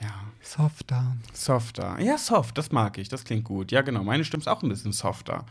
Ja, 0.02 0.14
softer. 0.42 1.16
softer. 1.34 2.00
Ja, 2.02 2.18
soft, 2.18 2.58
das 2.58 2.72
mag 2.72 2.98
ich, 2.98 3.08
das 3.10 3.24
klingt 3.24 3.46
gut. 3.46 3.72
Ja, 3.72 3.82
genau, 3.82 4.04
meine 4.04 4.26
Stimme 4.26 4.42
ist 4.42 4.48
auch 4.48 4.62
ein 4.62 4.70
bisschen 4.70 4.92
softer. 4.92 5.46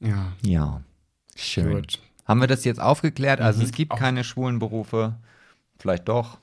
Ja, 0.00 0.32
Ja, 0.42 0.82
schön. 1.36 1.70
gut. 1.76 2.00
Haben 2.26 2.40
wir 2.40 2.48
das 2.48 2.64
jetzt 2.64 2.80
aufgeklärt? 2.80 3.40
Also 3.40 3.60
Mhm. 3.60 3.66
es 3.66 3.72
gibt 3.72 3.92
Auf- 3.92 3.98
keine 4.00 4.24
schwulen 4.24 4.58
Berufe. 4.58 5.16
Vielleicht 5.78 6.08
doch. 6.08 6.38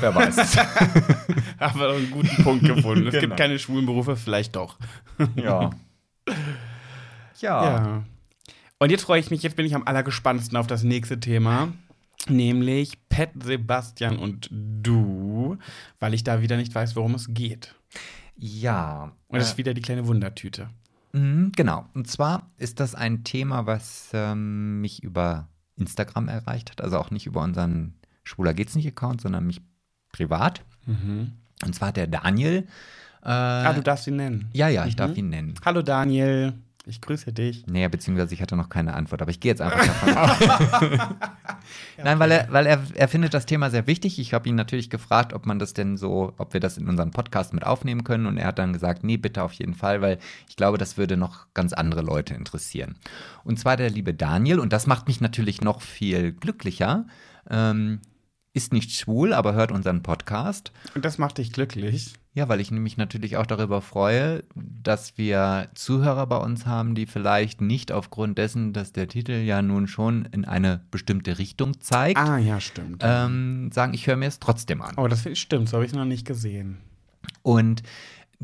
Wer 0.00 0.14
weiß. 0.14 0.56
Haben 1.58 1.80
wir 1.80 1.88
doch 1.88 1.96
einen 1.96 2.10
guten 2.10 2.42
Punkt 2.44 2.64
gefunden. 2.64 3.06
Es 3.08 3.12
Genau. 3.12 3.20
gibt 3.22 3.36
keine 3.36 3.58
schwulen 3.58 3.86
Berufe, 3.86 4.16
vielleicht 4.16 4.54
doch. 4.56 4.78
ja. 5.36 5.70
Ja. 7.40 7.64
Ja. 7.64 8.04
Und 8.78 8.90
jetzt 8.90 9.02
freue 9.02 9.20
ich 9.20 9.30
mich, 9.30 9.42
jetzt 9.42 9.56
bin 9.56 9.66
ich 9.66 9.74
am 9.74 9.82
allergespanntesten 9.86 10.56
auf 10.56 10.66
das 10.66 10.82
nächste 10.82 11.18
Thema. 11.20 11.68
Nämlich 12.28 13.03
Pet, 13.14 13.30
Sebastian 13.44 14.18
und 14.18 14.48
du, 14.50 15.56
weil 16.00 16.14
ich 16.14 16.24
da 16.24 16.40
wieder 16.42 16.56
nicht 16.56 16.74
weiß, 16.74 16.96
worum 16.96 17.14
es 17.14 17.32
geht. 17.32 17.74
Ja. 18.36 19.12
Und 19.28 19.38
es 19.38 19.46
Äh, 19.46 19.50
ist 19.52 19.58
wieder 19.58 19.74
die 19.74 19.82
kleine 19.82 20.06
Wundertüte. 20.06 20.68
Mhm, 21.12 21.52
Genau. 21.54 21.86
Und 21.94 22.08
zwar 22.08 22.50
ist 22.58 22.80
das 22.80 22.94
ein 22.96 23.22
Thema, 23.22 23.66
was 23.66 24.10
ähm, 24.12 24.80
mich 24.80 25.02
über 25.04 25.48
Instagram 25.76 26.28
erreicht 26.28 26.70
hat. 26.70 26.80
Also 26.80 26.98
auch 26.98 27.10
nicht 27.12 27.26
über 27.26 27.42
unseren 27.42 27.94
Schwuler 28.24 28.52
geht's 28.54 28.74
nicht 28.74 28.86
Account, 28.88 29.20
sondern 29.20 29.46
mich 29.46 29.60
privat. 30.12 30.62
Und 30.86 31.74
zwar 31.74 31.92
der 31.92 32.06
Daniel. 32.08 32.66
Äh, 33.22 33.28
ah, 33.28 33.72
du 33.72 33.80
darfst 33.82 34.06
ihn 34.06 34.16
nennen. 34.16 34.48
ja, 34.52 34.68
ja, 34.68 34.86
ich 34.86 34.94
Mhm. 34.94 34.98
darf 34.98 35.16
ihn 35.16 35.28
nennen. 35.30 35.54
Hallo 35.64 35.82
Daniel, 35.82 36.52
ich 36.86 37.00
grüße 37.00 37.32
dich. 37.32 37.66
Naja, 37.66 37.88
beziehungsweise 37.88 38.34
ich 38.34 38.42
hatte 38.42 38.56
noch 38.56 38.68
keine 38.68 38.94
Antwort, 38.94 39.22
aber 39.22 39.30
ich 39.30 39.40
gehe 39.40 39.50
jetzt 39.50 39.62
einfach 39.62 39.86
davon 39.86 40.16
aus. 40.16 41.16
Nein, 42.02 42.18
weil 42.18 42.30
er, 42.30 42.52
weil 42.52 42.66
er, 42.66 42.82
er 42.94 43.08
findet 43.08 43.32
das 43.32 43.46
Thema 43.46 43.70
sehr 43.70 43.86
wichtig. 43.86 44.18
Ich 44.18 44.34
habe 44.34 44.48
ihn 44.48 44.54
natürlich 44.54 44.90
gefragt, 44.90 45.32
ob 45.32 45.46
man 45.46 45.58
das 45.58 45.72
denn 45.72 45.96
so, 45.96 46.34
ob 46.36 46.52
wir 46.52 46.60
das 46.60 46.76
in 46.76 46.88
unseren 46.88 47.10
Podcast 47.10 47.54
mit 47.54 47.64
aufnehmen 47.64 48.04
können. 48.04 48.26
Und 48.26 48.36
er 48.36 48.48
hat 48.48 48.58
dann 48.58 48.74
gesagt, 48.74 49.02
nee, 49.02 49.16
bitte 49.16 49.42
auf 49.42 49.52
jeden 49.54 49.74
Fall, 49.74 50.02
weil 50.02 50.18
ich 50.48 50.56
glaube, 50.56 50.76
das 50.76 50.98
würde 50.98 51.16
noch 51.16 51.46
ganz 51.54 51.72
andere 51.72 52.02
Leute 52.02 52.34
interessieren. 52.34 52.96
Und 53.44 53.58
zwar 53.58 53.76
der 53.76 53.88
liebe 53.88 54.12
Daniel, 54.12 54.58
und 54.60 54.72
das 54.72 54.86
macht 54.86 55.08
mich 55.08 55.20
natürlich 55.20 55.62
noch 55.62 55.80
viel 55.80 56.32
glücklicher. 56.32 57.06
Ähm, 57.48 58.00
ist 58.54 58.72
nicht 58.72 58.92
schwul, 58.92 59.34
aber 59.34 59.52
hört 59.52 59.70
unseren 59.72 60.02
Podcast. 60.02 60.72
Und 60.94 61.04
das 61.04 61.18
macht 61.18 61.36
dich 61.38 61.52
glücklich. 61.52 62.14
Ja, 62.34 62.48
weil 62.48 62.60
ich 62.60 62.70
mich 62.70 62.96
natürlich 62.96 63.36
auch 63.36 63.46
darüber 63.46 63.80
freue, 63.80 64.42
dass 64.56 65.18
wir 65.18 65.68
Zuhörer 65.74 66.26
bei 66.26 66.36
uns 66.38 66.64
haben, 66.66 66.94
die 66.94 67.06
vielleicht 67.06 67.60
nicht 67.60 67.92
aufgrund 67.92 68.38
dessen, 68.38 68.72
dass 68.72 68.92
der 68.92 69.06
Titel 69.08 69.32
ja 69.32 69.60
nun 69.62 69.86
schon 69.86 70.24
in 70.32 70.44
eine 70.44 70.80
bestimmte 70.90 71.38
Richtung 71.38 71.80
zeigt, 71.80 72.18
Ah, 72.18 72.38
ja, 72.38 72.60
stimmt. 72.60 73.02
ähm, 73.04 73.70
sagen, 73.72 73.92
ich 73.94 74.06
höre 74.06 74.16
mir 74.16 74.26
es 74.26 74.40
trotzdem 74.40 74.82
an. 74.82 74.94
oh, 74.96 75.06
das 75.06 75.28
stimmt, 75.38 75.68
so 75.68 75.74
habe 75.76 75.84
ich 75.84 75.92
es 75.92 75.96
noch 75.96 76.04
nicht 76.06 76.26
gesehen. 76.26 76.78
Und 77.42 77.82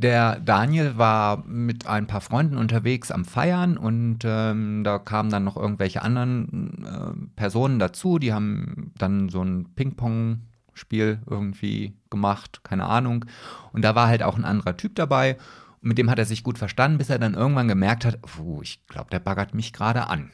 der 0.01 0.41
Daniel 0.41 0.97
war 0.97 1.45
mit 1.47 1.87
ein 1.87 2.07
paar 2.07 2.21
Freunden 2.21 2.57
unterwegs 2.57 3.11
am 3.11 3.25
Feiern 3.25 3.77
und 3.77 4.21
ähm, 4.25 4.83
da 4.83 4.99
kamen 4.99 5.31
dann 5.31 5.45
noch 5.45 5.57
irgendwelche 5.57 6.03
anderen 6.03 6.85
äh, 6.85 7.37
Personen 7.37 7.79
dazu, 7.79 8.19
die 8.19 8.33
haben 8.33 8.93
dann 8.97 9.29
so 9.29 9.43
ein 9.43 9.67
Ping-Pong-Spiel 9.75 11.21
irgendwie 11.29 11.95
gemacht, 12.09 12.61
keine 12.65 12.87
Ahnung. 12.87 13.27
Und 13.73 13.83
da 13.85 13.95
war 13.95 14.09
halt 14.09 14.23
auch 14.23 14.37
ein 14.37 14.45
anderer 14.45 14.77
Typ 14.77 14.95
dabei. 14.95 15.37
Und 15.83 15.89
mit 15.89 15.99
dem 15.99 16.11
hat 16.11 16.19
er 16.19 16.25
sich 16.25 16.43
gut 16.43 16.59
verstanden, 16.59 16.99
bis 16.99 17.11
er 17.11 17.19
dann 17.19 17.35
irgendwann 17.35 17.69
gemerkt 17.69 18.05
hat, 18.05 18.21
puh, 18.23 18.61
ich 18.63 18.87
glaube, 18.87 19.11
der 19.11 19.21
baggert 19.21 19.55
mich 19.55 19.73
gerade 19.73 20.09
an. 20.09 20.31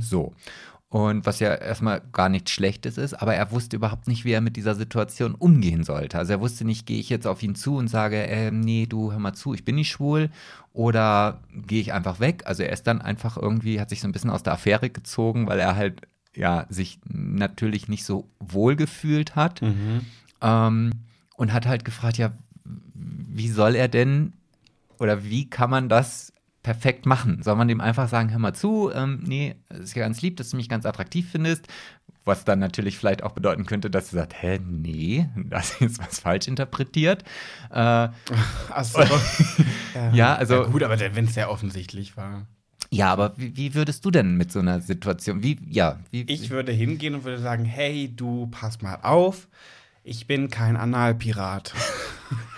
So. 0.00 0.34
Und 0.94 1.26
was 1.26 1.40
ja 1.40 1.52
erstmal 1.52 2.02
gar 2.12 2.28
nichts 2.28 2.52
Schlechtes 2.52 2.98
ist, 2.98 3.14
aber 3.14 3.34
er 3.34 3.50
wusste 3.50 3.74
überhaupt 3.74 4.06
nicht, 4.06 4.24
wie 4.24 4.30
er 4.30 4.40
mit 4.40 4.54
dieser 4.54 4.76
Situation 4.76 5.34
umgehen 5.34 5.82
sollte. 5.82 6.16
Also 6.16 6.34
er 6.34 6.40
wusste 6.40 6.64
nicht, 6.64 6.86
gehe 6.86 7.00
ich 7.00 7.08
jetzt 7.08 7.26
auf 7.26 7.42
ihn 7.42 7.56
zu 7.56 7.74
und 7.74 7.88
sage, 7.88 8.18
ähm, 8.18 8.60
nee, 8.60 8.86
du 8.86 9.10
hör 9.10 9.18
mal 9.18 9.32
zu, 9.32 9.54
ich 9.54 9.64
bin 9.64 9.74
nicht 9.74 9.90
schwul 9.90 10.30
oder 10.72 11.40
gehe 11.52 11.80
ich 11.80 11.92
einfach 11.92 12.20
weg. 12.20 12.44
Also 12.46 12.62
er 12.62 12.70
ist 12.72 12.86
dann 12.86 13.02
einfach 13.02 13.36
irgendwie, 13.36 13.80
hat 13.80 13.90
sich 13.90 14.02
so 14.02 14.06
ein 14.06 14.12
bisschen 14.12 14.30
aus 14.30 14.44
der 14.44 14.52
Affäre 14.52 14.88
gezogen, 14.88 15.48
weil 15.48 15.58
er 15.58 15.74
halt 15.74 16.02
ja 16.32 16.64
sich 16.68 17.00
natürlich 17.08 17.88
nicht 17.88 18.04
so 18.04 18.28
wohl 18.38 18.76
gefühlt 18.76 19.34
hat. 19.34 19.62
Ähm, 20.42 20.92
und 21.34 21.52
hat 21.52 21.66
halt 21.66 21.84
gefragt, 21.84 22.18
ja, 22.18 22.30
wie 22.94 23.48
soll 23.48 23.74
er 23.74 23.88
denn 23.88 24.32
oder 25.00 25.24
wie 25.24 25.50
kann 25.50 25.70
man 25.70 25.88
das 25.88 26.33
perfekt 26.64 27.06
machen? 27.06 27.40
Soll 27.44 27.54
man 27.54 27.68
dem 27.68 27.80
einfach 27.80 28.08
sagen, 28.08 28.32
hör 28.32 28.40
mal 28.40 28.54
zu, 28.54 28.90
ähm, 28.92 29.20
nee, 29.24 29.54
es 29.68 29.78
ist 29.80 29.94
ja 29.94 30.02
ganz 30.02 30.20
lieb, 30.22 30.36
dass 30.38 30.50
du 30.50 30.56
mich 30.56 30.68
ganz 30.68 30.84
attraktiv 30.86 31.28
findest, 31.30 31.68
was 32.24 32.44
dann 32.44 32.58
natürlich 32.58 32.96
vielleicht 32.98 33.22
auch 33.22 33.32
bedeuten 33.32 33.66
könnte, 33.66 33.90
dass 33.90 34.10
du 34.10 34.16
sagst, 34.16 34.34
hä, 34.42 34.58
nee, 34.66 35.28
das 35.36 35.70
ist 35.72 35.80
jetzt 35.80 35.98
was 36.00 36.18
falsch 36.18 36.48
interpretiert. 36.48 37.22
Äh, 37.70 38.08
Achso. 38.70 39.00
Ja, 40.12 40.34
also- 40.34 40.62
Ja, 40.64 40.68
gut, 40.68 40.82
aber 40.82 40.98
wenn 40.98 41.26
es 41.26 41.34
sehr 41.34 41.50
offensichtlich 41.50 42.16
war. 42.16 42.46
ja, 42.90 43.12
aber 43.12 43.34
wie, 43.36 43.56
wie 43.56 43.74
würdest 43.74 44.04
du 44.04 44.10
denn 44.10 44.36
mit 44.36 44.50
so 44.50 44.58
einer 44.58 44.80
Situation, 44.80 45.42
wie, 45.44 45.58
ja, 45.70 46.00
wie, 46.10 46.22
Ich 46.22 46.50
würde 46.50 46.72
hingehen 46.72 47.14
und 47.14 47.22
würde 47.24 47.40
sagen: 47.40 47.64
Hey, 47.64 48.10
du, 48.14 48.48
pass 48.48 48.82
mal 48.82 48.96
auf. 49.02 49.46
Ich 50.02 50.26
bin 50.26 50.50
kein 50.50 50.76
Analpirat. 50.76 51.72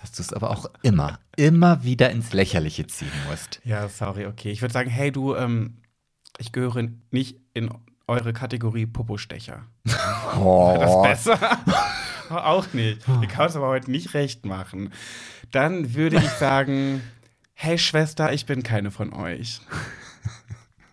dass 0.00 0.12
du 0.12 0.22
es 0.22 0.32
aber 0.32 0.50
auch 0.50 0.66
immer, 0.82 1.18
immer 1.36 1.84
wieder 1.84 2.10
ins 2.10 2.32
Lächerliche 2.32 2.86
ziehen 2.86 3.10
musst. 3.28 3.60
Ja, 3.64 3.88
sorry, 3.88 4.26
okay. 4.26 4.50
Ich 4.50 4.62
würde 4.62 4.72
sagen: 4.72 4.90
Hey, 4.90 5.12
du, 5.12 5.34
ähm, 5.34 5.78
ich 6.38 6.52
gehöre 6.52 6.88
nicht 7.10 7.38
in 7.54 7.70
eure 8.06 8.32
Kategorie 8.32 8.86
Popostecher. 8.86 9.64
Oh, 10.36 10.76
Das 10.78 11.02
besser? 11.26 11.58
Auch 12.30 12.66
nicht. 12.74 13.00
Ich 13.22 13.28
kann 13.28 13.46
es 13.46 13.56
aber 13.56 13.68
heute 13.68 13.90
nicht 13.90 14.12
recht 14.14 14.44
machen. 14.44 14.92
Dann 15.50 15.94
würde 15.94 16.16
ich 16.16 16.28
sagen: 16.28 17.02
Hey, 17.54 17.78
Schwester, 17.78 18.32
ich 18.32 18.46
bin 18.46 18.62
keine 18.62 18.90
von 18.90 19.12
euch. 19.12 19.60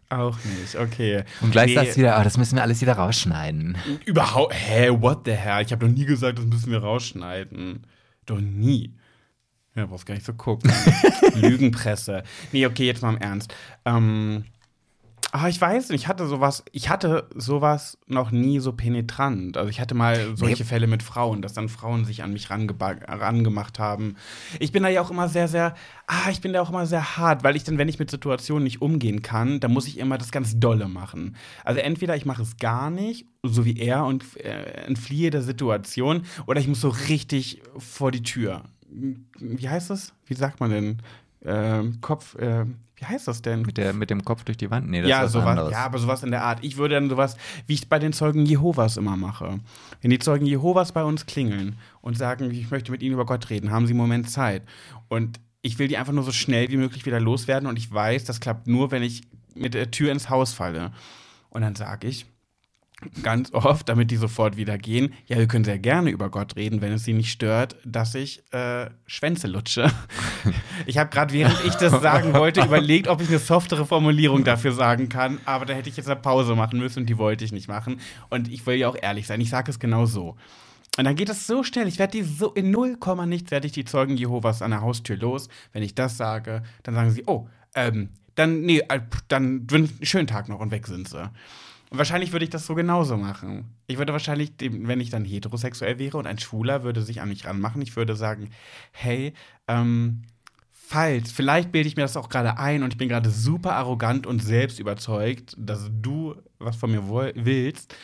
Auch 0.10 0.38
nicht, 0.46 0.76
okay. 0.76 1.24
Und 1.42 1.52
gleich 1.52 1.70
Nee, 1.70 1.76
sagst 1.76 1.96
du 1.96 2.02
wieder, 2.02 2.16
ah, 2.16 2.24
das 2.24 2.38
müssen 2.38 2.56
wir 2.56 2.62
alles 2.62 2.80
wieder 2.80 2.94
rausschneiden. 2.94 3.76
Überhaupt, 4.06 4.54
hä, 4.54 4.90
what 4.92 5.22
the 5.26 5.32
hell? 5.32 5.64
Ich 5.66 5.72
habe 5.72 5.86
doch 5.86 5.94
nie 5.94 6.06
gesagt, 6.06 6.38
das 6.38 6.46
müssen 6.46 6.72
wir 6.72 6.80
rausschneiden. 6.80 7.86
Doch 8.26 8.40
nie. 8.40 8.94
Ja, 9.76 9.86
brauchst 9.86 10.06
gar 10.06 10.14
nicht 10.16 10.26
so 10.26 10.34
gucken. 10.34 10.72
Lügenpresse. 11.36 12.24
Nee, 12.52 12.66
okay, 12.66 12.86
jetzt 12.86 13.02
mal 13.02 13.14
im 13.14 13.22
Ernst. 13.22 13.54
Ähm, 13.84 14.46
ah, 15.36 15.50
ich 15.50 15.60
weiß 15.60 15.90
nicht, 15.90 16.04
ich 16.04 16.08
hatte 16.08 16.28
sowas, 16.28 16.64
ich 16.72 16.90
hatte 16.90 17.28
sowas 17.36 17.98
noch 18.08 18.32
nie 18.32 18.60
so 18.60 18.72
penetrant. 18.72 19.58
Also 19.58 19.70
ich 19.70 19.82
hatte 19.82 19.94
mal 19.94 20.36
solche 20.38 20.64
Nee. 20.64 20.70
Fälle 20.70 20.88
mit 20.88 21.04
Frauen, 21.04 21.42
dass 21.42 21.54
dann 21.54 21.68
Frauen 21.68 22.06
sich 22.06 22.24
an 22.24 22.32
mich 22.32 22.50
rangemacht 22.50 23.80
haben. 23.80 24.16
Ich 24.60 24.72
bin 24.72 24.84
da 24.84 24.90
ja 24.90 25.02
auch 25.02 25.12
immer 25.12 25.28
sehr, 25.28 25.48
sehr, 25.48 25.76
ah, 26.08 26.30
ich 26.32 26.40
bin 26.40 26.54
da 26.54 26.62
auch 26.62 26.70
immer 26.70 26.86
sehr 26.86 27.18
hart, 27.18 27.44
weil 27.44 27.56
ich 27.56 27.66
dann, 27.66 27.78
wenn 27.78 27.90
ich 27.90 28.00
mit 28.00 28.10
Situationen 28.10 28.64
nicht 28.64 28.82
umgehen 28.82 29.22
kann, 29.22 29.60
dann 29.60 29.74
muss 29.74 29.88
ich 29.88 29.98
immer 29.98 30.18
das 30.18 30.32
ganz 30.32 30.58
Dolle 30.60 30.88
machen. 30.88 31.36
Also 31.64 31.82
entweder 31.82 32.16
ich 32.16 32.26
mache 32.26 32.42
es 32.42 32.58
gar 32.58 32.90
nicht, 32.90 33.26
so 33.44 33.66
wie 33.66 33.78
er, 33.78 34.06
und 34.06 34.24
äh, 34.38 34.86
entfliehe 34.86 35.32
der 35.32 35.42
Situation, 35.42 36.24
oder 36.46 36.62
ich 36.62 36.68
muss 36.68 36.82
so 36.82 36.90
richtig 36.90 37.62
vor 37.78 38.12
die 38.12 38.24
Tür. 38.24 38.64
Wie 39.40 39.68
heißt 39.68 39.90
das? 39.90 40.14
Wie 40.26 40.36
sagt 40.36 40.60
man 40.60 40.72
denn? 40.72 41.02
Ähm, 41.44 42.00
Kopf, 42.02 42.36
äh, 42.36 42.66
wie 42.98 43.06
heißt 43.06 43.28
das 43.28 43.42
denn? 43.42 43.64
Mit, 43.64 43.78
der, 43.78 43.94
mit 43.94 44.10
dem 44.10 44.24
Kopf 44.24 44.44
durch 44.44 44.58
die 44.58 44.72
Wand? 44.72 44.90
Nee, 44.90 45.02
das 45.02 45.10
ja, 45.10 45.20
ist 45.20 45.26
was 45.26 45.32
sowas, 45.34 45.48
anderes. 45.48 45.72
ja, 45.72 45.86
aber 45.86 45.98
sowas 45.98 46.24
in 46.24 46.32
der 46.32 46.44
Art. 46.44 46.60
Ich 46.62 46.78
würde 46.78 46.96
dann 46.96 47.10
sowas, 47.10 47.36
wie 47.68 47.74
ich 47.74 47.90
bei 47.90 48.00
den 48.00 48.14
Zeugen 48.14 48.46
Jehovas 48.46 48.98
immer 48.98 49.18
mache. 49.18 49.60
Wenn 50.02 50.12
die 50.12 50.20
Zeugen 50.20 50.46
Jehovas 50.46 50.92
bei 50.92 51.04
uns 51.04 51.26
klingeln 51.26 51.78
und 52.02 52.18
sagen, 52.18 52.50
ich 52.52 52.72
möchte 52.72 52.92
mit 52.92 53.04
ihnen 53.04 53.14
über 53.14 53.26
Gott 53.26 53.50
reden, 53.50 53.72
haben 53.72 53.86
sie 53.86 53.92
einen 53.92 54.00
Moment 54.00 54.30
Zeit. 54.30 54.64
Und 55.10 55.40
ich 55.62 55.80
will 55.80 55.88
die 55.88 55.98
einfach 55.98 56.14
nur 56.14 56.24
so 56.24 56.32
schnell 56.32 56.70
wie 56.70 56.78
möglich 56.78 57.06
wieder 57.06 57.20
loswerden 57.20 57.68
und 57.68 57.78
ich 57.78 57.92
weiß, 57.92 58.24
das 58.24 58.40
klappt 58.40 58.68
nur, 58.68 58.92
wenn 58.92 59.04
ich 59.04 59.24
mit 59.56 59.74
der 59.74 59.92
Tür 59.92 60.12
ins 60.12 60.30
Haus 60.30 60.54
falle. 60.54 60.92
Und 61.50 61.62
dann 61.62 61.76
sage 61.76 62.08
ich, 62.08 62.26
ganz 63.22 63.54
oft, 63.54 63.90
damit 63.90 64.10
die 64.10 64.16
sofort 64.16 64.58
wieder 64.58 64.78
gehen. 64.78 65.14
Ja, 65.28 65.38
wir 65.38 65.48
können 65.48 65.66
sehr 65.66 65.80
gerne 65.80 66.10
über 66.10 66.30
Gott 66.30 66.56
reden, 66.56 66.82
wenn 66.82 66.94
es 66.94 67.04
sie 67.04 67.14
nicht 67.14 67.32
stört, 67.32 67.76
dass 67.84 68.16
ich 68.16 68.42
äh, 68.54 68.90
Schwänze 69.06 69.48
lutsche. 69.48 69.92
Ich 70.88 70.98
habe 71.00 71.10
gerade, 71.10 71.34
während 71.34 71.56
ich 71.66 71.74
das 71.76 72.02
sagen 72.02 72.34
wollte, 72.34 72.62
überlegt, 72.64 73.08
ob 73.08 73.22
ich 73.22 73.30
eine 73.30 73.40
softere 73.40 73.86
Formulierung 73.86 74.44
dafür 74.44 74.72
sagen 74.72 75.10
kann, 75.10 75.40
aber 75.46 75.66
da 75.66 75.74
hätte 75.74 75.90
ich 75.90 75.98
jetzt 75.98 76.08
eine 76.08 76.20
Pause 76.20 76.54
machen 76.54 76.78
müssen 76.78 77.00
und 77.00 77.06
die 77.08 77.18
wollte 77.18 77.44
ich 77.44 77.52
nicht 77.52 77.68
machen. 77.68 78.00
Und 78.30 78.50
ich 78.50 78.66
will 78.68 78.76
ja 78.76 78.90
auch 78.90 78.98
ehrlich 79.02 79.26
sein, 79.26 79.42
ich 79.42 79.50
sage 79.50 79.72
es 79.72 79.80
genau 79.80 80.06
so. 80.06 80.36
Und 80.98 81.06
dann 81.06 81.16
geht 81.16 81.30
es 81.30 81.48
so 81.48 81.64
schnell. 81.64 81.88
Ich 81.88 81.98
werde 81.98 82.18
die 82.18 82.24
so 82.24 82.52
in 82.52 82.72
0, 82.72 82.98
nichts 83.26 83.52
werde 83.52 83.68
ich 83.68 83.74
die 83.74 83.86
Zeugen 83.86 84.16
Jehovas 84.16 84.62
an 84.62 84.72
der 84.72 84.82
Haustür 84.82 85.18
los. 85.18 85.50
Wenn 85.74 85.82
ich 85.82 85.96
das 85.96 86.18
sage, 86.18 86.62
dann 86.84 86.94
sagen 86.94 87.10
sie, 87.12 87.24
oh, 87.26 87.48
ähm, 87.74 88.10
dann, 88.36 88.62
nee, 88.62 88.80
äh, 88.90 89.00
dann 89.28 89.66
schönen 90.02 90.28
Tag 90.28 90.50
noch 90.50 90.60
und 90.60 90.72
weg 90.72 90.88
sind 90.88 91.08
sie. 91.08 91.32
Und 91.90 91.98
wahrscheinlich 91.98 92.32
würde 92.32 92.46
ich 92.46 92.50
das 92.52 92.66
so 92.66 92.76
genauso 92.76 93.18
machen. 93.18 93.66
Ich 93.88 93.98
würde 93.98 94.14
wahrscheinlich, 94.14 94.54
wenn 94.60 95.00
ich 95.00 95.10
dann 95.10 95.24
heterosexuell 95.26 96.00
wäre 96.00 96.18
und 96.18 96.28
ein 96.28 96.40
Schwuler 96.40 96.84
würde 96.84 97.02
sich 97.02 97.22
an 97.22 97.30
mich 97.30 97.46
ranmachen, 97.46 97.82
ich 97.82 97.96
würde 97.96 98.16
sagen, 98.16 98.50
hey, 98.92 99.34
ähm, 99.68 100.24
falls, 100.72 101.32
vielleicht 101.32 101.72
bilde 101.72 101.88
ich 101.88 101.96
mir 101.96 102.04
das 102.04 102.18
auch 102.18 102.30
gerade 102.30 102.58
ein 102.58 102.84
und 102.84 102.94
ich 102.94 102.98
bin 102.98 103.10
gerade 103.10 103.30
super 103.30 103.76
arrogant 103.76 104.28
und 104.28 104.42
selbst 104.42 104.80
überzeugt, 104.80 105.56
dass 105.58 105.90
du 105.92 106.36
was 106.60 106.76
von 106.76 106.92
mir 106.92 107.08
willst. 107.08 107.96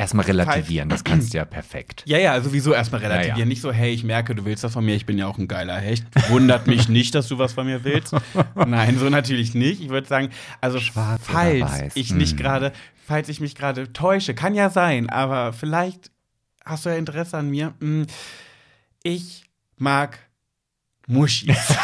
Erstmal 0.00 0.26
relativieren, 0.26 0.88
das 0.88 1.02
kannst 1.02 1.34
du 1.34 1.38
ja 1.38 1.44
perfekt. 1.44 2.04
Ja, 2.06 2.18
ja, 2.18 2.40
sowieso 2.40 2.72
erstmal 2.72 3.00
relativieren. 3.00 3.36
Ja, 3.36 3.42
ja. 3.42 3.48
Nicht 3.48 3.60
so, 3.60 3.72
hey, 3.72 3.90
ich 3.92 4.04
merke, 4.04 4.36
du 4.36 4.44
willst 4.44 4.62
das 4.62 4.72
von 4.72 4.84
mir, 4.84 4.94
ich 4.94 5.06
bin 5.06 5.18
ja 5.18 5.26
auch 5.26 5.38
ein 5.38 5.48
geiler 5.48 5.76
Hecht. 5.76 6.06
Wundert 6.28 6.68
mich 6.68 6.88
nicht, 6.88 7.16
dass 7.16 7.26
du 7.26 7.38
was 7.38 7.54
von 7.54 7.66
mir 7.66 7.82
willst. 7.82 8.14
Nein, 8.54 8.96
so 8.96 9.10
natürlich 9.10 9.56
nicht. 9.56 9.82
Ich 9.82 9.88
würde 9.88 10.06
sagen, 10.06 10.30
also 10.60 10.78
Schwarz 10.78 11.22
falls 11.24 11.96
ich 11.96 12.12
nicht 12.12 12.30
hm. 12.30 12.38
gerade, 12.38 12.72
falls 13.04 13.28
ich 13.28 13.40
mich 13.40 13.56
gerade 13.56 13.92
täusche, 13.92 14.34
kann 14.34 14.54
ja 14.54 14.70
sein, 14.70 15.10
aber 15.10 15.52
vielleicht 15.52 16.12
hast 16.64 16.86
du 16.86 16.90
ja 16.90 16.96
Interesse 16.96 17.36
an 17.36 17.50
mir. 17.50 17.74
Hm, 17.80 18.06
ich 19.02 19.46
mag 19.78 20.20
Muschis. 21.08 21.56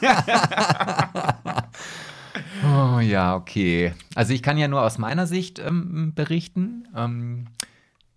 Oh 2.80 2.98
ja, 3.00 3.34
okay. 3.34 3.92
Also 4.14 4.32
ich 4.32 4.42
kann 4.42 4.56
ja 4.56 4.68
nur 4.68 4.82
aus 4.82 4.96
meiner 4.96 5.26
Sicht 5.26 5.58
ähm, 5.58 6.12
berichten. 6.14 6.88
Ähm, 6.96 7.46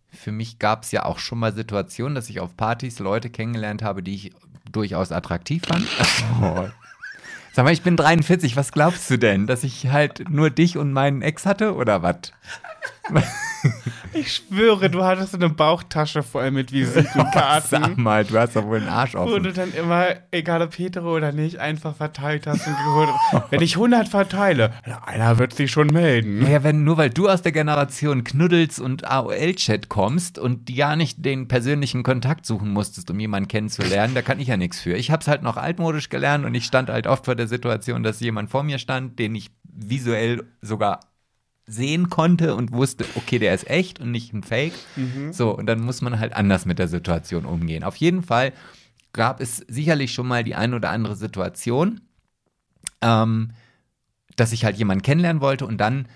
für 0.09 0.31
mich 0.31 0.57
gab 0.59 0.83
es 0.83 0.91
ja 0.91 1.03
auch 1.03 1.19
schon 1.19 1.39
mal 1.39 1.53
Situationen, 1.53 2.15
dass 2.15 2.29
ich 2.29 2.39
auf 2.39 2.55
Partys 2.55 2.99
Leute 2.99 3.29
kennengelernt 3.29 3.83
habe, 3.83 4.03
die 4.03 4.15
ich 4.15 4.31
durchaus 4.71 5.11
attraktiv 5.11 5.63
fand. 5.67 5.85
Oh. 6.41 6.67
Sag 7.51 7.65
mal, 7.65 7.73
ich 7.73 7.83
bin 7.83 7.97
43, 7.97 8.55
was 8.55 8.71
glaubst 8.71 9.09
du 9.11 9.17
denn? 9.17 9.45
Dass 9.47 9.63
ich 9.63 9.89
halt 9.89 10.29
nur 10.29 10.49
dich 10.49 10.77
und 10.77 10.91
meinen 10.93 11.21
Ex 11.21 11.45
hatte 11.45 11.75
oder 11.75 12.01
was? 12.01 12.31
Ich 14.13 14.33
schwöre, 14.33 14.89
du 14.89 15.03
hattest 15.03 15.33
eine 15.33 15.49
Bauchtasche 15.49 16.21
voll 16.21 16.51
mit 16.51 16.71
Visitenkarten. 16.71 17.69
Sag 17.69 17.97
mal, 17.97 18.23
du 18.23 18.37
hast 18.37 18.55
doch 18.55 18.65
wohl 18.65 18.77
einen 18.77 18.89
Arsch 18.89 19.15
offen. 19.15 19.31
Wo 19.31 19.39
du 19.39 19.51
dann 19.51 19.73
immer, 19.73 20.07
egal 20.31 20.61
ob 20.61 20.77
hetero 20.77 21.15
oder 21.15 21.31
nicht, 21.31 21.57
einfach 21.57 21.95
verteilt 21.95 22.45
hast 22.45 22.67
und 22.67 22.75
geholt. 22.77 23.09
wenn 23.49 23.61
ich 23.61 23.75
100 23.75 24.07
verteile, 24.07 24.71
einer 25.05 25.39
wird 25.39 25.53
sich 25.53 25.71
schon 25.71 25.87
melden. 25.87 26.45
Ja, 26.45 26.63
wenn, 26.63 26.83
nur 26.83 26.97
weil 26.97 27.09
du 27.09 27.27
aus 27.27 27.41
der 27.41 27.51
Generation 27.53 28.23
Knuddels 28.23 28.79
und 28.79 29.05
AOL-Chat 29.05 29.89
kommst 29.89 30.37
und 30.37 30.69
ja 30.69 30.95
nicht 30.95 31.25
den 31.25 31.47
persönlichen 31.47 32.03
Kontakt 32.03 32.45
suchen 32.45 32.69
musstest, 32.69 33.09
um 33.09 33.19
jemanden 33.19 33.47
kennenzulernen, 33.47 34.13
da 34.13 34.21
kann 34.21 34.39
ich 34.39 34.49
ja 34.49 34.57
nichts 34.57 34.79
für. 34.79 34.95
Ich 34.95 35.09
hab's 35.09 35.27
halt 35.27 35.41
noch 35.41 35.57
altmodisch 35.57 36.09
gelernt 36.09 36.45
und 36.45 36.53
ich 36.53 36.65
stand 36.65 36.89
halt 36.89 37.07
oft 37.07 37.25
vor 37.25 37.35
der 37.35 37.47
Situation, 37.47 38.03
dass 38.03 38.19
jemand 38.19 38.51
vor 38.51 38.63
mir 38.63 38.77
stand, 38.77 39.17
den 39.17 39.33
ich 39.33 39.49
visuell 39.63 40.43
sogar 40.61 40.99
sehen 41.65 42.09
konnte 42.09 42.55
und 42.55 42.71
wusste, 42.71 43.05
okay, 43.15 43.39
der 43.39 43.53
ist 43.53 43.69
echt 43.69 43.99
und 43.99 44.11
nicht 44.11 44.33
ein 44.33 44.43
Fake. 44.43 44.73
Mhm. 44.95 45.31
So, 45.31 45.55
und 45.55 45.65
dann 45.65 45.81
muss 45.81 46.01
man 46.01 46.19
halt 46.19 46.33
anders 46.33 46.65
mit 46.65 46.79
der 46.79 46.87
Situation 46.87 47.45
umgehen. 47.45 47.83
Auf 47.83 47.95
jeden 47.95 48.21
Fall 48.21 48.53
gab 49.13 49.39
es 49.39 49.57
sicherlich 49.57 50.13
schon 50.13 50.27
mal 50.27 50.43
die 50.43 50.55
ein 50.55 50.73
oder 50.73 50.89
andere 50.89 51.15
Situation, 51.15 52.01
ähm, 53.01 53.51
dass 54.35 54.51
ich 54.51 54.65
halt 54.65 54.77
jemanden 54.77 55.03
kennenlernen 55.03 55.41
wollte 55.41 55.65
und 55.65 55.77
dann 55.77 56.07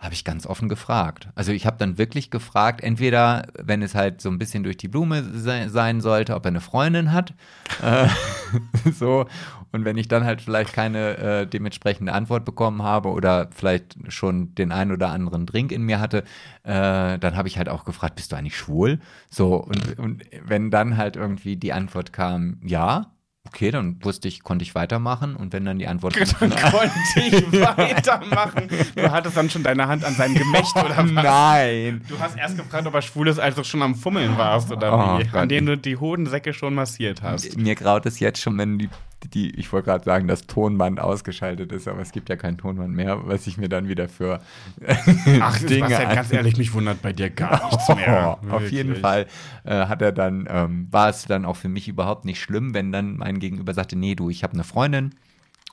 habe 0.00 0.14
ich 0.14 0.24
ganz 0.24 0.46
offen 0.46 0.70
gefragt. 0.70 1.28
Also 1.34 1.52
ich 1.52 1.66
habe 1.66 1.76
dann 1.76 1.98
wirklich 1.98 2.30
gefragt, 2.30 2.80
entweder, 2.80 3.48
wenn 3.58 3.82
es 3.82 3.94
halt 3.94 4.22
so 4.22 4.30
ein 4.30 4.38
bisschen 4.38 4.62
durch 4.62 4.78
die 4.78 4.88
Blume 4.88 5.22
se 5.22 5.68
sein 5.68 6.00
sollte, 6.00 6.34
ob 6.34 6.46
er 6.46 6.48
eine 6.48 6.60
Freundin 6.60 7.12
hat. 7.12 7.34
Äh, 7.82 8.08
so. 8.92 9.26
Und 9.72 9.84
wenn 9.84 9.96
ich 9.96 10.08
dann 10.08 10.24
halt 10.24 10.42
vielleicht 10.42 10.72
keine 10.72 11.16
äh, 11.18 11.46
dementsprechende 11.46 12.12
Antwort 12.12 12.44
bekommen 12.44 12.82
habe 12.82 13.10
oder 13.10 13.48
vielleicht 13.54 13.96
schon 14.08 14.54
den 14.54 14.72
einen 14.72 14.92
oder 14.92 15.10
anderen 15.10 15.46
Drink 15.46 15.72
in 15.72 15.82
mir 15.82 16.00
hatte, 16.00 16.24
äh, 16.64 17.18
dann 17.18 17.36
habe 17.36 17.48
ich 17.48 17.58
halt 17.58 17.68
auch 17.68 17.84
gefragt, 17.84 18.16
bist 18.16 18.32
du 18.32 18.36
eigentlich 18.36 18.56
schwul? 18.56 19.00
So, 19.30 19.56
und, 19.56 19.98
und 19.98 20.24
wenn 20.44 20.70
dann 20.70 20.96
halt 20.96 21.16
irgendwie 21.16 21.56
die 21.56 21.72
Antwort 21.72 22.12
kam, 22.12 22.58
ja, 22.64 23.12
Okay, 23.46 23.70
dann 23.70 23.96
wusste 24.04 24.28
ich, 24.28 24.42
konnte 24.42 24.62
ich 24.64 24.74
weitermachen 24.74 25.34
und 25.34 25.54
wenn 25.54 25.64
dann 25.64 25.78
die 25.78 25.88
Antwort 25.88 26.14
Dann 26.40 26.50
konnte 26.50 26.90
ich 27.16 27.52
weitermachen. 27.52 28.68
Du 28.94 29.10
hattest 29.10 29.36
dann 29.36 29.48
schon 29.48 29.62
deine 29.62 29.88
Hand 29.88 30.04
an 30.04 30.14
seinem 30.14 30.34
Gemächt 30.34 30.76
oder 30.76 30.96
was? 30.96 31.10
Nein. 31.10 32.02
Du 32.06 32.18
hast 32.18 32.36
erst 32.36 32.58
gefragt, 32.58 32.86
ob 32.86 32.94
er 32.94 33.00
schwul 33.00 33.28
ist, 33.28 33.38
als 33.40 33.56
du 33.56 33.64
schon 33.64 33.80
am 33.82 33.94
Fummeln 33.94 34.36
warst 34.36 34.70
oder 34.70 34.92
oh, 34.92 35.18
wie, 35.18 35.36
an 35.36 35.48
denen 35.48 35.66
du 35.66 35.78
die 35.78 35.96
Hodensäcke 35.96 36.52
schon 36.52 36.74
massiert 36.74 37.22
hast. 37.22 37.56
Mir 37.56 37.74
graut 37.74 38.04
es 38.04 38.20
jetzt 38.20 38.40
schon, 38.42 38.58
wenn 38.58 38.78
die 38.78 38.90
die, 39.28 39.54
ich 39.56 39.72
wollte 39.72 39.86
gerade 39.86 40.04
sagen, 40.04 40.28
das 40.28 40.46
Tonband 40.46 41.00
ausgeschaltet 41.00 41.72
ist, 41.72 41.88
aber 41.88 42.00
es 42.00 42.12
gibt 42.12 42.28
ja 42.28 42.36
kein 42.36 42.58
Tonband 42.58 42.94
mehr, 42.94 43.26
was 43.26 43.46
ich 43.46 43.58
mir 43.58 43.68
dann 43.68 43.88
wieder 43.88 44.08
für 44.08 44.40
Ach, 45.40 45.58
Dinge 45.58 45.90
ja 45.90 46.14
ganz 46.14 46.32
ehrlich, 46.32 46.56
mich 46.56 46.72
wundert 46.72 47.02
bei 47.02 47.12
dir 47.12 47.30
gar 47.30 47.64
nichts 47.70 47.88
mehr. 47.88 48.38
Oh, 48.42 48.54
auf 48.54 48.70
jeden 48.70 48.96
Fall 48.96 49.26
äh, 49.64 49.86
hat 49.86 50.02
er 50.02 50.12
dann, 50.12 50.46
ähm, 50.50 50.88
war 50.90 51.08
es 51.08 51.24
dann 51.26 51.44
auch 51.44 51.56
für 51.56 51.68
mich 51.68 51.88
überhaupt 51.88 52.24
nicht 52.24 52.40
schlimm, 52.40 52.74
wenn 52.74 52.92
dann 52.92 53.16
mein 53.16 53.38
Gegenüber 53.38 53.74
sagte, 53.74 53.96
nee, 53.96 54.14
du, 54.14 54.30
ich 54.30 54.42
habe 54.42 54.54
eine 54.54 54.64
Freundin 54.64 55.14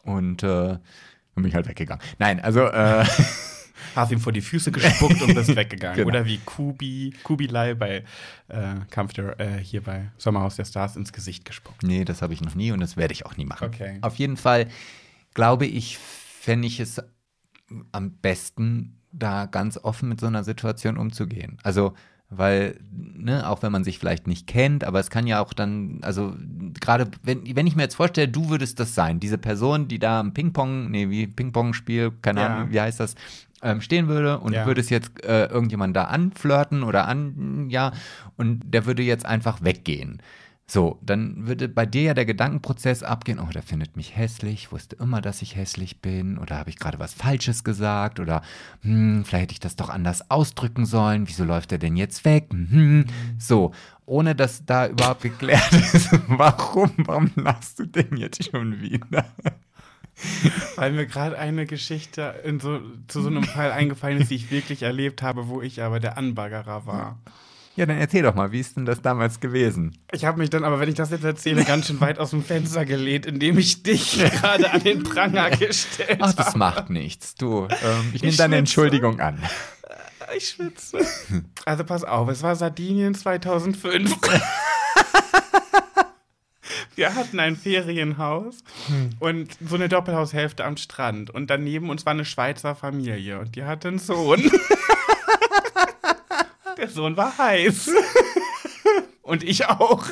und 0.03 0.43
äh, 0.43 0.77
bin 1.35 1.45
ich 1.45 1.55
halt 1.55 1.67
weggegangen. 1.67 2.03
Nein, 2.19 2.39
also 2.39 2.61
äh, 2.61 3.05
hast 3.95 4.11
ihm 4.11 4.19
vor 4.19 4.33
die 4.33 4.41
Füße 4.41 4.71
gespuckt 4.71 5.21
und 5.21 5.33
bist 5.33 5.55
weggegangen. 5.55 5.97
Genau. 5.97 6.07
Oder 6.09 6.25
wie 6.25 6.37
Kubi, 6.39 7.13
Kubilai 7.23 7.73
bei 7.73 8.03
äh, 8.47 8.75
Kampf 8.89 9.13
der, 9.13 9.39
äh, 9.39 9.57
hier 9.59 9.81
bei 9.81 10.11
Sommerhaus 10.17 10.55
der 10.55 10.65
Stars 10.65 10.95
ins 10.95 11.13
Gesicht 11.13 11.45
gespuckt. 11.45 11.83
Nee, 11.83 12.05
das 12.05 12.21
habe 12.21 12.33
ich 12.33 12.41
noch 12.41 12.55
nie 12.55 12.71
und 12.71 12.79
das 12.79 12.97
werde 12.97 13.13
ich 13.13 13.25
auch 13.25 13.37
nie 13.37 13.45
machen. 13.45 13.67
Okay. 13.67 13.99
Auf 14.01 14.15
jeden 14.15 14.37
Fall 14.37 14.67
glaube 15.33 15.65
ich, 15.65 15.97
fände 15.97 16.67
ich 16.67 16.79
es 16.79 17.01
am 17.91 18.11
besten, 18.11 19.01
da 19.11 19.45
ganz 19.45 19.77
offen 19.77 20.09
mit 20.09 20.19
so 20.19 20.27
einer 20.27 20.43
Situation 20.43 20.97
umzugehen. 20.97 21.57
Also 21.63 21.93
weil, 22.29 22.77
ne, 22.91 23.49
auch 23.49 23.61
wenn 23.61 23.71
man 23.71 23.85
sich 23.85 23.99
vielleicht 23.99 24.27
nicht 24.27 24.47
kennt, 24.47 24.83
aber 24.83 24.99
es 24.99 25.09
kann 25.09 25.27
ja 25.27 25.41
auch 25.41 25.53
dann, 25.53 25.99
also 26.01 26.35
gerade, 26.73 27.09
wenn, 27.23 27.55
wenn 27.55 27.67
ich 27.67 27.77
mir 27.77 27.83
jetzt 27.83 27.95
vorstelle, 27.95 28.27
du 28.27 28.49
würdest 28.49 28.81
das 28.81 28.95
sein, 28.95 29.21
diese 29.21 29.37
Person, 29.37 29.87
die 29.87 29.97
da 29.97 30.19
im 30.19 30.33
Ping-Pong, 30.33 30.91
nee, 30.91 31.09
wie 31.09 31.27
Ping-Pong-Spiel, 31.27 32.11
keine 32.21 32.41
ja. 32.41 32.47
Ahnung, 32.47 32.71
wie 32.71 32.81
heißt 32.81 32.99
das, 32.99 33.15
ähm, 33.61 33.81
stehen 33.81 34.07
würde 34.07 34.39
und 34.39 34.53
ja. 34.53 34.65
würde 34.65 34.81
es 34.81 34.89
jetzt 34.89 35.23
äh, 35.23 35.45
irgendjemand 35.45 35.95
da 35.95 36.05
anflirten 36.05 36.83
oder 36.83 37.07
an, 37.07 37.69
ja, 37.69 37.91
und 38.35 38.61
der 38.65 38.85
würde 38.85 39.03
jetzt 39.03 39.25
einfach 39.25 39.63
weggehen. 39.63 40.21
So, 40.69 40.99
dann 41.01 41.47
würde 41.47 41.69
bei 41.69 41.85
dir 41.85 42.01
ja 42.01 42.13
der 42.13 42.25
Gedankenprozess 42.25 43.01
abgehen, 43.01 43.39
oh, 43.39 43.49
der 43.53 43.63
findet 43.63 43.95
mich 43.95 44.17
hässlich, 44.17 44.69
wusste 44.73 44.97
immer, 44.97 45.21
dass 45.21 45.41
ich 45.41 45.55
hässlich 45.55 46.01
bin, 46.01 46.37
oder 46.37 46.57
habe 46.57 46.69
ich 46.69 46.77
gerade 46.77 46.99
was 46.99 47.13
Falsches 47.13 47.63
gesagt, 47.63 48.19
oder 48.19 48.41
hm, 48.81 49.23
vielleicht 49.23 49.43
hätte 49.43 49.53
ich 49.53 49.59
das 49.61 49.77
doch 49.77 49.89
anders 49.89 50.29
ausdrücken 50.29 50.85
sollen, 50.85 51.29
wieso 51.29 51.45
läuft 51.45 51.71
er 51.71 51.77
denn 51.77 51.95
jetzt 51.95 52.25
weg? 52.25 52.51
Mhm. 52.51 53.05
So, 53.39 53.71
ohne 54.05 54.35
dass 54.35 54.65
da 54.65 54.87
überhaupt 54.87 55.21
geklärt 55.21 55.71
ist, 55.93 56.09
warum, 56.27 56.91
warum 56.97 57.31
lachst 57.35 57.79
du 57.79 57.85
denn 57.85 58.17
jetzt 58.17 58.51
schon 58.51 58.81
wieder? 58.81 59.25
Weil 60.75 60.91
mir 60.91 61.05
gerade 61.05 61.37
eine 61.37 61.65
Geschichte 61.65 62.35
so, 62.59 62.79
zu 63.07 63.21
so 63.21 63.27
einem 63.27 63.43
Fall 63.43 63.71
eingefallen 63.71 64.19
ist, 64.19 64.31
die 64.31 64.35
ich 64.35 64.51
wirklich 64.51 64.83
erlebt 64.83 65.21
habe, 65.21 65.47
wo 65.47 65.61
ich 65.61 65.81
aber 65.81 65.99
der 65.99 66.17
Anbaggerer 66.17 66.85
war. 66.85 67.19
Ja, 67.75 67.85
dann 67.85 67.99
erzähl 67.99 68.23
doch 68.23 68.33
mal, 68.33 68.51
wie 68.51 68.59
ist 68.59 68.75
denn 68.75 68.85
das 68.85 69.03
damals 69.03 69.39
gewesen? 69.39 69.95
Ich 70.11 70.25
habe 70.25 70.39
mich 70.39 70.49
dann, 70.49 70.63
aber 70.63 70.79
wenn 70.79 70.89
ich 70.89 70.95
das 70.95 71.11
jetzt 71.11 71.23
erzähle, 71.23 71.63
ganz 71.63 71.85
schön 71.85 72.01
weit 72.01 72.17
aus 72.17 72.31
dem 72.31 72.43
Fenster 72.43 72.85
gelehnt, 72.85 73.27
indem 73.27 73.59
ich 73.59 73.83
dich 73.83 74.17
gerade 74.41 74.71
an 74.71 74.81
den 74.81 75.03
Pranger 75.03 75.51
gestellt 75.51 76.19
habe. 76.19 76.23
Ach, 76.23 76.33
das 76.33 76.55
macht 76.55 76.89
nichts. 76.89 77.35
Du, 77.35 77.67
ähm, 77.69 78.09
ich 78.13 78.23
nehme 78.23 78.35
deine 78.35 78.55
Entschuldigung 78.55 79.19
an. 79.19 79.43
Ich 80.35 80.49
schwitze. 80.49 80.97
Also 81.65 81.83
pass 81.83 82.03
auf, 82.03 82.27
es 82.29 82.41
war 82.41 82.55
Sardinien 82.55 83.13
2005. 83.15 84.17
Wir 87.07 87.13
hatten 87.13 87.39
ein 87.39 87.55
Ferienhaus 87.55 88.63
hm. 88.87 89.11
und 89.19 89.55
so 89.63 89.75
eine 89.75 89.87
Doppelhaushälfte 89.87 90.65
am 90.65 90.77
Strand. 90.77 91.29
Und 91.29 91.51
daneben 91.51 91.91
uns 91.91 92.07
war 92.07 92.13
eine 92.13 92.25
Schweizer 92.25 92.73
Familie 92.73 93.39
und 93.39 93.55
die 93.55 93.65
hatte 93.65 93.89
einen 93.89 93.99
Sohn. 93.99 94.41
Der 96.77 96.89
Sohn 96.89 97.15
war 97.15 97.37
heiß. 97.37 97.91
und 99.21 99.43
ich 99.43 99.67
auch. 99.67 100.05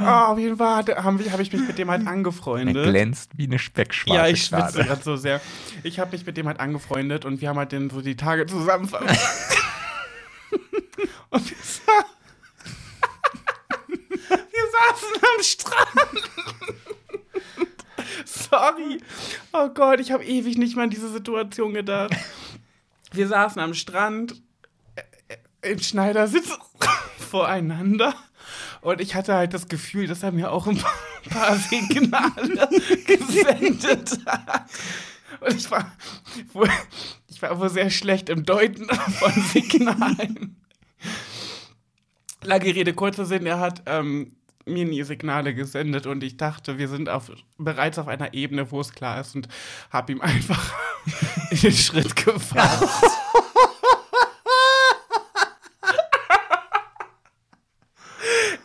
Oh, 0.00 0.04
auf 0.04 0.38
jeden 0.38 0.56
Fall 0.56 0.86
habe 0.86 1.30
hab 1.30 1.40
ich 1.40 1.52
mich 1.52 1.66
mit 1.66 1.76
dem 1.76 1.90
halt 1.90 2.06
angefreundet. 2.06 2.76
Er 2.76 2.84
glänzt 2.84 3.32
wie 3.36 3.44
eine 3.44 3.58
Speckschwarte. 3.58 4.18
Ja, 4.18 4.26
ich 4.26 4.42
schwitze 4.44 4.84
gerade 4.84 5.02
so 5.02 5.16
sehr. 5.16 5.42
Ich 5.82 5.98
habe 5.98 6.12
mich 6.12 6.24
mit 6.24 6.38
dem 6.38 6.46
halt 6.46 6.60
angefreundet 6.60 7.26
und 7.26 7.42
wir 7.42 7.50
haben 7.50 7.58
halt 7.58 7.72
den, 7.72 7.90
so 7.90 8.00
die 8.00 8.16
Tage 8.16 8.46
zusammen 8.46 8.88
verbracht. 8.88 9.18
und 11.30 11.50
wir, 11.50 11.56
sa 11.60 11.92
saßen 14.98 15.22
am 15.36 15.42
Strand. 15.42 16.30
Sorry. 18.24 19.00
Oh 19.52 19.68
Gott, 19.68 20.00
ich 20.00 20.12
habe 20.12 20.24
ewig 20.24 20.58
nicht 20.58 20.76
mal 20.76 20.84
an 20.84 20.90
diese 20.90 21.10
Situation 21.10 21.74
gedacht. 21.74 22.14
Wir 23.12 23.28
saßen 23.28 23.60
am 23.60 23.74
Strand 23.74 24.40
äh, 24.96 25.02
äh, 25.62 25.72
im 25.72 25.78
Schneidersitz 25.78 26.50
voreinander. 27.30 28.14
Und 28.80 29.00
ich 29.00 29.14
hatte 29.14 29.34
halt 29.34 29.54
das 29.54 29.68
Gefühl, 29.68 30.06
dass 30.06 30.22
er 30.22 30.32
mir 30.32 30.52
auch 30.52 30.66
ein 30.66 30.82
paar 31.28 31.56
Signale 31.70 32.68
gesendet 33.06 34.18
hat. 34.26 34.70
Und 35.40 35.54
ich 35.54 35.70
war, 35.70 35.92
wohl, 36.52 36.70
ich 37.28 37.42
war 37.42 37.58
wohl 37.58 37.70
sehr 37.70 37.90
schlecht 37.90 38.28
im 38.28 38.44
Deuten 38.44 38.88
von 38.88 39.32
Signalen. 39.32 40.56
Lange 42.42 42.74
Rede, 42.74 42.94
kurzer 42.94 43.24
Sinn, 43.24 43.46
er 43.46 43.58
hat 43.58 43.82
ähm, 43.86 44.37
mir 44.68 44.84
nie 44.84 45.02
Signale 45.02 45.54
gesendet 45.54 46.06
und 46.06 46.22
ich 46.22 46.36
dachte, 46.36 46.78
wir 46.78 46.88
sind 46.88 47.08
auf, 47.08 47.30
bereits 47.56 47.98
auf 47.98 48.08
einer 48.08 48.34
Ebene, 48.34 48.70
wo 48.70 48.80
es 48.80 48.92
klar 48.92 49.20
ist 49.20 49.34
und 49.34 49.48
habe 49.90 50.12
ihm 50.12 50.20
einfach 50.20 50.74
in 51.50 51.58
den 51.58 51.72
Schritt 51.72 52.16
gefasst. 52.16 53.04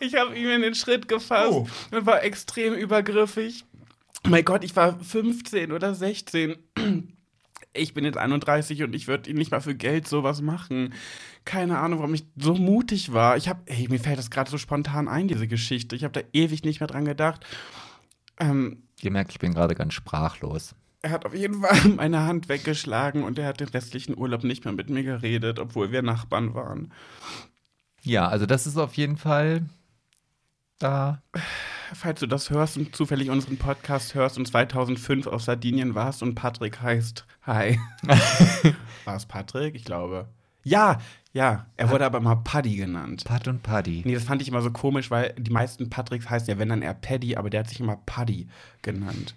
ich 0.00 0.14
habe 0.14 0.36
ihm 0.36 0.50
in 0.50 0.62
den 0.62 0.74
Schritt 0.74 1.08
gefasst 1.08 1.52
oh. 1.52 1.68
und 1.90 2.06
war 2.06 2.22
extrem 2.22 2.74
übergriffig. 2.74 3.64
Mein 4.26 4.44
Gott, 4.44 4.64
ich 4.64 4.74
war 4.76 4.98
15 4.98 5.72
oder 5.72 5.94
16. 5.94 6.56
Ich 7.74 7.92
bin 7.92 8.04
jetzt 8.04 8.16
31 8.16 8.82
und 8.84 8.94
ich 8.94 9.08
würde 9.08 9.32
nicht 9.34 9.50
mal 9.50 9.60
für 9.60 9.74
Geld 9.74 10.06
sowas 10.06 10.40
machen. 10.40 10.94
Keine 11.44 11.78
Ahnung, 11.78 11.98
warum 11.98 12.14
ich 12.14 12.24
so 12.36 12.54
mutig 12.54 13.12
war. 13.12 13.36
Ich 13.36 13.48
habe, 13.48 13.60
ey, 13.66 13.88
mir 13.88 13.98
fällt 13.98 14.18
das 14.18 14.30
gerade 14.30 14.50
so 14.50 14.58
spontan 14.58 15.08
ein, 15.08 15.28
diese 15.28 15.48
Geschichte. 15.48 15.96
Ich 15.96 16.04
habe 16.04 16.12
da 16.12 16.20
ewig 16.32 16.62
nicht 16.64 16.80
mehr 16.80 16.86
dran 16.86 17.04
gedacht. 17.04 17.44
Ähm, 18.38 18.84
Ihr 19.02 19.10
merkt, 19.10 19.32
ich 19.32 19.38
bin 19.38 19.52
gerade 19.52 19.74
ganz 19.74 19.92
sprachlos. 19.94 20.74
Er 21.02 21.10
hat 21.10 21.26
auf 21.26 21.34
jeden 21.34 21.60
Fall 21.60 21.88
meine 21.96 22.22
Hand 22.22 22.48
weggeschlagen 22.48 23.24
und 23.24 23.38
er 23.38 23.48
hat 23.48 23.60
den 23.60 23.68
restlichen 23.68 24.16
Urlaub 24.16 24.44
nicht 24.44 24.64
mehr 24.64 24.72
mit 24.72 24.88
mir 24.88 25.02
geredet, 25.02 25.58
obwohl 25.58 25.92
wir 25.92 26.02
Nachbarn 26.02 26.54
waren. 26.54 26.92
Ja, 28.02 28.28
also 28.28 28.46
das 28.46 28.66
ist 28.66 28.78
auf 28.78 28.94
jeden 28.94 29.16
Fall 29.16 29.66
da. 30.78 31.22
Falls 31.94 32.20
du 32.20 32.26
das 32.26 32.50
hörst 32.50 32.76
und 32.76 32.94
zufällig 32.96 33.30
unseren 33.30 33.56
Podcast 33.56 34.14
hörst 34.14 34.36
und 34.36 34.46
2005 34.46 35.28
auf 35.28 35.42
Sardinien 35.42 35.94
warst 35.94 36.22
und 36.22 36.34
Patrick 36.34 36.82
heißt, 36.82 37.24
hi. 37.46 37.78
War 39.04 39.16
es 39.16 39.26
Patrick? 39.26 39.76
Ich 39.76 39.84
glaube. 39.84 40.26
Ja, 40.64 40.98
ja. 41.32 41.66
Er 41.76 41.90
wurde 41.90 42.04
aber 42.04 42.18
immer 42.18 42.36
Paddy 42.36 42.76
genannt. 42.76 43.24
Pat 43.24 43.46
und 43.46 43.62
Paddy. 43.62 44.02
Nee, 44.04 44.14
das 44.14 44.24
fand 44.24 44.42
ich 44.42 44.48
immer 44.48 44.62
so 44.62 44.70
komisch, 44.72 45.10
weil 45.10 45.34
die 45.38 45.52
meisten 45.52 45.88
Patricks 45.88 46.28
heißen 46.28 46.48
ja, 46.48 46.58
wenn 46.58 46.68
dann 46.68 46.82
eher 46.82 46.94
Paddy, 46.94 47.36
aber 47.36 47.48
der 47.48 47.60
hat 47.60 47.68
sich 47.68 47.80
immer 47.80 47.96
Paddy 48.06 48.48
genannt. 48.82 49.36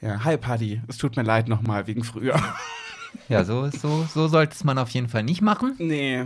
Ja, 0.00 0.24
hi 0.24 0.36
Paddy. 0.36 0.80
Es 0.88 0.96
tut 0.96 1.16
mir 1.16 1.24
leid 1.24 1.48
nochmal 1.48 1.86
wegen 1.86 2.04
früher. 2.04 2.40
Ja, 3.28 3.44
so, 3.44 3.68
so, 3.70 4.06
so 4.12 4.28
sollte 4.28 4.54
es 4.54 4.64
man 4.64 4.78
auf 4.78 4.90
jeden 4.90 5.08
Fall 5.08 5.24
nicht 5.24 5.42
machen. 5.42 5.74
Nee. 5.78 6.24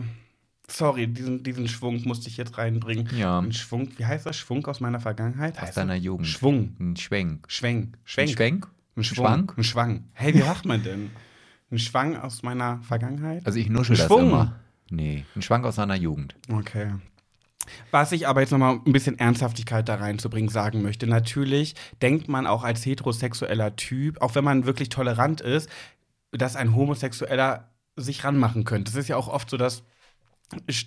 Sorry, 0.68 1.06
diesen, 1.06 1.42
diesen 1.42 1.68
Schwung 1.68 2.02
musste 2.04 2.28
ich 2.28 2.36
jetzt 2.36 2.56
reinbringen. 2.56 3.08
Ja. 3.16 3.38
Ein 3.38 3.52
Schwung, 3.52 3.88
wie 3.96 4.06
heißt 4.06 4.26
das? 4.26 4.36
Schwung 4.36 4.64
aus 4.66 4.80
meiner 4.80 5.00
Vergangenheit? 5.00 5.60
Aus 5.60 5.72
deiner? 5.72 5.96
Jugend. 5.96 6.26
Schwung. 6.28 6.76
Ein 6.78 6.96
Schwenk. 6.96 7.46
Schwenk. 7.48 7.96
Ein 7.96 8.00
Schwenk. 8.04 8.30
Schwenk? 8.30 8.68
Ein 8.96 9.04
Schwung. 9.04 9.26
Schwank? 9.26 9.54
Ein 9.58 9.64
Schwang. 9.64 10.04
Hey, 10.12 10.34
wie 10.34 10.40
sagt 10.40 10.64
man 10.64 10.82
denn? 10.82 11.10
Ein 11.70 11.78
Schwang 11.78 12.16
aus 12.16 12.42
meiner 12.42 12.80
Vergangenheit? 12.82 13.46
Also 13.46 13.58
ich 13.58 13.68
nuschel 13.68 13.96
das 13.96 14.06
Schwung. 14.06 14.28
immer. 14.28 14.56
Nee, 14.90 15.24
ein 15.34 15.42
Schwank 15.42 15.64
aus 15.64 15.76
seiner 15.76 15.96
Jugend. 15.96 16.34
Okay. 16.50 16.92
Was 17.90 18.12
ich 18.12 18.26
aber 18.28 18.40
jetzt 18.40 18.50
nochmal 18.50 18.80
ein 18.84 18.92
bisschen 18.92 19.18
Ernsthaftigkeit 19.18 19.88
da 19.88 19.94
reinzubringen 19.94 20.50
sagen 20.50 20.82
möchte. 20.82 21.06
Natürlich 21.06 21.74
denkt 22.02 22.28
man 22.28 22.46
auch 22.46 22.64
als 22.64 22.84
heterosexueller 22.84 23.76
Typ, 23.76 24.20
auch 24.20 24.34
wenn 24.34 24.44
man 24.44 24.66
wirklich 24.66 24.88
tolerant 24.90 25.40
ist, 25.40 25.70
dass 26.32 26.56
ein 26.56 26.74
Homosexueller 26.74 27.70
sich 27.96 28.24
ranmachen 28.24 28.64
könnte. 28.64 28.90
Es 28.90 28.96
ist 28.96 29.08
ja 29.08 29.16
auch 29.16 29.28
oft 29.28 29.48
so, 29.48 29.56
dass 29.56 29.82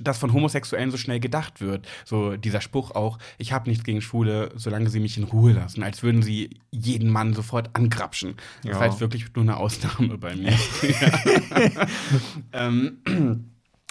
dass 0.02 0.18
von 0.18 0.34
Homosexuellen 0.34 0.92
so 0.92 0.98
schnell 0.98 1.20
gedacht 1.20 1.62
wird. 1.62 1.88
So 2.06 2.38
dieser 2.38 2.62
Spruch 2.62 2.92
auch, 2.92 3.18
ich 3.38 3.52
habe 3.54 3.70
nichts 3.70 3.84
gegen 3.84 4.02
Schwule, 4.02 4.52
solange 4.56 4.90
sie 4.90 5.00
mich 5.00 5.18
in 5.18 5.24
Ruhe 5.24 5.54
lassen, 5.54 5.84
als 5.84 6.04
würden 6.04 6.22
sie 6.22 6.60
jeden 6.72 7.10
Mann 7.10 7.34
sofort 7.34 7.70
angrapschen. 7.76 8.36
Das 8.64 8.74
Ja. 8.74 8.80
war 8.80 8.88
jetzt 8.88 9.00
wirklich 9.00 9.26
nur 9.36 9.44
eine 9.44 9.58
Ausnahme 9.58 10.18
bei 10.18 10.36
mir. 10.36 10.54
Ähm, 12.54 12.98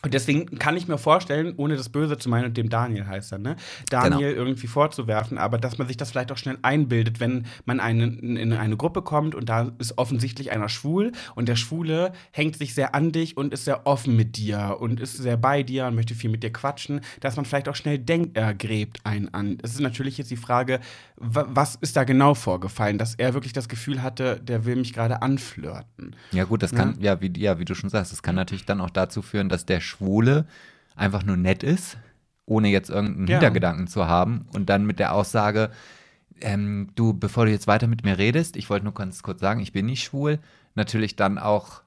und 0.05 0.15
deswegen 0.15 0.59
kann 0.59 0.77
ich 0.77 0.87
mir 0.87 0.99
vorstellen, 0.99 1.55
ohne 1.57 1.77
das 1.77 1.89
Böse 1.89 2.19
zu 2.19 2.29
meinen, 2.29 2.45
und 2.47 2.57
dem 2.57 2.69
Daniel 2.69 3.07
heißt 3.07 3.33
er, 3.33 3.39
ne? 3.39 3.57
Daniel 3.91 4.33
irgendwie 4.33 4.67
vorzuwerfen, 4.67 5.39
aber 5.39 5.59
dass 5.59 5.79
man 5.79 5.89
sich 5.89 5.97
das 5.97 6.11
vielleicht 6.11 6.31
auch 6.31 6.37
schnell 6.37 6.59
einbildet, 6.63 7.19
wenn 7.21 7.47
man 7.65 7.81
eine, 7.81 8.05
in 8.05 8.53
eine 8.53 8.77
Gruppe 8.77 9.03
kommt 9.03 9.35
und 9.35 9.49
da 9.49 9.73
ist 9.79 9.99
offensichtlich 9.99 10.53
einer 10.53 10.69
schwul 10.69 11.13
und 11.35 11.49
der 11.49 11.57
Schwule 11.57 12.13
hängt 12.33 12.57
sich 12.57 12.75
sehr 12.75 12.95
an 12.95 13.11
dich 13.13 13.37
und 13.37 13.53
ist 13.53 13.65
sehr 13.65 13.87
offen 13.87 14.15
mit 14.17 14.37
dir 14.37 14.77
und 14.81 15.01
ist 15.01 15.17
sehr 15.17 15.37
bei 15.37 15.63
dir 15.63 15.87
und 15.87 15.95
möchte 15.95 16.15
viel 16.15 16.31
mit 16.31 16.43
dir 16.43 16.53
quatschen, 16.53 17.01
dass 17.21 17.37
man 17.37 17.45
vielleicht 17.45 17.69
auch 17.69 17.77
schnell 17.77 17.99
denkt, 17.99 18.37
er 18.37 18.53
gräbt 18.55 19.01
einen 19.05 19.33
an. 19.33 19.59
Es 19.63 19.73
ist 19.73 19.81
natürlich 19.81 20.19
jetzt 20.19 20.31
die 20.31 20.37
Frage, 20.37 20.81
wa- 21.17 21.47
was 21.49 21.77
ist 21.77 21.97
da 21.97 22.05
genau 22.05 22.35
vorgefallen, 22.35 22.99
dass 22.99 23.15
er 23.15 23.33
wirklich 23.35 23.53
das 23.53 23.69
Gefühl 23.69 24.03
hatte, 24.03 24.41
der 24.41 24.65
will 24.67 24.77
mich 24.77 24.93
gerade 24.93 25.23
anflirten. 25.23 26.17
Ja, 26.33 26.45
gut, 26.45 26.63
das 26.63 26.73
kann, 26.73 26.97
ja, 27.01 27.21
wie, 27.21 27.33
ja, 27.39 27.59
wie 27.59 27.65
du 27.65 27.75
schon 27.75 27.89
sagst, 27.91 28.13
das 28.13 28.23
kann 28.23 28.35
natürlich 28.35 28.67
dann 28.67 28.81
auch 28.81 28.91
dazu 28.91 29.23
führen, 29.23 29.49
dass 29.49 29.65
der 29.65 29.81
Schwule 29.81 29.94
einfach 30.97 31.25
nur 31.25 31.37
nett 31.37 31.63
ist, 31.63 31.97
ohne 32.47 32.69
jetzt 32.69 32.91
irgendeinen 32.91 33.27
Ja. 33.27 33.35
Hintergedanken 33.37 33.87
zu 33.87 34.07
haben 34.07 34.47
und 34.55 34.69
dann 34.69 34.85
mit 34.87 34.99
der 34.99 35.13
Aussage, 35.15 35.71
ähm, 36.41 36.89
du, 36.95 37.13
bevor 37.15 37.47
du 37.47 37.53
jetzt 37.53 37.67
weiter 37.67 37.87
mit 37.87 38.05
mir 38.05 38.19
redest, 38.19 38.57
ich 38.57 38.69
wollte 38.71 38.85
nur 38.85 38.95
ganz 38.95 39.23
kurz 39.23 39.41
sagen, 39.41 39.61
ich 39.61 39.73
bin 39.73 39.87
nicht 39.87 40.05
schwul, 40.05 40.39
natürlich 40.75 41.17
dann 41.17 41.39
auch 41.39 41.83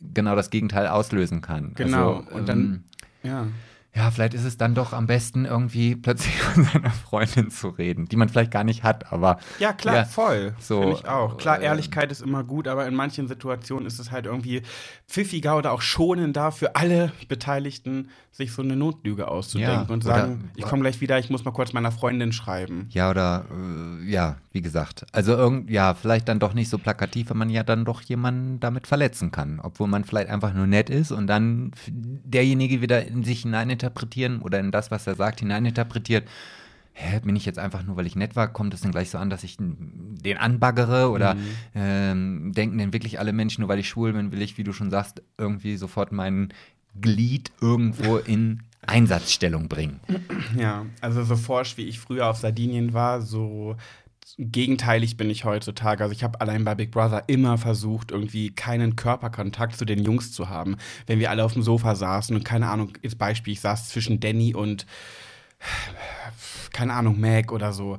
genau 0.00 0.34
das 0.34 0.50
Gegenteil 0.50 0.88
auslösen 0.88 1.40
kann. 1.42 1.74
Genau, 1.74 2.16
Also, 2.16 2.30
und 2.36 2.48
dann- 2.48 2.58
ähm, 2.58 2.84
Ja. 3.30 3.46
Ja, 3.94 4.10
vielleicht 4.10 4.32
ist 4.34 4.44
es 4.44 4.56
dann 4.56 4.74
doch 4.74 4.92
am 4.94 5.06
besten, 5.06 5.44
irgendwie 5.44 5.96
plötzlich 5.96 6.34
von 6.40 6.64
seiner 6.64 6.90
Freundin 6.90 7.50
zu 7.50 7.68
reden, 7.68 8.06
die 8.06 8.16
man 8.16 8.28
vielleicht 8.28 8.50
gar 8.50 8.64
nicht 8.64 8.82
hat, 8.82 9.12
aber 9.12 9.38
Ja, 9.58 9.72
klar, 9.72 9.94
Ja, 9.96 10.04
voll. 10.04 10.54
so, 10.58 10.80
Finde 10.80 10.96
ich 10.96 11.08
auch. 11.08 11.36
Klar, 11.36 11.60
äh, 11.60 11.64
Ehrlichkeit 11.64 12.10
ist 12.10 12.22
immer 12.22 12.42
gut, 12.44 12.68
aber 12.68 12.86
in 12.86 12.94
manchen 12.94 13.28
Situationen 13.28 13.86
ist 13.86 13.98
es 13.98 14.10
halt 14.10 14.26
irgendwie 14.26 14.62
pfiffiger 15.08 15.56
oder 15.58 15.72
auch 15.72 15.82
schonender 15.82 16.52
für 16.52 16.74
alle 16.76 17.12
Beteiligten, 17.28 18.08
sich 18.34 18.52
so 18.52 18.62
eine 18.62 18.76
Notlüge 18.76 19.28
auszudenken 19.28 19.74
Ja, 19.88 19.92
und 19.92 20.06
oder- 20.06 20.14
sagen, 20.14 20.50
ich 20.56 20.64
komme 20.64 20.80
gleich 20.80 21.02
wieder, 21.02 21.18
ich 21.18 21.28
muss 21.28 21.44
mal 21.44 21.50
kurz 21.50 21.74
meiner 21.74 21.92
Freundin 21.92 22.32
schreiben. 22.32 22.86
Ja, 22.90 23.10
oder 23.10 23.44
äh, 23.50 24.10
ja, 24.10 24.36
wie 24.52 24.62
gesagt. 24.62 25.04
Also 25.12 25.32
irgend, 25.36 25.68
ja, 25.68 25.92
vielleicht 25.92 26.28
dann 26.30 26.38
doch 26.38 26.54
nicht 26.54 26.70
so 26.70 26.78
plakativ, 26.78 27.28
wenn 27.28 27.36
man 27.36 27.50
ja 27.50 27.62
dann 27.62 27.84
doch 27.84 28.00
jemanden 28.00 28.58
damit 28.58 28.86
verletzen 28.86 29.32
kann. 29.32 29.60
Obwohl 29.62 29.86
man 29.86 30.04
vielleicht 30.04 30.30
einfach 30.30 30.54
nur 30.54 30.66
nett 30.66 30.88
ist 30.88 31.10
und 31.12 31.26
dann 31.26 31.72
derjenige 31.86 32.80
wieder 32.80 33.06
in 33.06 33.22
sich 33.22 33.44
hineininterpretieren 33.82 34.42
oder 34.42 34.60
in 34.60 34.70
das, 34.70 34.90
was 34.90 35.06
er 35.06 35.14
sagt, 35.14 35.40
hineininterpretiert. 35.40 36.28
Hä, 36.94 37.20
bin 37.20 37.36
ich 37.36 37.46
jetzt 37.46 37.58
einfach 37.58 37.82
nur, 37.84 37.96
weil 37.96 38.06
ich 38.06 38.16
nett 38.16 38.36
war, 38.36 38.52
kommt 38.52 38.74
es 38.74 38.82
dann 38.82 38.92
gleich 38.92 39.08
so 39.08 39.16
an, 39.16 39.30
dass 39.30 39.44
ich 39.44 39.56
den 39.58 40.36
anbaggere 40.36 41.10
oder 41.10 41.36
ähm, 41.74 42.52
denken 42.54 42.76
denn 42.76 42.92
wirklich 42.92 43.18
alle 43.18 43.32
Menschen, 43.32 43.62
nur 43.62 43.68
weil 43.68 43.78
ich 43.78 43.88
schwul 43.88 44.12
bin, 44.12 44.30
will 44.30 44.42
ich, 44.42 44.58
wie 44.58 44.64
du 44.64 44.74
schon 44.74 44.90
sagst, 44.90 45.22
irgendwie 45.38 45.76
sofort 45.78 46.12
mein 46.12 46.52
Glied 47.00 47.50
irgendwo 47.62 48.18
in 48.18 48.64
Einsatzstellung 48.86 49.68
bringen. 49.68 50.00
Ja, 50.58 50.84
also 51.00 51.24
so 51.24 51.36
forsch 51.36 51.78
wie 51.78 51.84
ich 51.84 51.98
früher 51.98 52.26
auf 52.26 52.36
Sardinien 52.36 52.92
war, 52.92 53.22
so 53.22 53.76
gegenteilig 54.38 55.16
bin 55.16 55.30
ich 55.30 55.44
heutzutage. 55.44 56.02
Also 56.02 56.14
ich 56.14 56.24
habe 56.24 56.40
allein 56.40 56.64
bei 56.64 56.74
Big 56.74 56.90
Brother 56.90 57.24
immer 57.28 57.58
versucht, 57.58 58.10
irgendwie 58.10 58.50
keinen 58.54 58.96
Körperkontakt 58.96 59.76
zu 59.76 59.84
den 59.84 60.02
Jungs 60.04 60.32
zu 60.32 60.48
haben. 60.48 60.76
Wenn 61.06 61.18
wir 61.18 61.30
alle 61.30 61.44
auf 61.44 61.52
dem 61.52 61.62
Sofa 61.62 61.94
saßen 61.94 62.34
und 62.34 62.44
keine 62.44 62.68
Ahnung, 62.68 62.92
jetzt 63.02 63.18
Beispiel, 63.18 63.52
ich 63.52 63.60
saß 63.60 63.88
zwischen 63.88 64.20
Danny 64.20 64.54
und 64.54 64.86
keine 66.72 66.94
Ahnung, 66.94 67.20
Mac 67.20 67.52
oder 67.52 67.72
so, 67.72 67.98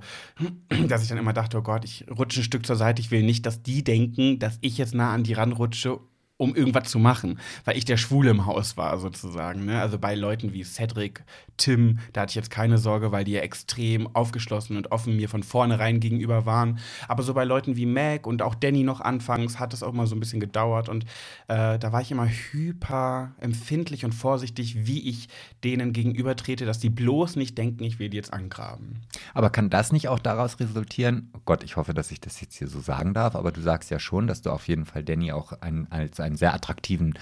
dass 0.87 1.03
ich 1.03 1.09
dann 1.09 1.17
immer 1.17 1.33
dachte, 1.33 1.57
oh 1.57 1.61
Gott, 1.61 1.85
ich 1.85 2.05
rutsche 2.09 2.41
ein 2.41 2.43
Stück 2.43 2.65
zur 2.65 2.75
Seite, 2.75 3.01
ich 3.01 3.11
will 3.11 3.23
nicht, 3.23 3.45
dass 3.45 3.61
die 3.63 3.83
denken, 3.83 4.39
dass 4.39 4.57
ich 4.61 4.77
jetzt 4.77 4.95
nah 4.95 5.13
an 5.13 5.23
die 5.23 5.33
ranrutsche 5.33 5.99
um 6.37 6.55
irgendwas 6.55 6.89
zu 6.89 6.97
machen, 6.97 7.39
weil 7.63 7.77
ich 7.77 7.85
der 7.85 7.97
Schwule 7.97 8.31
im 8.31 8.45
Haus 8.45 8.75
war, 8.75 8.97
sozusagen. 8.97 9.65
Ne? 9.65 9.79
Also 9.79 9.99
bei 9.99 10.15
Leuten 10.15 10.51
wie 10.51 10.63
Cedric, 10.63 11.23
Tim, 11.57 11.99
da 12.11 12.21
hatte 12.21 12.31
ich 12.31 12.35
jetzt 12.35 12.49
keine 12.49 12.79
Sorge, 12.79 13.11
weil 13.11 13.23
die 13.23 13.33
ja 13.33 13.41
extrem 13.41 14.13
aufgeschlossen 14.15 14.75
und 14.75 14.91
offen 14.91 15.15
mir 15.15 15.29
von 15.29 15.43
vornherein 15.43 15.99
gegenüber 15.99 16.45
waren. 16.47 16.79
Aber 17.07 17.21
so 17.21 17.35
bei 17.35 17.43
Leuten 17.43 17.75
wie 17.75 17.85
Mac 17.85 18.25
und 18.25 18.41
auch 18.41 18.55
Danny 18.55 18.83
noch 18.83 18.99
anfangs 18.99 19.59
hat 19.59 19.73
es 19.73 19.83
auch 19.83 19.93
mal 19.93 20.07
so 20.07 20.15
ein 20.15 20.19
bisschen 20.19 20.39
gedauert 20.39 20.89
und 20.89 21.03
äh, 21.47 21.77
da 21.77 21.91
war 21.91 22.01
ich 22.01 22.11
immer 22.11 22.27
hyper 22.27 23.35
empfindlich 23.39 24.03
und 24.03 24.13
vorsichtig, 24.13 24.87
wie 24.87 25.07
ich 25.07 25.29
denen 25.63 25.93
gegenüber 25.93 26.35
trete, 26.35 26.65
dass 26.65 26.79
die 26.79 26.89
bloß 26.89 27.35
nicht 27.35 27.57
denken, 27.59 27.83
ich 27.83 27.99
will 27.99 28.09
die 28.09 28.17
jetzt 28.17 28.33
angraben. 28.33 29.01
Aber 29.35 29.51
kann 29.51 29.69
das 29.69 29.91
nicht 29.91 30.07
auch 30.07 30.19
daraus 30.19 30.59
resultieren? 30.59 31.29
Oh 31.33 31.41
Gott, 31.45 31.63
ich 31.63 31.77
hoffe, 31.77 31.93
dass 31.93 32.09
ich 32.09 32.19
das 32.19 32.41
jetzt 32.41 32.55
hier 32.55 32.67
so 32.67 32.79
sagen 32.79 33.13
darf, 33.13 33.35
aber 33.35 33.51
du 33.51 33.61
sagst 33.61 33.91
ja 33.91 33.99
schon, 33.99 34.25
dass 34.25 34.41
du 34.41 34.49
auf 34.49 34.67
jeden 34.67 34.85
Fall 34.85 35.03
Danny 35.03 35.31
auch 35.31 35.53
ein, 35.61 35.87
als 35.91 36.22
einen 36.23 36.37
sehr 36.37 36.53
attraktiven 36.53 37.13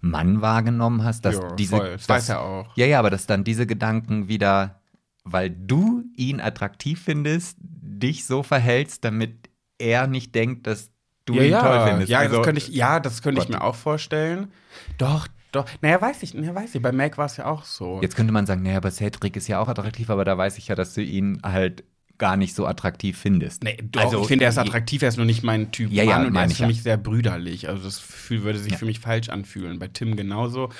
Mann 0.00 0.40
wahrgenommen 0.42 1.04
hast, 1.04 1.24
dass 1.24 1.36
Ja, 1.36 1.54
diese, 1.54 1.76
voll. 1.76 1.90
Das 1.92 2.06
dass, 2.06 2.16
weiß 2.16 2.28
er 2.30 2.40
auch. 2.42 2.76
Ja, 2.76 2.86
ja, 2.86 2.98
aber 2.98 3.10
dass 3.10 3.26
dann 3.26 3.44
diese 3.44 3.66
Gedanken 3.66 4.28
wieder, 4.28 4.80
weil 5.24 5.50
du 5.50 6.04
ihn 6.16 6.40
attraktiv 6.40 7.00
findest, 7.02 7.56
dich 7.60 8.26
so 8.26 8.42
verhältst, 8.42 9.04
damit 9.04 9.48
er 9.78 10.06
nicht 10.06 10.34
denkt, 10.34 10.66
dass 10.66 10.90
du 11.24 11.34
ja, 11.34 11.42
ihn 11.42 11.50
ja. 11.52 11.62
toll 11.62 11.88
findest. 11.90 12.10
Ja, 12.10 12.18
Also- 12.20 12.36
das 12.36 12.44
könnte 12.44 12.60
ich, 12.60 12.68
ja, 12.68 13.00
das 13.00 13.22
könnte 13.22 13.40
ich 13.40 13.48
Gott. 13.48 13.56
mir 13.56 13.64
auch 13.64 13.74
vorstellen. 13.74 14.52
Doch, 14.98 15.26
doch. 15.52 15.66
Naja, 15.80 16.00
weiß 16.00 16.22
ich, 16.22 16.34
naja, 16.34 16.54
weiß 16.54 16.74
ich. 16.74 16.82
Bei 16.82 16.92
Mac 16.92 17.18
war 17.18 17.26
es 17.26 17.36
ja 17.36 17.46
auch 17.46 17.64
so. 17.64 18.00
Jetzt 18.02 18.16
könnte 18.16 18.32
man 18.32 18.46
sagen, 18.46 18.62
naja, 18.62 18.76
aber 18.76 18.90
Cedric 18.90 19.36
ist 19.36 19.48
ja 19.48 19.58
auch 19.58 19.68
attraktiv, 19.68 20.10
aber 20.10 20.24
da 20.24 20.36
weiß 20.36 20.58
ich 20.58 20.68
ja, 20.68 20.74
dass 20.74 20.94
du 20.94 21.02
ihn 21.02 21.40
halt 21.42 21.84
gar 22.18 22.36
nicht 22.36 22.54
so 22.54 22.66
attraktiv 22.66 23.18
findest. 23.18 23.62
Nee, 23.64 23.76
doch, 23.82 24.22
ich 24.22 24.26
finde, 24.28 24.44
er 24.44 24.50
ist 24.50 24.58
attraktiv, 24.58 25.02
er 25.02 25.08
ist 25.08 25.16
nur 25.16 25.26
nicht 25.26 25.42
mein 25.42 25.70
Typ 25.72 25.92
Ja, 25.92 26.02
ja, 26.04 26.18
Mann 26.18 26.26
und 26.28 26.36
er 26.36 26.44
ist 26.46 26.52
ich 26.52 26.56
für 26.58 26.62
ja. 26.62 26.68
mich 26.68 26.82
sehr 26.82 26.96
brüderlich. 26.96 27.68
Also 27.68 27.84
das 27.84 27.96
Gefühl 27.98 28.42
würde 28.42 28.58
sich 28.58 28.72
Ja. 28.72 28.78
für 28.78 28.86
mich 28.86 29.00
falsch 29.00 29.28
anfühlen. 29.28 29.78
Bei 29.78 29.88
Tim 29.88 30.16
genauso. 30.16 30.70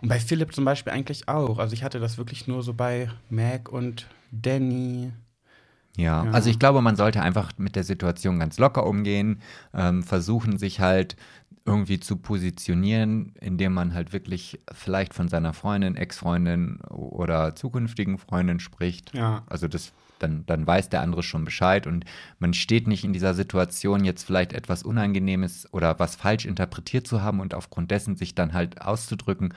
Und 0.00 0.08
bei 0.08 0.20
Philipp 0.20 0.54
zum 0.54 0.64
Beispiel 0.64 0.92
eigentlich 0.92 1.28
auch. 1.28 1.58
Also 1.58 1.72
ich 1.74 1.82
hatte 1.82 1.98
das 2.00 2.18
wirklich 2.18 2.46
nur 2.46 2.62
so 2.62 2.74
bei 2.74 3.10
Mac 3.30 3.70
und 3.70 4.06
Danny. 4.30 5.12
Ja, 5.96 6.24
Ja. 6.24 6.30
also 6.32 6.50
ich 6.50 6.58
glaube, 6.58 6.80
man 6.82 6.96
sollte 6.96 7.22
einfach 7.22 7.52
mit 7.56 7.76
der 7.76 7.84
Situation 7.84 8.38
ganz 8.38 8.58
locker 8.58 8.84
umgehen, 8.86 9.40
ähm, 9.72 10.02
versuchen 10.02 10.58
sich 10.58 10.80
halt 10.80 11.16
irgendwie 11.66 11.98
zu 11.98 12.16
positionieren, 12.16 13.32
indem 13.40 13.72
man 13.72 13.94
halt 13.94 14.12
wirklich 14.12 14.60
vielleicht 14.72 15.14
von 15.14 15.28
seiner 15.28 15.54
Freundin, 15.54 15.96
Ex-Freundin 15.96 16.80
oder 16.90 17.54
zukünftigen 17.54 18.18
Freundin 18.18 18.60
spricht. 18.60 19.14
Ja. 19.14 19.44
Also 19.46 19.66
das, 19.66 19.92
dann, 20.24 20.46
dann 20.46 20.66
weiß 20.66 20.88
der 20.88 21.02
andere 21.02 21.22
schon 21.22 21.44
Bescheid 21.44 21.86
und 21.86 22.04
man 22.38 22.54
steht 22.54 22.88
nicht 22.88 23.04
in 23.04 23.12
dieser 23.12 23.34
Situation, 23.34 24.04
jetzt 24.04 24.24
vielleicht 24.24 24.52
etwas 24.52 24.82
Unangenehmes 24.82 25.68
oder 25.72 25.98
was 25.98 26.16
falsch 26.16 26.46
interpretiert 26.46 27.06
zu 27.06 27.22
haben 27.22 27.40
und 27.40 27.54
aufgrund 27.54 27.90
dessen 27.90 28.16
sich 28.16 28.34
dann 28.34 28.54
halt 28.54 28.80
auszudrücken. 28.80 29.54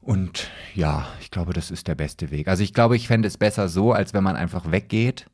Und 0.00 0.50
ja, 0.74 1.08
ich 1.20 1.30
glaube, 1.30 1.52
das 1.52 1.70
ist 1.70 1.88
der 1.88 1.94
beste 1.94 2.30
Weg. 2.30 2.48
Also 2.48 2.62
ich 2.62 2.72
glaube, 2.72 2.96
ich 2.96 3.08
fände 3.08 3.28
es 3.28 3.36
besser 3.36 3.68
so, 3.68 3.92
als 3.92 4.14
wenn 4.14 4.24
man 4.24 4.36
einfach 4.36 4.70
weggeht, 4.70 5.26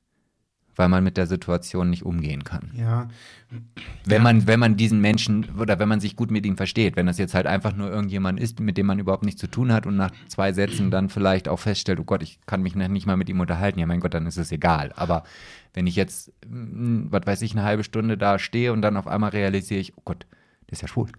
weil 0.76 0.88
man 0.88 1.04
mit 1.04 1.16
der 1.16 1.26
Situation 1.26 1.90
nicht 1.90 2.04
umgehen 2.04 2.44
kann. 2.44 2.70
Ja. 2.74 3.08
Wenn 4.04 4.22
man, 4.22 4.46
wenn 4.46 4.58
man 4.60 4.76
diesen 4.76 5.00
Menschen 5.00 5.46
oder 5.58 5.78
wenn 5.78 5.88
man 5.88 6.00
sich 6.00 6.16
gut 6.16 6.30
mit 6.30 6.44
ihm 6.44 6.56
versteht, 6.56 6.96
wenn 6.96 7.06
das 7.06 7.18
jetzt 7.18 7.34
halt 7.34 7.46
einfach 7.46 7.74
nur 7.74 7.90
irgendjemand 7.90 8.40
ist, 8.40 8.60
mit 8.60 8.76
dem 8.76 8.86
man 8.86 8.98
überhaupt 8.98 9.24
nichts 9.24 9.40
zu 9.40 9.46
tun 9.46 9.72
hat 9.72 9.86
und 9.86 9.96
nach 9.96 10.10
zwei 10.28 10.52
Sätzen 10.52 10.90
dann 10.90 11.08
vielleicht 11.08 11.48
auch 11.48 11.58
feststellt, 11.58 12.00
oh 12.00 12.04
Gott, 12.04 12.22
ich 12.22 12.40
kann 12.46 12.62
mich 12.62 12.74
nicht 12.74 13.06
mal 13.06 13.16
mit 13.16 13.28
ihm 13.28 13.40
unterhalten, 13.40 13.78
ja 13.78 13.86
mein 13.86 14.00
Gott, 14.00 14.14
dann 14.14 14.26
ist 14.26 14.36
es 14.36 14.50
egal. 14.52 14.92
Aber 14.96 15.24
wenn 15.72 15.86
ich 15.86 15.96
jetzt, 15.96 16.32
mm, 16.46 17.06
was 17.10 17.26
weiß 17.26 17.42
ich, 17.42 17.52
eine 17.52 17.64
halbe 17.64 17.84
Stunde 17.84 18.18
da 18.18 18.38
stehe 18.38 18.72
und 18.72 18.82
dann 18.82 18.96
auf 18.96 19.06
einmal 19.06 19.30
realisiere 19.30 19.80
ich, 19.80 19.96
oh 19.96 20.02
Gott, 20.04 20.26
der 20.68 20.72
ist 20.72 20.82
ja 20.82 20.88
schwul. 20.88 21.10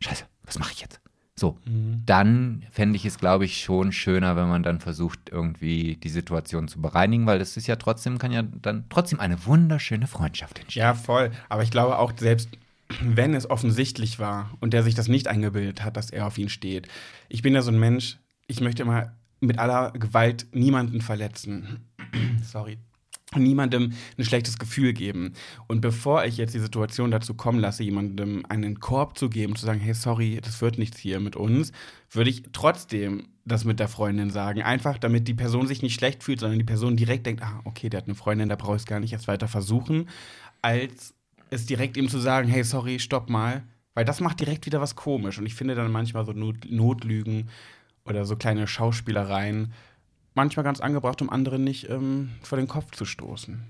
Scheiße, 0.00 0.24
was 0.44 0.58
mache 0.58 0.72
ich 0.72 0.80
jetzt? 0.80 1.00
So, 1.40 1.56
dann 2.04 2.64
fände 2.70 2.96
ich 2.96 3.06
es, 3.06 3.18
glaube 3.18 3.46
ich, 3.46 3.62
schon 3.62 3.92
schöner, 3.92 4.36
wenn 4.36 4.50
man 4.50 4.62
dann 4.62 4.78
versucht, 4.78 5.30
irgendwie 5.30 5.96
die 5.96 6.10
Situation 6.10 6.68
zu 6.68 6.82
bereinigen, 6.82 7.24
weil 7.24 7.38
das 7.38 7.56
ist 7.56 7.66
ja 7.66 7.76
trotzdem, 7.76 8.18
kann 8.18 8.30
ja 8.30 8.42
dann 8.42 8.84
trotzdem 8.90 9.20
eine 9.20 9.46
wunderschöne 9.46 10.06
Freundschaft 10.06 10.58
entstehen. 10.58 10.82
Ja, 10.82 10.92
voll. 10.92 11.30
Aber 11.48 11.62
ich 11.62 11.70
glaube 11.70 11.98
auch, 11.98 12.12
selbst 12.14 12.50
wenn 13.00 13.32
es 13.32 13.48
offensichtlich 13.48 14.18
war 14.18 14.50
und 14.60 14.74
der 14.74 14.82
sich 14.82 14.94
das 14.94 15.08
nicht 15.08 15.28
eingebildet 15.28 15.82
hat, 15.82 15.96
dass 15.96 16.10
er 16.10 16.26
auf 16.26 16.36
ihn 16.36 16.50
steht. 16.50 16.88
Ich 17.30 17.40
bin 17.40 17.54
ja 17.54 17.62
so 17.62 17.70
ein 17.70 17.80
Mensch, 17.80 18.18
ich 18.46 18.60
möchte 18.60 18.82
immer 18.82 19.14
mit 19.40 19.58
aller 19.58 19.92
Gewalt 19.92 20.46
niemanden 20.52 21.00
verletzen. 21.00 21.88
Sorry. 22.42 22.76
Niemandem 23.36 23.92
ein 24.18 24.24
schlechtes 24.24 24.58
Gefühl 24.58 24.92
geben. 24.92 25.34
Und 25.68 25.80
bevor 25.80 26.24
ich 26.24 26.36
jetzt 26.36 26.54
die 26.54 26.58
Situation 26.58 27.12
dazu 27.12 27.34
kommen 27.34 27.60
lasse, 27.60 27.84
jemandem 27.84 28.44
einen 28.48 28.80
Korb 28.80 29.16
zu 29.16 29.30
geben, 29.30 29.54
zu 29.54 29.64
sagen, 29.64 29.80
hey, 29.80 29.94
sorry, 29.94 30.40
das 30.42 30.60
wird 30.60 30.78
nichts 30.78 30.98
hier 30.98 31.20
mit 31.20 31.36
uns, 31.36 31.70
würde 32.10 32.30
ich 32.30 32.42
trotzdem 32.52 33.28
das 33.44 33.64
mit 33.64 33.78
der 33.78 33.88
Freundin 33.88 34.30
sagen. 34.30 34.62
Einfach, 34.62 34.98
damit 34.98 35.28
die 35.28 35.34
Person 35.34 35.66
sich 35.66 35.82
nicht 35.82 35.94
schlecht 35.94 36.24
fühlt, 36.24 36.40
sondern 36.40 36.58
die 36.58 36.64
Person 36.64 36.96
direkt 36.96 37.26
denkt, 37.26 37.42
ah, 37.42 37.60
okay, 37.64 37.88
der 37.88 37.98
hat 37.98 38.06
eine 38.06 38.16
Freundin, 38.16 38.48
da 38.48 38.56
brauche 38.56 38.76
ich 38.76 38.82
es 38.82 38.86
gar 38.86 39.00
nicht 39.00 39.12
erst 39.12 39.28
weiter 39.28 39.48
versuchen, 39.48 40.08
als 40.60 41.14
es 41.50 41.66
direkt 41.66 41.96
ihm 41.96 42.08
zu 42.08 42.18
sagen, 42.18 42.48
hey, 42.48 42.64
sorry, 42.64 42.98
stopp 42.98 43.30
mal. 43.30 43.62
Weil 43.94 44.04
das 44.04 44.20
macht 44.20 44.40
direkt 44.40 44.66
wieder 44.66 44.80
was 44.80 44.94
komisch. 44.94 45.38
Und 45.38 45.46
ich 45.46 45.54
finde 45.54 45.74
dann 45.74 45.90
manchmal 45.90 46.24
so 46.24 46.32
Not 46.32 46.70
Notlügen 46.70 47.48
oder 48.04 48.24
so 48.24 48.36
kleine 48.36 48.66
Schauspielereien 48.66 49.72
manchmal 50.34 50.64
ganz 50.64 50.80
angebracht, 50.80 51.20
um 51.22 51.30
andere 51.30 51.58
nicht 51.58 51.88
ähm, 51.88 52.30
vor 52.42 52.58
den 52.58 52.68
Kopf 52.68 52.92
zu 52.92 53.04
stoßen. 53.04 53.62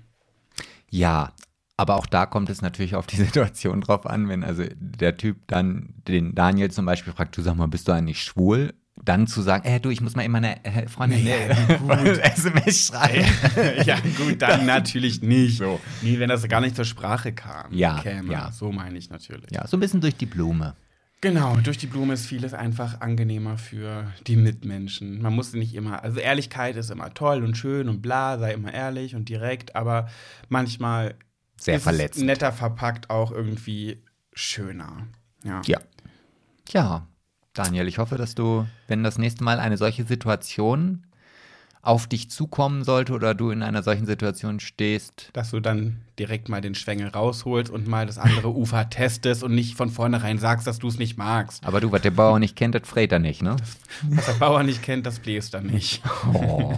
Ja, 0.89 1.33
aber 1.77 1.95
auch 1.95 2.05
da 2.05 2.27
kommt 2.27 2.49
es 2.49 2.61
natürlich 2.61 2.95
auf 2.95 3.07
die 3.07 3.15
Situation 3.25 3.81
drauf 3.81 4.05
an, 4.05 4.29
wenn 4.29 4.43
also 4.43 4.63
der 4.75 5.17
Typ 5.17 5.47
dann 5.47 5.95
den 6.07 6.35
Daniel 6.35 6.69
zum 6.71 6.85
Beispiel 6.85 7.13
fragt, 7.13 7.35
du 7.37 7.41
sag 7.41 7.55
mal, 7.55 7.67
bist 7.67 7.87
du 7.87 7.91
eigentlich 7.91 8.21
schwul? 8.21 8.73
Dann 9.03 9.25
zu 9.25 9.41
sagen, 9.41 9.65
äh, 9.65 9.79
du, 9.79 9.89
ich 9.89 9.99
muss 9.99 10.15
mal 10.15 10.23
eben 10.23 10.33
meine 10.33 10.63
äh, 10.63 10.87
Freundin 10.87 11.25
Ja, 11.25 11.33
äh, 11.33 11.77
gut. 11.79 12.19
SMS 12.19 12.87
schreiben. 12.87 13.25
ja, 13.85 13.97
gut, 14.15 14.41
dann 14.43 14.67
natürlich 14.67 15.23
nicht. 15.23 15.57
So. 15.57 15.79
Nie, 16.03 16.19
wenn 16.19 16.29
das 16.29 16.47
gar 16.47 16.61
nicht 16.61 16.75
zur 16.75 16.85
Sprache 16.85 17.33
kam. 17.33 17.73
Ja, 17.73 17.99
käme. 18.01 18.31
ja. 18.31 18.51
So 18.51 18.71
meine 18.71 18.99
ich 18.99 19.09
natürlich. 19.09 19.49
Ja, 19.49 19.65
so 19.65 19.75
ein 19.77 19.79
bisschen 19.79 20.01
durch 20.01 20.17
die 20.17 20.27
Blume. 20.27 20.75
Genau, 21.21 21.55
durch 21.57 21.77
die 21.77 21.85
Blume 21.85 22.15
ist 22.15 22.25
vieles 22.25 22.55
einfach 22.55 22.99
angenehmer 22.99 23.59
für 23.59 24.11
die 24.25 24.35
Mitmenschen. 24.35 25.21
Man 25.21 25.35
muss 25.35 25.53
nicht 25.53 25.75
immer, 25.75 26.03
also 26.03 26.19
Ehrlichkeit 26.19 26.75
ist 26.75 26.89
immer 26.89 27.13
toll 27.13 27.43
und 27.43 27.55
schön 27.55 27.89
und 27.89 28.01
bla, 28.01 28.39
sei 28.39 28.53
immer 28.53 28.73
ehrlich 28.73 29.15
und 29.15 29.29
direkt, 29.29 29.75
aber 29.75 30.09
manchmal 30.49 31.13
Sehr 31.57 31.75
ist 31.75 31.83
verletzend. 31.83 32.25
netter 32.25 32.51
verpackt 32.51 33.11
auch 33.11 33.31
irgendwie 33.31 34.01
schöner. 34.33 35.07
Ja. 35.43 35.61
Ja. 35.67 35.79
Ja, 36.69 37.07
Daniel, 37.53 37.87
ich 37.87 37.99
hoffe, 37.99 38.17
dass 38.17 38.33
du, 38.33 38.65
wenn 38.87 39.03
das 39.03 39.19
nächste 39.19 39.43
Mal 39.43 39.59
eine 39.59 39.77
solche 39.77 40.05
Situation 40.05 41.05
auf 41.83 42.05
dich 42.07 42.29
zukommen 42.29 42.83
sollte 42.83 43.13
oder 43.13 43.33
du 43.33 43.49
in 43.49 43.63
einer 43.63 43.81
solchen 43.81 44.05
Situation 44.05 44.59
stehst, 44.59 45.29
Dass 45.33 45.49
du 45.49 45.59
dann 45.59 46.01
direkt 46.19 46.47
mal 46.47 46.61
den 46.61 46.75
Schwengel 46.75 47.07
rausholst 47.07 47.71
und 47.71 47.87
mal 47.87 48.05
das 48.05 48.19
andere 48.19 48.49
Ufer 48.55 48.89
testest 48.89 49.43
und 49.43 49.55
nicht 49.55 49.75
von 49.75 49.89
vornherein 49.89 50.37
sagst, 50.37 50.67
dass 50.67 50.77
du 50.77 50.87
es 50.87 50.99
nicht 50.99 51.17
magst. 51.17 51.65
aber 51.65 51.81
du, 51.81 51.91
was 51.91 52.01
der 52.01 52.11
Bauer 52.11 52.37
nicht 52.37 52.55
kennt, 52.55 52.75
das 52.75 52.87
frät 52.87 53.11
er 53.11 53.19
nicht, 53.19 53.41
ne? 53.41 53.55
Was 54.09 54.25
der 54.27 54.33
Bauer 54.33 54.63
nicht 54.63 54.83
kennt, 54.83 55.05
das 55.05 55.19
bläst 55.19 55.53
er 55.53 55.61
nicht. 55.61 56.01
Oh. 56.33 56.77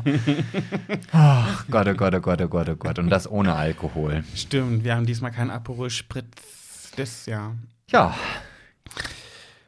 Ach 1.12 1.66
Gott, 1.70 1.88
oh 1.88 1.94
Gott, 1.94 2.16
oh 2.16 2.20
Gott, 2.22 2.42
oh 2.42 2.48
Gott, 2.48 2.70
oh 2.70 2.76
Gott. 2.76 3.00
Und 3.00 3.10
das 3.10 3.30
ohne 3.30 3.54
Alkohol. 3.56 4.24
Stimmt, 4.36 4.84
wir 4.84 4.96
haben 4.96 5.06
diesmal 5.06 5.32
kein 5.32 5.50
Aperol 5.50 5.90
Spritz. 5.90 6.92
Das 6.96 7.26
ja. 7.26 7.52
Ja. 7.90 8.16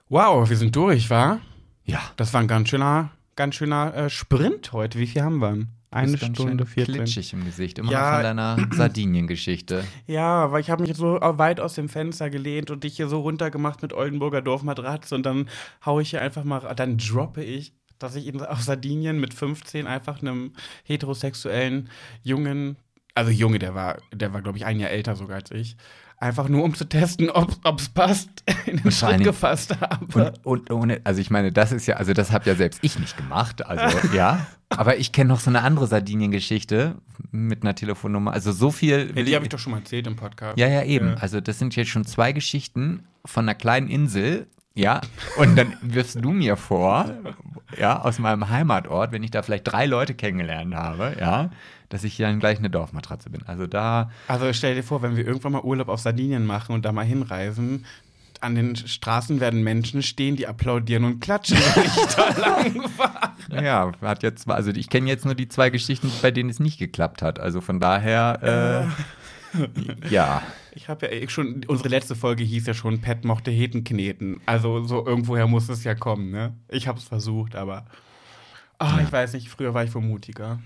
Wow, 0.10 0.50
wir 0.50 0.58
sind 0.58 0.76
durch, 0.76 1.10
wa? 1.10 1.40
Ja. 1.84 2.00
Das 2.18 2.34
war 2.34 2.42
ein 2.42 2.48
ganz 2.48 2.70
schöner, 2.70 3.12
ganz 3.36 3.56
schöner 3.56 3.94
äh, 3.96 4.10
Sprint 4.10 4.72
heute. 4.74 5.00
Wie 5.00 5.08
viel 5.08 5.22
haben 5.22 5.40
wir? 5.40 5.66
Eine 5.92 6.12
Bist 6.12 6.24
ganz 6.24 6.38
Stunde, 6.38 6.66
14. 6.66 6.96
klitschig 6.96 7.32
im 7.32 7.46
Gesicht. 7.46 7.80
Immer 7.80 7.92
Ja. 7.92 8.02
noch 8.02 8.14
von 8.16 8.24
deiner 8.24 8.58
Sardinien-Geschichte. 8.74 9.86
Ja, 10.08 10.52
weil 10.52 10.60
ich 10.62 10.70
habe 10.70 10.84
mich 10.84 10.98
so 10.98 11.20
weit 11.22 11.60
aus 11.62 11.76
dem 11.76 11.88
Fenster 11.88 12.30
gelehnt 12.30 12.70
und 12.70 12.84
dich 12.84 12.98
hier 12.98 13.08
so 13.08 13.22
runtergemacht 13.22 13.82
mit 13.82 13.94
Oldenburger 13.94 14.42
Dorfmatratze 14.42 15.16
und 15.16 15.26
dann 15.26 15.48
haue 15.86 16.02
ich 16.02 16.10
hier 16.10 16.22
einfach 16.22 16.44
mal, 16.44 16.60
dann 16.76 16.98
droppe 16.98 17.44
ich, 17.44 17.74
dass 17.98 18.16
ich 18.16 18.42
auf 18.42 18.62
Sardinien 18.62 19.22
mit 19.22 19.34
15 19.34 19.88
einfach 19.88 20.22
einem 20.22 20.52
heterosexuellen 20.84 21.90
Jungen, 22.24 22.76
also 23.14 23.32
Junge, 23.32 23.60
der 23.60 23.74
war, 23.74 24.00
der 24.14 24.34
war 24.34 24.42
glaube 24.42 24.58
ich 24.58 24.66
ein 24.66 24.80
Jahr 24.82 24.90
älter 24.90 25.16
sogar 25.16 25.38
als 25.38 25.52
ich, 25.52 25.78
einfach 26.18 26.48
nur 26.48 26.64
um 26.64 26.74
zu 26.74 26.86
testen, 26.86 27.30
ob 27.30 27.80
es 27.80 27.90
passt, 27.90 28.44
in 28.66 28.78
den 28.78 28.92
Schritt 28.92 29.24
gefasst 29.24 29.80
habe. 29.80 30.34
Und, 30.44 30.46
und 30.46 30.72
ohne, 30.72 31.02
also 31.04 31.22
ich 31.22 31.30
meine, 31.30 31.52
das 31.52 31.72
ist 31.72 31.86
ja, 31.88 31.96
also 31.96 32.14
das 32.14 32.32
habe 32.32 32.50
ja 32.50 32.56
selbst 32.56 32.80
ich 32.84 33.00
nicht 33.00 33.18
gemacht, 33.18 33.66
also 33.66 34.08
ja. 34.14 34.48
Aber 34.70 34.98
ich 34.98 35.12
kenne 35.12 35.30
noch 35.30 35.40
so 35.40 35.50
eine 35.50 35.62
andere 35.62 35.88
Sardinien-Geschichte 35.88 36.96
mit 37.32 37.64
einer 37.64 37.76
Telefonnummer. 37.76 38.34
Also 38.34 38.52
so 38.52 38.72
viel. 38.72 39.14
Ja, 39.16 39.24
die 39.24 39.36
habe 39.36 39.46
ich 39.46 39.50
doch 39.50 39.60
schon 39.60 39.72
mal 39.72 39.80
erzählt 39.80 40.08
im 40.08 40.16
Podcast. 40.16 40.58
Ja, 40.58 40.68
ja, 40.68 40.84
eben. 40.84 41.10
Ja. 41.10 41.16
Also 41.16 41.40
das 41.40 41.60
sind 41.60 41.76
jetzt 41.76 41.90
schon 41.90 42.06
zwei 42.06 42.32
Geschichten 42.32 43.04
von 43.24 43.46
einer 43.46 43.56
kleinen 43.56 43.88
Insel. 43.88 44.48
Ja, 44.78 45.00
und 45.38 45.56
dann 45.56 45.78
wirfst 45.82 46.18
du 46.22 46.32
mir 46.32 46.58
vor, 46.58 47.10
ja, 47.78 48.02
aus 48.02 48.20
meinem 48.20 48.50
Heimatort, 48.50 49.14
wenn 49.14 49.24
ich 49.24 49.32
da 49.32 49.42
vielleicht 49.42 49.66
drei 49.72 49.86
Leute 49.86 50.16
kennengelernt 50.16 50.76
habe, 50.76 51.16
ja, 51.18 51.50
dass 51.96 52.04
ich 52.04 52.18
dann 52.18 52.42
gleich 52.42 52.60
eine 52.60 52.70
Dorfmatratze 52.70 53.30
bin. 53.30 53.42
Also 53.48 53.68
da, 53.68 54.12
Also 54.28 54.52
stell 54.52 54.76
dir 54.76 54.84
vor, 54.84 55.02
wenn 55.02 55.16
wir 55.16 55.26
irgendwann 55.26 55.54
mal 55.54 55.62
Urlaub 55.62 55.88
auf 55.88 56.02
Sardinien 56.02 56.46
machen 56.46 56.76
und 56.76 56.84
da 56.84 56.92
mal 56.92 57.06
hinreisen, 57.06 57.86
an 58.42 58.54
den 58.54 58.76
Straßen 58.76 59.40
werden 59.40 59.64
Menschen 59.64 60.04
stehen, 60.04 60.36
die 60.36 60.46
applaudieren 60.46 61.06
und 61.06 61.22
klatschen, 61.22 61.58
wenn 61.76 61.86
ich 61.86 62.16
da 62.16 62.30
lang. 62.38 63.64
Ja, 63.64 63.92
hat 64.02 64.24
jetzt, 64.24 64.50
also 64.50 64.72
ich 64.72 64.90
kenne 64.90 65.08
jetzt 65.08 65.24
nur 65.24 65.36
die 65.36 65.48
zwei 65.48 65.70
Geschichten, 65.70 66.12
bei 66.22 66.32
denen 66.32 66.50
es 66.50 66.60
nicht 66.60 66.78
geklappt 66.78 67.22
hat. 67.22 67.40
Also 67.40 67.62
von 67.62 67.80
daher, 67.80 68.92
äh, 69.56 70.10
ja. 70.10 70.42
Ich 70.74 70.90
habe 70.90 71.10
ja 71.10 71.30
schon, 71.30 71.64
unsere 71.68 71.88
letzte 71.88 72.14
Folge 72.14 72.44
hieß 72.44 72.68
ja 72.68 72.74
schon, 72.74 73.00
Pat 73.00 73.24
mochte 73.24 73.52
Heten 73.52 73.86
kneten. 73.86 74.42
Also 74.46 74.84
so 74.84 75.06
irgendwoher 75.06 75.48
muss 75.48 75.70
es 75.70 75.86
ja 75.86 75.96
kommen, 75.96 76.32
ne? 76.32 76.54
Ich 76.68 76.90
habe 76.90 77.00
es 77.00 77.06
versucht, 77.06 77.56
aber 77.56 77.86
ah, 78.80 79.00
ich 79.02 79.10
weiß 79.10 79.32
nicht, 79.32 79.48
früher 79.48 79.74
war 79.74 79.86
ich 79.86 79.96
wohl 79.96 80.02
mutiger. 80.02 80.60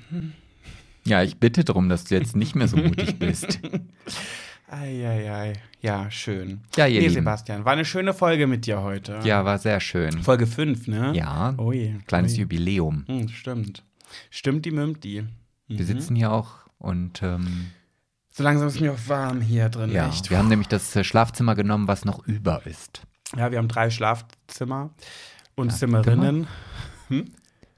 Ja, 1.09 1.23
ich 1.23 1.37
bitte 1.37 1.63
darum, 1.63 1.89
dass 1.89 2.03
du 2.05 2.15
jetzt 2.15 2.35
nicht 2.35 2.55
mehr 2.55 2.67
so 2.67 2.77
mutig 2.77 3.17
bist. 3.17 3.59
Eieiei. 4.69 5.53
Ja, 5.81 6.11
schön. 6.11 6.61
Ja, 6.75 6.85
ihr 6.85 6.99
nee, 6.99 7.07
Lieben. 7.07 7.13
Sebastian, 7.15 7.65
war 7.65 7.73
eine 7.73 7.85
schöne 7.85 8.13
Folge 8.13 8.45
mit 8.45 8.67
dir 8.67 8.81
heute. 8.81 9.19
Ja, 9.23 9.43
war 9.43 9.57
sehr 9.57 9.79
schön. 9.79 10.21
Folge 10.21 10.45
5, 10.45 10.87
ne? 10.87 11.13
Ja, 11.15 11.55
Ui. 11.57 11.97
kleines 12.05 12.33
ui. 12.33 12.41
Jubiläum. 12.41 13.03
Hm, 13.07 13.27
stimmt. 13.29 13.83
Stimmt 14.29 14.65
die 14.65 14.71
Mimmt 14.71 15.03
die. 15.03 15.23
Wir 15.67 15.85
sitzen 15.85 16.15
hier 16.15 16.31
auch 16.31 16.51
und 16.77 17.21
ähm, 17.23 17.67
So 18.31 18.43
langsam 18.43 18.67
ist 18.67 18.79
mir 18.79 18.93
auch 18.93 19.07
warm 19.07 19.41
hier 19.41 19.69
drin, 19.69 19.91
ja, 19.91 20.07
echt. 20.07 20.29
wir 20.29 20.37
haben 20.37 20.47
nämlich 20.47 20.67
das 20.67 20.95
äh, 20.95 21.03
Schlafzimmer 21.03 21.55
genommen, 21.55 21.87
was 21.87 22.05
noch 22.05 22.25
über 22.27 22.65
ist. 22.65 23.01
Ja, 23.35 23.51
wir 23.51 23.57
haben 23.59 23.67
drei 23.67 23.89
Schlafzimmer 23.89 24.91
und 25.55 25.69
Schlafzimmer? 25.69 26.03
Zimmerinnen. 26.03 26.47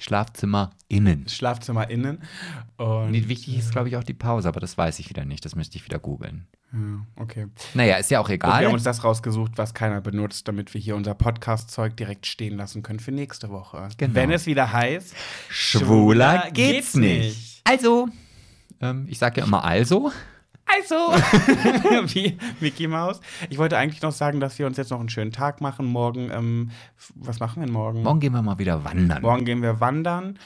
Schlafzimmer 0.02 0.72
innen. 0.88 1.28
Schlafzimmer 1.30 1.90
innen. 1.90 2.24
Und, 2.78 3.12
Nee, 3.12 3.28
wichtig 3.28 3.58
ist, 3.58 3.72
glaube 3.72 3.88
ich, 3.90 3.96
auch 3.98 4.04
die 4.04 4.14
Pause, 4.16 4.48
aber 4.48 4.60
das 4.60 4.78
weiß 4.78 5.00
ich 5.00 5.10
wieder 5.10 5.26
nicht. 5.26 5.46
Das 5.46 5.56
müsste 5.56 5.78
ich 5.78 5.86
wieder 5.86 6.00
googeln. 6.00 6.48
Ja, 6.74 7.06
okay. 7.18 7.48
Naja, 7.74 7.98
ist 7.98 8.10
ja 8.12 8.20
auch 8.20 8.24
Und 8.26 8.30
wir 8.30 8.36
egal. 8.36 8.66
haben 8.66 8.74
uns 8.74 8.84
das 8.84 9.04
rausgesucht, 9.04 9.54
was 9.58 9.74
keiner 9.74 10.02
benutzt, 10.02 10.48
damit 10.48 10.74
wir 10.74 10.82
hier 10.82 10.96
unser 10.96 11.14
Podcast-Zeug 11.14 11.96
direkt 11.98 12.26
stehen 12.26 12.58
lassen 12.58 12.82
können 12.82 13.00
für 13.00 13.12
nächste 13.12 13.50
Woche. 13.50 13.90
Genau. 13.98 14.16
Wenn 14.16 14.32
es 14.32 14.46
wieder 14.46 14.72
heißt, 14.72 15.14
Schwuler 15.50 16.50
geht's 16.52 16.96
nicht. 16.96 17.62
Also, 17.66 18.08
ähm, 18.80 19.06
ich 19.08 19.20
sage 19.20 19.42
ja 19.42 19.46
immer 19.46 19.64
also. 19.64 20.12
Also, 20.74 20.96
wie 22.14 22.38
Mickey 22.60 22.88
Mouse. 22.88 23.20
Ich 23.50 23.58
wollte 23.58 23.78
eigentlich 23.78 24.02
noch 24.02 24.12
sagen, 24.12 24.40
dass 24.40 24.58
wir 24.60 24.68
uns 24.68 24.78
jetzt 24.78 24.92
noch 24.92 25.00
einen 25.00 25.10
schönen 25.10 25.32
Tag 25.32 25.60
machen. 25.62 25.86
Morgen, 25.86 26.30
ähm, 26.32 26.72
was 27.16 27.40
machen 27.40 27.62
wir 27.62 27.66
denn 27.66 27.74
morgen? 27.74 28.04
Morgen 28.04 28.20
gehen 28.20 28.34
wir 28.34 28.42
mal 28.42 28.60
wieder 28.60 28.84
wandern. 28.84 29.22
Morgen 29.22 29.46
gehen 29.46 29.62
wir 29.62 29.80
wandern. 29.80 30.38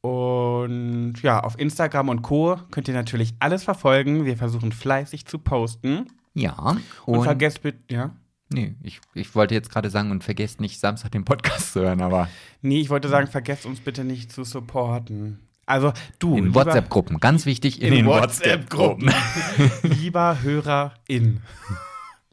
Und 0.00 1.14
ja, 1.22 1.40
auf 1.40 1.58
Instagram 1.58 2.08
und 2.08 2.22
Co. 2.22 2.56
könnt 2.70 2.88
ihr 2.88 2.94
natürlich 2.94 3.34
alles 3.40 3.64
verfolgen. 3.64 4.24
Wir 4.24 4.36
versuchen 4.36 4.72
fleißig 4.72 5.26
zu 5.26 5.38
posten. 5.38 6.06
Ja. 6.34 6.76
Und, 7.04 7.18
Und, 7.18 7.24
vergesst 7.24 7.62
bitte, 7.62 7.78
ja? 7.92 8.10
nee, 8.50 8.74
ich, 8.82 9.00
ich 9.14 9.34
wollte 9.34 9.54
jetzt 9.54 9.70
gerade 9.70 9.90
sagen, 9.90 10.10
und 10.10 10.24
vergesst 10.24 10.60
nicht, 10.60 10.78
Samstag 10.78 11.12
den 11.12 11.24
Podcast 11.24 11.72
zu 11.72 11.80
hören, 11.80 12.00
aber 12.00 12.28
Nee, 12.62 12.80
ich 12.80 12.90
wollte 12.90 13.08
sagen, 13.08 13.26
vergesst 13.26 13.66
uns 13.66 13.80
bitte 13.80 14.04
nicht 14.04 14.32
zu 14.32 14.44
supporten. 14.44 15.40
Also 15.68 15.92
du, 16.18 16.34
in 16.36 16.54
WhatsApp-Gruppen. 16.54 17.20
Ganz 17.20 17.44
wichtig, 17.44 17.82
in, 17.82 17.92
in 17.92 18.06
WhatsApp-Gruppen. 18.06 19.08
WhatsApp-Gruppen. 19.08 19.90
lieber 20.00 20.38
Hörerin. 20.42 21.42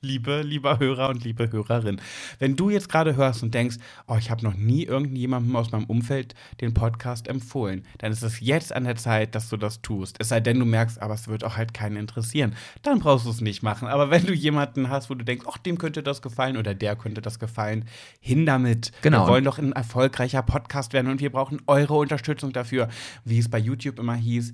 Liebe, 0.05 0.43
lieber 0.43 0.79
Hörer 0.79 1.09
und 1.09 1.23
liebe 1.23 1.51
Hörerin. 1.51 1.99
Wenn 2.37 2.55
du 2.55 2.69
jetzt 2.69 2.89
gerade 2.89 3.15
hörst 3.15 3.41
und 3.41 3.53
denkst, 3.53 3.77
oh, 4.07 4.15
ich 4.17 4.29
habe 4.29 4.43
noch 4.43 4.53
nie 4.53 4.83
irgendjemandem 4.83 5.55
aus 5.55 5.71
meinem 5.71 5.85
Umfeld 5.85 6.35
den 6.61 6.73
Podcast 6.73 7.27
empfohlen, 7.27 7.85
dann 7.97 8.11
ist 8.11 8.21
es 8.21 8.39
jetzt 8.39 8.71
an 8.71 8.83
der 8.83 8.95
Zeit, 8.95 9.33
dass 9.33 9.49
du 9.49 9.57
das 9.57 9.81
tust. 9.81 10.17
Es 10.19 10.29
sei 10.29 10.39
denn, 10.39 10.59
du 10.59 10.65
merkst, 10.65 11.01
aber 11.01 11.15
es 11.15 11.27
wird 11.27 11.43
auch 11.43 11.57
halt 11.57 11.73
keinen 11.73 11.97
interessieren. 11.97 12.55
Dann 12.83 12.99
brauchst 12.99 13.25
du 13.25 13.31
es 13.31 13.41
nicht 13.41 13.63
machen. 13.63 13.87
Aber 13.87 14.11
wenn 14.11 14.25
du 14.25 14.33
jemanden 14.33 14.89
hast, 14.89 15.09
wo 15.09 15.15
du 15.15 15.25
denkst, 15.25 15.45
ach, 15.49 15.57
dem 15.57 15.77
könnte 15.79 16.03
das 16.03 16.21
gefallen 16.21 16.57
oder 16.57 16.75
der 16.75 16.95
könnte 16.95 17.21
das 17.21 17.39
gefallen, 17.39 17.85
hin 18.19 18.45
damit. 18.45 18.91
Genau. 19.01 19.25
Wir 19.25 19.31
wollen 19.31 19.43
doch 19.43 19.57
ein 19.57 19.71
erfolgreicher 19.71 20.43
Podcast 20.43 20.93
werden 20.93 21.11
und 21.11 21.19
wir 21.19 21.31
brauchen 21.31 21.61
eure 21.65 21.95
Unterstützung 21.95 22.53
dafür, 22.53 22.89
wie 23.23 23.39
es 23.39 23.49
bei 23.49 23.57
YouTube 23.57 23.97
immer 23.97 24.15
hieß. 24.15 24.53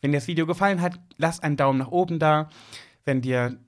Wenn 0.00 0.12
dir 0.12 0.18
das 0.18 0.28
Video 0.28 0.46
gefallen 0.46 0.80
hat, 0.80 0.98
lass 1.16 1.40
einen 1.40 1.56
Daumen 1.56 1.78
nach 1.78 1.88
oben 1.88 2.18
da. 2.18 2.48
Wenn 3.04 3.20
dir 3.20 3.58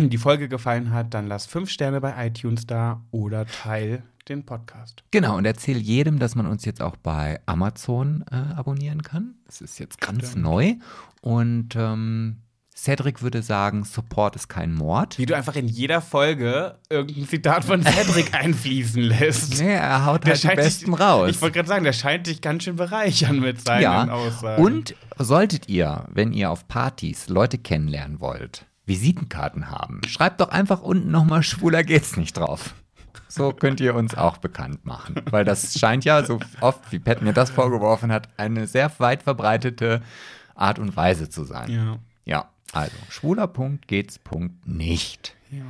die 0.00 0.18
Folge 0.18 0.48
gefallen 0.48 0.92
hat, 0.92 1.14
dann 1.14 1.26
lass 1.26 1.46
fünf 1.46 1.70
Sterne 1.70 2.00
bei 2.00 2.26
iTunes 2.26 2.66
da 2.66 3.02
oder 3.10 3.46
teil 3.46 4.02
den 4.28 4.44
Podcast. 4.44 5.02
Genau, 5.10 5.36
und 5.36 5.44
erzähl 5.44 5.78
jedem, 5.78 6.18
dass 6.18 6.34
man 6.34 6.46
uns 6.46 6.64
jetzt 6.64 6.80
auch 6.80 6.96
bei 6.96 7.40
Amazon 7.46 8.24
äh, 8.30 8.36
abonnieren 8.54 9.02
kann. 9.02 9.34
Das 9.46 9.60
ist 9.60 9.78
jetzt 9.78 10.00
ganz 10.00 10.30
Stimmt. 10.30 10.44
neu. 10.44 10.74
Und 11.20 11.74
ähm, 11.76 12.38
Cedric 12.74 13.22
würde 13.22 13.42
sagen, 13.42 13.84
Support 13.84 14.36
ist 14.36 14.48
kein 14.48 14.72
Mord. 14.72 15.18
Wie 15.18 15.26
du 15.26 15.36
einfach 15.36 15.56
in 15.56 15.68
jeder 15.68 16.00
Folge 16.00 16.78
irgendein 16.88 17.28
Zitat 17.28 17.64
von 17.64 17.82
Cedric 17.82 18.34
einfließen 18.40 19.02
lässt. 19.02 19.60
Nee, 19.60 19.74
er 19.74 20.06
haut 20.06 20.24
halt 20.24 20.42
die 20.42 20.48
besten 20.48 20.92
dich, 20.92 21.00
raus. 21.00 21.30
Ich 21.30 21.42
wollte 21.42 21.56
gerade 21.56 21.68
sagen, 21.68 21.84
der 21.84 21.92
scheint 21.92 22.26
dich 22.26 22.40
ganz 22.40 22.64
schön 22.64 22.76
bereichern 22.76 23.40
mit 23.40 23.60
seinen 23.60 23.82
ja. 23.82 24.08
Aussagen. 24.08 24.62
Und 24.62 24.94
solltet 25.18 25.68
ihr, 25.68 26.06
wenn 26.10 26.32
ihr 26.32 26.50
auf 26.50 26.66
Partys 26.66 27.28
Leute 27.28 27.58
kennenlernen 27.58 28.20
wollt, 28.20 28.66
Visitenkarten 28.86 29.70
haben, 29.70 30.00
schreibt 30.06 30.40
doch 30.40 30.48
einfach 30.48 30.82
unten 30.82 31.10
nochmal 31.10 31.42
schwuler 31.42 31.84
geht's 31.84 32.16
nicht 32.16 32.36
drauf. 32.36 32.74
So 33.28 33.52
könnt 33.52 33.80
ihr 33.80 33.94
uns 33.94 34.14
auch 34.14 34.38
bekannt 34.38 34.84
machen. 34.84 35.16
Weil 35.30 35.44
das 35.44 35.78
scheint 35.78 36.04
ja, 36.04 36.24
so 36.24 36.40
oft 36.60 36.92
wie 36.92 36.98
Pat 36.98 37.22
mir 37.22 37.32
das 37.32 37.50
vorgeworfen 37.50 38.12
hat, 38.12 38.28
eine 38.36 38.66
sehr 38.66 38.90
weit 38.98 39.22
verbreitete 39.22 40.02
Art 40.54 40.78
und 40.78 40.96
Weise 40.96 41.30
zu 41.30 41.44
sein. 41.44 41.70
Ja. 41.70 41.98
Ja, 42.24 42.50
also 42.72 42.96
schwuler 43.08 43.46
Punkt 43.46 43.88
geht's 43.88 44.18
Punkt 44.18 44.66
nicht. 44.66 45.34
ja. 45.50 45.64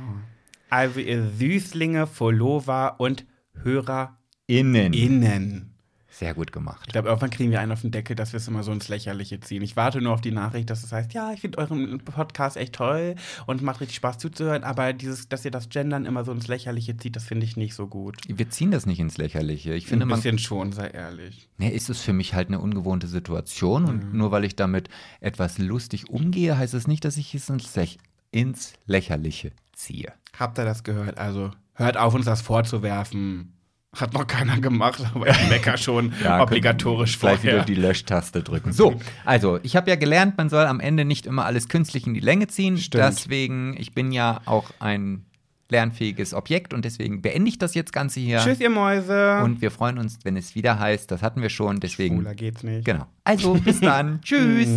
Also 0.69 0.99
ihr 0.99 1.29
Süßlinge, 1.29 2.07
Follower 2.07 2.95
und 2.97 3.25
HörerInnen. 3.61 4.93
Innen. 4.93 5.72
Sehr 6.13 6.35
gut 6.35 6.51
gemacht. 6.51 6.83
Ich 6.85 6.93
glaube, 6.93 7.07
irgendwann 7.07 7.31
kriegen 7.31 7.49
wir 7.49 7.59
einen 7.59 7.71
auf 7.71 7.81
den 7.81 7.89
Deckel, 7.89 8.15
dass 8.15 8.33
wir 8.33 8.37
es 8.37 8.47
immer 8.47 8.61
so 8.61 8.71
ins 8.71 8.87
Lächerliche 8.87 9.39
ziehen. 9.39 9.63
Ich 9.63 9.75
warte 9.75 9.99
nur 9.99 10.13
auf 10.13 10.21
die 10.21 10.29
Nachricht, 10.29 10.69
dass 10.69 10.83
es 10.83 10.91
heißt, 10.91 11.11
ja, 11.13 11.33
ich 11.33 11.41
finde 11.41 11.57
euren 11.57 11.97
Podcast 12.05 12.55
echt 12.55 12.75
toll 12.75 13.15
und 13.47 13.63
macht 13.63 13.81
richtig 13.81 13.95
Spaß 13.95 14.19
zuzuhören, 14.19 14.63
aber 14.63 14.93
dieses, 14.93 15.27
dass 15.27 15.43
ihr 15.43 15.49
das 15.49 15.69
Gendern 15.69 16.05
immer 16.05 16.23
so 16.23 16.31
ins 16.31 16.47
Lächerliche 16.47 16.95
zieht, 16.97 17.15
das 17.15 17.23
finde 17.23 17.47
ich 17.47 17.57
nicht 17.57 17.73
so 17.73 17.87
gut. 17.87 18.17
Wir 18.27 18.47
ziehen 18.47 18.69
das 18.69 18.85
nicht 18.85 18.99
ins 18.99 19.17
Lächerliche. 19.17 19.73
Ich 19.73 19.87
finde, 19.87 20.05
Ein 20.05 20.09
man 20.09 20.19
bisschen 20.19 20.37
schon, 20.37 20.71
sei 20.71 20.89
ehrlich. 20.89 21.49
Nee, 21.57 21.69
ist 21.69 21.89
es 21.89 22.01
für 22.01 22.13
mich 22.13 22.35
halt 22.35 22.49
eine 22.49 22.59
ungewohnte 22.59 23.07
Situation 23.07 23.85
und 23.85 24.13
nur 24.13 24.29
weil 24.29 24.45
ich 24.45 24.55
damit 24.55 24.89
etwas 25.19 25.57
lustig 25.57 26.11
umgehe, 26.11 26.55
heißt 26.55 26.75
es 26.75 26.85
nicht, 26.85 27.05
dass 27.05 27.17
ich 27.17 27.33
es 27.33 27.49
ins, 27.49 27.75
Läch 27.75 27.97
ins 28.29 28.73
Lächerliche 28.85 29.51
ziehe. 29.73 30.13
Habt 30.37 30.59
ihr 30.59 30.65
das 30.65 30.83
gehört? 30.83 31.17
Also 31.17 31.49
hört 31.73 31.97
auf, 31.97 32.13
uns 32.13 32.25
das 32.25 32.41
vorzuwerfen. 32.41 33.53
Hat 33.95 34.13
noch 34.13 34.25
keiner 34.25 34.59
gemacht, 34.59 35.03
aber 35.13 35.29
ich 35.29 35.49
mecker 35.49 35.77
schon 35.77 36.13
obligatorisch 36.39 37.19
gleich 37.19 37.39
vorher. 37.39 37.53
wieder 37.53 37.65
die 37.65 37.75
Löschtaste 37.75 38.41
drücken. 38.41 38.73
So, 38.73 38.99
also 39.25 39.59
ich 39.63 39.75
habe 39.75 39.89
ja 39.89 39.95
gelernt, 39.95 40.37
man 40.37 40.49
soll 40.49 40.65
am 40.65 40.79
Ende 40.79 41.05
nicht 41.05 41.25
immer 41.25 41.45
alles 41.45 41.69
künstlich 41.69 42.07
in 42.07 42.13
die 42.13 42.19
Länge 42.19 42.47
ziehen. 42.47 42.77
Stimmt. 42.77 43.03
Deswegen, 43.03 43.75
ich 43.77 43.93
bin 43.93 44.11
ja 44.11 44.41
auch 44.45 44.71
ein 44.79 45.25
lernfähiges 45.69 46.33
Objekt 46.33 46.73
und 46.73 46.85
deswegen 46.85 47.21
beende 47.21 47.49
ich 47.49 47.57
das 47.57 47.73
jetzt 47.75 47.91
Ganze 47.91 48.19
hier. 48.19 48.39
Tschüss, 48.39 48.59
ihr 48.59 48.69
Mäuse. 48.69 49.41
Und 49.43 49.61
wir 49.61 49.71
freuen 49.71 49.97
uns, 49.97 50.19
wenn 50.23 50.37
es 50.37 50.55
wieder 50.55 50.79
heißt, 50.79 51.11
das 51.11 51.21
hatten 51.21 51.41
wir 51.41 51.49
schon, 51.49 51.79
deswegen. 51.79 52.17
Schwuler 52.17 52.35
geht's 52.35 52.63
nicht. 52.63 52.85
Genau. 52.85 53.05
Also, 53.23 53.55
bis 53.55 53.79
dann. 53.79 54.21
Tschüss. 54.23 54.69